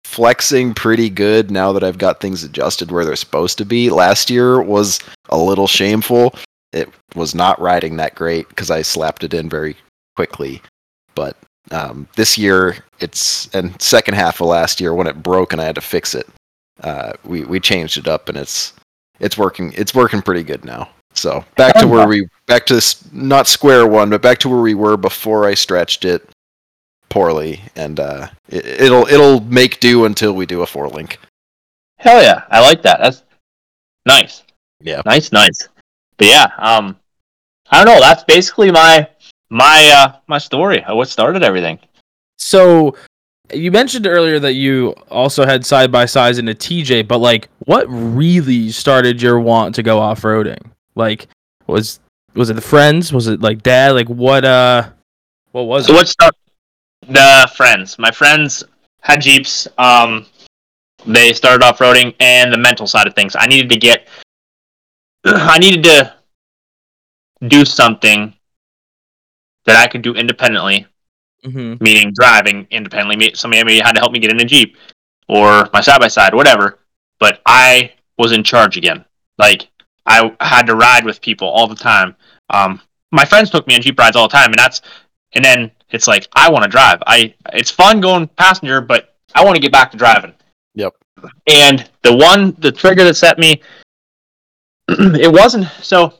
flexing 0.03 0.73
pretty 0.73 1.09
good 1.09 1.51
now 1.51 1.71
that 1.71 1.83
I've 1.83 1.97
got 1.97 2.19
things 2.19 2.43
adjusted 2.43 2.91
where 2.91 3.05
they're 3.05 3.15
supposed 3.15 3.57
to 3.59 3.65
be. 3.65 3.89
Last 3.89 4.29
year 4.29 4.61
was 4.61 4.99
a 5.29 5.37
little 5.37 5.67
shameful. 5.67 6.35
It 6.73 6.89
was 7.15 7.33
not 7.35 7.59
riding 7.61 7.97
that 7.97 8.15
great 8.15 8.47
because 8.49 8.71
I 8.71 8.81
slapped 8.81 9.23
it 9.23 9.33
in 9.33 9.49
very 9.49 9.75
quickly. 10.15 10.61
But 11.15 11.37
um, 11.71 12.07
this 12.15 12.37
year, 12.37 12.77
it's 12.99 13.47
and 13.53 13.79
second 13.81 14.15
half 14.15 14.41
of 14.41 14.47
last 14.47 14.81
year 14.81 14.93
when 14.93 15.07
it 15.07 15.21
broke 15.23 15.53
and 15.53 15.61
I 15.61 15.65
had 15.65 15.75
to 15.75 15.81
fix 15.81 16.13
it. 16.15 16.27
Uh, 16.81 17.13
we 17.23 17.43
we 17.45 17.59
changed 17.59 17.97
it 17.97 18.07
up 18.07 18.29
and 18.29 18.37
it's 18.37 18.73
it's 19.19 19.37
working. 19.37 19.73
It's 19.75 19.93
working 19.93 20.21
pretty 20.21 20.43
good 20.43 20.65
now. 20.65 20.89
So 21.13 21.43
back 21.55 21.75
to 21.79 21.87
where 21.87 22.07
we 22.07 22.27
back 22.45 22.65
to 22.67 22.75
this 22.75 23.11
not 23.11 23.47
square 23.47 23.85
one, 23.85 24.09
but 24.09 24.21
back 24.21 24.39
to 24.39 24.49
where 24.49 24.61
we 24.61 24.73
were 24.73 24.97
before 24.97 25.45
I 25.45 25.53
stretched 25.53 26.05
it 26.05 26.27
poorly, 27.09 27.61
and 27.75 27.99
uh, 27.99 28.27
it, 28.49 28.65
it'll 28.65 29.05
it'll 29.07 29.41
make 29.41 29.79
do 29.79 30.05
until 30.05 30.33
we 30.33 30.45
do 30.45 30.61
a 30.61 30.65
four 30.65 30.87
link. 30.87 31.19
Hell 31.97 32.21
yeah, 32.21 32.43
I 32.49 32.61
like 32.61 32.81
that. 32.83 32.99
That's 32.99 33.23
nice. 34.05 34.43
Yeah. 34.79 35.01
nice, 35.05 35.31
nice. 35.31 35.67
But 36.17 36.27
yeah, 36.27 36.47
um, 36.57 36.97
I 37.69 37.83
don't 37.83 37.93
know. 37.93 38.01
That's 38.01 38.23
basically 38.23 38.71
my 38.71 39.07
my 39.49 39.91
uh 39.95 40.19
my 40.27 40.37
story 40.37 40.83
of 40.83 40.97
what 40.97 41.09
started 41.09 41.43
everything. 41.43 41.77
So 42.37 42.95
you 43.53 43.71
mentioned 43.71 44.07
earlier 44.07 44.39
that 44.39 44.53
you 44.53 44.89
also 45.09 45.45
had 45.45 45.65
side 45.65 45.91
by 45.91 46.05
sides 46.05 46.37
in 46.37 46.47
a 46.47 46.53
TJ, 46.53 47.07
but 47.07 47.19
like, 47.19 47.49
what 47.59 47.85
really 47.87 48.69
started 48.69 49.21
your 49.21 49.39
want 49.39 49.75
to 49.75 49.83
go 49.83 49.99
off 49.99 50.21
roading? 50.21 50.59
Like, 50.95 51.27
was 51.67 51.99
was 52.33 52.49
it 52.49 52.53
the 52.53 52.61
friends? 52.61 53.11
Was 53.13 53.27
it 53.27 53.41
like 53.41 53.61
dad? 53.63 53.93
Like, 53.93 54.07
what? 54.07 54.45
Uh, 54.45 54.89
what 55.51 55.63
was 55.63 55.87
So 55.87 55.93
it? 55.93 55.95
what 55.95 56.07
start 56.07 56.35
the 57.07 57.51
friends? 57.55 57.97
My 57.99 58.11
friends 58.11 58.63
had 59.01 59.21
jeeps. 59.21 59.67
Um, 59.77 60.25
they 61.05 61.33
started 61.33 61.63
off 61.63 61.79
roading 61.79 62.13
and 62.19 62.53
the 62.53 62.57
mental 62.57 62.87
side 62.87 63.07
of 63.07 63.15
things. 63.15 63.35
I 63.37 63.47
needed 63.47 63.69
to 63.69 63.77
get. 63.77 64.07
I 65.25 65.57
needed 65.59 65.83
to 65.83 66.13
do 67.47 67.65
something 67.65 68.33
that 69.65 69.75
I 69.75 69.87
could 69.87 70.01
do 70.01 70.13
independently 70.13 70.87
hmm 71.43 71.75
meaning 71.79 72.11
driving 72.13 72.67
independently. 72.71 73.15
Me- 73.17 73.33
Somebody 73.33 73.63
maybe 73.63 73.79
had 73.79 73.93
to 73.93 73.99
help 73.99 74.11
me 74.11 74.19
get 74.19 74.31
in 74.31 74.39
a 74.39 74.45
Jeep 74.45 74.77
or 75.27 75.69
my 75.73 75.81
side 75.81 75.99
by 75.99 76.07
side, 76.07 76.33
whatever. 76.33 76.79
But 77.19 77.41
I 77.45 77.93
was 78.17 78.31
in 78.31 78.43
charge 78.43 78.77
again. 78.77 79.05
Like 79.37 79.69
I 80.05 80.35
had 80.39 80.67
to 80.67 80.75
ride 80.75 81.05
with 81.05 81.21
people 81.21 81.47
all 81.47 81.67
the 81.67 81.75
time. 81.75 82.15
Um, 82.49 82.81
my 83.11 83.25
friends 83.25 83.49
took 83.49 83.67
me 83.67 83.75
on 83.75 83.81
Jeep 83.81 83.97
rides 83.97 84.15
all 84.15 84.27
the 84.27 84.35
time, 84.35 84.51
and 84.51 84.59
that's 84.59 84.81
and 85.33 85.43
then 85.43 85.71
it's 85.89 86.07
like 86.07 86.27
I 86.33 86.49
want 86.51 86.63
to 86.63 86.69
drive. 86.69 87.01
I 87.07 87.33
it's 87.53 87.71
fun 87.71 88.01
going 88.01 88.27
passenger, 88.27 88.81
but 88.81 89.15
I 89.35 89.43
want 89.43 89.55
to 89.55 89.61
get 89.61 89.71
back 89.71 89.91
to 89.91 89.97
driving. 89.97 90.33
Yep. 90.75 90.93
And 91.47 91.89
the 92.03 92.15
one 92.15 92.55
the 92.59 92.71
trigger 92.71 93.03
that 93.03 93.15
set 93.15 93.37
me, 93.37 93.61
it 94.87 95.31
wasn't 95.31 95.67
so. 95.81 96.13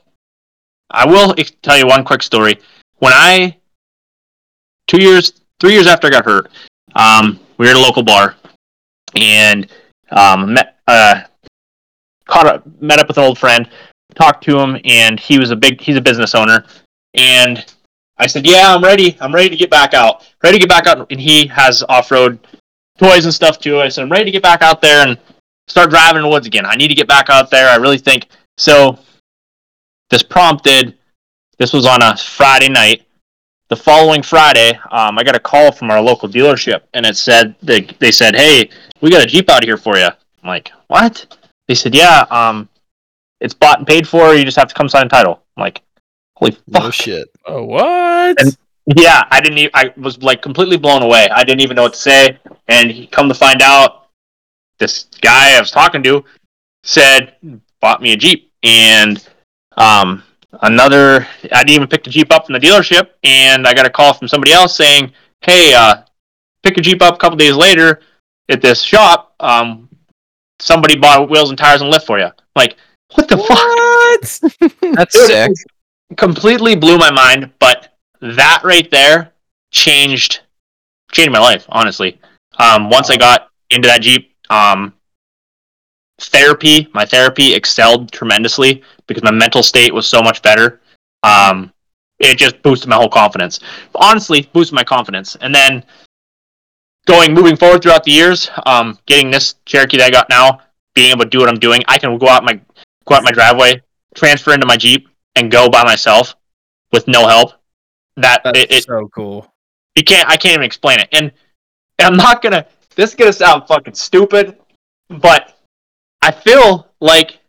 I 0.90 1.06
will 1.06 1.34
tell 1.62 1.78
you 1.78 1.86
one 1.86 2.04
quick 2.04 2.22
story. 2.22 2.58
When 2.98 3.12
I 3.14 3.56
two 4.92 5.02
years, 5.02 5.32
three 5.58 5.72
years 5.72 5.86
after 5.86 6.06
I 6.06 6.10
got 6.10 6.24
hurt, 6.24 6.50
um, 6.94 7.40
we 7.56 7.66
were 7.66 7.70
at 7.70 7.76
a 7.76 7.80
local 7.80 8.02
bar, 8.02 8.36
and 9.16 9.66
um, 10.10 10.52
met 10.52 10.78
uh, 10.86 11.22
caught 12.26 12.46
up, 12.46 12.82
met 12.82 12.98
up 12.98 13.08
with 13.08 13.16
an 13.16 13.24
old 13.24 13.38
friend, 13.38 13.68
talked 14.14 14.44
to 14.44 14.58
him, 14.58 14.78
and 14.84 15.18
he 15.18 15.38
was 15.38 15.50
a 15.50 15.56
big, 15.56 15.80
he's 15.80 15.96
a 15.96 16.00
business 16.00 16.34
owner, 16.34 16.64
and 17.14 17.64
I 18.18 18.26
said, 18.26 18.46
"Yeah, 18.46 18.74
I'm 18.74 18.84
ready. 18.84 19.16
I'm 19.20 19.34
ready 19.34 19.48
to 19.48 19.56
get 19.56 19.70
back 19.70 19.94
out. 19.94 20.28
Ready 20.42 20.58
to 20.58 20.60
get 20.60 20.68
back 20.68 20.86
out." 20.86 21.10
And 21.10 21.20
he 21.20 21.46
has 21.46 21.82
off-road 21.88 22.38
toys 22.98 23.24
and 23.24 23.32
stuff 23.32 23.58
too. 23.58 23.80
I 23.80 23.88
said, 23.88 24.02
"I'm 24.02 24.12
ready 24.12 24.26
to 24.26 24.30
get 24.30 24.42
back 24.42 24.60
out 24.60 24.82
there 24.82 25.06
and 25.06 25.18
start 25.68 25.88
driving 25.88 26.18
in 26.18 26.22
the 26.24 26.28
woods 26.28 26.46
again. 26.46 26.66
I 26.66 26.76
need 26.76 26.88
to 26.88 26.94
get 26.94 27.08
back 27.08 27.30
out 27.30 27.50
there. 27.50 27.70
I 27.70 27.76
really 27.76 27.98
think 27.98 28.26
so." 28.58 28.98
This 30.10 30.22
prompted. 30.22 30.98
This 31.58 31.72
was 31.72 31.86
on 31.86 32.02
a 32.02 32.14
Friday 32.18 32.68
night 32.68 33.06
the 33.72 33.76
following 33.82 34.22
Friday, 34.22 34.78
um, 34.90 35.18
I 35.18 35.24
got 35.24 35.34
a 35.34 35.40
call 35.40 35.72
from 35.72 35.90
our 35.90 35.98
local 36.02 36.28
dealership, 36.28 36.82
and 36.92 37.06
it 37.06 37.16
said 37.16 37.54
they 37.62 37.80
they 38.00 38.12
said, 38.12 38.36
"Hey, 38.36 38.68
we 39.00 39.08
got 39.10 39.22
a 39.22 39.26
Jeep 39.26 39.48
out 39.48 39.64
here 39.64 39.78
for 39.78 39.96
you." 39.96 40.04
I'm 40.08 40.48
like, 40.48 40.70
"What?" 40.88 41.38
They 41.68 41.74
said, 41.74 41.94
"Yeah, 41.94 42.26
um, 42.30 42.68
it's 43.40 43.54
bought 43.54 43.78
and 43.78 43.86
paid 43.86 44.06
for. 44.06 44.34
You 44.34 44.44
just 44.44 44.58
have 44.58 44.68
to 44.68 44.74
come 44.74 44.90
sign 44.90 45.08
title." 45.08 45.42
I'm 45.56 45.62
like, 45.62 45.80
"Holy 46.36 46.52
fuck!" 46.70 46.82
No 46.82 46.90
shit. 46.90 47.28
Oh, 47.46 47.64
what? 47.64 48.38
And- 48.38 48.56
Yeah, 48.96 49.22
I 49.30 49.40
didn't. 49.40 49.58
E- 49.58 49.70
I 49.72 49.94
was 49.96 50.22
like 50.22 50.42
completely 50.42 50.76
blown 50.76 51.02
away. 51.02 51.28
I 51.30 51.42
didn't 51.44 51.62
even 51.62 51.76
know 51.76 51.84
what 51.84 51.94
to 51.94 51.98
say. 51.98 52.38
And 52.68 52.90
he 52.90 53.06
come 53.06 53.28
to 53.28 53.34
find 53.34 53.62
out, 53.62 54.08
this 54.78 55.04
guy 55.22 55.56
I 55.56 55.60
was 55.60 55.70
talking 55.70 56.02
to 56.02 56.24
said 56.82 57.34
bought 57.80 58.02
me 58.02 58.12
a 58.12 58.16
Jeep, 58.18 58.52
and 58.62 59.26
um, 59.78 60.22
another. 60.60 61.26
I 61.52 61.64
didn't 61.64 61.70
even 61.70 61.88
pick 61.88 62.04
the 62.04 62.10
Jeep 62.10 62.32
up 62.32 62.46
from 62.46 62.52
the 62.54 62.60
dealership, 62.60 63.10
and 63.24 63.66
I 63.66 63.74
got 63.74 63.86
a 63.86 63.90
call 63.90 64.12
from 64.14 64.28
somebody 64.28 64.52
else 64.52 64.76
saying, 64.76 65.12
"Hey, 65.40 65.72
uh, 65.74 66.02
pick 66.62 66.76
your 66.76 66.82
Jeep 66.84 67.02
up 67.02 67.14
a 67.14 67.18
couple 67.18 67.36
days 67.36 67.54
later 67.54 68.00
at 68.48 68.60
this 68.60 68.82
shop. 68.82 69.34
Um, 69.40 69.88
somebody 70.60 70.96
bought 70.98 71.28
wheels 71.30 71.48
and 71.50 71.58
tires 71.58 71.80
and 71.80 71.90
lift 71.90 72.06
for 72.06 72.18
you." 72.18 72.26
I'm 72.26 72.32
like, 72.56 72.76
what 73.14 73.28
the 73.28 73.38
fuck? 73.38 74.70
That's 74.94 75.12
Dude, 75.12 75.26
sick. 75.26 75.50
completely 76.16 76.74
blew 76.76 76.98
my 76.98 77.10
mind 77.10 77.50
but 77.58 77.94
that 78.20 78.60
right 78.64 78.90
there 78.90 79.32
changed 79.70 80.40
changed 81.10 81.32
my 81.32 81.38
life 81.38 81.64
honestly 81.70 82.20
um, 82.58 82.88
once 82.90 83.10
i 83.10 83.16
got 83.16 83.48
into 83.70 83.88
that 83.88 84.00
jeep 84.02 84.34
um, 84.50 84.92
therapy 86.20 86.88
my 86.94 87.04
therapy 87.04 87.54
excelled 87.54 88.12
tremendously 88.12 88.82
because 89.14 89.30
my 89.30 89.36
mental 89.36 89.62
state 89.62 89.92
was 89.92 90.06
so 90.06 90.22
much 90.22 90.42
better 90.42 90.80
um, 91.22 91.72
it 92.18 92.38
just 92.38 92.62
boosted 92.62 92.88
my 92.88 92.96
whole 92.96 93.08
confidence. 93.08 93.60
Honestly, 93.94 94.48
boosted 94.52 94.74
my 94.74 94.84
confidence. 94.84 95.36
And 95.40 95.54
then 95.54 95.84
going 97.06 97.34
moving 97.34 97.56
forward 97.56 97.82
throughout 97.82 98.04
the 98.04 98.12
years, 98.12 98.48
um, 98.66 98.98
getting 99.06 99.30
this 99.30 99.56
Cherokee 99.66 99.98
that 99.98 100.06
I 100.06 100.10
got 100.10 100.28
now, 100.28 100.60
being 100.94 101.10
able 101.10 101.24
to 101.24 101.30
do 101.30 101.40
what 101.40 101.48
I'm 101.48 101.58
doing, 101.58 101.82
I 101.88 101.98
can 101.98 102.16
go 102.18 102.28
out 102.28 102.44
my 102.44 102.60
go 103.06 103.14
out 103.16 103.24
my 103.24 103.32
driveway, 103.32 103.82
transfer 104.14 104.52
into 104.52 104.66
my 104.66 104.76
Jeep, 104.76 105.08
and 105.34 105.50
go 105.50 105.68
by 105.68 105.82
myself 105.84 106.36
with 106.92 107.08
no 107.08 107.26
help. 107.26 107.52
That 108.16 108.42
That's 108.44 108.58
it, 108.58 108.70
it 108.70 108.84
so 108.84 109.08
cool. 109.14 109.52
you 109.96 110.04
can't 110.04 110.28
I 110.28 110.36
can't 110.36 110.54
even 110.54 110.64
explain 110.64 111.00
it. 111.00 111.08
And, 111.12 111.32
and 111.98 112.06
I'm 112.06 112.16
not 112.16 112.42
gonna 112.42 112.66
this 112.94 113.10
is 113.10 113.16
gonna 113.16 113.32
sound 113.32 113.66
fucking 113.66 113.94
stupid, 113.94 114.58
but 115.08 115.58
I 116.20 116.30
feel 116.30 116.88
like 117.00 117.40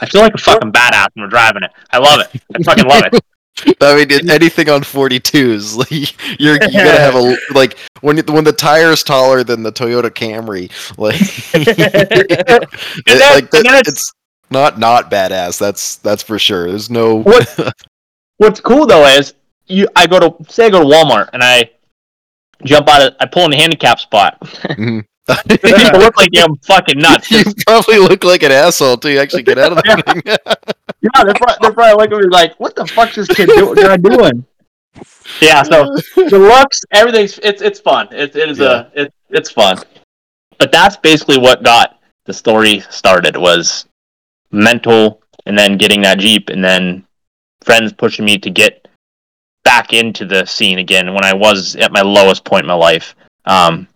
I 0.00 0.06
feel 0.06 0.20
like 0.22 0.34
a 0.34 0.38
fucking 0.38 0.72
badass 0.72 1.08
when 1.14 1.24
we're 1.24 1.30
driving 1.30 1.62
it. 1.62 1.70
I 1.90 1.98
love 1.98 2.20
it. 2.20 2.42
I 2.54 2.62
fucking 2.62 2.86
love 2.86 3.04
it. 3.12 3.24
I 3.80 3.94
mean, 3.96 4.10
it- 4.10 4.28
anything 4.28 4.68
on 4.68 4.80
42s, 4.82 5.76
like 5.92 6.40
you're 6.40 6.54
you 6.54 6.58
gotta 6.72 6.98
have 7.00 7.14
a 7.14 7.36
like 7.54 7.78
when 8.00 8.18
when 8.26 8.42
the 8.44 8.52
tire's 8.52 9.02
taller 9.04 9.44
than 9.44 9.62
the 9.62 9.70
Toyota 9.72 10.10
Camry, 10.10 10.70
like, 10.98 11.14
it- 11.54 13.08
like 13.08 13.50
that, 13.50 13.58
and 13.58 13.64
then 13.66 13.74
it's- 13.76 14.12
not 14.50 14.78
not 14.78 15.10
badass. 15.10 15.58
That's 15.58 15.96
that's 15.96 16.22
for 16.22 16.38
sure. 16.38 16.68
There's 16.68 16.90
no 16.90 17.22
What 17.22 17.74
What's 18.36 18.60
cool 18.60 18.86
though 18.86 19.06
is 19.06 19.34
you 19.66 19.88
I 19.96 20.06
go 20.06 20.20
to 20.20 20.52
say 20.52 20.66
I 20.66 20.70
go 20.70 20.80
to 20.80 20.86
Walmart 20.86 21.30
and 21.32 21.42
I 21.42 21.70
jump 22.64 22.88
out 22.88 23.02
of 23.02 23.14
I 23.20 23.26
pull 23.26 23.44
in 23.46 23.50
the 23.52 23.56
handicap 23.56 23.98
spot. 24.00 24.38
Mhm. 24.40 25.04
People 25.48 26.00
look 26.00 26.16
like 26.18 26.30
I'm 26.36 26.56
fucking 26.66 26.98
nuts. 26.98 27.30
you 27.30 27.44
probably 27.66 27.98
look 27.98 28.24
like 28.24 28.42
an 28.42 28.52
asshole 28.52 28.98
till 28.98 29.10
you 29.10 29.18
actually 29.18 29.42
get 29.42 29.58
out 29.58 29.72
of 29.72 29.78
the 29.78 29.82
thing. 30.06 30.22
Yeah, 31.00 31.24
they're, 31.24 31.34
probably, 31.34 31.54
they're 31.62 31.72
probably 31.72 32.02
looking 32.02 32.18
at 32.18 32.24
me 32.24 32.30
like, 32.30 32.60
"What 32.60 32.76
the 32.76 32.86
fuck's 32.86 33.14
this 33.16 33.28
kid 33.28 33.46
do- 33.48 33.74
guy 33.74 33.96
doing?" 33.96 34.44
Yeah, 35.40 35.62
so 35.62 35.96
the 36.16 36.38
looks, 36.38 36.80
everything's 36.92 37.38
it's 37.42 37.62
it's 37.62 37.80
fun. 37.80 38.08
It, 38.12 38.36
it 38.36 38.50
is 38.50 38.60
a 38.60 38.90
it, 38.94 39.14
it's 39.30 39.50
fun. 39.50 39.78
But 40.58 40.70
that's 40.70 40.96
basically 40.96 41.38
what 41.38 41.62
got 41.62 41.98
the 42.26 42.32
story 42.32 42.80
started 42.90 43.36
was 43.36 43.86
mental, 44.52 45.22
and 45.46 45.58
then 45.58 45.78
getting 45.78 46.02
that 46.02 46.18
jeep, 46.18 46.50
and 46.50 46.62
then 46.62 47.04
friends 47.62 47.92
pushing 47.94 48.26
me 48.26 48.38
to 48.38 48.50
get 48.50 48.86
back 49.64 49.94
into 49.94 50.26
the 50.26 50.44
scene 50.44 50.78
again 50.78 51.14
when 51.14 51.24
I 51.24 51.32
was 51.32 51.76
at 51.76 51.92
my 51.92 52.02
lowest 52.02 52.44
point 52.44 52.64
in 52.64 52.68
my 52.68 52.74
life. 52.74 53.14
Um, 53.46 53.88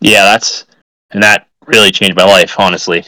yeah, 0.00 0.22
that's 0.24 0.66
and 1.10 1.22
that 1.22 1.46
really 1.66 1.90
changed 1.90 2.16
my 2.16 2.24
life, 2.24 2.54
honestly. 2.58 3.04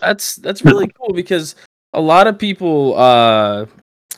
That's 0.00 0.36
that's 0.36 0.64
really 0.64 0.88
cool 0.88 1.12
because 1.14 1.56
a 1.92 2.00
lot 2.00 2.26
of 2.26 2.38
people 2.38 2.96
uh 2.98 3.64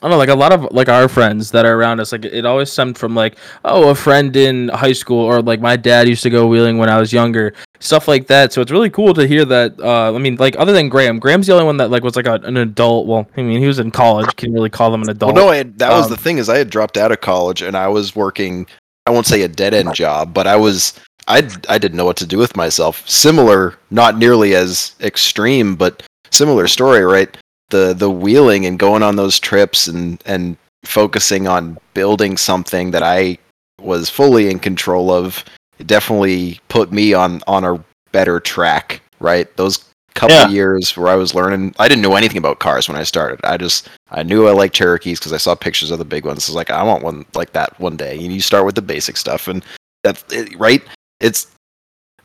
I 0.01 0.07
don't 0.09 0.11
know, 0.11 0.17
like 0.17 0.29
a 0.29 0.35
lot 0.35 0.51
of 0.51 0.67
like 0.73 0.89
our 0.89 1.07
friends 1.07 1.49
that 1.51 1.65
are 1.65 1.75
around 1.77 2.01
us, 2.01 2.11
like 2.11 2.25
it 2.25 2.45
always 2.45 2.69
stemmed 2.69 2.97
from 2.97 3.15
like, 3.15 3.37
oh, 3.63 3.89
a 3.89 3.95
friend 3.95 4.35
in 4.35 4.67
high 4.67 4.91
school, 4.91 5.23
or 5.23 5.41
like 5.41 5.61
my 5.61 5.77
dad 5.77 6.09
used 6.09 6.23
to 6.23 6.29
go 6.29 6.45
wheeling 6.45 6.77
when 6.77 6.89
I 6.89 6.99
was 6.99 7.13
younger, 7.13 7.53
stuff 7.79 8.09
like 8.09 8.27
that. 8.27 8.51
So 8.51 8.59
it's 8.61 8.69
really 8.69 8.89
cool 8.89 9.13
to 9.13 9.25
hear 9.25 9.45
that. 9.45 9.79
Uh, 9.79 10.13
I 10.13 10.17
mean, 10.17 10.35
like 10.35 10.57
other 10.59 10.73
than 10.73 10.89
Graham, 10.89 11.19
Graham's 11.19 11.47
the 11.47 11.53
only 11.53 11.63
one 11.63 11.77
that 11.77 11.89
like 11.89 12.03
was 12.03 12.17
like 12.17 12.27
a, 12.27 12.33
an 12.43 12.57
adult. 12.57 13.07
Well, 13.07 13.29
I 13.37 13.43
mean, 13.43 13.61
he 13.61 13.67
was 13.67 13.79
in 13.79 13.91
college, 13.91 14.35
can 14.35 14.51
really 14.51 14.69
call 14.69 14.93
him 14.93 15.03
an 15.03 15.07
Well, 15.07 15.15
adult. 15.15 15.35
no, 15.35 15.47
I 15.47 15.55
had, 15.55 15.79
that 15.79 15.91
was 15.91 16.07
Um, 16.07 16.11
the 16.11 16.17
thing 16.17 16.37
is 16.37 16.49
I 16.49 16.57
had 16.57 16.69
dropped 16.69 16.97
out 16.97 17.13
of 17.13 17.21
college 17.21 17.61
and 17.61 17.77
I 17.77 17.87
was 17.87 18.13
working. 18.13 18.67
I 19.05 19.11
won't 19.11 19.27
say 19.27 19.41
a 19.41 19.47
dead 19.47 19.73
end 19.73 19.93
job, 19.93 20.33
but 20.33 20.47
I 20.47 20.55
was 20.55 20.99
I 21.27 21.49
I 21.69 21.77
didn't 21.77 21.97
know 21.97 22.05
what 22.05 22.17
to 22.17 22.25
do 22.25 22.37
with 22.37 22.55
myself. 22.55 23.07
Similar, 23.07 23.77
not 23.91 24.17
nearly 24.17 24.55
as 24.55 24.95
extreme, 25.01 25.75
but 25.75 26.03
similar 26.31 26.67
story, 26.67 27.03
right? 27.03 27.35
The 27.69 27.93
the 27.93 28.09
wheeling 28.09 28.65
and 28.65 28.79
going 28.79 29.03
on 29.03 29.15
those 29.15 29.39
trips 29.39 29.87
and 29.87 30.21
and 30.25 30.57
focusing 30.85 31.47
on 31.47 31.77
building 31.93 32.37
something 32.37 32.91
that 32.91 33.03
I 33.03 33.37
was 33.81 34.09
fully 34.09 34.49
in 34.49 34.59
control 34.59 35.11
of 35.11 35.43
it 35.79 35.87
definitely 35.87 36.59
put 36.69 36.91
me 36.91 37.13
on 37.13 37.41
on 37.47 37.63
a 37.63 37.83
better 38.11 38.39
track, 38.39 39.01
right? 39.19 39.53
Those 39.57 39.83
couple 40.15 40.35
Yeah. 40.35 40.47
years 40.49 40.95
where 40.95 41.07
I 41.07 41.15
was 41.15 41.33
learning, 41.33 41.73
I 41.79 41.87
didn't 41.87 42.01
know 42.03 42.15
anything 42.15 42.37
about 42.37 42.59
cars 42.59 42.87
when 42.87 42.97
I 42.97 43.03
started. 43.03 43.39
I 43.43 43.57
just 43.57 43.89
I 44.11 44.23
knew 44.23 44.47
I 44.47 44.51
liked 44.51 44.75
Cherokees 44.75 45.19
because 45.19 45.33
I 45.33 45.37
saw 45.37 45.55
pictures 45.55 45.91
of 45.91 45.99
the 45.99 46.05
big 46.05 46.25
ones. 46.25 46.47
I 46.47 46.51
was 46.51 46.55
like, 46.55 46.69
I 46.71 46.83
want 46.83 47.03
one 47.03 47.25
like 47.33 47.53
that 47.53 47.79
one 47.79 47.97
day. 47.97 48.13
And 48.17 48.31
you 48.33 48.41
start 48.41 48.65
with 48.65 48.75
the 48.75 48.81
basic 48.81 49.17
stuff, 49.17 49.47
and 49.47 49.63
that's 50.03 50.23
it, 50.31 50.57
right. 50.59 50.81
It's 51.19 51.47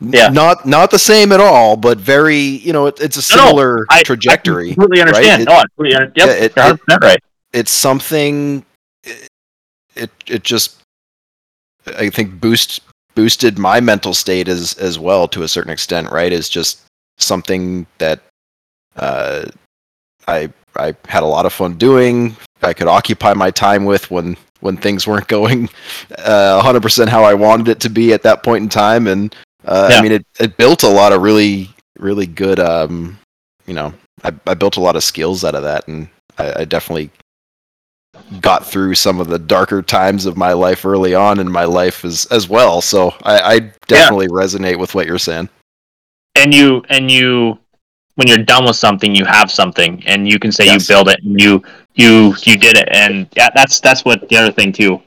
Yeah. 0.00 0.28
not 0.28 0.64
not 0.66 0.90
the 0.90 0.98
same 0.98 1.32
at 1.32 1.40
all, 1.40 1.76
but 1.76 1.98
very 1.98 2.36
you 2.38 2.72
know 2.72 2.86
it, 2.86 3.00
it's 3.00 3.16
a 3.16 3.34
No, 3.36 3.42
no, 3.42 3.46
similar 3.48 3.86
I- 3.90 4.02
trajectory. 4.02 4.70
I 4.70 4.74
completely 4.74 5.00
understand. 5.00 5.42
It- 5.42 5.48
no, 5.48 5.54
I 5.54 5.62
completely 5.62 5.96
under- 5.96 6.12
yep, 6.16 6.28
yeah, 6.28 6.34
it- 6.34 6.52
you're 6.56 6.64
100% 6.66 7.02
right. 7.02 7.20
it's 7.52 7.70
something 7.72 8.64
it, 9.04 9.28
it 9.96 10.10
it 10.26 10.42
just 10.44 10.76
i 11.96 12.10
think 12.10 12.38
boost 12.40 12.80
boosted 13.14 13.58
my 13.58 13.80
mental 13.80 14.12
state 14.12 14.46
as 14.48 14.74
as 14.74 14.98
well 14.98 15.26
to 15.26 15.42
a 15.42 15.48
certain 15.48 15.70
extent 15.72 16.10
right 16.12 16.32
is 16.32 16.48
just 16.50 16.80
something 17.18 17.86
that 17.98 18.20
uh 18.96 19.44
i 20.26 20.48
i 20.76 20.94
had 21.08 21.22
a 21.22 21.26
lot 21.26 21.46
of 21.46 21.52
fun 21.52 21.74
doing 21.76 22.36
i 22.62 22.72
could 22.72 22.88
occupy 22.88 23.32
my 23.34 23.50
time 23.50 23.84
with 23.84 24.10
when 24.10 24.36
when 24.60 24.76
things 24.76 25.06
weren't 25.06 25.28
going 25.28 25.68
uh 26.18 26.60
100% 26.62 27.08
how 27.08 27.22
i 27.24 27.34
wanted 27.34 27.68
it 27.68 27.80
to 27.80 27.88
be 27.90 28.12
at 28.12 28.22
that 28.22 28.42
point 28.42 28.62
in 28.62 28.68
time 28.68 29.06
and 29.06 29.34
uh, 29.64 29.88
Yeah. 29.90 29.98
i 29.98 30.02
mean 30.02 30.12
it, 30.12 30.26
it 30.40 30.56
built 30.56 30.82
a 30.82 30.88
lot 30.88 31.12
of 31.12 31.22
really 31.22 31.70
really 31.98 32.26
good 32.26 32.58
um 32.60 33.18
you 33.66 33.74
know 33.74 33.92
I, 34.24 34.32
I 34.46 34.54
built 34.54 34.76
a 34.76 34.80
lot 34.80 34.96
of 34.96 35.04
skills 35.04 35.44
out 35.44 35.54
of 35.54 35.62
that 35.62 35.86
and 35.86 36.08
I, 36.38 36.60
I 36.60 36.64
definitely 36.64 37.10
got 38.40 38.66
through 38.66 38.94
some 38.94 39.20
of 39.20 39.28
the 39.28 39.38
darker 39.38 39.82
times 39.82 40.26
of 40.26 40.36
my 40.36 40.52
life 40.52 40.84
early 40.84 41.14
on 41.14 41.38
in 41.38 41.50
my 41.50 41.64
life 41.64 42.04
as 42.04 42.26
as 42.26 42.48
well. 42.48 42.80
So 42.80 43.14
I, 43.22 43.40
I 43.54 43.58
definitely 43.86 44.28
resonate 44.28 44.78
with 44.78 44.94
what 44.94 45.06
you're 45.06 45.18
saying. 45.18 45.48
And 46.38 46.54
you 46.54 46.82
and 46.88 47.10
you 47.10 47.58
when 48.16 48.26
you're 48.28 48.38
done 48.44 48.64
with 48.64 48.76
something 48.76 49.14
you 49.14 49.24
have 49.24 49.50
something 49.50 50.02
and 50.06 50.28
you 50.28 50.38
can 50.38 50.52
say 50.52 50.64
Yes. 50.66 50.88
you 50.88 50.94
build 50.94 51.08
it 51.08 51.20
and 51.24 51.40
you 51.40 51.62
you 51.94 52.34
you 52.42 52.56
did 52.58 52.76
it 52.76 52.88
and 52.92 53.28
yeah, 53.36 53.48
that's 53.54 53.80
that's 53.80 54.04
what 54.04 54.28
the 54.28 54.36
other 54.36 54.52
thing 54.52 54.72
too 54.72 55.00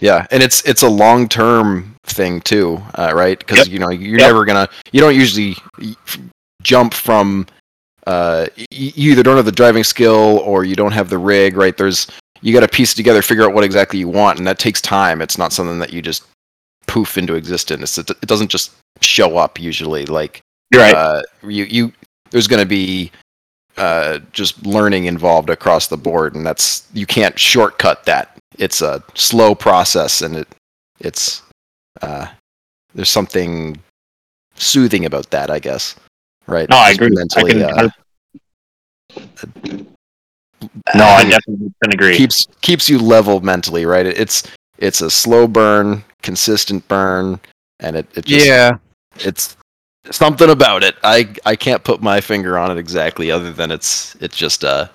Yeah, 0.00 0.26
and 0.30 0.42
it's 0.42 0.62
it's 0.64 0.82
a 0.82 0.88
long 0.88 1.28
term 1.28 1.94
thing 2.04 2.40
too, 2.40 2.80
uh, 2.96 3.12
right? 3.14 3.38
Because 3.38 3.58
Yep. 3.58 3.68
you 3.68 3.78
know 3.78 3.90
you're 3.90 4.18
Yep. 4.18 4.28
never 4.28 4.44
gonna 4.44 4.68
you 4.92 5.00
don't 5.00 5.14
usually 5.14 5.56
jump 6.62 6.94
from 6.94 7.46
uh, 8.06 8.46
you 8.70 9.10
either 9.12 9.22
don't 9.22 9.36
have 9.36 9.44
the 9.46 9.52
driving 9.52 9.82
skill 9.84 10.38
or 10.44 10.64
you 10.64 10.76
don't 10.76 10.92
have 10.92 11.08
the 11.08 11.18
rig, 11.18 11.56
right? 11.56 11.76
There's 11.76 12.06
you 12.42 12.52
got 12.52 12.60
to 12.60 12.68
piece 12.68 12.92
it 12.92 12.96
together, 12.96 13.22
figure 13.22 13.44
out 13.44 13.54
what 13.54 13.64
exactly 13.64 13.98
you 13.98 14.08
want, 14.08 14.38
and 14.38 14.46
that 14.46 14.58
takes 14.58 14.80
time. 14.80 15.20
It's 15.20 15.38
not 15.38 15.52
something 15.52 15.78
that 15.80 15.92
you 15.92 16.02
just 16.02 16.24
poof 16.86 17.18
into 17.18 17.34
existence. 17.34 17.98
It, 17.98 18.10
it 18.10 18.26
doesn't 18.26 18.48
just 18.50 18.72
show 19.00 19.36
up 19.38 19.58
usually. 19.58 20.06
Like 20.06 20.40
you're 20.70 20.82
right 20.82 20.94
uh, 20.94 21.22
you 21.42 21.64
you 21.64 21.92
there's 22.30 22.46
going 22.48 22.62
to 22.62 22.68
be 22.68 23.10
uh, 23.76 24.18
just 24.32 24.64
learning 24.66 25.04
involved 25.04 25.50
across 25.50 25.86
the 25.86 25.96
board, 25.96 26.34
and 26.34 26.46
that's 26.46 26.88
you 26.92 27.06
can't 27.06 27.38
shortcut 27.38 28.04
that. 28.04 28.36
It's 28.58 28.80
a 28.80 29.02
slow 29.14 29.54
process, 29.54 30.22
and 30.22 30.36
it 30.36 30.48
it's 30.98 31.42
uh, 32.00 32.26
there's 32.94 33.10
something 33.10 33.78
soothing 34.54 35.04
about 35.04 35.30
that, 35.30 35.50
I 35.50 35.58
guess. 35.58 35.94
Right? 36.46 36.68
no 36.70 36.76
i 36.76 36.94
Just 36.94 37.36
agree 37.36 37.50
I 37.50 37.50
can, 37.50 37.62
uh, 37.62 37.88
no 40.94 41.04
i 41.04 41.22
uh, 41.22 41.28
definitely 41.28 41.72
can 41.82 41.92
agree 41.92 42.16
keeps 42.16 42.46
keeps 42.60 42.88
you 42.88 42.98
level 42.98 43.40
mentally, 43.40 43.84
right? 43.84 44.06
It's 44.06 44.44
it's 44.78 45.00
a 45.00 45.10
slow 45.10 45.46
burn, 45.46 46.04
consistent 46.22 46.86
burn, 46.88 47.40
and 47.80 47.96
it, 47.96 48.06
it 48.14 48.24
just 48.24 48.46
yeah. 48.46 48.78
it's 49.16 49.55
something 50.10 50.50
about 50.50 50.82
it. 50.82 50.96
I 51.02 51.34
I 51.44 51.56
can't 51.56 51.84
put 51.84 52.02
my 52.02 52.20
finger 52.20 52.58
on 52.58 52.70
it 52.70 52.78
exactly, 52.78 53.30
other 53.30 53.52
than 53.52 53.70
it's 53.70 54.16
it's 54.20 54.36
just 54.36 54.64
uh 54.64 54.88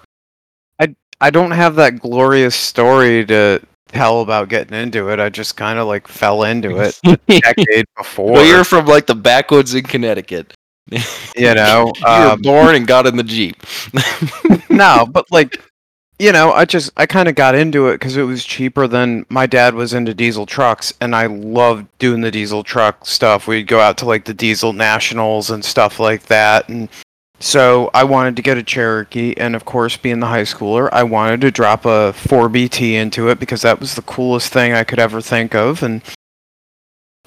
I 0.80 0.96
I 1.20 1.30
don't 1.30 1.52
have 1.52 1.76
that 1.76 2.00
glorious 2.00 2.56
story 2.56 3.26
to 3.28 3.62
tell 3.88 4.22
about 4.22 4.50
getting 4.50 4.78
into 4.78 5.10
it. 5.10 5.20
I 5.20 5.30
just 5.30 5.58
kind 5.58 5.80
of 5.80 5.88
like 5.88 6.08
fell 6.08 6.44
into 6.44 6.80
it 6.80 7.00
a 7.06 7.18
decade 7.40 7.86
before. 7.98 8.34
well, 8.34 8.46
you're 8.46 8.64
from 8.64 8.86
like 8.86 9.06
the 9.06 9.16
backwoods 9.16 9.74
in 9.76 9.84
Connecticut. 9.84 10.54
you 10.90 11.54
know, 11.54 11.92
you 11.98 12.04
were 12.04 12.32
um, 12.32 12.42
born 12.42 12.76
and 12.76 12.88
got 12.88 13.08
in 13.08 13.16
the 13.16 13.24
jeep. 13.24 13.56
no, 14.70 15.06
but 15.10 15.26
like, 15.32 15.62
you 16.22 16.32
know, 16.32 16.52
I 16.52 16.66
just 16.66 16.92
I 16.96 17.08
kind 17.08 17.28
of 17.28 17.34
got 17.34 17.56
into 17.56 17.88
it 17.88 17.94
because 17.94 18.16
it 18.16 18.22
was 18.22 18.46
cheaper 18.46 18.88
than 18.88 19.26
my 19.30 19.48
dad 19.48 19.74
was 19.74 19.92
into 19.92 20.14
diesel 20.14 20.46
trucks, 20.46 20.94
and 21.02 21.16
I 21.16 21.26
loved 21.26 21.88
doing 21.98 22.22
the 22.22 22.30
diesel 22.30 22.64
truck 22.64 23.08
stuff. 23.08 23.48
We'd 23.48 23.66
go 23.66 23.80
out 23.80 23.98
to 23.98 24.06
like 24.06 24.26
the 24.26 24.34
diesel 24.36 24.72
nationals 24.72 25.50
and 25.50 25.66
stuff 25.66 26.00
like 26.00 26.28
that, 26.28 26.70
and 26.70 26.90
so 27.40 27.90
I 27.96 28.04
wanted 28.04 28.36
to 28.36 28.44
get 28.44 28.60
a 28.60 28.62
Cherokee, 28.62 29.34
and 29.36 29.56
of 29.56 29.66
course, 29.66 29.98
being 29.98 30.20
the 30.20 30.28
high 30.28 30.44
schooler, 30.44 30.90
I 30.92 31.02
wanted 31.02 31.42
to 31.42 31.50
drop 31.50 31.86
a 31.86 32.14
4BT 32.16 32.94
into 32.94 33.30
it 33.30 33.40
because 33.40 33.64
that 33.64 33.80
was 33.80 33.96
the 33.96 34.04
coolest 34.04 34.54
thing 34.54 34.74
I 34.74 34.84
could 34.84 35.00
ever 35.00 35.22
think 35.22 35.56
of, 35.56 35.82
and 35.82 36.04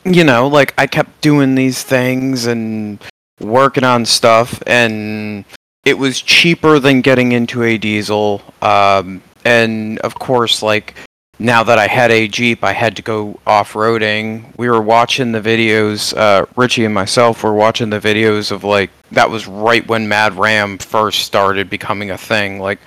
you 0.05 0.23
know, 0.23 0.47
like 0.47 0.73
I 0.79 0.87
kept 0.87 1.21
doing 1.21 1.57
these 1.57 1.83
things 1.83 2.47
and 2.47 3.01
working 3.41 3.83
on 3.83 4.07
stuff 4.07 4.63
and 4.69 5.45
it 5.85 5.99
was 5.99 6.21
cheaper 6.21 6.79
than 6.79 7.01
getting 7.01 7.33
into 7.33 7.63
a 7.63 7.79
diesel. 7.79 8.43
Um, 8.63 9.23
and 9.45 9.99
of 10.01 10.15
course, 10.15 10.63
like 10.63 10.97
now 11.39 11.63
that 11.65 11.79
I 11.79 11.87
had 11.87 12.11
a 12.11 12.29
Jeep, 12.29 12.63
I 12.65 12.73
had 12.73 12.97
to 12.97 13.03
go 13.03 13.39
off 13.47 13.73
roading. 13.73 14.57
We 14.57 14.69
were 14.69 14.81
watching 14.81 15.33
the 15.33 15.41
videos, 15.41 16.17
uh, 16.17 16.47
Richie 16.57 16.85
and 16.85 16.95
myself 16.95 17.43
were 17.43 17.53
watching 17.53 17.91
the 17.91 18.01
videos 18.01 18.51
of 18.51 18.65
like, 18.65 18.91
that 19.13 19.29
was 19.29 19.47
right 19.47 19.87
when 19.87 20.09
Mad 20.09 20.35
Ram 20.35 20.79
first 20.79 21.21
started 21.21 21.69
becoming 21.69 22.11
a 22.11 22.19
thing. 22.19 22.61
Like, 22.61 22.79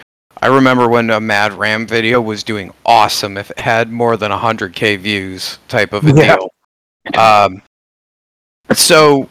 I 0.41 0.48
remember 0.48 0.88
when 0.88 1.10
a 1.10 1.19
Mad 1.19 1.53
Ram 1.53 1.86
video 1.88 2.22
was 2.22 2.44
doing 2.44 2.72
awesome 2.86 3.38
if 3.38 3.52
it 3.52 3.60
had 3.60 3.91
more 3.91 4.18
than 4.18 4.32
100k 4.32 4.98
views, 4.98 5.60
type 5.68 5.94
of 5.94 6.06
a 6.06 6.11
Yeah. 6.14 6.36
deal. 6.36 6.49
Um, 7.19 7.61
so, 8.74 9.30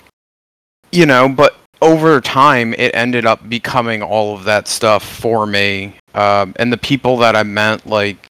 you 0.93 1.07
know, 1.07 1.29
but 1.29 1.57
over 1.83 2.21
time, 2.21 2.75
it 2.75 2.95
ended 2.95 3.27
up 3.27 3.49
becoming 3.49 4.03
all 4.03 4.35
of 4.35 4.45
that 4.45 4.69
stuff 4.69 5.05
for 5.05 5.47
me. 5.47 5.97
Um, 6.15 6.55
and 6.57 6.73
the 6.73 6.79
people 6.79 7.19
that 7.19 7.37
I 7.37 7.43
met, 7.43 7.87
like, 7.87 8.27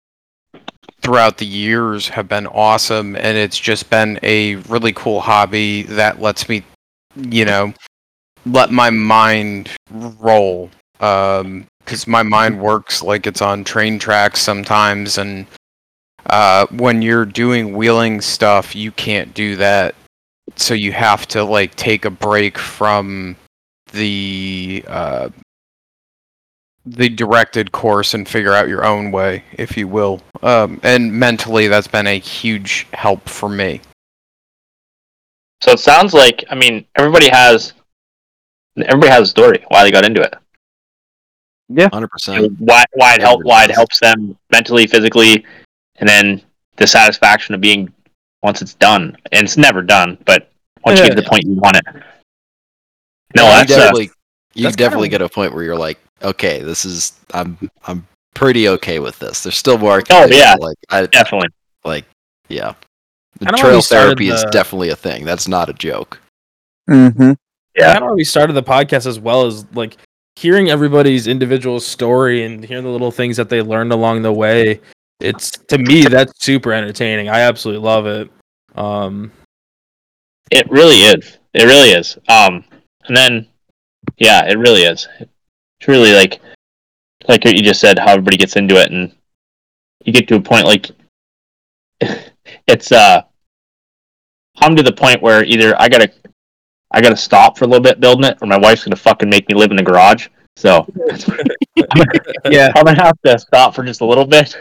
throughout 1.02 1.38
the 1.38 1.46
years 1.46 2.10
have 2.10 2.28
been 2.28 2.48
awesome. 2.48 3.16
And 3.16 3.38
it's 3.38 3.60
just 3.60 3.90
been 3.90 4.20
a 4.24 4.56
really 4.56 4.94
cool 4.94 5.22
hobby 5.22 5.84
that 5.84 6.22
lets 6.22 6.50
me, 6.50 6.64
you 7.16 7.46
know, 7.46 7.74
let 8.46 8.72
my 8.72 8.90
mind 8.90 9.70
roll. 9.92 10.70
Um, 11.00 11.66
because 11.84 12.08
my 12.08 12.24
mind 12.24 12.60
works 12.60 13.04
like 13.04 13.28
it's 13.28 13.44
on 13.44 13.64
train 13.64 14.00
tracks 14.00 14.42
sometimes. 14.42 15.20
And 15.20 15.46
uh, 16.26 16.66
when 16.72 17.04
you're 17.04 17.26
doing 17.26 17.78
wheeling 17.78 18.22
stuff, 18.22 18.76
you 18.76 18.92
can't 18.92 19.32
do 19.36 19.56
that 19.58 19.94
so 20.56 20.74
you 20.74 20.92
have 20.92 21.28
to 21.30 21.44
like 21.44 21.76
take 21.76 22.06
a 22.06 22.10
break 22.10 22.58
from 22.58 23.36
the 23.92 24.84
uh, 24.88 25.30
the 26.86 27.10
directed 27.10 27.72
course 27.72 28.14
and 28.14 28.28
figure 28.28 28.54
out 28.54 28.68
your 28.68 28.86
own 28.86 29.12
way, 29.12 29.44
if 29.54 29.76
you 29.76 29.88
will. 29.88 30.22
Um, 30.44 30.80
and 30.84 31.12
mentally, 31.12 31.68
that's 31.68 31.88
been 31.88 32.08
a 32.08 32.20
huge 32.20 32.88
help 32.94 33.28
for 33.28 33.50
me. 33.50 33.82
So 35.62 35.72
it 35.72 35.80
sounds 35.80 36.14
like 36.14 36.44
I 36.50 36.56
mean 36.56 36.86
everybody 36.96 37.30
has 37.30 37.74
everybody 38.78 39.12
has 39.12 39.24
a 39.24 39.32
story 39.32 39.64
why 39.70 39.84
they 39.84 39.92
got 39.92 40.06
into 40.06 40.22
it. 40.22 40.36
Yeah, 41.70 41.90
Hundred 41.92 42.10
percent. 42.10 42.60
Why 42.60 42.84
why 42.94 43.16
it 43.16 43.22
help 43.22 43.44
why 43.44 43.64
it 43.64 43.72
helps 43.72 44.00
them 44.00 44.38
mentally, 44.52 44.86
physically, 44.86 45.44
and 45.96 46.08
then 46.08 46.42
the 46.76 46.86
satisfaction 46.86 47.56
of 47.56 47.62
being 47.62 47.92
once 48.46 48.62
it's 48.62 48.76
done. 48.76 49.18
And 49.34 49.44
it's 49.44 49.58
never 49.58 49.82
done, 49.82 50.18
but 50.26 50.50
once 50.86 51.00
you 51.00 51.08
get 51.08 51.16
to 51.16 51.22
the 51.22 51.28
point 51.28 51.44
you 51.46 51.56
want 51.56 51.76
it. 51.78 51.84
No, 53.36 53.44
you 53.44 53.50
that's 53.50 53.72
uh, 53.72 53.76
definitely 53.78 54.12
you 54.54 54.64
that's 54.64 54.76
definitely 54.78 55.10
kinda- 55.10 55.26
get 55.26 55.32
a 55.32 55.34
point 55.34 55.54
where 55.54 55.64
you're 55.64 55.78
like, 55.78 56.00
okay, 56.22 56.62
this 56.62 56.86
is 56.86 57.20
I'm 57.34 57.58
I'm 57.88 58.08
pretty 58.34 58.70
okay 58.70 59.00
with 59.00 59.20
this. 59.20 59.44
There's 59.44 59.58
still 59.58 59.78
more. 59.78 59.94
I 59.94 59.98
Oh, 59.98 60.02
can 60.04 60.30
do, 60.30 60.36
yeah. 60.38 60.56
like 60.60 60.78
I 60.90 61.06
definitely. 61.08 61.50
like 61.84 62.06
yeah. 62.48 62.74
The 63.40 63.48
I 63.48 63.52
don't 63.52 63.58
know 63.58 63.58
when 63.58 63.60
trail 63.66 63.76
you 63.78 63.82
started 63.82 64.06
therapy 64.20 64.30
is 64.30 64.44
definitely 64.52 64.90
a 64.90 64.96
thing. 64.96 65.26
That's 65.26 65.48
not 65.48 65.70
a 65.70 65.74
joke. 65.74 66.22
Mm-hmm. 66.90 67.34
Yeah. 67.76 67.94
kind 67.94 68.04
of 68.06 68.10
why 68.12 68.14
we 68.14 68.24
started 68.24 68.54
the 68.54 68.64
podcast 68.64 69.06
as 69.08 69.20
well 69.20 69.46
as 69.46 69.66
like 69.74 69.98
hearing 70.38 70.70
everybody's 70.70 71.28
individual 71.28 71.80
story 71.82 72.44
and 72.44 72.64
hearing 72.64 72.84
the 72.86 72.90
little 72.90 73.12
things 73.12 73.36
that 73.38 73.50
they 73.50 73.62
learned 73.62 73.92
along 73.92 74.22
the 74.22 74.32
way. 74.32 74.80
It's 75.20 75.52
to 75.52 75.78
me 75.78 76.04
that's 76.04 76.34
super 76.44 76.74
entertaining. 76.74 77.30
I 77.30 77.42
absolutely 77.42 77.84
love 77.86 78.06
it. 78.06 78.30
Um, 78.76 79.32
It 80.52 80.70
really 80.70 81.02
is. 81.02 81.38
It 81.54 81.64
really 81.66 81.90
is. 81.92 82.18
Um, 82.28 82.64
and 83.06 83.16
then, 83.16 83.48
yeah, 84.18 84.46
it 84.46 84.58
really 84.58 84.84
is. 84.84 85.08
It's 85.20 85.88
really 85.88 86.14
like, 86.14 86.42
like 87.28 87.44
what 87.46 87.56
you 87.56 87.64
just 87.64 87.80
said, 87.82 88.00
how 88.00 88.12
everybody 88.12 88.38
gets 88.38 88.56
into 88.56 88.76
it, 88.80 88.92
and 88.92 89.14
you 90.04 90.14
get 90.14 90.28
to 90.30 90.36
a 90.36 90.42
point 90.42 90.66
like, 90.66 90.92
it's 92.68 92.92
uh, 92.92 93.24
I'm 94.58 94.76
to 94.76 94.84
the 94.84 94.92
point 94.94 95.22
where 95.22 95.44
either 95.44 95.80
I 95.80 95.90
gotta, 95.90 96.12
I 96.92 97.02
gotta 97.02 97.18
stop 97.18 97.58
for 97.58 97.66
a 97.66 97.68
little 97.68 97.84
bit 97.84 98.00
building 98.00 98.26
it, 98.30 98.38
or 98.42 98.48
my 98.48 98.58
wife's 98.58 98.84
gonna 98.84 98.96
fucking 98.96 99.30
make 99.30 99.48
me 99.50 99.56
live 99.56 99.72
in 99.72 99.78
the 99.78 99.84
garage. 99.84 100.28
So 100.56 100.86
Yeah. 102.50 102.72
I'm 102.76 102.86
gonna 102.86 103.04
have 103.04 103.20
to 103.26 103.38
stop 103.40 103.76
for 103.76 103.84
just 103.84 104.02
a 104.02 104.06
little 104.06 104.26
bit. 104.26 104.56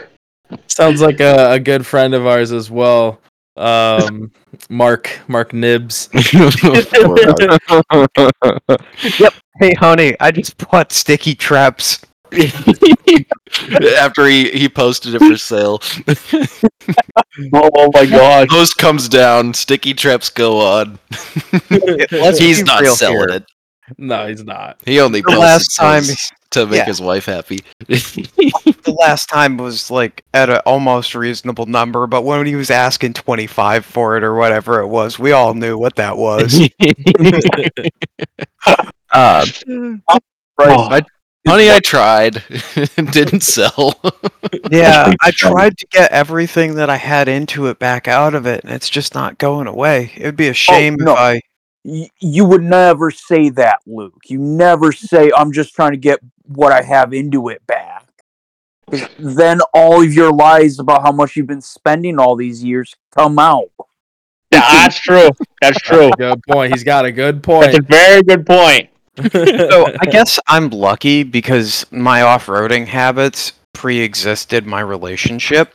Sounds 0.67 1.01
like 1.01 1.19
a, 1.19 1.51
a 1.53 1.59
good 1.59 1.85
friend 1.85 2.13
of 2.13 2.25
ours 2.25 2.51
as 2.51 2.69
well. 2.69 3.19
Um, 3.57 4.31
Mark 4.69 5.19
Mark 5.27 5.53
Nibs. 5.53 6.09
Yep. 9.19 9.33
Hey, 9.59 9.73
honey, 9.73 10.15
I 10.19 10.31
just 10.31 10.57
bought 10.57 10.91
sticky 10.91 11.35
traps. 11.35 12.01
After 13.97 14.25
he, 14.25 14.49
he 14.51 14.67
posted 14.67 15.15
it 15.15 15.19
for 15.19 15.37
sale, 15.37 15.81
Oh 17.53 17.89
my 17.93 18.05
god! 18.05 18.49
post 18.49 18.77
comes 18.77 19.07
down, 19.07 19.53
sticky 19.53 19.93
traps 19.93 20.29
go 20.29 20.59
on. 20.59 20.99
Let's 22.11 22.39
He's 22.39 22.63
not 22.63 22.85
selling 22.87 23.17
here. 23.17 23.29
it. 23.29 23.45
No, 23.97 24.27
he's 24.27 24.43
not. 24.43 24.81
He 24.85 24.99
only 24.99 25.21
The 25.21 25.27
posts 25.27 25.39
last 25.39 25.75
time, 25.77 26.03
to 26.55 26.65
make 26.65 26.77
yeah. 26.77 26.85
his 26.85 26.99
wife 26.99 27.25
happy. 27.25 27.59
the 27.87 28.95
last 28.99 29.27
time 29.27 29.57
was 29.57 29.91
like 29.91 30.23
at 30.33 30.49
an 30.49 30.61
almost 30.65 31.15
reasonable 31.15 31.67
number, 31.67 32.07
but 32.07 32.23
when 32.23 32.45
he 32.45 32.55
was 32.55 32.71
asking 32.71 33.13
twenty 33.13 33.47
five 33.47 33.85
for 33.85 34.17
it 34.17 34.23
or 34.23 34.35
whatever 34.35 34.81
it 34.81 34.87
was, 34.87 35.19
we 35.19 35.31
all 35.31 35.53
knew 35.53 35.77
what 35.77 35.95
that 35.95 36.17
was. 36.17 36.59
uh, 39.11 39.45
Oh, 40.57 41.01
Honey, 41.47 41.69
I 41.69 41.79
tried. 41.79 42.43
Didn't 43.11 43.43
sell. 43.43 43.99
yeah, 44.71 45.13
I 45.21 45.31
tried 45.31 45.77
to 45.77 45.87
get 45.91 46.11
everything 46.11 46.75
that 46.75 46.89
I 46.89 46.97
had 46.97 47.27
into 47.27 47.67
it 47.67 47.77
back 47.77 48.07
out 48.07 48.33
of 48.33 48.47
it, 48.47 48.63
and 48.63 48.73
it's 48.73 48.89
just 48.89 49.13
not 49.13 49.37
going 49.37 49.67
away. 49.67 50.11
It 50.17 50.25
would 50.25 50.35
be 50.35 50.47
a 50.47 50.53
shame 50.53 50.95
no. 50.97 51.11
if 51.11 51.17
I. 51.17 51.41
Y- 51.83 52.09
you 52.19 52.45
would 52.45 52.63
never 52.63 53.11
say 53.11 53.49
that, 53.49 53.79
Luke. 53.85 54.23
You 54.27 54.39
never 54.39 54.91
say, 54.91 55.31
"I'm 55.37 55.51
just 55.51 55.75
trying 55.75 55.91
to 55.91 55.97
get 55.97 56.19
what 56.47 56.71
I 56.71 56.81
have 56.81 57.13
into 57.13 57.49
it 57.49 57.65
back." 57.67 58.05
'Cause 58.89 59.07
then 59.17 59.61
all 59.73 60.01
of 60.03 60.13
your 60.13 60.31
lies 60.31 60.77
about 60.79 61.01
how 61.01 61.11
much 61.11 61.35
you've 61.35 61.47
been 61.47 61.61
spending 61.61 62.19
all 62.19 62.35
these 62.35 62.63
years 62.63 62.93
come 63.15 63.39
out. 63.39 63.65
yeah, 64.51 64.59
that's 64.71 64.99
true. 64.99 65.29
That's 65.61 65.79
true. 65.81 66.11
Good 66.17 66.39
point. 66.47 66.71
He's 66.73 66.83
got 66.83 67.03
a 67.03 67.11
good 67.11 67.41
point. 67.43 67.65
That's 67.71 67.79
a 67.79 67.81
very 67.81 68.21
good 68.23 68.45
point. 68.45 68.89
So 69.33 69.87
I 69.99 70.05
guess 70.05 70.39
I'm 70.45 70.69
lucky 70.69 71.23
because 71.23 71.85
my 71.89 72.21
off-roading 72.21 72.87
habits 72.87 73.53
pre-existed 73.73 74.65
my 74.65 74.81
relationship. 74.81 75.73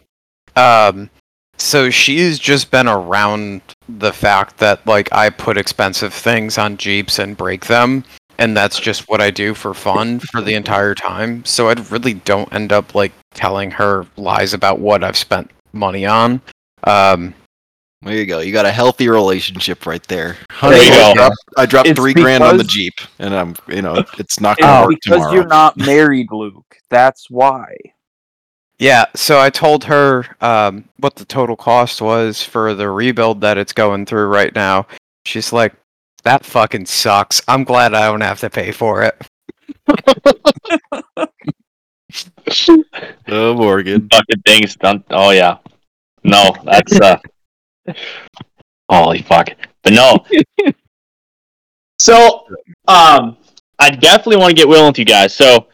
Um, 0.56 1.08
so 1.56 1.88
she's 1.90 2.38
just 2.38 2.70
been 2.70 2.86
around 2.86 3.62
the 3.88 4.12
fact 4.12 4.58
that 4.58 4.86
like 4.86 5.08
I 5.12 5.30
put 5.30 5.56
expensive 5.58 6.12
things 6.14 6.58
on 6.58 6.76
Jeeps 6.76 7.18
and 7.18 7.34
break 7.36 7.66
them, 7.66 8.04
and 8.40 8.56
that's 8.56 8.80
just 8.80 9.08
what 9.08 9.20
I 9.20 9.30
do 9.30 9.54
for 9.54 9.74
fun 9.74 10.18
for 10.18 10.40
the 10.40 10.54
entire 10.54 10.94
time. 10.94 11.44
So 11.44 11.68
I 11.68 11.74
really 11.90 12.14
don't 12.14 12.52
end 12.52 12.72
up 12.72 12.94
like 12.94 13.12
telling 13.34 13.70
her 13.70 14.06
lies 14.16 14.54
about 14.54 14.80
what 14.80 15.04
I've 15.04 15.16
spent 15.16 15.50
money 15.72 16.06
on. 16.06 16.40
Um, 16.84 17.34
There 18.02 18.14
you 18.16 18.24
go. 18.24 18.40
You 18.40 18.50
got 18.50 18.64
a 18.64 18.72
healthy 18.72 19.08
relationship 19.08 19.84
right 19.84 20.02
there. 20.08 20.38
There 20.62 20.72
you 20.72 20.90
Honey, 20.90 20.90
I 20.90 21.08
go. 21.10 21.14
dropped, 21.14 21.36
I 21.58 21.66
dropped 21.66 21.88
It's 21.90 22.00
three 22.00 22.14
grand 22.14 22.42
on 22.42 22.56
the 22.56 22.64
Jeep, 22.64 22.94
and 23.18 23.34
I'm, 23.34 23.54
you 23.68 23.82
know, 23.82 24.02
it's 24.18 24.40
not 24.40 24.56
gonna 24.58 24.86
work 24.86 24.96
because 25.04 25.18
tomorrow. 25.18 25.34
you're 25.34 25.46
not 25.46 25.76
married, 25.76 26.28
Luke. 26.32 26.78
That's 26.88 27.30
why. 27.30 27.76
Yeah, 28.78 29.04
so 29.14 29.38
I 29.38 29.50
told 29.50 29.84
her 29.84 30.24
um, 30.40 30.88
what 30.96 31.16
the 31.16 31.26
total 31.26 31.54
cost 31.56 32.00
was 32.00 32.42
for 32.42 32.74
the 32.74 32.88
rebuild 32.88 33.42
that 33.42 33.58
it's 33.58 33.74
going 33.74 34.06
through 34.06 34.28
right 34.28 34.54
now. 34.54 34.86
She's 35.26 35.52
like, 35.52 35.74
"That 36.22 36.44
fucking 36.44 36.86
sucks. 36.86 37.42
I'm 37.48 37.64
glad 37.64 37.94
I 37.94 38.06
don't 38.06 38.20
have 38.20 38.40
to 38.40 38.50
pay 38.50 38.72
for 38.72 39.02
it." 39.02 39.20
Oh, 43.28 43.54
Morgan. 43.54 44.08
fucking 44.12 44.42
things 44.44 44.74
done. 44.76 45.04
Oh 45.10 45.30
yeah, 45.30 45.58
no, 46.24 46.54
that's 46.64 47.00
uh, 47.00 47.18
holy 48.90 49.22
fuck. 49.22 49.50
But 49.82 49.92
no. 49.92 50.24
so, 51.98 52.46
um, 52.88 53.36
I 53.78 53.90
definitely 53.90 54.36
want 54.36 54.50
to 54.50 54.56
get 54.56 54.68
willing 54.68 54.88
with 54.88 54.98
you 54.98 55.04
guys. 55.04 55.34
So, 55.34 55.68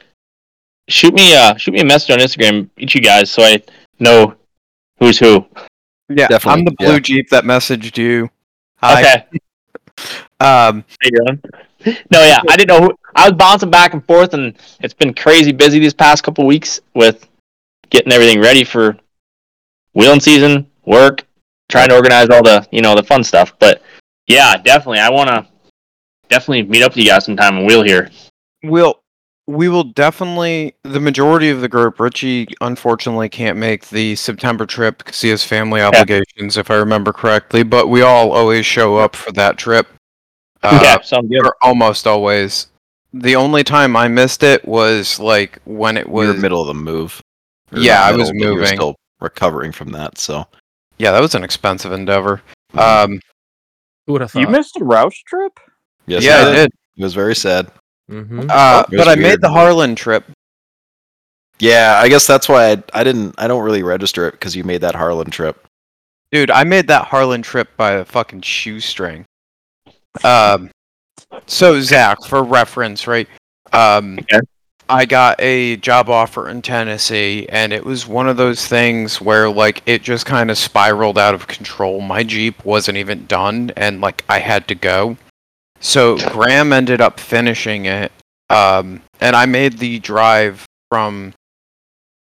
shoot 0.89 1.15
me 1.15 1.35
uh, 1.35 1.57
shoot 1.57 1.73
me 1.73 1.81
a 1.81 1.85
message 1.85 2.11
on 2.11 2.19
Instagram, 2.19 2.69
each 2.77 2.95
you 2.95 3.01
guys, 3.01 3.31
so 3.31 3.43
I 3.43 3.63
know 3.99 4.35
who's 4.99 5.19
who. 5.19 5.47
Yeah, 6.09 6.29
Definitely, 6.29 6.61
I'm 6.61 6.65
the 6.67 6.75
blue 6.79 6.93
yeah. 6.93 6.99
Jeep 7.01 7.31
that 7.31 7.45
messaged 7.45 7.97
you. 7.97 8.31
Hi. 8.77 9.01
Okay. 9.01 9.41
Um, 10.39 10.85
How 10.89 11.05
you 11.05 11.11
doing? 11.25 11.43
No, 12.11 12.23
yeah, 12.23 12.41
I 12.49 12.57
didn't 12.57 12.69
know 12.69 12.81
who. 12.87 12.99
I 13.15 13.29
was 13.29 13.33
bouncing 13.33 13.71
back 13.71 13.95
and 13.95 14.05
forth, 14.07 14.35
and 14.35 14.57
it's 14.81 14.95
been 14.95 15.15
crazy 15.15 15.53
busy 15.53 15.79
these 15.79 15.95
past 15.95 16.25
couple 16.25 16.45
weeks 16.47 16.81
with 16.95 17.29
getting 17.91 18.13
everything 18.13 18.41
ready 18.41 18.65
for 18.65 18.97
wheeling 19.95 20.21
season, 20.21 20.67
work, 20.85 21.25
trying 21.71 21.89
to 21.89 21.95
organize 21.95 22.29
all 22.29 22.43
the 22.43 22.67
you 22.71 22.83
know 22.83 22.95
the 22.95 23.03
fun 23.03 23.23
stuff. 23.25 23.53
But 23.59 23.83
yeah, 24.27 24.57
definitely, 24.57 24.99
I 24.99 25.11
want 25.11 25.29
to 25.29 25.47
definitely 26.29 26.65
meet 26.65 26.83
up 26.83 26.93
with 26.93 26.99
you 26.99 27.11
guys 27.11 27.25
sometime 27.25 27.57
and 27.57 27.67
wheel 27.67 27.83
here. 27.83 28.11
we'll 28.63 29.01
we 29.47 29.69
will 29.69 29.85
definitely 29.85 30.75
the 30.83 31.01
majority 31.01 31.51
of 31.51 31.61
the 31.61 31.69
group. 31.69 32.01
Richie 32.01 32.49
unfortunately 32.61 33.29
can't 33.29 33.57
make 33.59 33.89
the 33.89 34.17
September 34.17 34.67
trip 34.67 34.99
because 34.99 35.21
he 35.21 35.29
has 35.29 35.45
family 35.45 35.81
obligations, 35.81 36.57
if 36.57 36.71
I 36.71 36.75
remember 36.75 37.13
correctly. 37.13 37.63
But 37.63 37.89
we 37.89 38.03
all 38.03 38.33
always 38.33 38.67
show 38.67 38.97
up 38.97 39.15
for 39.15 39.31
that 39.33 39.57
trip. 39.57 39.87
Uh, 40.63 40.81
yeah, 40.83 41.01
sounds 41.03 41.29
good. 41.29 41.47
or 41.47 41.57
almost 41.63 42.07
always. 42.07 42.69
The 43.13 43.37
only 43.37 43.63
time 43.63 43.97
I 43.97 44.09
missed 44.09 44.43
it 44.43 44.67
was 44.67 45.21
like 45.21 45.59
when 45.65 45.97
it 45.97 46.09
We 46.09 46.27
was 46.27 46.35
were 46.35 46.41
middle 46.41 46.61
of 46.61 46.67
the 46.67 46.75
move. 46.75 47.23
Or 47.73 47.79
Yeah, 47.79 47.95
not 47.95 48.15
I 48.15 48.17
was 48.17 48.33
middle, 48.33 48.33
but 48.33 48.35
you 48.39 48.49
were 48.51 48.57
moving. 48.57 48.77
Still 48.77 48.97
recovering 49.21 49.73
from 49.73 49.91
that. 49.93 50.19
So 50.19 50.47
yeah, 50.99 51.13
that 51.13 51.21
was 51.21 51.35
an 51.35 51.45
expensive 51.45 51.93
endeavor. 51.93 52.43
Um, 52.75 53.21
Who 54.07 54.15
would 54.15 54.23
have 54.23 54.33
thought? 54.33 54.41
You 54.41 54.49
missed 54.49 54.77
a 54.81 54.85
Rausch 54.85 55.23
trip? 55.27 55.59
yes, 56.07 56.25
yeah, 56.25 56.39
I 56.39 56.51
I 56.51 56.55
did. 56.55 56.71
It 56.97 57.03
was 57.03 57.15
very 57.15 57.37
sad. 57.37 57.71
Hmm 58.09 58.47
Uh, 58.51 58.85
It 58.91 58.97
was 58.97 59.05
but 59.05 59.09
I 59.09 59.15
made 59.17 59.41
the 59.41 59.49
Harlan 59.51 59.95
trip. 59.95 60.25
Yeah, 61.59 61.99
I 62.03 62.09
guess 62.09 62.27
that's 62.27 62.49
why 62.49 62.73
I, 62.73 62.83
I 62.93 63.05
didn't. 63.05 63.35
I 63.39 63.49
don't 63.49 63.65
really 63.65 63.83
register 63.83 64.29
it 64.29 64.33
because 64.33 64.55
you 64.55 64.63
made 64.65 64.83
that 64.83 64.95
Harlan 64.95 65.31
trip. 65.31 65.67
Dude, 66.31 66.51
I 66.51 66.65
made 66.65 66.89
that 66.89 67.07
Harlan 67.07 67.43
trip 67.43 67.69
by 67.77 67.93
a 67.93 68.05
fucking 68.05 68.43
shoestring. 68.43 69.25
Um, 70.25 70.71
so 71.47 71.81
Zach, 71.81 72.19
for 72.25 72.43
reference, 72.43 73.07
right? 73.07 73.29
Um, 73.73 74.19
Okay. 74.21 74.41
I 74.89 75.05
got 75.05 75.41
a 75.41 75.77
job 75.79 76.09
offer 76.09 76.49
in 76.49 76.63
Tennessee, 76.63 77.47
and 77.49 77.73
it 77.73 77.85
was 77.85 78.07
one 78.07 78.29
of 78.29 78.37
those 78.37 78.67
things 78.69 79.21
where 79.21 79.49
like 79.51 79.83
it 79.87 80.03
just 80.03 80.27
kind 80.27 80.51
of 80.51 80.59
spiraled 80.59 81.19
out 81.19 81.35
of 81.35 81.49
control. 81.49 82.01
My 82.01 82.23
Jeep 82.23 82.65
wasn't 82.65 82.99
even 82.99 83.27
done, 83.27 83.73
and 83.77 84.01
like 84.01 84.25
I 84.29 84.39
had 84.39 84.69
to 84.69 84.75
go. 84.77 85.17
So 85.81 86.17
Graham 86.31 86.73
ended 86.73 87.01
up 87.01 87.21
finishing 87.21 87.87
it, 87.87 88.13
um, 88.51 89.03
and 89.21 89.37
I 89.37 89.47
made 89.47 89.79
the 89.79 89.99
drive 89.99 90.67
from 90.91 91.35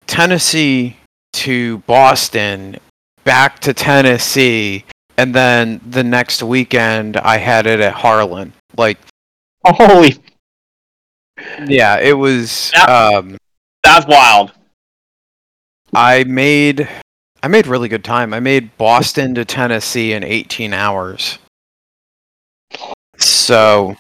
Tennessee 0.07 0.97
to 1.35 1.79
Boston 1.79 2.77
back 3.25 3.61
to 3.61 3.75
Tennessee, 3.75 4.85
and 5.17 5.35
then 5.35 5.81
the 5.89 6.05
next 6.05 6.43
weekend 6.43 7.17
I 7.17 7.39
had 7.39 7.67
it 7.67 7.81
at 7.81 7.95
Harlan. 7.95 8.53
Like, 8.77 8.99
Holy, 9.67 10.15
yeah, 11.67 11.99
it 11.99 12.15
was. 12.15 12.71
Yeah. 12.75 12.85
Um, 12.85 13.37
that's 13.83 14.07
wild. 14.07 14.53
I 15.95 16.25
made, 16.25 16.89
I 17.43 17.49
made 17.49 17.67
really 17.67 17.89
good 17.89 18.05
time. 18.05 18.33
I 18.33 18.41
made 18.41 18.77
Boston 18.79 19.35
to 19.35 19.45
Tennessee 19.45 20.13
in 20.13 20.23
18 20.23 20.73
hours. 20.73 21.39
So 23.51 23.97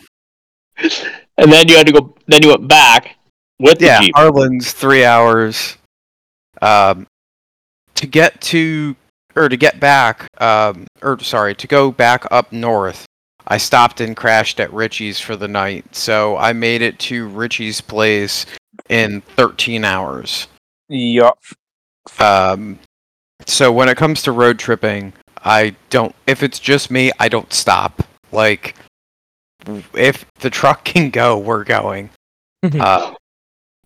And 1.36 1.52
then 1.52 1.68
you 1.68 1.76
had 1.76 1.88
to 1.88 1.92
go. 1.92 2.14
Then 2.28 2.40
you 2.44 2.50
went 2.50 2.68
back 2.68 3.16
with 3.58 3.80
the 3.80 3.86
yeah, 3.86 4.00
Jeep. 4.00 4.14
Harlan's 4.14 4.72
three 4.72 5.04
hours. 5.04 5.76
Um, 6.62 7.08
to 7.96 8.06
get 8.06 8.40
to 8.42 8.94
or 9.34 9.48
to 9.48 9.56
get 9.56 9.80
back, 9.80 10.28
um, 10.40 10.86
or 11.02 11.18
sorry, 11.18 11.56
to 11.56 11.66
go 11.66 11.90
back 11.90 12.26
up 12.30 12.52
north. 12.52 13.06
I 13.48 13.58
stopped 13.58 14.00
and 14.00 14.16
crashed 14.16 14.60
at 14.60 14.72
Richie's 14.72 15.18
for 15.18 15.34
the 15.34 15.48
night, 15.48 15.96
so 15.96 16.36
I 16.36 16.52
made 16.52 16.80
it 16.80 17.00
to 17.00 17.26
Richie's 17.26 17.80
place 17.80 18.46
in 18.88 19.20
13 19.34 19.84
hours. 19.84 20.46
Yup. 20.88 21.38
Um, 22.20 22.78
so 23.46 23.72
when 23.72 23.88
it 23.88 23.96
comes 23.96 24.22
to 24.22 24.32
road 24.32 24.60
tripping, 24.60 25.12
I 25.42 25.74
don't. 25.88 26.14
If 26.28 26.44
it's 26.44 26.60
just 26.60 26.88
me, 26.92 27.10
I 27.18 27.28
don't 27.28 27.52
stop. 27.52 28.04
Like, 28.30 28.76
if 29.94 30.24
the 30.40 30.50
truck 30.50 30.84
can 30.92 31.10
go, 31.10 31.38
we're 31.38 31.64
going. 31.64 32.10
Uh, 32.62 33.14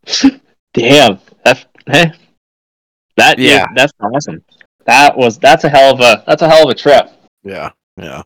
Damn, 0.75 1.21
that 1.45 1.67
eh, 1.87 2.11
that 3.17 3.39
yeah, 3.39 3.51
Yeah. 3.51 3.67
that's 3.75 3.93
awesome. 4.01 4.43
That 4.87 5.17
was 5.17 5.39
that's 5.39 5.65
a 5.65 5.69
hell 5.69 5.95
of 5.95 6.01
a 6.01 6.25
that's 6.27 6.43
a 6.43 6.49
hell 6.49 6.65
of 6.65 6.71
a 6.71 6.75
trip. 6.75 7.11
Yeah, 7.45 7.71
yeah. 7.97 8.23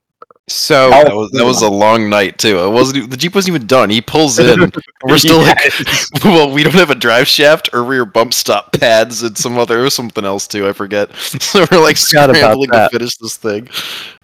So 0.48 0.90
That 0.90 1.14
was 1.14 1.30
that 1.32 1.44
was 1.44 1.62
a 1.62 1.70
long 1.70 2.08
night 2.10 2.38
too. 2.38 2.58
It 2.58 2.70
wasn't. 2.70 3.10
The 3.10 3.16
Jeep 3.16 3.34
wasn't 3.34 3.56
even 3.56 3.66
done. 3.66 3.90
He 3.90 4.00
pulls 4.00 4.38
in. 4.38 4.72
We're 5.04 5.18
still 5.18 5.40
like, 5.40 5.58
well, 6.24 6.50
we 6.50 6.62
don't 6.62 6.74
have 6.74 6.90
a 6.90 6.94
drive 6.94 7.28
shaft 7.28 7.70
or 7.72 7.84
rear 7.84 8.04
bump 8.04 8.34
stop 8.34 8.72
pads 8.72 9.22
and 9.22 9.36
some 9.36 9.58
other 9.58 9.84
or 9.84 9.90
something 9.90 10.24
else 10.24 10.46
too. 10.46 10.68
I 10.68 10.72
forget. 10.72 11.10
So 11.48 11.64
we're 11.70 11.80
like 11.80 11.96
scrambling 11.96 12.70
to 12.70 12.88
finish 12.90 13.16
this 13.16 13.36
thing. 13.36 13.68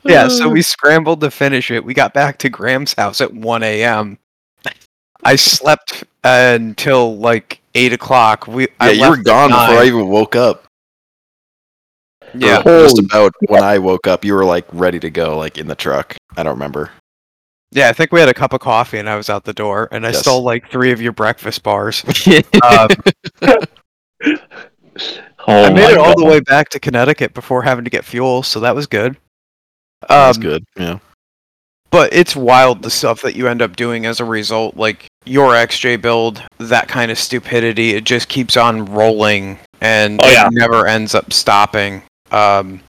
Yeah, 0.05 0.29
so 0.29 0.49
we 0.49 0.63
scrambled 0.63 1.21
to 1.23 1.31
finish 1.31 1.71
it. 1.71 1.85
We 1.85 1.95
got 1.95 2.13
back 2.13 2.39
to 2.39 2.51
Graham's 2.51 2.93
house 2.93 3.21
at 3.21 3.33
1 3.33 3.63
a.m. 3.63 4.19
I 5.25 5.37
slept 5.37 6.05
uh, 6.23 6.53
until 6.61 7.17
like 7.17 7.61
8 7.75 7.93
o'clock. 7.95 8.47
We 8.47 8.63
Yeah, 8.63 8.69
I 8.81 8.91
you 8.91 9.09
were 9.09 9.17
gone 9.17 9.51
before 9.51 9.79
I 9.79 9.87
even 9.87 10.09
woke 10.09 10.37
up. 10.37 10.64
Yeah, 12.35 12.59
Or 12.61 12.63
just 12.83 12.97
Holy 12.97 13.07
about 13.07 13.33
when 13.49 13.63
I 13.63 13.79
woke 13.79 14.07
up, 14.07 14.25
you 14.25 14.35
were 14.35 14.45
like 14.45 14.67
ready 14.73 14.99
to 15.01 15.11
go, 15.11 15.37
like 15.39 15.59
in 15.59 15.67
the 15.69 15.75
truck. 15.75 16.17
I 16.37 16.43
don't 16.43 16.55
remember. 16.55 16.91
yeah. 17.71 17.89
I 17.89 17.93
think 17.93 18.13
we 18.13 18.21
had 18.21 18.29
a 18.29 18.35
cup 18.35 18.53
of 18.53 18.61
coffee 18.61 18.99
and 18.99 19.09
I 19.09 19.17
was 19.17 19.29
out 19.31 19.45
the 19.45 19.53
door, 19.53 19.89
and 19.93 20.05
I 20.07 20.11
Yes. 20.11 20.21
stole 20.21 20.43
like 20.43 20.71
three 20.71 20.91
of 20.93 21.01
your 21.01 21.13
breakfast 21.13 21.63
bars. 21.63 22.05
um, 22.63 22.89
Oh 25.47 25.65
I 25.65 25.71
made 25.73 25.83
my 25.85 25.91
it 25.93 25.99
all 25.99 26.15
God. 26.15 26.19
the 26.19 26.25
way 26.25 26.41
back 26.41 26.71
to 26.71 26.81
Connecticut 26.81 27.35
before 27.35 27.63
having 27.63 27.85
to 27.85 27.91
get 27.91 28.05
fuel, 28.05 28.43
so 28.43 28.61
that 28.61 28.75
was 28.75 28.87
good. 28.87 29.17
That's 30.09 30.39
Um, 30.39 30.43
good. 30.43 30.65
Yeah. 30.79 30.99
But 31.91 32.13
it's 32.15 32.35
wild 32.35 32.83
the 32.83 32.91
stuff 32.91 33.21
that 33.23 33.37
you 33.37 33.47
end 33.47 33.61
up 33.61 33.77
doing 33.77 34.07
as 34.07 34.21
a 34.21 34.25
result. 34.25 34.77
Like 34.77 35.07
your 35.27 35.51
XJ 35.53 36.01
build, 36.01 36.43
that 36.59 36.89
kind 36.89 37.11
of 37.11 37.19
stupidity, 37.19 37.91
it 37.91 38.05
just 38.05 38.29
keeps 38.29 38.57
on 38.57 38.87
rolling 38.87 39.59
and 39.83 40.19
Oh, 40.21 40.27
it 40.29 40.33
yeah. 40.33 40.49
never 40.51 40.87
ends 40.87 41.15
up 41.15 41.33
stopping. 41.33 42.03
Um, 42.35 42.83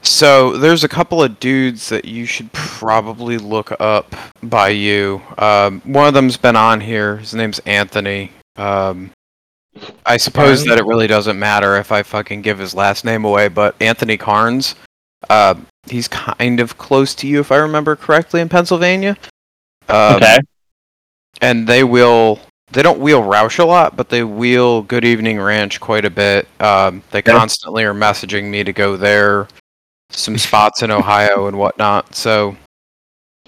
so 0.00 0.56
there's 0.56 0.84
a 0.84 0.88
couple 0.88 1.22
of 1.22 1.38
dudes 1.38 1.88
that 1.88 2.04
you 2.04 2.26
should 2.26 2.52
probably 2.52 3.38
look 3.38 3.72
up 3.80 4.14
by 4.42 4.68
you. 4.68 5.22
Um, 5.38 5.80
one 5.82 6.06
of 6.06 6.14
them's 6.14 6.36
been 6.36 6.56
on 6.56 6.80
here. 6.80 7.18
His 7.18 7.34
name's 7.34 7.58
Anthony. 7.60 8.32
Um, 8.56 9.10
I 10.06 10.16
suppose 10.16 10.60
Carnes? 10.60 10.68
that 10.68 10.78
it 10.78 10.86
really 10.86 11.06
doesn't 11.06 11.38
matter 11.38 11.76
if 11.76 11.90
I 11.90 12.02
fucking 12.02 12.42
give 12.42 12.58
his 12.58 12.74
last 12.74 13.04
name 13.04 13.24
away, 13.24 13.48
but 13.48 13.74
Anthony 13.80 14.16
Carnes. 14.16 14.74
Uh, 15.28 15.54
he's 15.86 16.08
kind 16.08 16.60
of 16.60 16.78
close 16.78 17.14
to 17.16 17.26
you, 17.26 17.40
if 17.40 17.50
I 17.50 17.56
remember 17.56 17.96
correctly, 17.96 18.40
in 18.40 18.48
Pennsylvania. 18.48 19.16
Um, 19.88 20.16
okay. 20.16 20.38
And 21.40 21.66
they 21.66 21.82
will. 21.84 22.40
They 22.74 22.82
don't 22.82 22.98
wheel 22.98 23.22
Rausch 23.22 23.58
a 23.58 23.64
lot, 23.64 23.96
but 23.96 24.08
they 24.08 24.24
wheel 24.24 24.82
Good 24.82 25.04
Evening 25.04 25.40
Ranch 25.40 25.80
quite 25.80 26.04
a 26.04 26.10
bit. 26.10 26.48
Um, 26.60 27.02
they 27.12 27.18
Yeah. 27.24 27.32
constantly 27.38 27.84
are 27.84 27.94
messaging 27.94 28.44
me 28.50 28.64
to 28.64 28.72
go 28.72 28.96
there, 28.96 29.46
some 30.10 30.36
spots 30.36 30.82
in 30.82 30.90
Ohio 30.90 31.46
and 31.46 31.56
whatnot. 31.56 32.14
So 32.16 32.56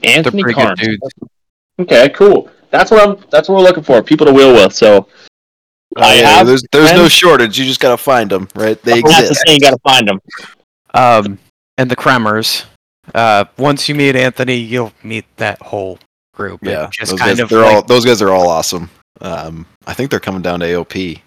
they're 0.01 0.17
Anthony 0.19 0.43
pretty 0.45 0.61
Carnes. 0.61 0.79
good 0.81 0.87
dudes. 1.01 1.15
Okay, 1.81 2.09
cool. 2.11 2.49
That's 2.71 2.91
what 2.91 3.07
I'm. 3.07 3.17
That's 3.31 3.49
what 3.49 3.57
we're 3.57 3.65
looking 3.65 3.83
for. 3.83 4.01
People 4.03 4.27
to 4.27 4.33
wheel 4.33 4.53
with. 4.53 4.73
So 4.75 5.09
I 5.97 6.13
Oh, 6.15 6.15
yeah, 6.21 6.29
have. 6.37 6.47
there's 6.47 6.63
there's 6.73 6.93
no 6.93 7.09
shortage. 7.09 7.59
You 7.59 7.65
just 7.65 7.81
gotta 7.81 7.97
find 7.97 8.31
them, 8.31 8.49
right? 8.55 8.81
They 8.83 9.01
That's 9.03 9.15
the 9.17 9.21
exist. 9.25 9.43
thing. 9.47 9.55
You 9.55 9.61
got 9.61 9.71
to 9.71 9.79
find 9.85 10.09
them. 10.09 10.21
Um, 10.95 11.39
and 11.79 11.91
the 11.91 11.97
Kremers. 11.97 12.65
Uh, 13.15 13.45
once 13.57 13.89
you 13.89 13.95
meet 13.95 14.17
Anthony, 14.17 14.57
you'll 14.57 14.93
meet 15.03 15.25
that 15.37 15.61
whole 15.63 15.99
group. 16.35 16.61
Yeah, 16.63 16.89
just 16.91 17.11
those 17.13 17.21
kind 17.21 17.31
guys, 17.33 17.41
of 17.41 17.49
they're 17.49 17.61
like, 17.63 17.75
all 17.75 17.83
those 17.83 18.05
guys 18.05 18.21
are 18.23 18.31
all 18.31 18.49
awesome. 18.49 18.91
Um, 19.21 19.67
I 19.87 19.95
think 19.95 20.11
they're 20.11 20.21
coming 20.21 20.43
down 20.43 20.61
to 20.61 20.67
AOP 20.67 21.21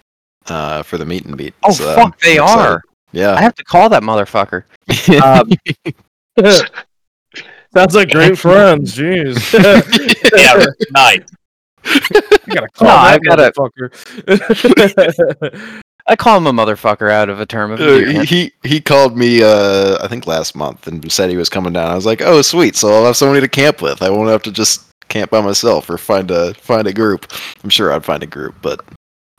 uh, 0.46 0.82
for 0.82 0.96
the 0.98 1.04
meet 1.04 1.24
and 1.26 1.36
beat. 1.36 1.54
oh 1.64 1.72
so 1.72 1.94
fuck, 1.94 2.18
they 2.20 2.38
I'm 2.38 2.44
excited. 2.44 2.80
are. 3.14 3.34
I 3.36 3.40
have 3.42 3.54
to 3.56 3.64
call 3.64 3.88
that 3.90 4.02
motherfucker. 4.02 4.64
Um, 5.22 5.50
Sounds 7.76 7.94
like 7.94 8.10
great 8.10 8.36
friends. 8.38 8.96
Jeez. 8.96 9.36
Yeah, 10.36 10.64
nice. 10.92 11.20
You 12.46 12.54
gotta 12.54 12.68
call 12.68 12.86
No, 12.88 12.94
that 12.94 13.14
I 13.14 13.18
gotta- 13.18 13.52
motherfucker. 13.52 13.90
I 16.06 16.16
call 16.16 16.38
him 16.38 16.46
a 16.46 16.52
motherfucker 16.52 17.10
out 17.10 17.28
of 17.28 17.40
a 17.40 17.46
term 17.46 17.70
of 17.72 17.80
Uh, 17.80 18.22
he 18.22 18.52
he 18.64 18.80
called 18.80 19.16
me 19.16 19.42
uh, 19.42 19.98
I 20.02 20.08
think 20.08 20.26
last 20.26 20.56
month 20.56 20.86
and 20.88 21.10
said 21.12 21.30
he 21.30 21.36
was 21.36 21.48
coming 21.48 21.72
down. 21.72 21.90
I 21.90 21.94
was 21.94 22.06
like, 22.06 22.22
oh 22.22 22.42
sweet, 22.42 22.74
so 22.76 22.92
I'll 22.92 23.04
have 23.06 23.16
somebody 23.16 23.40
to 23.40 23.48
camp 23.48 23.82
with. 23.82 24.02
I 24.02 24.10
won't 24.10 24.30
have 24.30 24.42
to 24.42 24.52
just 24.52 24.82
camp 25.10 25.30
by 25.30 25.40
myself 25.42 25.90
or 25.90 25.98
find 25.98 26.30
a 26.30 26.54
find 26.54 26.86
a 26.86 26.92
group. 26.92 27.30
I'm 27.62 27.68
sure 27.70 27.92
I'd 27.92 28.04
find 28.04 28.22
a 28.22 28.26
group, 28.26 28.54
but 28.62 28.80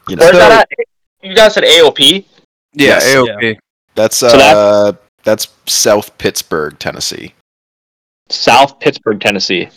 you 0.08 0.16
know 0.16 0.30
So- 0.32 0.38
that 0.38 0.52
at? 0.62 0.88
You 1.24 1.36
guys 1.36 1.54
said 1.56 1.64
AOP. 1.64 2.26
Yeah, 2.74 2.88
Yes. 3.00 3.16
AOP. 3.16 3.58
that's 3.96 4.22
uh 4.24 4.30
So 4.30 4.38
that's- 4.38 4.96
that's 5.24 5.48
South 5.68 6.18
Pittsburgh, 6.18 6.78
Tennessee. 6.80 7.34
South 8.30 8.80
Pittsburgh, 8.80 9.20
Tennessee. 9.20 9.70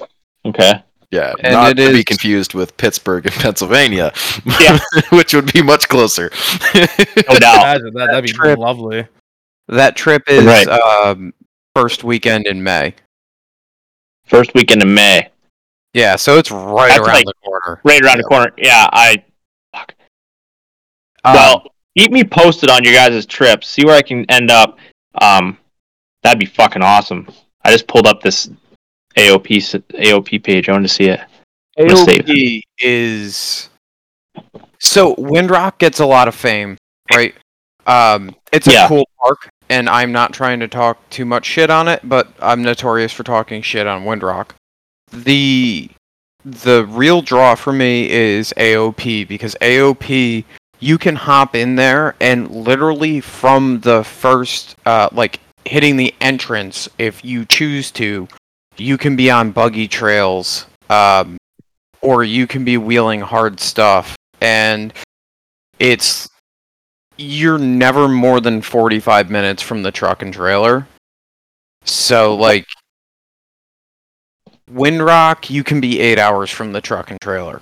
Okay. 0.45 0.83
Yeah, 1.11 1.35
And 1.41 1.53
not 1.55 1.79
it 1.79 1.87
to 1.87 1.93
be 1.93 2.03
confused 2.03 2.55
with 2.55 2.77
Pittsburgh 2.77 3.27
in 3.27 3.33
Pennsylvania, 3.33 4.13
Yeah. 4.61 4.79
which 5.11 5.33
would 5.35 5.53
be 5.53 5.63
much 5.63 5.89
closer. 5.89 6.31
No 6.75 6.85
doubt. 7.39 7.77
Imagine 7.79 7.95
that. 7.95 8.07
That'd 8.11 8.25
be 8.25 8.33
Trip. 8.33 8.59
lovely. 8.59 9.07
That 9.69 9.97
trip 9.97 10.23
is 10.29 10.45
Right. 10.45 10.67
um, 10.69 11.33
first 11.77 12.05
weekend 12.05 12.47
in 12.47 12.63
May. 12.65 12.95
First 14.27 14.55
weekend 14.55 14.83
in 14.83 14.95
May. 14.95 15.29
Yeah, 15.95 16.17
so 16.17 16.37
it's 16.39 16.51
right 16.51 16.89
That's 16.89 17.01
around 17.01 17.15
like- 17.15 17.25
the 17.27 17.33
corner. 17.45 17.81
right 17.85 18.03
around 18.03 18.19
the 18.19 18.25
corner. 18.25 18.53
Yeah, 18.59 18.89
I. 18.93 19.25
Fuck. 19.73 19.95
Um, 21.25 21.35
well, 21.35 21.63
keep 21.97 22.11
me 22.11 22.25
posted 22.25 22.69
on 22.69 22.85
your 22.85 22.93
guys' 22.93 23.25
trips. 23.27 23.69
See 23.69 23.85
where 23.85 23.95
I 23.97 24.03
can 24.03 24.29
end 24.31 24.51
up. 24.51 24.79
Um, 25.21 25.57
that'd 26.23 26.39
be 26.39 26.47
fucking 26.47 26.83
awesome. 26.83 27.29
I 27.65 27.71
just 27.71 27.87
pulled 27.87 28.07
up 28.07 28.21
this 28.21 28.51
AOP 29.17 29.59
AOP 29.95 30.43
page. 30.43 30.69
I 30.69 30.73
wanted 30.73 30.89
to 30.89 30.95
see 30.95 31.05
it. 31.09 31.21
AOP 31.79 32.61
is 32.79 33.69
so 34.81 35.15
Windrock 35.15 35.79
gets 35.79 36.01
a 36.01 36.07
lot 36.07 36.29
of 36.29 36.35
fame, 36.35 36.77
right? 37.15 37.35
Um, 37.87 38.35
it's 38.53 38.67
a 38.67 38.73
Yeah. 38.73 38.89
cool 38.89 39.09
park, 39.23 39.49
and 39.69 39.89
I'm 39.89 40.11
not 40.13 40.33
trying 40.33 40.61
to 40.61 40.69
talk 40.69 40.99
too 41.11 41.25
much 41.25 41.47
shit 41.47 41.71
on 41.71 41.87
it, 41.89 42.01
but 42.05 42.29
I'm 42.41 42.63
notorious 42.63 43.13
for 43.13 43.23
talking 43.23 43.63
shit 43.63 43.87
on 43.87 44.05
Windrock. 44.05 44.51
The 45.13 45.91
the 46.45 46.85
real 46.87 47.23
draw 47.23 47.55
for 47.55 47.73
me 47.73 48.11
is 48.11 48.53
AOP 48.57 49.27
because 49.27 49.55
AOP 49.61 50.45
you 50.81 50.99
can 50.99 51.17
hop 51.17 51.55
in 51.55 51.77
there 51.77 52.15
and 52.21 52.51
literally 52.51 53.21
from 53.21 53.81
the 53.81 54.05
first 54.05 54.77
uh, 54.85 55.09
like 55.13 55.41
hitting 55.65 55.97
the 55.97 56.15
entrance 56.21 56.89
if 56.99 57.25
you 57.25 57.47
choose 57.47 57.91
to 57.93 58.29
you 58.77 58.99
can 58.99 59.17
be 59.17 59.31
on 59.31 59.53
buggy 59.53 59.89
trails 59.89 60.67
um, 60.91 61.39
or 62.01 62.23
you 62.25 62.47
can 62.47 62.65
be 62.65 62.77
wheeling 62.77 63.21
hard 63.21 63.61
stuff. 63.61 64.17
And 64.41 64.93
it's 65.79 66.29
you're 67.17 67.59
never 67.59 68.09
more 68.09 68.41
than 68.41 68.61
45 68.61 69.31
minutes 69.31 69.63
from 69.63 69.83
the 69.83 69.93
truck 69.93 70.23
and 70.23 70.33
trailer. 70.33 70.87
So 71.85 72.35
like 72.35 72.67
windrock 74.71 75.51
you 75.51 75.63
can 75.63 75.81
be 75.81 76.01
eight 76.01 76.19
hours 76.19 76.51
from 76.51 76.73
the 76.73 76.81
truck 76.81 77.11
and 77.11 77.21
trailer 77.21 77.61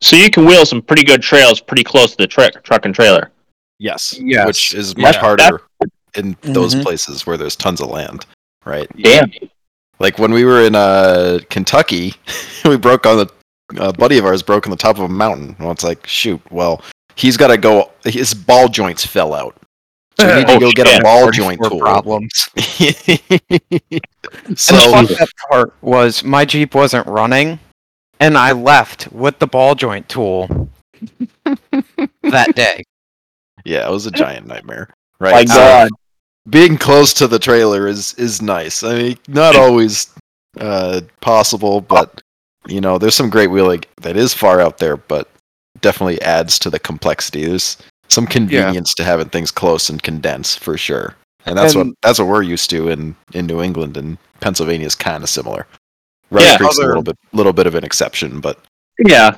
So 0.00 0.16
you 0.16 0.30
can 0.30 0.44
wheel 0.46 0.64
some 0.66 0.82
pretty 0.82 1.04
good 1.04 1.22
trails 1.22 1.60
pretty 1.60 1.84
close 1.84 2.10
to 2.12 2.16
the 2.18 2.26
truck 2.26 2.62
truck 2.64 2.84
and 2.86 2.94
trailer. 2.94 3.30
Yes. 3.78 4.14
Yes. 4.18 4.46
Which 4.46 4.74
is 4.74 4.96
much 4.96 5.14
Yeah. 5.16 5.20
harder 5.20 5.60
in 6.16 6.36
those 6.42 6.74
Mhm. 6.74 6.82
places 6.82 7.26
where 7.26 7.36
there's 7.36 7.56
tons 7.56 7.80
of 7.80 7.88
land, 7.88 8.26
right? 8.64 8.88
Damn. 9.00 9.30
Like 10.00 10.18
when 10.18 10.32
we 10.32 10.44
were 10.44 10.62
in 10.62 10.74
uh, 10.74 11.38
Kentucky, 11.50 12.14
we 12.64 12.76
broke 12.76 13.06
on 13.06 13.16
the 13.18 13.26
a 13.80 13.92
buddy 13.92 14.18
of 14.18 14.24
ours 14.26 14.42
broke 14.42 14.66
on 14.66 14.70
the 14.70 14.76
top 14.76 14.96
of 14.98 15.02
a 15.04 15.08
mountain. 15.08 15.56
Well, 15.58 15.70
it's 15.70 15.84
like 15.84 16.06
shoot. 16.06 16.40
Well, 16.50 16.82
he's 17.16 17.36
got 17.36 17.48
to 17.48 17.56
go. 17.56 17.90
His 18.04 18.34
ball 18.34 18.68
joints 18.68 19.06
fell 19.06 19.32
out, 19.34 19.56
so 20.18 20.26
we 20.26 20.34
need 20.40 20.46
to 20.46 20.52
Oh, 20.54 20.60
go 20.60 20.70
get 20.72 20.86
a 20.86 21.02
ball 21.02 21.30
joint 21.30 21.58
44 21.58 21.70
tool. 21.70 21.80
problems 21.80 22.48
so 24.56 24.74
and 24.76 25.08
the 25.08 25.14
fucked 25.16 25.20
up 25.22 25.28
part 25.50 25.74
was 25.82 26.22
my 26.24 26.44
jeep 26.44 26.74
wasn't 26.74 27.06
running 27.06 27.58
and 28.20 28.36
i 28.36 28.52
left 28.52 29.10
with 29.12 29.38
the 29.38 29.46
ball 29.46 29.74
joint 29.74 30.08
tool 30.08 30.68
that 32.22 32.52
day 32.54 32.82
yeah, 33.64 33.86
it 33.88 33.90
was 33.92 34.06
a 34.06 34.10
giant 34.22 34.46
nightmare. 34.46 34.88
My 35.20 35.30
Right. 35.30 35.48
So 35.48 35.54
God. 35.56 35.90
being 36.50 36.76
close 36.78 37.12
to 37.14 37.28
the 37.28 37.38
trailer 37.38 37.86
is 37.86 38.14
is 38.14 38.42
nice. 38.42 38.82
I 38.82 38.94
mean, 38.98 39.18
not 39.28 39.54
always 39.54 40.12
uh, 40.58 41.00
possible, 41.20 41.80
but 41.80 42.20
you 42.66 42.80
know, 42.80 42.98
there's 42.98 43.14
some 43.14 43.30
great 43.30 43.48
wheeling 43.50 43.82
that 44.00 44.16
is 44.16 44.34
far 44.34 44.60
out 44.60 44.78
there, 44.78 44.96
but 44.96 45.28
definitely 45.80 46.20
adds 46.22 46.58
to 46.60 46.70
the 46.70 46.78
complexity. 46.80 47.44
There's 47.46 47.76
some 48.12 48.26
convenience 48.26 48.94
to 48.94 49.04
having 49.04 49.28
things 49.28 49.50
close 49.50 49.88
and 49.88 50.02
condense 50.02 50.54
for 50.56 50.76
sure, 50.76 51.14
and 51.46 51.56
that's 51.56 51.74
what 51.74 51.88
that's 52.02 52.18
what 52.18 52.28
we're 52.28 52.42
used 52.42 52.70
to 52.70 52.88
in 52.88 53.14
in 53.32 53.46
New 53.46 53.60
England 53.62 53.96
and 53.96 54.18
Pennsylvania 54.40 54.86
is 54.86 54.94
kind 54.94 55.22
of 55.22 55.30
similar. 55.30 55.66
Red 56.30 56.44
Yeah. 56.44 56.56
Creek's 56.56 56.78
a 56.78 56.86
little 56.86 57.02
bit 57.02 57.16
little 57.32 57.52
bit 57.52 57.66
of 57.66 57.74
an 57.74 57.84
exception, 57.84 58.40
but 58.40 58.58
Yeah. 59.06 59.36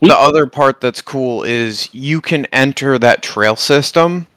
We- 0.00 0.08
the 0.08 0.16
other 0.18 0.46
part 0.46 0.80
that's 0.80 1.02
cool 1.02 1.42
is 1.42 1.88
you 1.92 2.20
can 2.20 2.46
enter 2.46 2.98
that 3.00 3.20
trail 3.22 3.56
system 3.56 4.28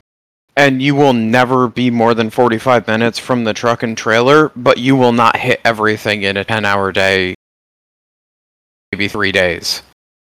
and 0.58 0.82
you 0.82 0.96
will 0.96 1.14
never 1.14 1.68
be 1.68 1.90
more 1.92 2.14
than 2.14 2.30
45 2.30 2.88
minutes 2.88 3.20
from 3.20 3.44
the 3.44 3.54
truck 3.54 3.84
and 3.84 3.96
trailer 3.98 4.52
but 4.56 4.80
you 4.80 4.96
will 4.96 5.12
not 5.14 5.38
hit 5.38 5.62
everything 5.64 6.24
in 6.24 6.36
a 6.36 6.44
10 6.44 6.66
hour 6.66 6.92
day 6.92 7.36
maybe 8.92 9.08
three 9.08 9.32
days 9.32 9.84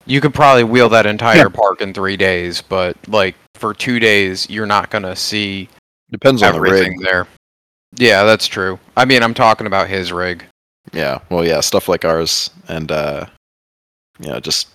you 0.08 0.22
could 0.22 0.34
probably 0.34 0.64
wheel 0.64 0.90
that 0.90 1.06
entire 1.06 1.50
park 1.50 1.82
in 1.82 1.94
three 1.94 2.18
days 2.18 2.62
but 2.62 2.96
like 3.08 3.36
for 3.56 3.74
two 3.74 4.00
days 4.00 4.50
you're 4.50 4.66
not 4.66 4.90
going 4.90 5.04
to 5.04 5.16
see 5.16 5.68
depends 6.12 6.42
on 6.42 6.54
the 6.54 6.62
rig. 6.62 6.94
there 7.02 7.28
yeah 7.96 8.24
that's 8.24 8.48
true 8.48 8.80
i 8.96 9.04
mean 9.06 9.22
i'm 9.24 9.34
talking 9.34 9.68
about 9.68 9.88
his 9.88 10.12
rig 10.12 10.44
Yeah, 10.94 11.20
well, 11.30 11.44
yeah, 11.46 11.60
stuff 11.60 11.90
like 11.90 12.06
ours, 12.06 12.50
and 12.70 12.90
uh, 12.94 13.26
you 14.22 14.30
know, 14.30 14.40
just 14.40 14.70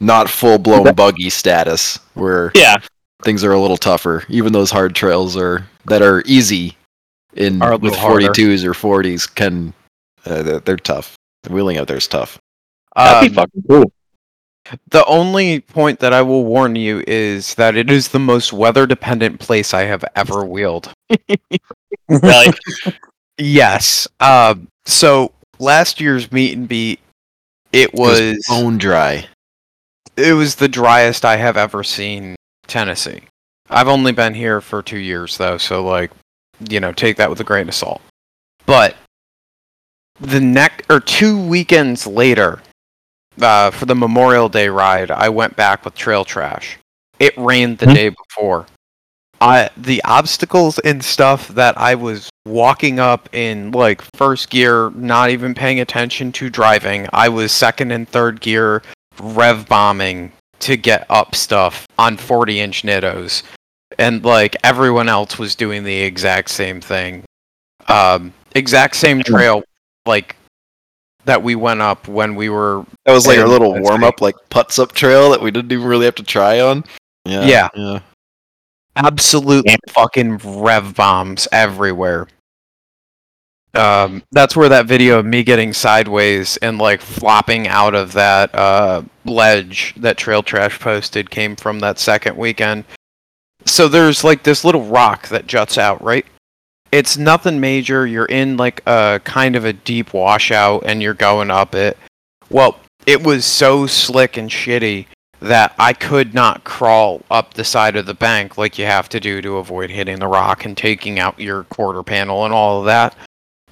not 0.00 0.28
full 0.28 0.58
blown 0.58 0.92
buggy 0.96 1.30
status 1.30 1.96
where 2.14 2.50
Yeah. 2.56 2.78
things 3.22 3.44
are 3.44 3.52
a 3.52 3.60
little 3.60 3.76
tougher. 3.76 4.24
Even 4.28 4.52
those 4.52 4.72
hard 4.72 4.96
trails 4.96 5.36
are 5.36 5.64
that 5.86 6.02
are 6.02 6.24
easy 6.26 6.76
in 7.34 7.62
Are 7.62 7.72
with 7.78 7.92
little 7.94 7.98
harder. 8.00 8.32
42s 8.32 8.64
or 8.64 8.72
40s 8.74 9.32
can 9.32 9.72
uh, 10.26 10.42
they're, 10.42 10.58
they're 10.60 10.76
tough. 10.76 11.14
The 11.44 11.52
wheeling 11.52 11.78
out 11.78 11.86
there 11.86 11.98
is 11.98 12.08
tough. 12.08 12.36
That'd 12.96 13.18
Um, 13.18 13.28
be 13.28 13.34
fucking 13.34 13.62
cool. 13.70 13.92
The 14.88 15.04
only 15.06 15.60
point 15.60 15.98
that 16.00 16.12
I 16.12 16.22
will 16.22 16.44
warn 16.44 16.76
you 16.76 17.02
is 17.06 17.54
that 17.56 17.76
it 17.76 17.90
is 17.90 18.08
the 18.08 18.18
most 18.20 18.52
weather 18.52 18.86
dependent 18.86 19.40
place 19.40 19.74
I 19.74 19.82
have 19.82 20.04
ever 20.14 20.44
wheeled. 20.44 20.92
Really? 22.08 22.52
Yes. 23.38 24.06
Um 24.20 24.68
so 24.84 25.32
last 25.58 26.00
year's 26.00 26.30
meet 26.30 26.56
and 26.56 26.68
beat 26.68 27.00
it 27.72 27.90
It 27.92 27.94
was 27.94 28.20
was 28.20 28.44
bone 28.48 28.78
dry. 28.78 29.26
it 30.16 30.34
was 30.34 30.56
the 30.56 30.68
driest 30.68 31.24
I 31.24 31.36
have 31.36 31.56
ever 31.56 31.82
seen 31.82 32.36
Tennessee. 32.66 33.22
I've 33.70 33.88
only 33.88 34.12
been 34.12 34.34
here 34.34 34.60
for 34.60 34.82
2 34.82 34.98
years 34.98 35.38
though, 35.38 35.56
so 35.58 35.82
like 35.84 36.10
you 36.68 36.78
know, 36.78 36.92
take 36.92 37.16
that 37.16 37.30
with 37.30 37.40
a 37.40 37.44
grain 37.44 37.68
of 37.68 37.74
salt. 37.74 38.02
But 38.66 38.96
the 40.20 40.40
neck 40.40 40.84
or 40.90 41.00
two 41.00 41.40
weekends 41.44 42.06
later, 42.06 42.62
uh, 43.40 43.70
for 43.70 43.86
the 43.86 43.94
Memorial 43.94 44.48
Day 44.48 44.68
ride, 44.68 45.10
I 45.10 45.28
went 45.28 45.56
back 45.56 45.84
with 45.84 45.94
trail 45.94 46.24
trash. 46.24 46.78
It 47.18 47.36
rained 47.36 47.78
the 47.78 47.86
Hmm. 47.86 47.94
day 47.94 48.08
before. 48.10 48.66
I 49.40 49.70
the 49.76 50.02
obstacles 50.04 50.78
and 50.80 51.04
stuff 51.04 51.48
that 51.48 51.76
I 51.76 51.96
was 51.96 52.30
walking 52.46 53.00
up 53.00 53.28
in 53.32 53.72
like 53.72 54.02
first 54.16 54.50
gear, 54.50 54.90
not 54.94 55.30
even 55.30 55.54
paying 55.54 55.80
attention 55.80 56.30
to 56.32 56.48
driving. 56.48 57.08
I 57.12 57.28
was 57.28 57.50
second 57.52 57.90
and 57.90 58.08
third 58.08 58.40
gear 58.40 58.82
rev 59.20 59.68
bombing 59.68 60.32
to 60.60 60.76
get 60.76 61.06
up 61.10 61.34
stuff 61.34 61.86
on 61.98 62.16
40 62.16 62.60
inch 62.60 62.82
nittos. 62.82 63.42
And 63.98 64.24
like 64.24 64.56
everyone 64.62 65.08
else 65.08 65.38
was 65.38 65.56
doing 65.56 65.82
the 65.82 66.00
exact 66.00 66.50
same 66.50 66.80
thing. 66.80 67.24
Um, 67.88 68.32
exact 68.54 68.94
same 68.96 69.22
trail 69.24 69.64
like 70.06 70.36
that 71.24 71.42
we 71.42 71.54
went 71.54 71.80
up 71.80 72.08
when 72.08 72.34
we 72.34 72.48
were 72.48 72.84
That 73.04 73.12
was 73.12 73.26
like 73.26 73.38
our 73.38 73.44
And 73.44 73.52
little 73.52 73.80
warm 73.80 74.04
up, 74.04 74.20
like 74.20 74.34
putts 74.50 74.78
up 74.78 74.92
trail 74.92 75.30
that 75.30 75.40
we 75.40 75.50
didn't 75.50 75.72
even 75.72 75.86
really 75.86 76.04
have 76.04 76.14
to 76.16 76.22
try 76.22 76.60
on. 76.60 76.84
Yeah, 77.24 77.44
Yeah. 77.44 77.68
yeah. 77.74 78.00
absolute 78.96 79.64
Yeah. 79.66 79.76
fucking 79.90 80.38
rev 80.38 80.94
bombs 80.94 81.46
everywhere. 81.52 82.28
Um, 83.74 84.22
that's 84.32 84.54
where 84.54 84.68
that 84.68 84.84
video 84.84 85.18
of 85.18 85.24
me 85.24 85.42
getting 85.42 85.72
sideways 85.72 86.58
and 86.58 86.76
like 86.76 87.00
flopping 87.00 87.68
out 87.68 87.94
of 87.94 88.12
that 88.12 88.54
uh, 88.54 89.02
ledge 89.24 89.94
that 89.96 90.18
Trail 90.18 90.42
Trash 90.42 90.78
posted 90.78 91.30
came 91.30 91.56
from 91.56 91.78
that 91.80 91.98
second 91.98 92.36
weekend. 92.36 92.84
So 93.64 93.88
there's 93.88 94.24
like 94.24 94.42
this 94.42 94.62
little 94.64 94.82
rock 94.84 95.28
that 95.28 95.46
juts 95.46 95.78
out, 95.78 96.02
right? 96.02 96.26
It's 96.92 97.16
nothing 97.16 97.58
major. 97.58 98.06
You're 98.06 98.26
in 98.26 98.56
like 98.56 98.82
a 98.86 99.20
kind 99.24 99.56
of 99.56 99.64
a 99.64 99.72
deep 99.72 100.12
washout 100.12 100.84
and 100.84 101.02
you're 101.02 101.14
going 101.14 101.50
up 101.50 101.74
it. 101.74 101.96
Well, 102.50 102.78
it 103.06 103.24
was 103.24 103.44
so 103.44 103.86
slick 103.86 104.36
and 104.36 104.50
shitty 104.50 105.06
that 105.40 105.74
I 105.78 105.92
could 105.92 106.34
not 106.34 106.62
crawl 106.62 107.22
up 107.30 107.54
the 107.54 107.64
side 107.64 107.96
of 107.96 108.06
the 108.06 108.14
bank 108.14 108.56
like 108.56 108.78
you 108.78 108.84
have 108.84 109.08
to 109.08 109.18
do 109.18 109.42
to 109.42 109.56
avoid 109.56 109.90
hitting 109.90 110.20
the 110.20 110.28
rock 110.28 110.64
and 110.64 110.76
taking 110.76 111.18
out 111.18 111.40
your 111.40 111.64
quarter 111.64 112.02
panel 112.02 112.44
and 112.44 112.54
all 112.54 112.80
of 112.80 112.86
that. 112.86 113.16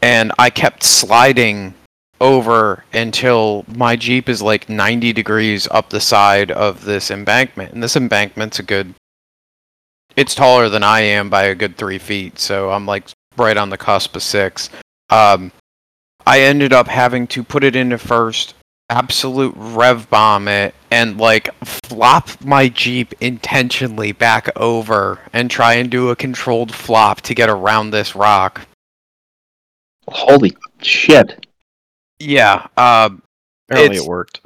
And 0.02 0.32
I 0.38 0.50
kept 0.50 0.82
sliding 0.82 1.74
over 2.20 2.84
until 2.92 3.64
my 3.68 3.96
Jeep 3.96 4.28
is 4.28 4.42
like 4.42 4.68
90 4.68 5.12
degrees 5.12 5.68
up 5.70 5.90
the 5.90 6.00
side 6.00 6.50
of 6.50 6.84
this 6.84 7.10
embankment. 7.10 7.72
And 7.72 7.82
this 7.82 7.96
embankment's 7.96 8.58
a 8.58 8.62
good. 8.62 8.94
It's 10.16 10.34
taller 10.34 10.68
than 10.68 10.82
I 10.82 11.00
am 11.00 11.30
by 11.30 11.44
a 11.44 11.54
good 11.54 11.76
three 11.76 11.98
feet, 11.98 12.38
so 12.38 12.70
I'm 12.70 12.86
like 12.86 13.08
right 13.36 13.56
on 13.56 13.70
the 13.70 13.78
cusp 13.78 14.16
of 14.16 14.22
six. 14.22 14.70
Um, 15.08 15.52
I 16.26 16.40
ended 16.40 16.72
up 16.72 16.88
having 16.88 17.26
to 17.28 17.42
put 17.42 17.64
it 17.64 17.74
into 17.74 17.96
first, 17.96 18.54
absolute 18.90 19.54
rev 19.56 20.10
bomb 20.10 20.48
it, 20.48 20.74
and 20.90 21.18
like 21.18 21.48
flop 21.64 22.28
my 22.44 22.68
Jeep 22.68 23.14
intentionally 23.20 24.12
back 24.12 24.48
over 24.56 25.20
and 25.32 25.50
try 25.50 25.74
and 25.74 25.90
do 25.90 26.10
a 26.10 26.16
controlled 26.16 26.74
flop 26.74 27.20
to 27.22 27.34
get 27.34 27.48
around 27.48 27.90
this 27.90 28.14
rock. 28.14 28.66
Holy 30.08 30.56
shit. 30.82 31.46
Yeah. 32.18 32.66
Uh, 32.76 33.10
Apparently 33.70 33.98
it 33.98 34.04
worked. 34.04 34.40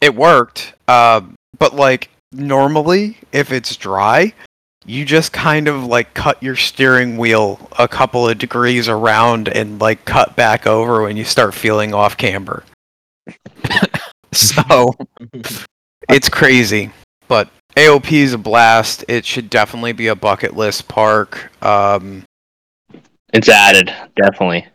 it 0.00 0.14
worked. 0.14 0.74
Uh, 0.86 1.22
but 1.58 1.74
like 1.74 2.10
normally, 2.32 3.16
if 3.32 3.50
it's 3.50 3.76
dry, 3.76 4.32
you 4.86 5.04
just 5.04 5.32
kind 5.32 5.68
of 5.68 5.84
like 5.84 6.14
cut 6.14 6.42
your 6.42 6.56
steering 6.56 7.16
wheel 7.16 7.68
a 7.78 7.88
couple 7.88 8.28
of 8.28 8.38
degrees 8.38 8.88
around 8.88 9.48
and 9.48 9.80
like 9.80 10.04
cut 10.04 10.36
back 10.36 10.66
over 10.66 11.02
when 11.02 11.16
you 11.16 11.24
start 11.24 11.54
feeling 11.54 11.92
off 11.92 12.16
camber. 12.16 12.64
so 14.32 14.92
it's 16.08 16.28
crazy, 16.28 16.90
but 17.26 17.48
AOP 17.76 18.12
is 18.12 18.32
a 18.32 18.38
blast. 18.38 19.04
It 19.08 19.24
should 19.24 19.50
definitely 19.50 19.92
be 19.92 20.06
a 20.06 20.14
bucket 20.14 20.56
list 20.56 20.88
park. 20.88 21.50
Um, 21.62 22.24
It's 23.32 23.48
added, 23.48 23.92
definitely. 24.14 24.66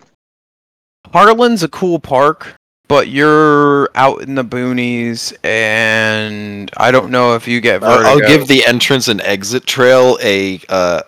Harlan's 1.13 1.63
a 1.63 1.67
cool 1.69 1.99
park, 1.99 2.55
but 2.91 3.07
you're 3.07 3.89
out 3.95 4.21
in 4.21 4.35
the 4.35 4.43
boonies, 4.43 5.33
and 5.45 6.69
I 6.75 6.91
don't 6.91 7.09
know 7.09 7.35
if 7.35 7.47
you 7.47 7.61
get 7.61 7.81
I'll, 7.81 7.99
vertigo. 7.99 8.09
I'll 8.09 8.19
give 8.37 8.49
the 8.49 8.65
entrance 8.65 9.07
and 9.07 9.21
exit 9.21 9.65
trail 9.65 10.17
a 10.21 10.59
uh, 10.67 11.01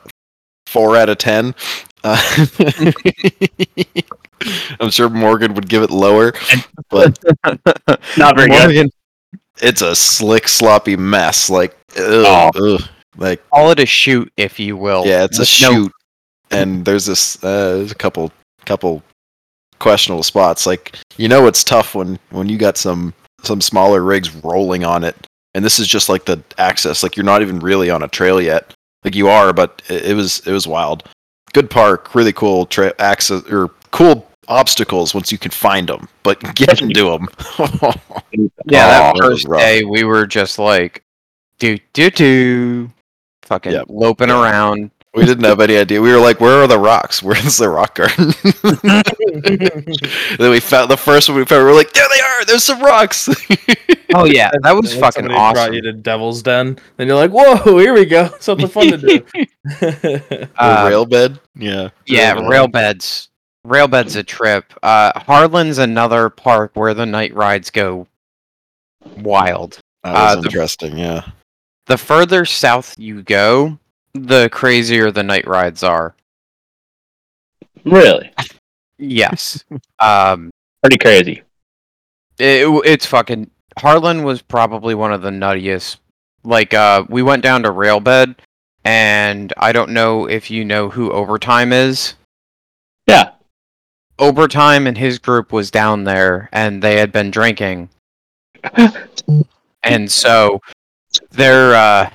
four 0.65 0.95
out 0.95 1.09
of 1.09 1.17
ten. 1.17 1.53
Uh, 2.05 2.21
I'm 4.79 4.91
sure 4.91 5.09
Morgan 5.09 5.55
would 5.55 5.67
give 5.67 5.83
it 5.83 5.91
lower, 5.91 6.31
but 6.89 7.21
Not 8.17 8.37
very 8.37 8.47
good. 8.47 8.89
It's 9.61 9.81
a 9.81 9.93
slick, 9.93 10.47
sloppy 10.47 10.95
mess. 10.95 11.49
Like, 11.49 11.77
ugh, 11.97 12.55
ugh. 12.55 12.81
like 13.17 13.41
call 13.49 13.71
it 13.71 13.81
a 13.81 13.85
shoot, 13.85 14.31
if 14.37 14.57
you 14.57 14.77
will. 14.77 15.05
yeah, 15.05 15.25
it's 15.25 15.37
a 15.37 15.41
With 15.41 15.61
no- 15.61 15.83
shoot, 15.83 15.91
and 16.49 16.85
there's 16.85 17.07
this 17.07 17.43
uh, 17.43 17.73
there's 17.75 17.91
a 17.91 17.95
couple 17.95 18.31
couple 18.65 19.03
questionable 19.83 20.23
spots. 20.23 20.65
Like, 20.65 20.95
you 21.17 21.27
know, 21.27 21.45
it's 21.45 21.63
tough 21.63 21.93
when 21.93 22.17
when 22.31 22.49
you 22.49 22.57
got 22.57 22.77
some 22.77 23.13
some 23.43 23.61
smaller 23.61 24.01
rigs 24.01 24.33
rolling 24.43 24.83
on 24.83 25.03
it, 25.03 25.15
and 25.53 25.63
this 25.63 25.77
is 25.77 25.87
just 25.87 26.09
like 26.09 26.25
the 26.25 26.41
access. 26.57 27.03
Like, 27.03 27.15
you're 27.15 27.25
not 27.25 27.41
even 27.43 27.59
really 27.59 27.89
on 27.91 28.01
a 28.01 28.07
trail 28.07 28.41
yet. 28.41 28.73
Like 29.03 29.15
you 29.15 29.27
are, 29.27 29.53
but 29.53 29.81
it, 29.89 30.05
it 30.11 30.13
was 30.15 30.39
it 30.47 30.51
was 30.53 30.65
wild. 30.67 31.03
Good 31.53 31.69
park, 31.69 32.15
really 32.15 32.33
cool 32.33 32.65
tra- 32.65 32.95
access 32.99 33.43
or 33.51 33.69
cool 33.91 34.25
obstacles 34.47 35.13
once 35.13 35.31
you 35.31 35.37
can 35.37 35.51
find 35.51 35.87
them, 35.87 36.07
but 36.23 36.39
getting 36.55 36.89
to 36.93 37.03
them. 37.11 37.27
Yeah, 38.65 38.87
that 38.87 39.15
Oh, 39.17 39.19
first 39.19 39.47
day 39.49 39.83
we 39.83 40.03
were 40.05 40.25
just 40.25 40.57
like, 40.57 41.03
do 41.59 41.77
do 41.91 42.09
do, 42.09 42.89
fucking 43.43 43.73
Yep. 43.73 43.85
loping 43.89 44.29
Yeah. 44.29 44.41
around. 44.41 44.89
We 45.15 45.25
didn't 45.25 45.43
have 45.43 45.59
any 45.59 45.77
idea. 45.77 46.01
We 46.01 46.11
were 46.11 46.19
like, 46.19 46.39
"Where 46.39 46.61
are 46.63 46.67
the 46.67 46.79
rocks? 46.79 47.21
Where's 47.23 47.57
the 47.57 47.69
rock 47.69 47.95
garden?" 47.95 48.33
then 50.37 50.51
we 50.51 50.59
found 50.59 50.89
the 50.89 50.97
first 50.97 51.29
one 51.29 51.37
we 51.37 51.45
found. 51.45 51.63
We 51.65 51.71
were 51.71 51.75
like, 51.77 51.93
"There 51.93 52.07
they 52.13 52.21
are! 52.21 52.45
There's 52.45 52.63
some 52.63 52.81
rocks." 52.81 53.29
Oh 54.15 54.25
yeah, 54.25 54.51
that 54.61 54.73
was 54.75 54.91
And 54.91 55.01
fucking 55.01 55.23
somebody 55.23 55.33
Brought 55.33 55.57
awesome. 55.57 55.73
you 55.73 55.81
to 55.81 55.91
Devil's 55.93 56.43
Den, 56.43 56.77
then 56.97 57.07
you're 57.07 57.15
like, 57.15 57.31
"Whoa, 57.31 57.55
here 57.79 57.95
we 57.95 58.05
go, 58.05 58.29
something 58.39 58.67
fun 58.67 58.89
to 58.89 58.97
do." 58.97 59.25
Uh, 60.55 60.83
the 60.83 60.89
rail 60.89 61.05
bed. 61.07 61.39
Yeah. 61.55 61.89
Yeah, 62.05 62.33
Rail 62.33 62.41
bed. 62.43 62.49
rail 62.49 62.67
beds. 62.67 63.29
Rail 63.63 63.87
beds 63.87 64.15
a 64.15 64.21
trip. 64.21 64.71
Uh, 64.83 65.17
Harlan's 65.19 65.79
another 65.79 66.29
park 66.29 66.73
where 66.75 66.93
the 66.93 67.07
night 67.07 67.33
rides 67.33 67.71
go 67.71 68.05
wild. 69.17 69.79
That 70.03 70.13
was 70.13 70.21
uh, 70.37 70.41
the- 70.41 70.47
interesting. 70.47 70.95
Yeah. 70.99 71.25
The 71.87 71.97
further 71.97 72.45
south 72.45 72.93
you 72.99 73.23
go, 73.23 73.79
the 74.13 74.49
crazier 74.49 75.11
the 75.11 75.23
night 75.23 75.47
rides 75.47 75.83
are. 75.83 76.15
Really? 77.83 78.31
Yes. 78.97 79.63
um, 79.99 80.51
Pretty 80.81 80.97
crazy. 80.97 81.41
it, 82.39 82.67
it's 82.85 83.05
fucking. 83.05 83.49
Harlan 83.77 84.23
was 84.23 84.41
probably 84.41 84.95
one 84.95 85.11
of 85.11 85.21
the 85.21 85.31
nuttiest. 85.31 85.97
Like, 86.43 86.73
uh, 86.73 87.05
we 87.09 87.23
went 87.23 87.41
down 87.41 87.63
to 87.63 87.71
Railbed, 87.71 88.35
and 88.83 89.53
I 89.57 89.71
don't 89.71 89.91
know 89.91 90.27
if 90.29 90.51
you 90.51 90.63
know 90.65 90.89
who 90.89 91.11
Overtime 91.11 91.73
is. 91.73 92.15
Yeah. 93.07 93.31
Overtime 94.19 94.85
and 94.85 94.97
his 94.97 95.19
group 95.19 95.51
was 95.51 95.71
down 95.71 96.03
there, 96.03 96.49
and 96.51 96.81
they 96.81 96.99
had 96.99 97.11
been 97.11 97.31
drinking. 97.31 97.89
And 99.83 100.09
so 100.09 100.61
there 101.31 101.75
uh 101.75 102.09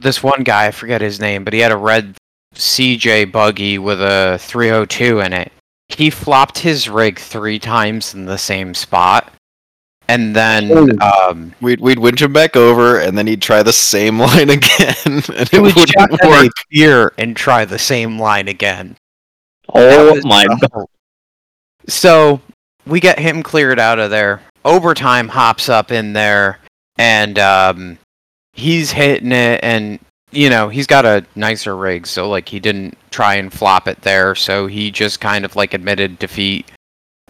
this 0.00 0.22
one 0.22 0.42
guy, 0.42 0.66
I 0.66 0.70
forget 0.70 1.00
his 1.00 1.20
name, 1.20 1.44
but 1.44 1.52
he 1.52 1.60
had 1.60 1.72
a 1.72 1.76
red 1.76 2.16
CJ 2.54 3.30
buggy 3.32 3.78
with 3.78 4.00
a 4.00 4.38
302 4.40 5.20
in 5.20 5.32
it. 5.32 5.52
He 5.88 6.10
flopped 6.10 6.58
his 6.58 6.88
rig 6.88 7.18
3 7.18 7.58
times 7.58 8.14
in 8.14 8.24
the 8.24 8.38
same 8.38 8.74
spot. 8.74 9.32
And 10.08 10.34
then 10.34 11.00
um 11.02 11.54
We'd 11.60 11.80
we'd 11.80 11.98
winch 11.98 12.20
him 12.22 12.32
back 12.32 12.56
over, 12.56 12.98
and 13.00 13.16
then 13.16 13.26
he'd 13.26 13.40
try 13.42 13.62
the 13.62 13.72
same 13.72 14.18
line 14.20 14.50
again, 14.50 14.94
and 15.06 15.48
he 15.48 15.56
it 15.56 15.62
would 15.62 15.74
wouldn't 15.76 15.88
shot 15.88 16.12
at 16.12 16.24
a 16.24 16.28
work. 16.28 16.52
beer 16.70 17.12
and 17.18 17.36
try 17.36 17.64
the 17.64 17.78
same 17.78 18.18
line 18.18 18.48
again. 18.48 18.96
Oh 19.72 20.20
my 20.24 20.44
rough. 20.46 20.60
god. 20.60 20.86
So 21.88 22.40
we 22.86 23.00
get 23.00 23.18
him 23.18 23.42
cleared 23.42 23.78
out 23.78 23.98
of 23.98 24.10
there. 24.10 24.42
Overtime 24.64 25.28
hops 25.28 25.68
up 25.68 25.90
in 25.92 26.12
there 26.12 26.58
and 26.96 27.38
um, 27.38 27.98
he's 28.52 28.90
hitting 28.92 29.32
it 29.32 29.60
and 29.62 29.98
you 30.34 30.48
know, 30.48 30.70
he's 30.70 30.86
got 30.86 31.04
a 31.04 31.26
nicer 31.34 31.76
rig, 31.76 32.06
so 32.06 32.26
like 32.28 32.48
he 32.48 32.58
didn't 32.58 32.96
try 33.10 33.34
and 33.34 33.52
flop 33.52 33.86
it 33.86 34.00
there, 34.00 34.34
so 34.34 34.66
he 34.66 34.90
just 34.90 35.20
kind 35.20 35.44
of 35.44 35.56
like 35.56 35.74
admitted 35.74 36.18
defeat, 36.18 36.72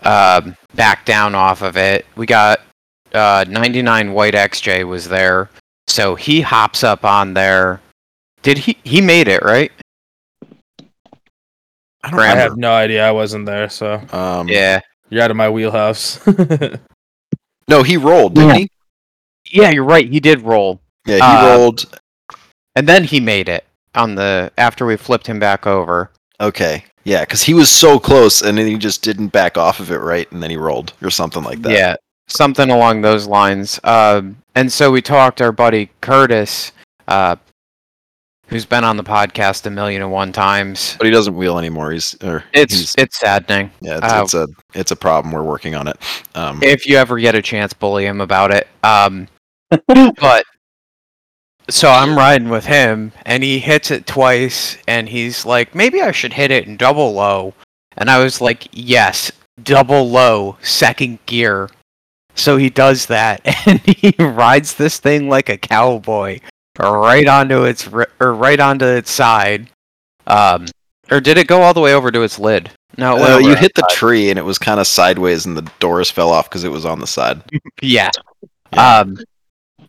um, 0.05 0.57
back 0.77 1.05
down 1.05 1.35
off 1.35 1.63
of 1.63 1.77
it. 1.77 2.07
We 2.15 2.27
got 2.27 2.61
uh, 3.13 3.45
99 3.49 4.13
White 4.13 4.35
XJ 4.35 4.87
was 4.87 5.09
there, 5.09 5.51
so 5.89 6.15
he 6.15 6.43
hops 6.43 6.85
up 6.85 7.05
on 7.05 7.35
there. 7.35 7.81
Did 8.43 8.59
he? 8.59 8.79
He 8.85 9.01
made 9.01 9.27
it 9.27 9.43
right? 9.43 9.73
I 12.05 12.11
don't 12.11 12.21
I 12.21 12.27
have 12.37 12.57
no 12.57 12.73
idea. 12.73 13.05
I 13.07 13.11
wasn't 13.13 13.47
there, 13.47 13.69
so 13.69 14.01
Um, 14.13 14.49
Yeah. 14.49 14.81
you're 15.11 15.23
out 15.23 15.31
of 15.33 15.37
my 15.37 15.51
wheelhouse. 15.51 16.21
No, 17.69 17.83
he 17.85 17.97
rolled, 17.97 18.35
didn't 18.35 18.49
Yeah. 18.51 18.57
he? 18.57 18.69
Yeah, 19.53 19.71
you're 19.71 19.85
right. 19.85 20.09
He 20.09 20.19
did 20.21 20.43
roll. 20.43 20.82
Yeah, 21.07 21.17
he 21.17 21.21
Uh, 21.23 21.57
rolled. 21.57 21.99
And 22.77 22.89
then 22.89 23.05
he 23.05 23.21
made 23.21 23.49
it 23.49 23.65
on 23.95 24.15
the 24.15 24.51
after 24.57 24.87
we 24.87 24.97
flipped 24.97 25.27
him 25.27 25.39
back 25.39 25.67
over. 25.67 26.11
Okay. 26.41 26.85
Yeah, 27.05 27.21
because 27.23 27.43
he 27.43 27.53
was 27.55 27.69
so 27.69 27.99
close, 27.99 28.43
and 28.43 28.57
then 28.57 28.67
he 28.67 28.79
just 28.79 29.03
didn't 29.03 29.29
back 29.29 29.59
off 29.59 29.81
of 29.81 29.91
it 29.91 29.99
right, 29.99 30.31
and 30.31 30.41
then 30.43 30.51
he 30.51 30.57
rolled 30.57 30.93
or 31.03 31.11
something 31.11 31.43
like 31.43 31.61
that. 31.63 31.73
Yeah, 31.73 31.97
something 32.29 32.71
along 32.71 33.01
those 33.03 33.27
lines. 33.27 33.81
Um, 33.83 34.37
and 34.55 34.71
so 34.73 34.91
we 34.93 35.03
talked 35.03 35.41
our 35.43 35.51
buddy 35.51 35.91
Curtis, 36.01 36.71
uh, 37.09 37.35
who's 38.47 38.65
been 38.65 38.85
on 38.85 38.97
the 38.97 39.03
podcast 39.03 39.67
a 39.67 39.71
million 39.71 40.01
and 40.01 40.13
one 40.13 40.31
times. 40.33 40.95
But 40.97 41.07
he 41.07 41.11
doesn't 41.11 41.35
wheel 41.35 41.59
anymore. 41.59 41.91
He's 41.91 42.15
or 42.23 42.45
It's 42.53 42.73
he's, 42.73 42.95
it's 42.97 43.19
saddening. 43.19 43.73
yeah, 43.81 43.97
it's, 43.97 44.13
uh, 44.13 44.23
it's 44.23 44.35
a 44.35 44.49
it's 44.75 44.91
a 44.93 44.97
problem. 44.97 45.33
We're 45.35 45.43
working 45.43 45.75
on 45.75 45.89
it. 45.89 45.97
Um, 46.37 46.61
If 46.63 46.87
you 46.87 46.99
ever 46.99 47.19
get 47.19 47.35
a 47.35 47.43
chance, 47.43 47.73
bully 47.73 48.07
him 48.07 48.21
about 48.21 48.53
it. 48.53 48.69
Um, 48.85 49.27
but 49.89 50.45
so 51.71 51.91
I'm 51.91 52.17
riding 52.17 52.49
with 52.49 52.65
him, 52.67 53.13
and 53.25 53.43
he 53.43 53.59
hits 53.59 53.91
it 53.91 54.07
twice, 54.07 54.77
and 54.87 55.09
he's 55.09 55.47
like, 55.47 55.75
maybe 55.75 56.03
I 56.03 56.13
should 56.13 56.33
hit 56.33 56.51
it 56.51 56.67
in 56.67 56.77
double 56.77 57.13
low. 57.13 57.55
And 57.97 58.11
I 58.11 58.23
was 58.23 58.41
like, 58.41 58.69
yes, 58.73 59.31
double 59.63 60.09
low, 60.09 60.57
second 60.63 61.19
gear. 61.27 61.71
So 62.35 62.57
he 62.57 62.71
does 62.71 63.07
that, 63.07 63.41
and 63.67 63.81
he 63.81 64.15
rides 64.19 64.75
this 64.75 64.99
thing 64.99 65.29
like 65.29 65.49
a 65.49 65.59
cowboy, 65.59 66.41
right 66.79 67.27
onto 67.27 67.65
its 67.65 67.89
or 68.21 68.35
right 68.35 68.59
onto 68.59 68.87
its 68.87 69.11
side. 69.11 69.69
Um, 70.27 70.67
or 71.11 71.21
did 71.21 71.37
it 71.37 71.47
go 71.47 71.63
all 71.63 71.75
the 71.75 71.81
way 71.81 71.95
over 71.95 72.11
to 72.11 72.23
its 72.23 72.39
lid? 72.39 72.71
No, 72.97 73.17
uh, 73.17 73.39
you 73.39 73.55
hit 73.55 73.75
the 73.75 73.87
side. 73.89 73.97
tree, 73.97 74.31
and 74.31 74.39
it 74.39 74.45
was 74.45 74.59
kind 74.59 74.81
of 74.81 74.87
sideways, 74.87 75.47
and 75.47 75.57
the 75.57 75.71
doors 75.81 76.11
fell 76.11 76.31
off 76.31 76.49
because 76.49 76.65
it 76.65 76.71
was 76.71 76.87
on 76.87 77.01
the 77.01 77.07
side. 77.07 77.43
Yeah. 77.83 78.11
Yeah. 78.73 78.99
Um, 79.01 79.19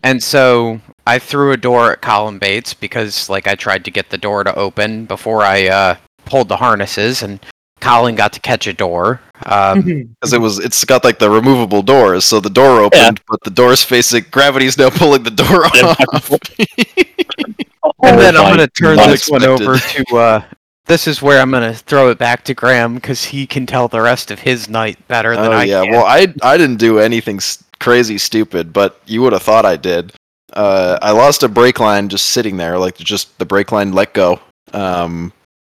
and 0.03 0.21
so 0.21 0.79
I 1.07 1.19
threw 1.19 1.51
a 1.51 1.57
door 1.57 1.91
at 1.93 2.01
Colin 2.01 2.37
Bates 2.39 2.73
because, 2.73 3.29
like, 3.29 3.47
I 3.47 3.55
tried 3.55 3.83
to 3.85 3.91
get 3.91 4.09
the 4.09 4.17
door 4.17 4.43
to 4.43 4.53
open 4.55 5.05
before 5.05 5.43
I 5.43 5.67
uh, 5.67 5.95
pulled 6.25 6.49
the 6.49 6.57
harnesses, 6.57 7.23
and 7.23 7.39
Colin 7.81 8.15
got 8.15 8.31
to 8.33 8.39
catch 8.39 8.67
a 8.67 8.73
door. 8.73 9.19
Um, 9.45 9.81
because 10.21 10.31
it 10.33 10.39
was 10.39 10.59
it's 10.59 10.85
got 10.85 11.03
like 11.03 11.19
the 11.19 11.29
removable 11.29 11.81
doors 11.81 12.23
so 12.23 12.39
the 12.39 12.49
door 12.49 12.79
opened 12.79 13.19
but 13.27 13.43
the 13.43 13.49
door's 13.49 13.83
facing 13.83 14.23
gravity's 14.31 14.77
now 14.77 14.89
pulling 14.89 15.23
the 15.23 15.31
door 15.31 15.65
off 15.83 16.31
and 18.03 18.19
then 18.19 18.37
I'm 18.37 18.55
gonna 18.55 18.67
turn 18.67 18.95
God. 18.97 19.09
this 19.09 19.27
one 19.29 19.43
over 19.43 19.77
to. 19.77 20.15
Uh, 20.15 20.43
this 20.85 21.07
is 21.07 21.21
where 21.21 21.41
I'm 21.41 21.51
gonna 21.51 21.73
throw 21.73 22.09
it 22.09 22.17
back 22.17 22.43
to 22.45 22.53
Graham 22.53 22.95
because 22.95 23.25
he 23.25 23.45
can 23.45 23.65
tell 23.65 23.87
the 23.89 24.01
rest 24.01 24.31
of 24.31 24.39
his 24.39 24.69
night 24.69 24.97
better 25.09 25.35
than 25.35 25.45
I 25.45 25.47
can. 25.49 25.53
oh 25.53 25.57
I 25.57 25.63
yeah 25.65 25.83
can. 25.83 25.91
well 25.91 26.05
i 26.05 26.33
i 26.41 26.57
didn't 26.57 26.77
do 26.77 26.99
anything 26.99 27.37
s- 27.37 27.62
crazy 27.83 28.17
stupid 28.17 28.71
but 28.71 29.01
you 29.05 29.21
would 29.21 29.33
have 29.33 29.43
thought 29.43 29.65
i 29.65 29.75
did 29.75 30.13
uh 30.53 30.97
i 31.01 31.11
lost 31.11 31.43
a 31.43 31.49
brake 31.49 31.79
line 31.79 32.07
just 32.07 32.27
sitting 32.27 32.55
there 32.55 32.79
like 32.79 32.95
just 32.97 33.37
the 33.39 33.45
brake 33.45 33.73
line 33.73 33.91
let 33.91 34.13
go 34.13 34.39
um 34.71 35.33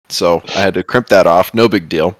so 0.09 0.41
i 0.55 0.59
had 0.59 0.73
to 0.73 0.83
crimp 0.83 1.07
that 1.07 1.27
off 1.27 1.53
no 1.53 1.69
big 1.69 1.87
deal 1.87 2.17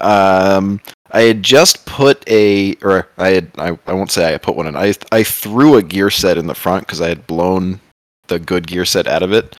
um 0.00 0.80
I 1.12 1.22
had 1.22 1.42
just 1.42 1.86
put 1.86 2.28
a, 2.28 2.74
or 2.82 3.08
I 3.16 3.28
had, 3.28 3.50
I, 3.58 3.78
I 3.86 3.92
won't 3.92 4.10
say 4.10 4.34
I 4.34 4.38
put 4.38 4.56
one 4.56 4.66
in. 4.66 4.76
I 4.76 4.92
I 5.12 5.22
threw 5.22 5.76
a 5.76 5.82
gear 5.82 6.10
set 6.10 6.36
in 6.36 6.46
the 6.46 6.54
front 6.54 6.84
because 6.86 7.00
I 7.00 7.08
had 7.08 7.26
blown 7.26 7.80
the 8.26 8.38
good 8.38 8.66
gear 8.66 8.84
set 8.84 9.06
out 9.06 9.22
of 9.22 9.32
it. 9.32 9.56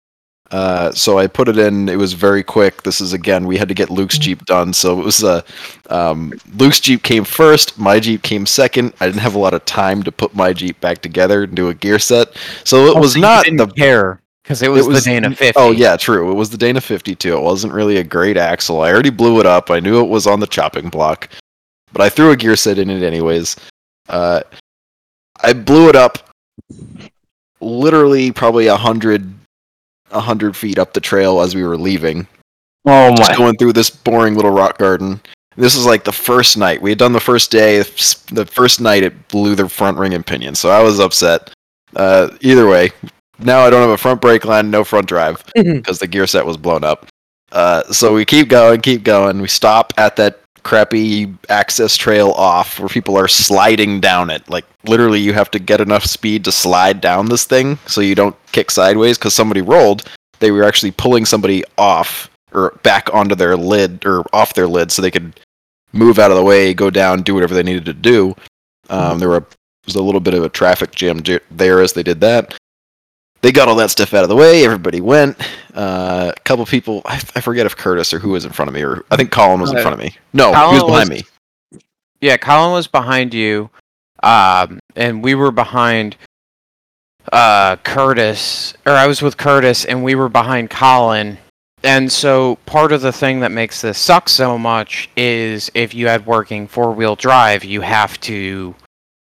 Uh, 0.52 0.92
so 0.92 1.18
I 1.18 1.26
put 1.26 1.48
it 1.48 1.58
in. 1.58 1.88
It 1.88 1.96
was 1.98 2.12
very 2.12 2.42
quick. 2.44 2.82
This 2.84 3.00
is 3.00 3.12
again, 3.12 3.46
we 3.46 3.56
had 3.56 3.68
to 3.68 3.74
get 3.74 3.90
Luke's 3.90 4.16
Jeep 4.18 4.44
done. 4.44 4.72
So 4.72 5.00
it 5.00 5.04
was 5.04 5.24
uh, 5.24 5.42
um, 5.90 6.32
Luke's 6.56 6.78
Jeep 6.80 7.02
came 7.02 7.24
first. 7.24 7.78
My 7.78 7.98
Jeep 7.98 8.22
came 8.22 8.46
second. 8.46 8.92
I 9.00 9.06
didn't 9.06 9.20
have 9.22 9.34
a 9.34 9.38
lot 9.40 9.54
of 9.54 9.64
time 9.64 10.02
to 10.04 10.12
put 10.12 10.34
my 10.36 10.52
Jeep 10.52 10.80
back 10.80 11.02
together 11.02 11.42
and 11.44 11.54
do 11.56 11.68
a 11.68 11.74
gear 11.74 11.98
set. 11.98 12.28
So 12.64 12.86
it 12.86 12.96
Oh, 12.96 13.00
was 13.00 13.12
so 13.12 13.18
you 13.18 13.22
not 13.22 13.44
didn't 13.44 13.56
the 13.58 13.66
care 13.66 14.20
because 14.44 14.62
it 14.62 14.70
was, 14.70 14.86
was- 14.86 15.04
the 15.04 15.10
Dana 15.10 15.34
50. 15.34 15.52
Oh 15.58 15.72
yeah, 15.72 15.96
true. 15.96 16.30
It 16.30 16.34
was 16.34 16.50
the 16.50 16.56
Dana 16.58 16.80
52. 16.80 17.36
It 17.36 17.40
wasn't 17.42 17.72
really 17.72 17.96
a 17.96 18.04
great 18.04 18.36
axle. 18.36 18.82
I 18.82 18.92
already 18.92 19.10
blew 19.10 19.40
it 19.40 19.46
up. 19.46 19.70
I 19.70 19.80
knew 19.80 20.00
it 20.00 20.08
was 20.08 20.28
on 20.28 20.38
the 20.38 20.46
chopping 20.46 20.88
block, 20.90 21.28
but 21.92 22.02
I 22.02 22.08
threw 22.08 22.30
a 22.30 22.36
gear 22.36 22.54
set 22.54 22.78
in 22.78 22.88
it 22.88 23.02
anyways. 23.02 23.56
Uh, 24.08 24.42
I 25.42 25.52
blew 25.54 25.88
it 25.88 25.96
up, 25.96 26.30
literally 27.60 28.30
probably 28.30 28.68
a 28.68 28.76
hundred, 28.76 29.32
a 30.10 30.20
hundred 30.20 30.56
feet 30.56 30.78
up 30.78 30.92
the 30.92 31.00
trail 31.00 31.40
as 31.40 31.54
we 31.54 31.64
were 31.64 31.76
leaving. 31.76 32.26
Oh 32.86 33.14
Just 33.16 33.36
going 33.36 33.56
through 33.56 33.72
this 33.72 33.90
boring 33.90 34.34
little 34.34 34.52
rock 34.52 34.78
garden. 34.78 35.20
This 35.56 35.74
is 35.74 35.86
like 35.86 36.04
the 36.04 36.12
first 36.12 36.56
night 36.56 36.80
we 36.80 36.90
had 36.90 36.98
done 36.98 37.12
the 37.12 37.20
first 37.20 37.50
day. 37.50 37.78
The 37.78 38.48
first 38.50 38.80
night 38.80 39.02
it 39.02 39.28
blew 39.28 39.54
the 39.54 39.68
front 39.68 39.98
ring 39.98 40.14
and 40.14 40.24
pinion, 40.24 40.54
so 40.54 40.70
I 40.70 40.82
was 40.82 41.00
upset. 41.00 41.52
Uh, 41.94 42.28
either 42.42 42.68
way, 42.68 42.90
now 43.38 43.60
I 43.60 43.70
don't 43.70 43.80
have 43.80 43.90
a 43.90 43.98
front 43.98 44.20
brake 44.20 44.44
line, 44.44 44.70
no 44.70 44.84
front 44.84 45.08
drive 45.08 45.42
because 45.54 45.98
the 45.98 46.06
gear 46.06 46.26
set 46.26 46.46
was 46.46 46.56
blown 46.56 46.84
up. 46.84 47.06
Uh, 47.52 47.82
so 47.84 48.12
we 48.12 48.24
keep 48.24 48.48
going, 48.48 48.80
keep 48.80 49.02
going. 49.02 49.40
We 49.40 49.48
stop 49.48 49.92
at 49.96 50.16
that 50.16 50.40
crappy 50.66 51.32
access 51.48 51.96
trail 51.96 52.32
off 52.32 52.80
where 52.80 52.88
people 52.88 53.16
are 53.16 53.28
sliding 53.28 54.00
down 54.00 54.30
it. 54.30 54.50
Like 54.50 54.64
literally, 54.84 55.20
you 55.20 55.32
have 55.32 55.48
to 55.52 55.60
get 55.60 55.80
enough 55.80 56.04
speed 56.04 56.44
to 56.44 56.50
slide 56.50 57.00
down 57.00 57.28
this 57.28 57.44
thing 57.44 57.78
so 57.86 58.00
you 58.00 58.16
don't 58.16 58.34
kick 58.50 58.72
sideways 58.72 59.16
because 59.16 59.32
somebody 59.32 59.62
rolled. 59.62 60.02
They 60.40 60.50
were 60.50 60.64
actually 60.64 60.90
pulling 60.90 61.24
somebody 61.24 61.62
off 61.78 62.28
or 62.50 62.72
back 62.82 63.14
onto 63.14 63.36
their 63.36 63.56
lid 63.56 64.04
or 64.04 64.24
off 64.32 64.54
their 64.54 64.66
lid 64.66 64.90
so 64.90 65.02
they 65.02 65.10
could 65.12 65.38
move 65.92 66.18
out 66.18 66.32
of 66.32 66.36
the 66.36 66.42
way, 66.42 66.74
go 66.74 66.90
down, 66.90 67.22
do 67.22 67.34
whatever 67.34 67.54
they 67.54 67.62
needed 67.62 67.84
to 67.84 67.94
do. 67.94 68.34
Um, 68.90 69.20
there 69.20 69.28
were 69.28 69.46
was 69.84 69.94
a 69.94 70.02
little 70.02 70.20
bit 70.20 70.34
of 70.34 70.42
a 70.42 70.48
traffic 70.48 70.96
jam 70.96 71.22
there 71.48 71.80
as 71.80 71.92
they 71.92 72.02
did 72.02 72.20
that. 72.22 72.58
They 73.46 73.52
got 73.52 73.68
all 73.68 73.76
that 73.76 73.92
stuff 73.92 74.12
out 74.12 74.24
of 74.24 74.28
the 74.28 74.34
way. 74.34 74.64
Everybody 74.64 75.00
went. 75.00 75.40
Uh, 75.72 76.32
a 76.36 76.40
couple 76.40 76.66
people, 76.66 77.02
I, 77.04 77.14
I 77.36 77.40
forget 77.40 77.64
if 77.64 77.76
Curtis 77.76 78.12
or 78.12 78.18
who 78.18 78.30
was 78.30 78.44
in 78.44 78.50
front 78.50 78.68
of 78.68 78.74
me, 78.74 78.82
or 78.82 79.04
I 79.08 79.14
think 79.14 79.30
Colin 79.30 79.60
was 79.60 79.70
in 79.70 79.76
Uh, 79.78 79.82
front 79.82 79.94
of 79.94 80.00
me. 80.00 80.16
No, 80.32 80.52
he 80.52 80.74
was 80.74 80.82
behind 80.82 81.10
was- 81.10 81.22
me. 81.72 81.80
Yeah, 82.20 82.38
Colin 82.38 82.72
was 82.72 82.88
behind 82.88 83.32
you, 83.34 83.70
um, 84.24 84.80
and 84.96 85.22
we 85.22 85.36
were 85.36 85.52
behind 85.52 86.16
uh, 87.30 87.76
Curtis, 87.84 88.74
or 88.84 88.94
I 88.94 89.06
was 89.06 89.22
with 89.22 89.36
Curtis, 89.36 89.84
and 89.84 90.02
we 90.02 90.16
were 90.16 90.28
behind 90.28 90.68
Colin. 90.68 91.38
And 91.84 92.10
so 92.10 92.56
part 92.66 92.90
of 92.90 93.00
the 93.00 93.12
thing 93.12 93.38
that 93.40 93.52
makes 93.52 93.80
this 93.80 93.96
suck 93.96 94.28
so 94.28 94.58
much 94.58 95.08
is 95.16 95.70
if 95.72 95.94
you 95.94 96.08
had 96.08 96.26
working 96.26 96.66
four 96.66 96.90
wheel 96.90 97.14
drive, 97.14 97.62
you 97.62 97.82
have 97.82 98.18
to 98.22 98.74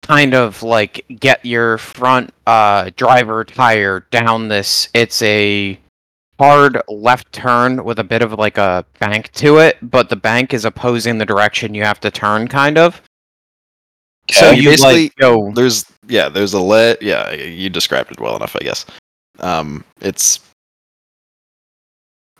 kind 0.09 0.33
of 0.33 0.63
like 0.63 1.05
get 1.19 1.45
your 1.45 1.77
front 1.77 2.33
uh, 2.47 2.89
driver 2.95 3.43
tire 3.45 4.01
down 4.11 4.47
this. 4.47 4.89
It's 4.95 5.21
a 5.21 5.79
hard 6.39 6.81
left 6.87 7.31
turn 7.31 7.83
with 7.83 7.99
a 7.99 8.03
bit 8.03 8.23
of 8.23 8.33
like 8.33 8.57
a 8.57 8.83
bank 8.99 9.31
to 9.33 9.59
it, 9.59 9.77
but 9.83 10.09
the 10.09 10.15
bank 10.15 10.53
is 10.53 10.65
opposing 10.65 11.19
the 11.19 11.25
direction 11.25 11.73
you 11.75 11.83
have 11.83 11.99
to 11.99 12.09
turn, 12.09 12.47
kind 12.47 12.77
of. 12.77 13.01
So 14.31 14.51
you 14.51 14.69
Basically- 14.69 15.03
like 15.03 15.15
go. 15.15 15.51
There's 15.53 15.85
yeah, 16.07 16.27
there's 16.29 16.53
a 16.53 16.59
let. 16.59 17.01
Yeah, 17.01 17.31
you 17.31 17.69
described 17.69 18.11
it 18.11 18.19
well 18.19 18.35
enough, 18.35 18.55
I 18.55 18.63
guess. 18.63 18.85
Um, 19.39 19.83
it's 20.01 20.39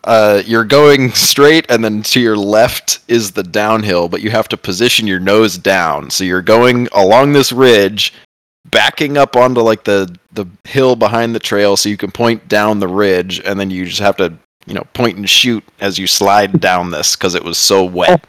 uh, 0.10 0.42
you're 0.44 0.66
going 0.66 1.12
straight, 1.14 1.70
and 1.70 1.86
then 1.86 2.02
to 2.02 2.20
your 2.20 2.36
left 2.36 3.00
is 3.08 3.32
the 3.32 3.44
downhill, 3.44 4.10
but 4.10 4.22
you 4.22 4.32
have 4.32 4.48
to 4.50 4.58
position 4.58 5.06
your 5.06 5.20
nose 5.20 5.56
down. 5.56 6.10
So 6.10 6.24
you're 6.24 6.42
going 6.42 6.88
along 6.94 7.34
this 7.34 7.52
ridge, 7.52 8.12
backing 8.72 9.18
up 9.18 9.36
onto 9.36 9.62
like 9.62 9.84
the 9.84 10.14
the 10.32 10.48
hill 10.64 10.96
behind 10.96 11.36
the 11.36 11.40
trail, 11.40 11.78
so 11.78 11.90
you 11.90 11.98
can 11.98 12.12
point 12.12 12.48
down 12.48 12.80
the 12.80 12.88
ridge, 12.88 13.40
and 13.42 13.60
then 13.60 13.70
you 13.70 13.86
just 13.86 14.02
have 14.02 14.18
to 14.18 14.34
you 14.66 14.74
know 14.74 14.84
point 14.94 15.18
and 15.18 15.30
shoot 15.30 15.64
as 15.80 16.00
you 16.00 16.08
slide 16.08 16.60
down 16.60 16.90
this 16.90 17.16
because 17.16 17.36
it 17.36 17.44
was 17.44 17.58
so 17.58 17.84
wet 17.84 18.26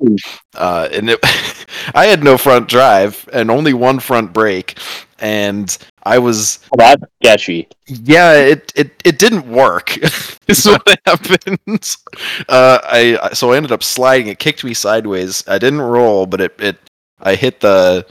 uh, 0.57 0.89
and 0.93 1.11
it, 1.11 1.19
I 1.95 2.07
had 2.07 2.23
no 2.23 2.37
front 2.37 2.69
drive 2.69 3.27
and 3.33 3.51
only 3.51 3.73
one 3.73 4.01
front 4.01 4.35
brake, 4.35 4.79
and 5.19 5.77
I 6.05 6.19
was 6.19 6.59
That's 6.77 7.03
sketchy. 7.23 7.69
yeah, 7.87 8.33
it 8.35 8.73
it, 8.75 8.91
it 9.05 9.19
didn't 9.19 9.51
work. 9.51 9.95
This 10.47 10.65
is 10.65 10.67
what 10.67 10.99
happened. 11.07 11.97
Uh, 12.49 12.79
I 12.85 13.19
I- 13.23 13.33
so 13.33 13.53
I 13.53 13.57
ended 13.57 13.73
up 13.73 13.83
sliding. 13.83 14.29
It 14.29 14.39
kicked 14.39 14.65
me 14.65 14.75
sideways. 14.75 15.45
I 15.49 15.59
didn't 15.59 15.81
roll, 15.83 16.27
but 16.27 16.41
it 16.41 16.55
it 16.61 16.77
I 17.21 17.35
hit 17.35 17.61
the. 17.61 18.07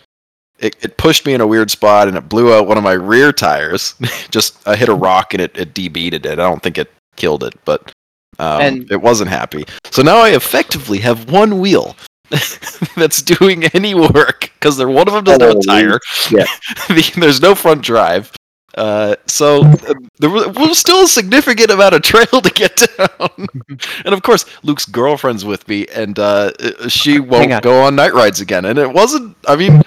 It, 0.60 0.76
it 0.84 0.98
pushed 0.98 1.26
me 1.26 1.34
in 1.34 1.40
a 1.40 1.48
weird 1.48 1.72
spot 1.72 2.10
and 2.10 2.18
it 2.18 2.28
blew 2.28 2.53
out 2.53 2.68
one 2.68 2.78
of 2.78 2.84
my 2.84 2.91
rear 2.91 3.32
tires. 3.32 3.95
Just 4.30 4.68
I 4.68 4.76
hit 4.76 4.90
a 4.90 4.94
rock 4.94 5.34
and 5.34 5.41
it, 5.41 5.57
it 5.57 5.74
debeaded 5.74 6.26
it. 6.26 6.32
I 6.34 6.36
don't 6.36 6.61
think 6.61 6.78
it 6.78 6.91
killed 7.16 7.45
it, 7.45 7.53
but 7.64 7.94
um, 8.40 8.61
And- 8.61 8.91
it 8.91 9.02
wasn't 9.02 9.30
happy. 9.30 9.64
So 9.91 10.02
now 10.02 10.18
I 10.18 10.32
effectively 10.32 10.98
have 10.99 11.32
one 11.32 11.60
wheel 11.60 11.95
that's 12.95 13.22
doing 13.22 13.65
any 13.73 13.93
work 13.95 14.51
because 14.53 14.77
they're 14.77 14.89
one 14.89 15.07
of 15.07 15.14
them 15.14 15.23
doesn't 15.23 15.41
have 15.41 15.56
a 15.57 15.61
tire. 15.61 15.99
shit. 16.06 16.47
There's 17.15 17.41
no 17.41 17.56
front 17.56 17.81
drive. 17.81 18.31
Uh, 18.77 19.15
so 19.26 19.64
uh, 19.65 19.93
there 20.19 20.30
was, 20.30 20.77
still 20.77 21.03
a 21.03 21.07
significant 21.07 21.72
amount 21.72 21.95
of 21.95 22.01
trail 22.03 22.39
to 22.39 22.49
get 22.53 22.76
down, 22.97 23.47
and 24.06 24.14
of 24.14 24.22
course 24.22 24.45
Luke's 24.64 24.85
girlfriend's 24.85 25.43
with 25.43 25.68
me, 25.68 25.88
and 25.88 26.18
uh, 26.19 26.51
she 26.88 27.19
won't 27.19 27.64
go 27.64 27.81
on 27.81 27.95
night 27.95 28.14
rides 28.14 28.39
again. 28.41 28.65
And 28.65 28.77
it 28.77 28.89
wasn't. 28.93 29.35
I 29.47 29.56
mean, 29.56 29.81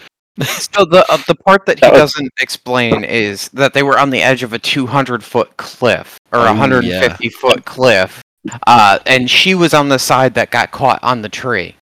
So 0.44 0.84
the 0.84 1.06
uh, 1.08 1.18
the 1.28 1.36
part 1.36 1.64
that 1.66 1.76
he 1.78 1.80
That 1.82 1.92
was- 1.92 2.12
doesn't 2.12 2.32
explain 2.40 3.04
is 3.04 3.48
that 3.50 3.72
they 3.72 3.84
were 3.84 3.98
on 3.98 4.10
the 4.10 4.20
edge 4.20 4.42
of 4.42 4.52
a 4.52 4.58
200 4.58 5.22
foot 5.22 5.56
cliff 5.58 6.18
or 6.32 6.40
Oh, 6.40 6.42
a 6.42 6.46
150 6.46 7.28
foot 7.28 7.64
cliff, 7.64 8.20
uh, 8.66 8.98
and 9.06 9.30
she 9.30 9.54
was 9.54 9.74
on 9.74 9.90
the 9.90 9.98
side 9.98 10.34
that 10.34 10.50
got 10.50 10.72
caught 10.72 10.98
on 11.04 11.22
the 11.22 11.28
tree. 11.28 11.76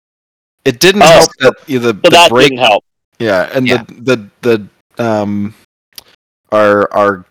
It 0.65 0.79
didn't 0.79 1.01
Oh, 1.03 1.07
help 1.07 1.29
that 1.39 1.53
either 1.67 1.93
So 1.93 2.09
the 2.09 2.09
that 2.09 2.29
brake. 2.29 2.49
didn't 2.49 2.63
help. 2.63 2.83
Yeah, 3.19 3.49
and 3.53 3.67
Yeah. 3.67 3.83
the 3.83 4.29
the 4.41 4.67
the 4.97 5.03
um 5.03 5.53
our 6.51 6.91
our 6.93 7.25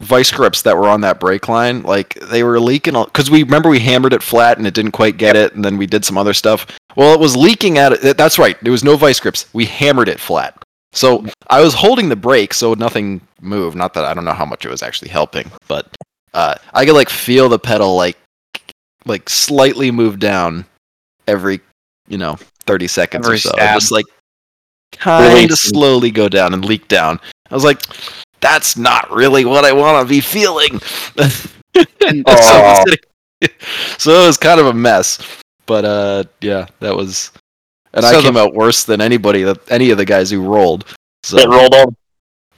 vice 0.00 0.30
grips 0.30 0.62
that 0.62 0.76
were 0.76 0.88
on 0.88 1.00
that 1.02 1.20
brake 1.20 1.48
line, 1.48 1.82
like 1.82 2.14
they 2.20 2.42
were 2.42 2.60
leaking 2.60 2.94
because 3.04 3.30
we 3.30 3.42
remember 3.42 3.68
we 3.68 3.80
hammered 3.80 4.12
it 4.12 4.22
flat 4.22 4.58
and 4.58 4.66
it 4.66 4.74
didn't 4.74 4.92
quite 4.92 5.16
get 5.16 5.36
it, 5.36 5.54
and 5.54 5.64
then 5.64 5.76
we 5.78 5.86
did 5.86 6.04
some 6.04 6.18
other 6.18 6.34
stuff. 6.34 6.66
Well, 6.96 7.14
it 7.14 7.20
was 7.20 7.36
leaking 7.36 7.78
at 7.78 7.92
it. 8.04 8.16
That's 8.16 8.38
right. 8.38 8.56
There 8.62 8.72
was 8.72 8.84
no 8.84 8.96
vice 8.96 9.20
grips. 9.20 9.46
We 9.52 9.64
hammered 9.66 10.08
it 10.08 10.20
flat. 10.20 10.56
So 10.92 11.24
I 11.48 11.60
was 11.60 11.74
holding 11.74 12.08
the 12.08 12.16
brake, 12.16 12.54
so 12.54 12.74
nothing 12.74 13.20
moved. 13.40 13.76
Not 13.76 13.94
that 13.94 14.04
I 14.04 14.14
don't 14.14 14.24
know 14.24 14.32
how 14.32 14.44
much 14.44 14.64
it 14.64 14.70
was 14.70 14.82
actually 14.82 15.08
helping, 15.08 15.50
but 15.66 15.88
uh, 16.34 16.54
I 16.72 16.84
could 16.84 16.94
like 16.94 17.08
feel 17.08 17.48
the 17.48 17.58
pedal 17.58 17.96
like 17.96 18.16
like 19.06 19.28
slightly 19.28 19.90
move 19.90 20.18
down 20.18 20.64
every 21.26 21.60
you 22.08 22.18
know 22.18 22.36
thirty 22.66 22.86
seconds 22.88 23.26
Every 23.26 23.36
or 23.36 23.38
so, 23.40 23.50
stab. 23.50 23.74
just 23.78 23.92
like 23.92 24.04
kind 24.92 25.50
of 25.50 25.58
slowly 25.58 26.10
go 26.10 26.28
down 26.28 26.54
and 26.54 26.64
leak 26.64 26.86
down. 26.88 27.18
I 27.50 27.54
was 27.54 27.64
like, 27.64 27.82
that's 28.40 28.76
not 28.76 29.10
really 29.10 29.44
what 29.44 29.64
I 29.64 29.72
want 29.72 30.06
to 30.06 30.08
be 30.12 30.20
feeling. 30.20 30.80
And 32.06 32.24
so, 32.28 32.84
so 33.98 34.22
it 34.22 34.26
was 34.28 34.36
kind 34.36 34.60
of 34.60 34.66
a 34.66 34.72
mess. 34.72 35.18
But 35.66 35.84
uh, 35.84 36.24
yeah, 36.40 36.66
that 36.78 36.94
was, 36.94 37.32
and 37.92 38.06
I 38.06 38.12
So 38.12 38.18
the- 38.18 38.22
came 38.28 38.36
out 38.36 38.54
worse 38.54 38.84
than 38.84 39.00
anybody 39.00 39.42
that 39.42 39.58
any 39.72 39.90
of 39.90 39.98
the 39.98 40.04
guys 40.04 40.30
who 40.30 40.40
rolled. 40.46 40.84
So 41.24 41.36
It 41.38 41.48
rolled 41.48 41.74
over. 41.74 41.90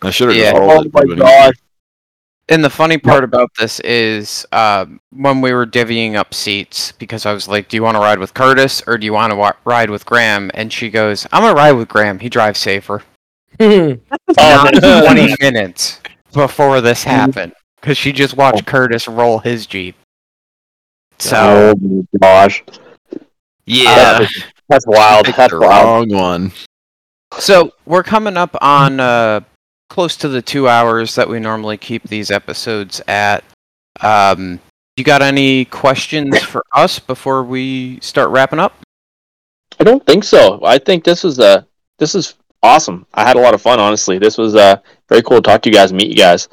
I 0.02 0.10
should 0.10 0.28
have 0.28 0.36
Yeah. 0.36 0.52
just 0.52 0.60
Oh 0.62 0.90
my 0.92 1.14
god. 1.14 1.54
And 2.48 2.62
the 2.64 2.70
funny 2.70 2.96
part 2.96 3.24
about 3.24 3.50
this 3.58 3.80
is 3.80 4.46
um, 4.52 5.00
when 5.10 5.40
we 5.40 5.52
were 5.52 5.66
divvying 5.66 6.14
up 6.14 6.32
seats, 6.32 6.92
because 6.92 7.26
I 7.26 7.32
was 7.32 7.48
like, 7.48 7.68
Do 7.68 7.76
you 7.76 7.82
want 7.82 7.96
to 7.96 8.00
ride 8.00 8.20
with 8.20 8.34
Curtis 8.34 8.82
or 8.86 8.98
do 8.98 9.04
you 9.04 9.12
want 9.12 9.32
to 9.32 9.36
wa- 9.36 9.52
ride 9.64 9.90
with 9.90 10.06
Graham? 10.06 10.50
And 10.54 10.72
she 10.72 10.88
goes, 10.90 11.26
I'm 11.32 11.42
going 11.42 11.52
to 11.54 11.56
ride 11.60 11.72
with 11.72 11.88
Graham. 11.88 12.20
He 12.20 12.28
drives 12.28 12.58
safer. 12.60 13.02
Oh, 13.58 13.96
Not 14.36 14.74
20 15.04 15.34
minutes 15.40 16.00
before 16.32 16.80
this 16.80 17.02
happened. 17.04 17.52
Because 17.80 17.96
she 17.96 18.12
just 18.12 18.36
watched 18.36 18.66
Curtis 18.66 19.08
roll 19.08 19.38
his 19.38 19.66
Jeep. 19.66 19.96
So, 21.18 21.74
Oh 21.74 21.74
my 21.80 22.04
gosh. 22.20 22.62
Yeah, 23.64 24.26
That's 24.68 24.86
wild. 24.86 25.26
That's 25.26 25.52
the 25.52 25.58
wild. 25.60 26.12
wrong 26.12 26.20
one. 26.20 26.52
so 27.38 27.72
we're 27.86 28.02
coming 28.02 28.36
up 28.36 28.54
on 28.60 29.00
uh, 29.00 29.40
close 29.88 30.16
to 30.16 30.28
the 30.28 30.42
two 30.42 30.68
hours 30.68 31.14
that 31.14 31.28
we 31.28 31.38
normally 31.40 31.76
keep 31.76 32.02
these 32.04 32.30
episodes 32.30 33.00
at. 33.08 33.44
Um, 34.00 34.60
you 34.96 35.04
got 35.04 35.22
any 35.22 35.64
questions 35.66 36.42
for 36.42 36.64
us 36.74 36.98
before 36.98 37.42
we 37.44 37.98
start 38.00 38.30
wrapping 38.30 38.58
up? 38.58 38.74
I 39.78 39.84
don't 39.84 40.04
think 40.06 40.24
so. 40.24 40.60
I 40.64 40.78
think 40.78 41.04
this 41.04 41.22
was 41.22 41.38
uh 41.38 41.62
this 41.98 42.14
is 42.14 42.34
awesome. 42.62 43.06
I 43.14 43.24
had 43.24 43.36
a 43.36 43.40
lot 43.40 43.52
of 43.54 43.60
fun, 43.60 43.78
honestly. 43.78 44.18
This 44.18 44.38
was 44.38 44.54
uh 44.54 44.76
very 45.08 45.22
cool 45.22 45.36
to 45.36 45.42
talk 45.42 45.60
to 45.62 45.68
you 45.68 45.74
guys 45.74 45.90
and 45.90 45.98
meet 45.98 46.08
you 46.08 46.16
guys. 46.16 46.48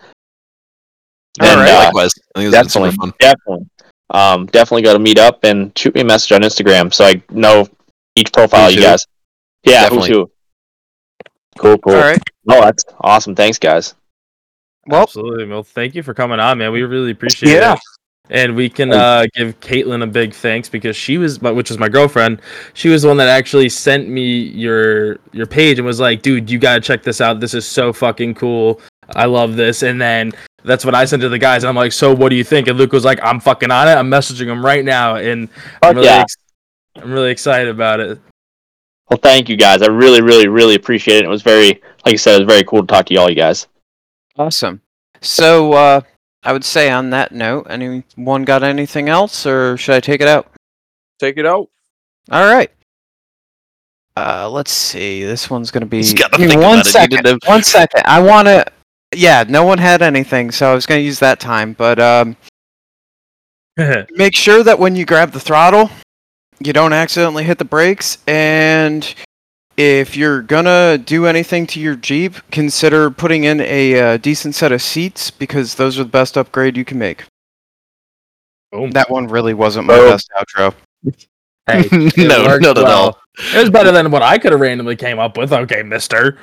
All 1.41 1.47
And, 1.47 1.61
right, 1.61 1.71
uh, 1.71 1.85
likewise. 1.85 2.11
I 2.35 2.39
think 2.39 2.53
it's 2.53 2.61
been 2.61 2.69
super 2.69 2.85
definitely, 2.91 2.97
fun. 2.97 3.13
definitely, 3.19 3.65
um, 4.11 4.45
definitely 4.47 4.81
got 4.83 4.93
to 4.93 4.99
meet 4.99 5.17
up 5.17 5.43
and 5.43 5.75
shoot 5.77 5.95
me 5.95 6.01
a 6.01 6.05
message 6.05 6.31
on 6.33 6.41
Instagram 6.41 6.93
so 6.93 7.05
I 7.05 7.21
know 7.31 7.67
each 8.15 8.31
profile 8.31 8.65
Who's 8.65 8.75
you 8.75 8.81
who? 8.81 8.87
guys. 8.87 9.05
Yeah, 9.63 9.83
Definitely. 9.83 10.09
who's 10.09 10.17
who. 10.17 10.31
Cool, 11.57 11.77
cool. 11.79 11.93
All 11.93 12.01
right. 12.01 12.21
Oh, 12.49 12.61
that's 12.61 12.83
awesome. 13.01 13.35
Thanks, 13.35 13.57
guys. 13.59 13.93
Well, 14.87 15.03
Absolutely. 15.03 15.45
Well, 15.45 15.63
thank 15.63 15.95
you 15.95 16.03
for 16.03 16.13
coming 16.13 16.39
on, 16.39 16.57
man. 16.57 16.71
We 16.71 16.81
really 16.83 17.11
appreciate 17.11 17.51
Yeah. 17.53 17.73
it. 17.73 17.75
Yeah. 17.75 17.79
And 18.29 18.55
we 18.55 18.69
can 18.69 18.91
uh, 18.93 19.25
give 19.35 19.59
Caitlin 19.59 20.01
a 20.01 20.07
big 20.07 20.33
thanks 20.33 20.69
because 20.69 20.95
she 20.95 21.17
was, 21.17 21.41
my- 21.41 21.51
which 21.51 21.69
is 21.69 21.77
my 21.77 21.89
girlfriend. 21.89 22.41
She 22.73 22.87
was 22.89 23.01
the 23.01 23.09
one 23.09 23.17
that 23.17 23.27
actually 23.27 23.67
sent 23.69 24.07
me 24.07 24.37
your 24.37 25.17
your 25.33 25.45
page 25.45 25.77
and 25.77 25.85
was 25.85 25.99
like, 25.99 26.21
"Dude, 26.21 26.49
you 26.49 26.57
gotta 26.57 26.79
check 26.79 27.03
this 27.03 27.19
out. 27.19 27.41
This 27.41 27.53
is 27.53 27.67
so 27.67 27.91
fucking 27.91 28.35
cool. 28.35 28.79
I 29.13 29.25
love 29.25 29.57
this." 29.57 29.83
And 29.83 29.99
then 30.01 30.31
that's 30.63 30.85
what 30.85 30.95
I 30.95 31.03
sent 31.03 31.21
to 31.21 31.27
the 31.29 31.37
guys. 31.37 31.63
And 31.63 31.69
I'm 31.69 31.75
like, 31.75 31.91
"So 31.91 32.13
what 32.15 32.29
do 32.29 32.37
you 32.37 32.45
think?" 32.45 32.67
And 32.69 32.77
Luke 32.77 32.93
was 32.93 33.03
like, 33.03 33.19
"I'm 33.21 33.41
fucking 33.41 33.71
on 33.71 33.89
it. 33.89 33.91
I'm 33.91 34.09
messaging 34.09 34.47
him 34.47 34.65
right 34.65 34.85
now." 34.85 35.15
And 35.17 35.49
I'm 35.81 35.95
really, 35.95 36.07
yeah. 36.07 36.21
ex- 36.21 36.37
I'm 36.95 37.11
really 37.11 37.29
excited 37.29 37.67
about 37.67 37.99
it. 37.99 38.19
Well, 39.13 39.19
thank 39.21 39.47
you 39.47 39.55
guys. 39.57 39.83
I 39.83 39.89
really, 39.89 40.23
really, 40.23 40.47
really 40.47 40.73
appreciate 40.73 41.17
it. 41.17 41.25
It 41.25 41.29
was 41.29 41.43
very, 41.43 41.79
like 42.03 42.13
I 42.13 42.15
said, 42.15 42.41
it 42.41 42.45
was 42.45 42.51
very 42.51 42.63
cool 42.63 42.81
to 42.81 42.87
talk 42.87 43.05
to 43.05 43.13
you 43.13 43.19
all, 43.19 43.29
you 43.29 43.35
guys. 43.35 43.67
awesome. 44.39 44.81
So, 45.21 45.73
uh, 45.73 46.01
I 46.41 46.51
would 46.51 46.65
say 46.65 46.89
on 46.89 47.11
that 47.11 47.31
note, 47.31 47.67
anyone 47.69 48.43
got 48.43 48.63
anything 48.63 49.09
else, 49.09 49.45
or 49.45 49.77
should 49.77 49.93
I 49.93 49.99
take 49.99 50.19
it 50.19 50.27
out? 50.27 50.47
Take 51.19 51.37
it 51.37 51.45
out. 51.45 51.69
All 52.31 52.51
right. 52.51 52.71
Uh, 54.17 54.49
let's 54.49 54.71
see. 54.71 55.23
This 55.23 55.47
one's 55.47 55.69
gonna 55.69 55.85
be. 55.85 55.97
He's 55.97 56.15
gotta 56.15 56.35
Give 56.35 56.47
me 56.47 56.53
think 56.53 56.63
one 56.63 56.79
about 56.79 56.79
it. 56.79 56.85
He 56.87 56.91
second. 56.91 57.23
didn't 57.23 57.45
One 57.45 57.61
second. 57.61 58.01
I 58.05 58.19
wanna. 58.19 58.65
Yeah, 59.13 59.43
no 59.47 59.63
one 59.63 59.77
had 59.77 60.01
anything, 60.01 60.49
so 60.49 60.71
I 60.71 60.73
was 60.73 60.87
gonna 60.87 61.01
use 61.01 61.19
that 61.19 61.39
time. 61.39 61.73
But 61.73 61.99
um, 61.99 62.35
make 64.15 64.35
sure 64.35 64.63
that 64.63 64.79
when 64.79 64.95
you 64.95 65.05
grab 65.05 65.31
the 65.33 65.39
throttle, 65.39 65.91
you 66.59 66.73
don't 66.73 66.93
accidentally 66.93 67.43
hit 67.43 67.57
the 67.57 67.65
brakes. 67.65 68.17
And 68.27 69.13
if 69.77 70.15
you're 70.15 70.41
gonna 70.41 70.97
do 70.97 71.25
anything 71.25 71.65
to 71.67 71.79
your 71.79 71.95
Jeep, 71.95 72.35
consider 72.51 73.09
putting 73.09 73.43
in 73.43 73.59
a 73.61 73.99
uh, 73.99 74.17
decent 74.17 74.55
set 74.55 74.71
of 74.71 74.81
seats 74.81 75.31
because 75.31 75.75
those 75.75 75.99
are 75.99 76.03
the 76.03 76.09
best 76.09 76.37
upgrade 76.37 76.77
you 76.77 76.85
can 76.85 76.99
make. 76.99 77.23
Boom. 78.71 78.91
That 78.91 79.09
one 79.09 79.27
really 79.27 79.53
wasn't 79.53 79.87
my 79.87 79.95
Oh. 79.95 80.09
best 80.11 80.29
outro. 80.37 80.73
Hey, 81.65 81.83
it 81.91 82.17
no, 82.17 82.43
worked 82.45 82.63
not 82.63 82.77
at 82.77 82.83
well. 82.83 82.99
all. 83.01 83.19
It 83.55 83.59
was 83.61 83.69
better 83.69 83.91
than 83.91 84.11
what 84.11 84.21
I 84.21 84.37
could 84.37 84.51
have 84.51 84.61
randomly 84.61 84.95
came 84.95 85.17
up 85.19 85.37
with. 85.37 85.51
Okay, 85.53 85.81
Mister. 85.81 86.37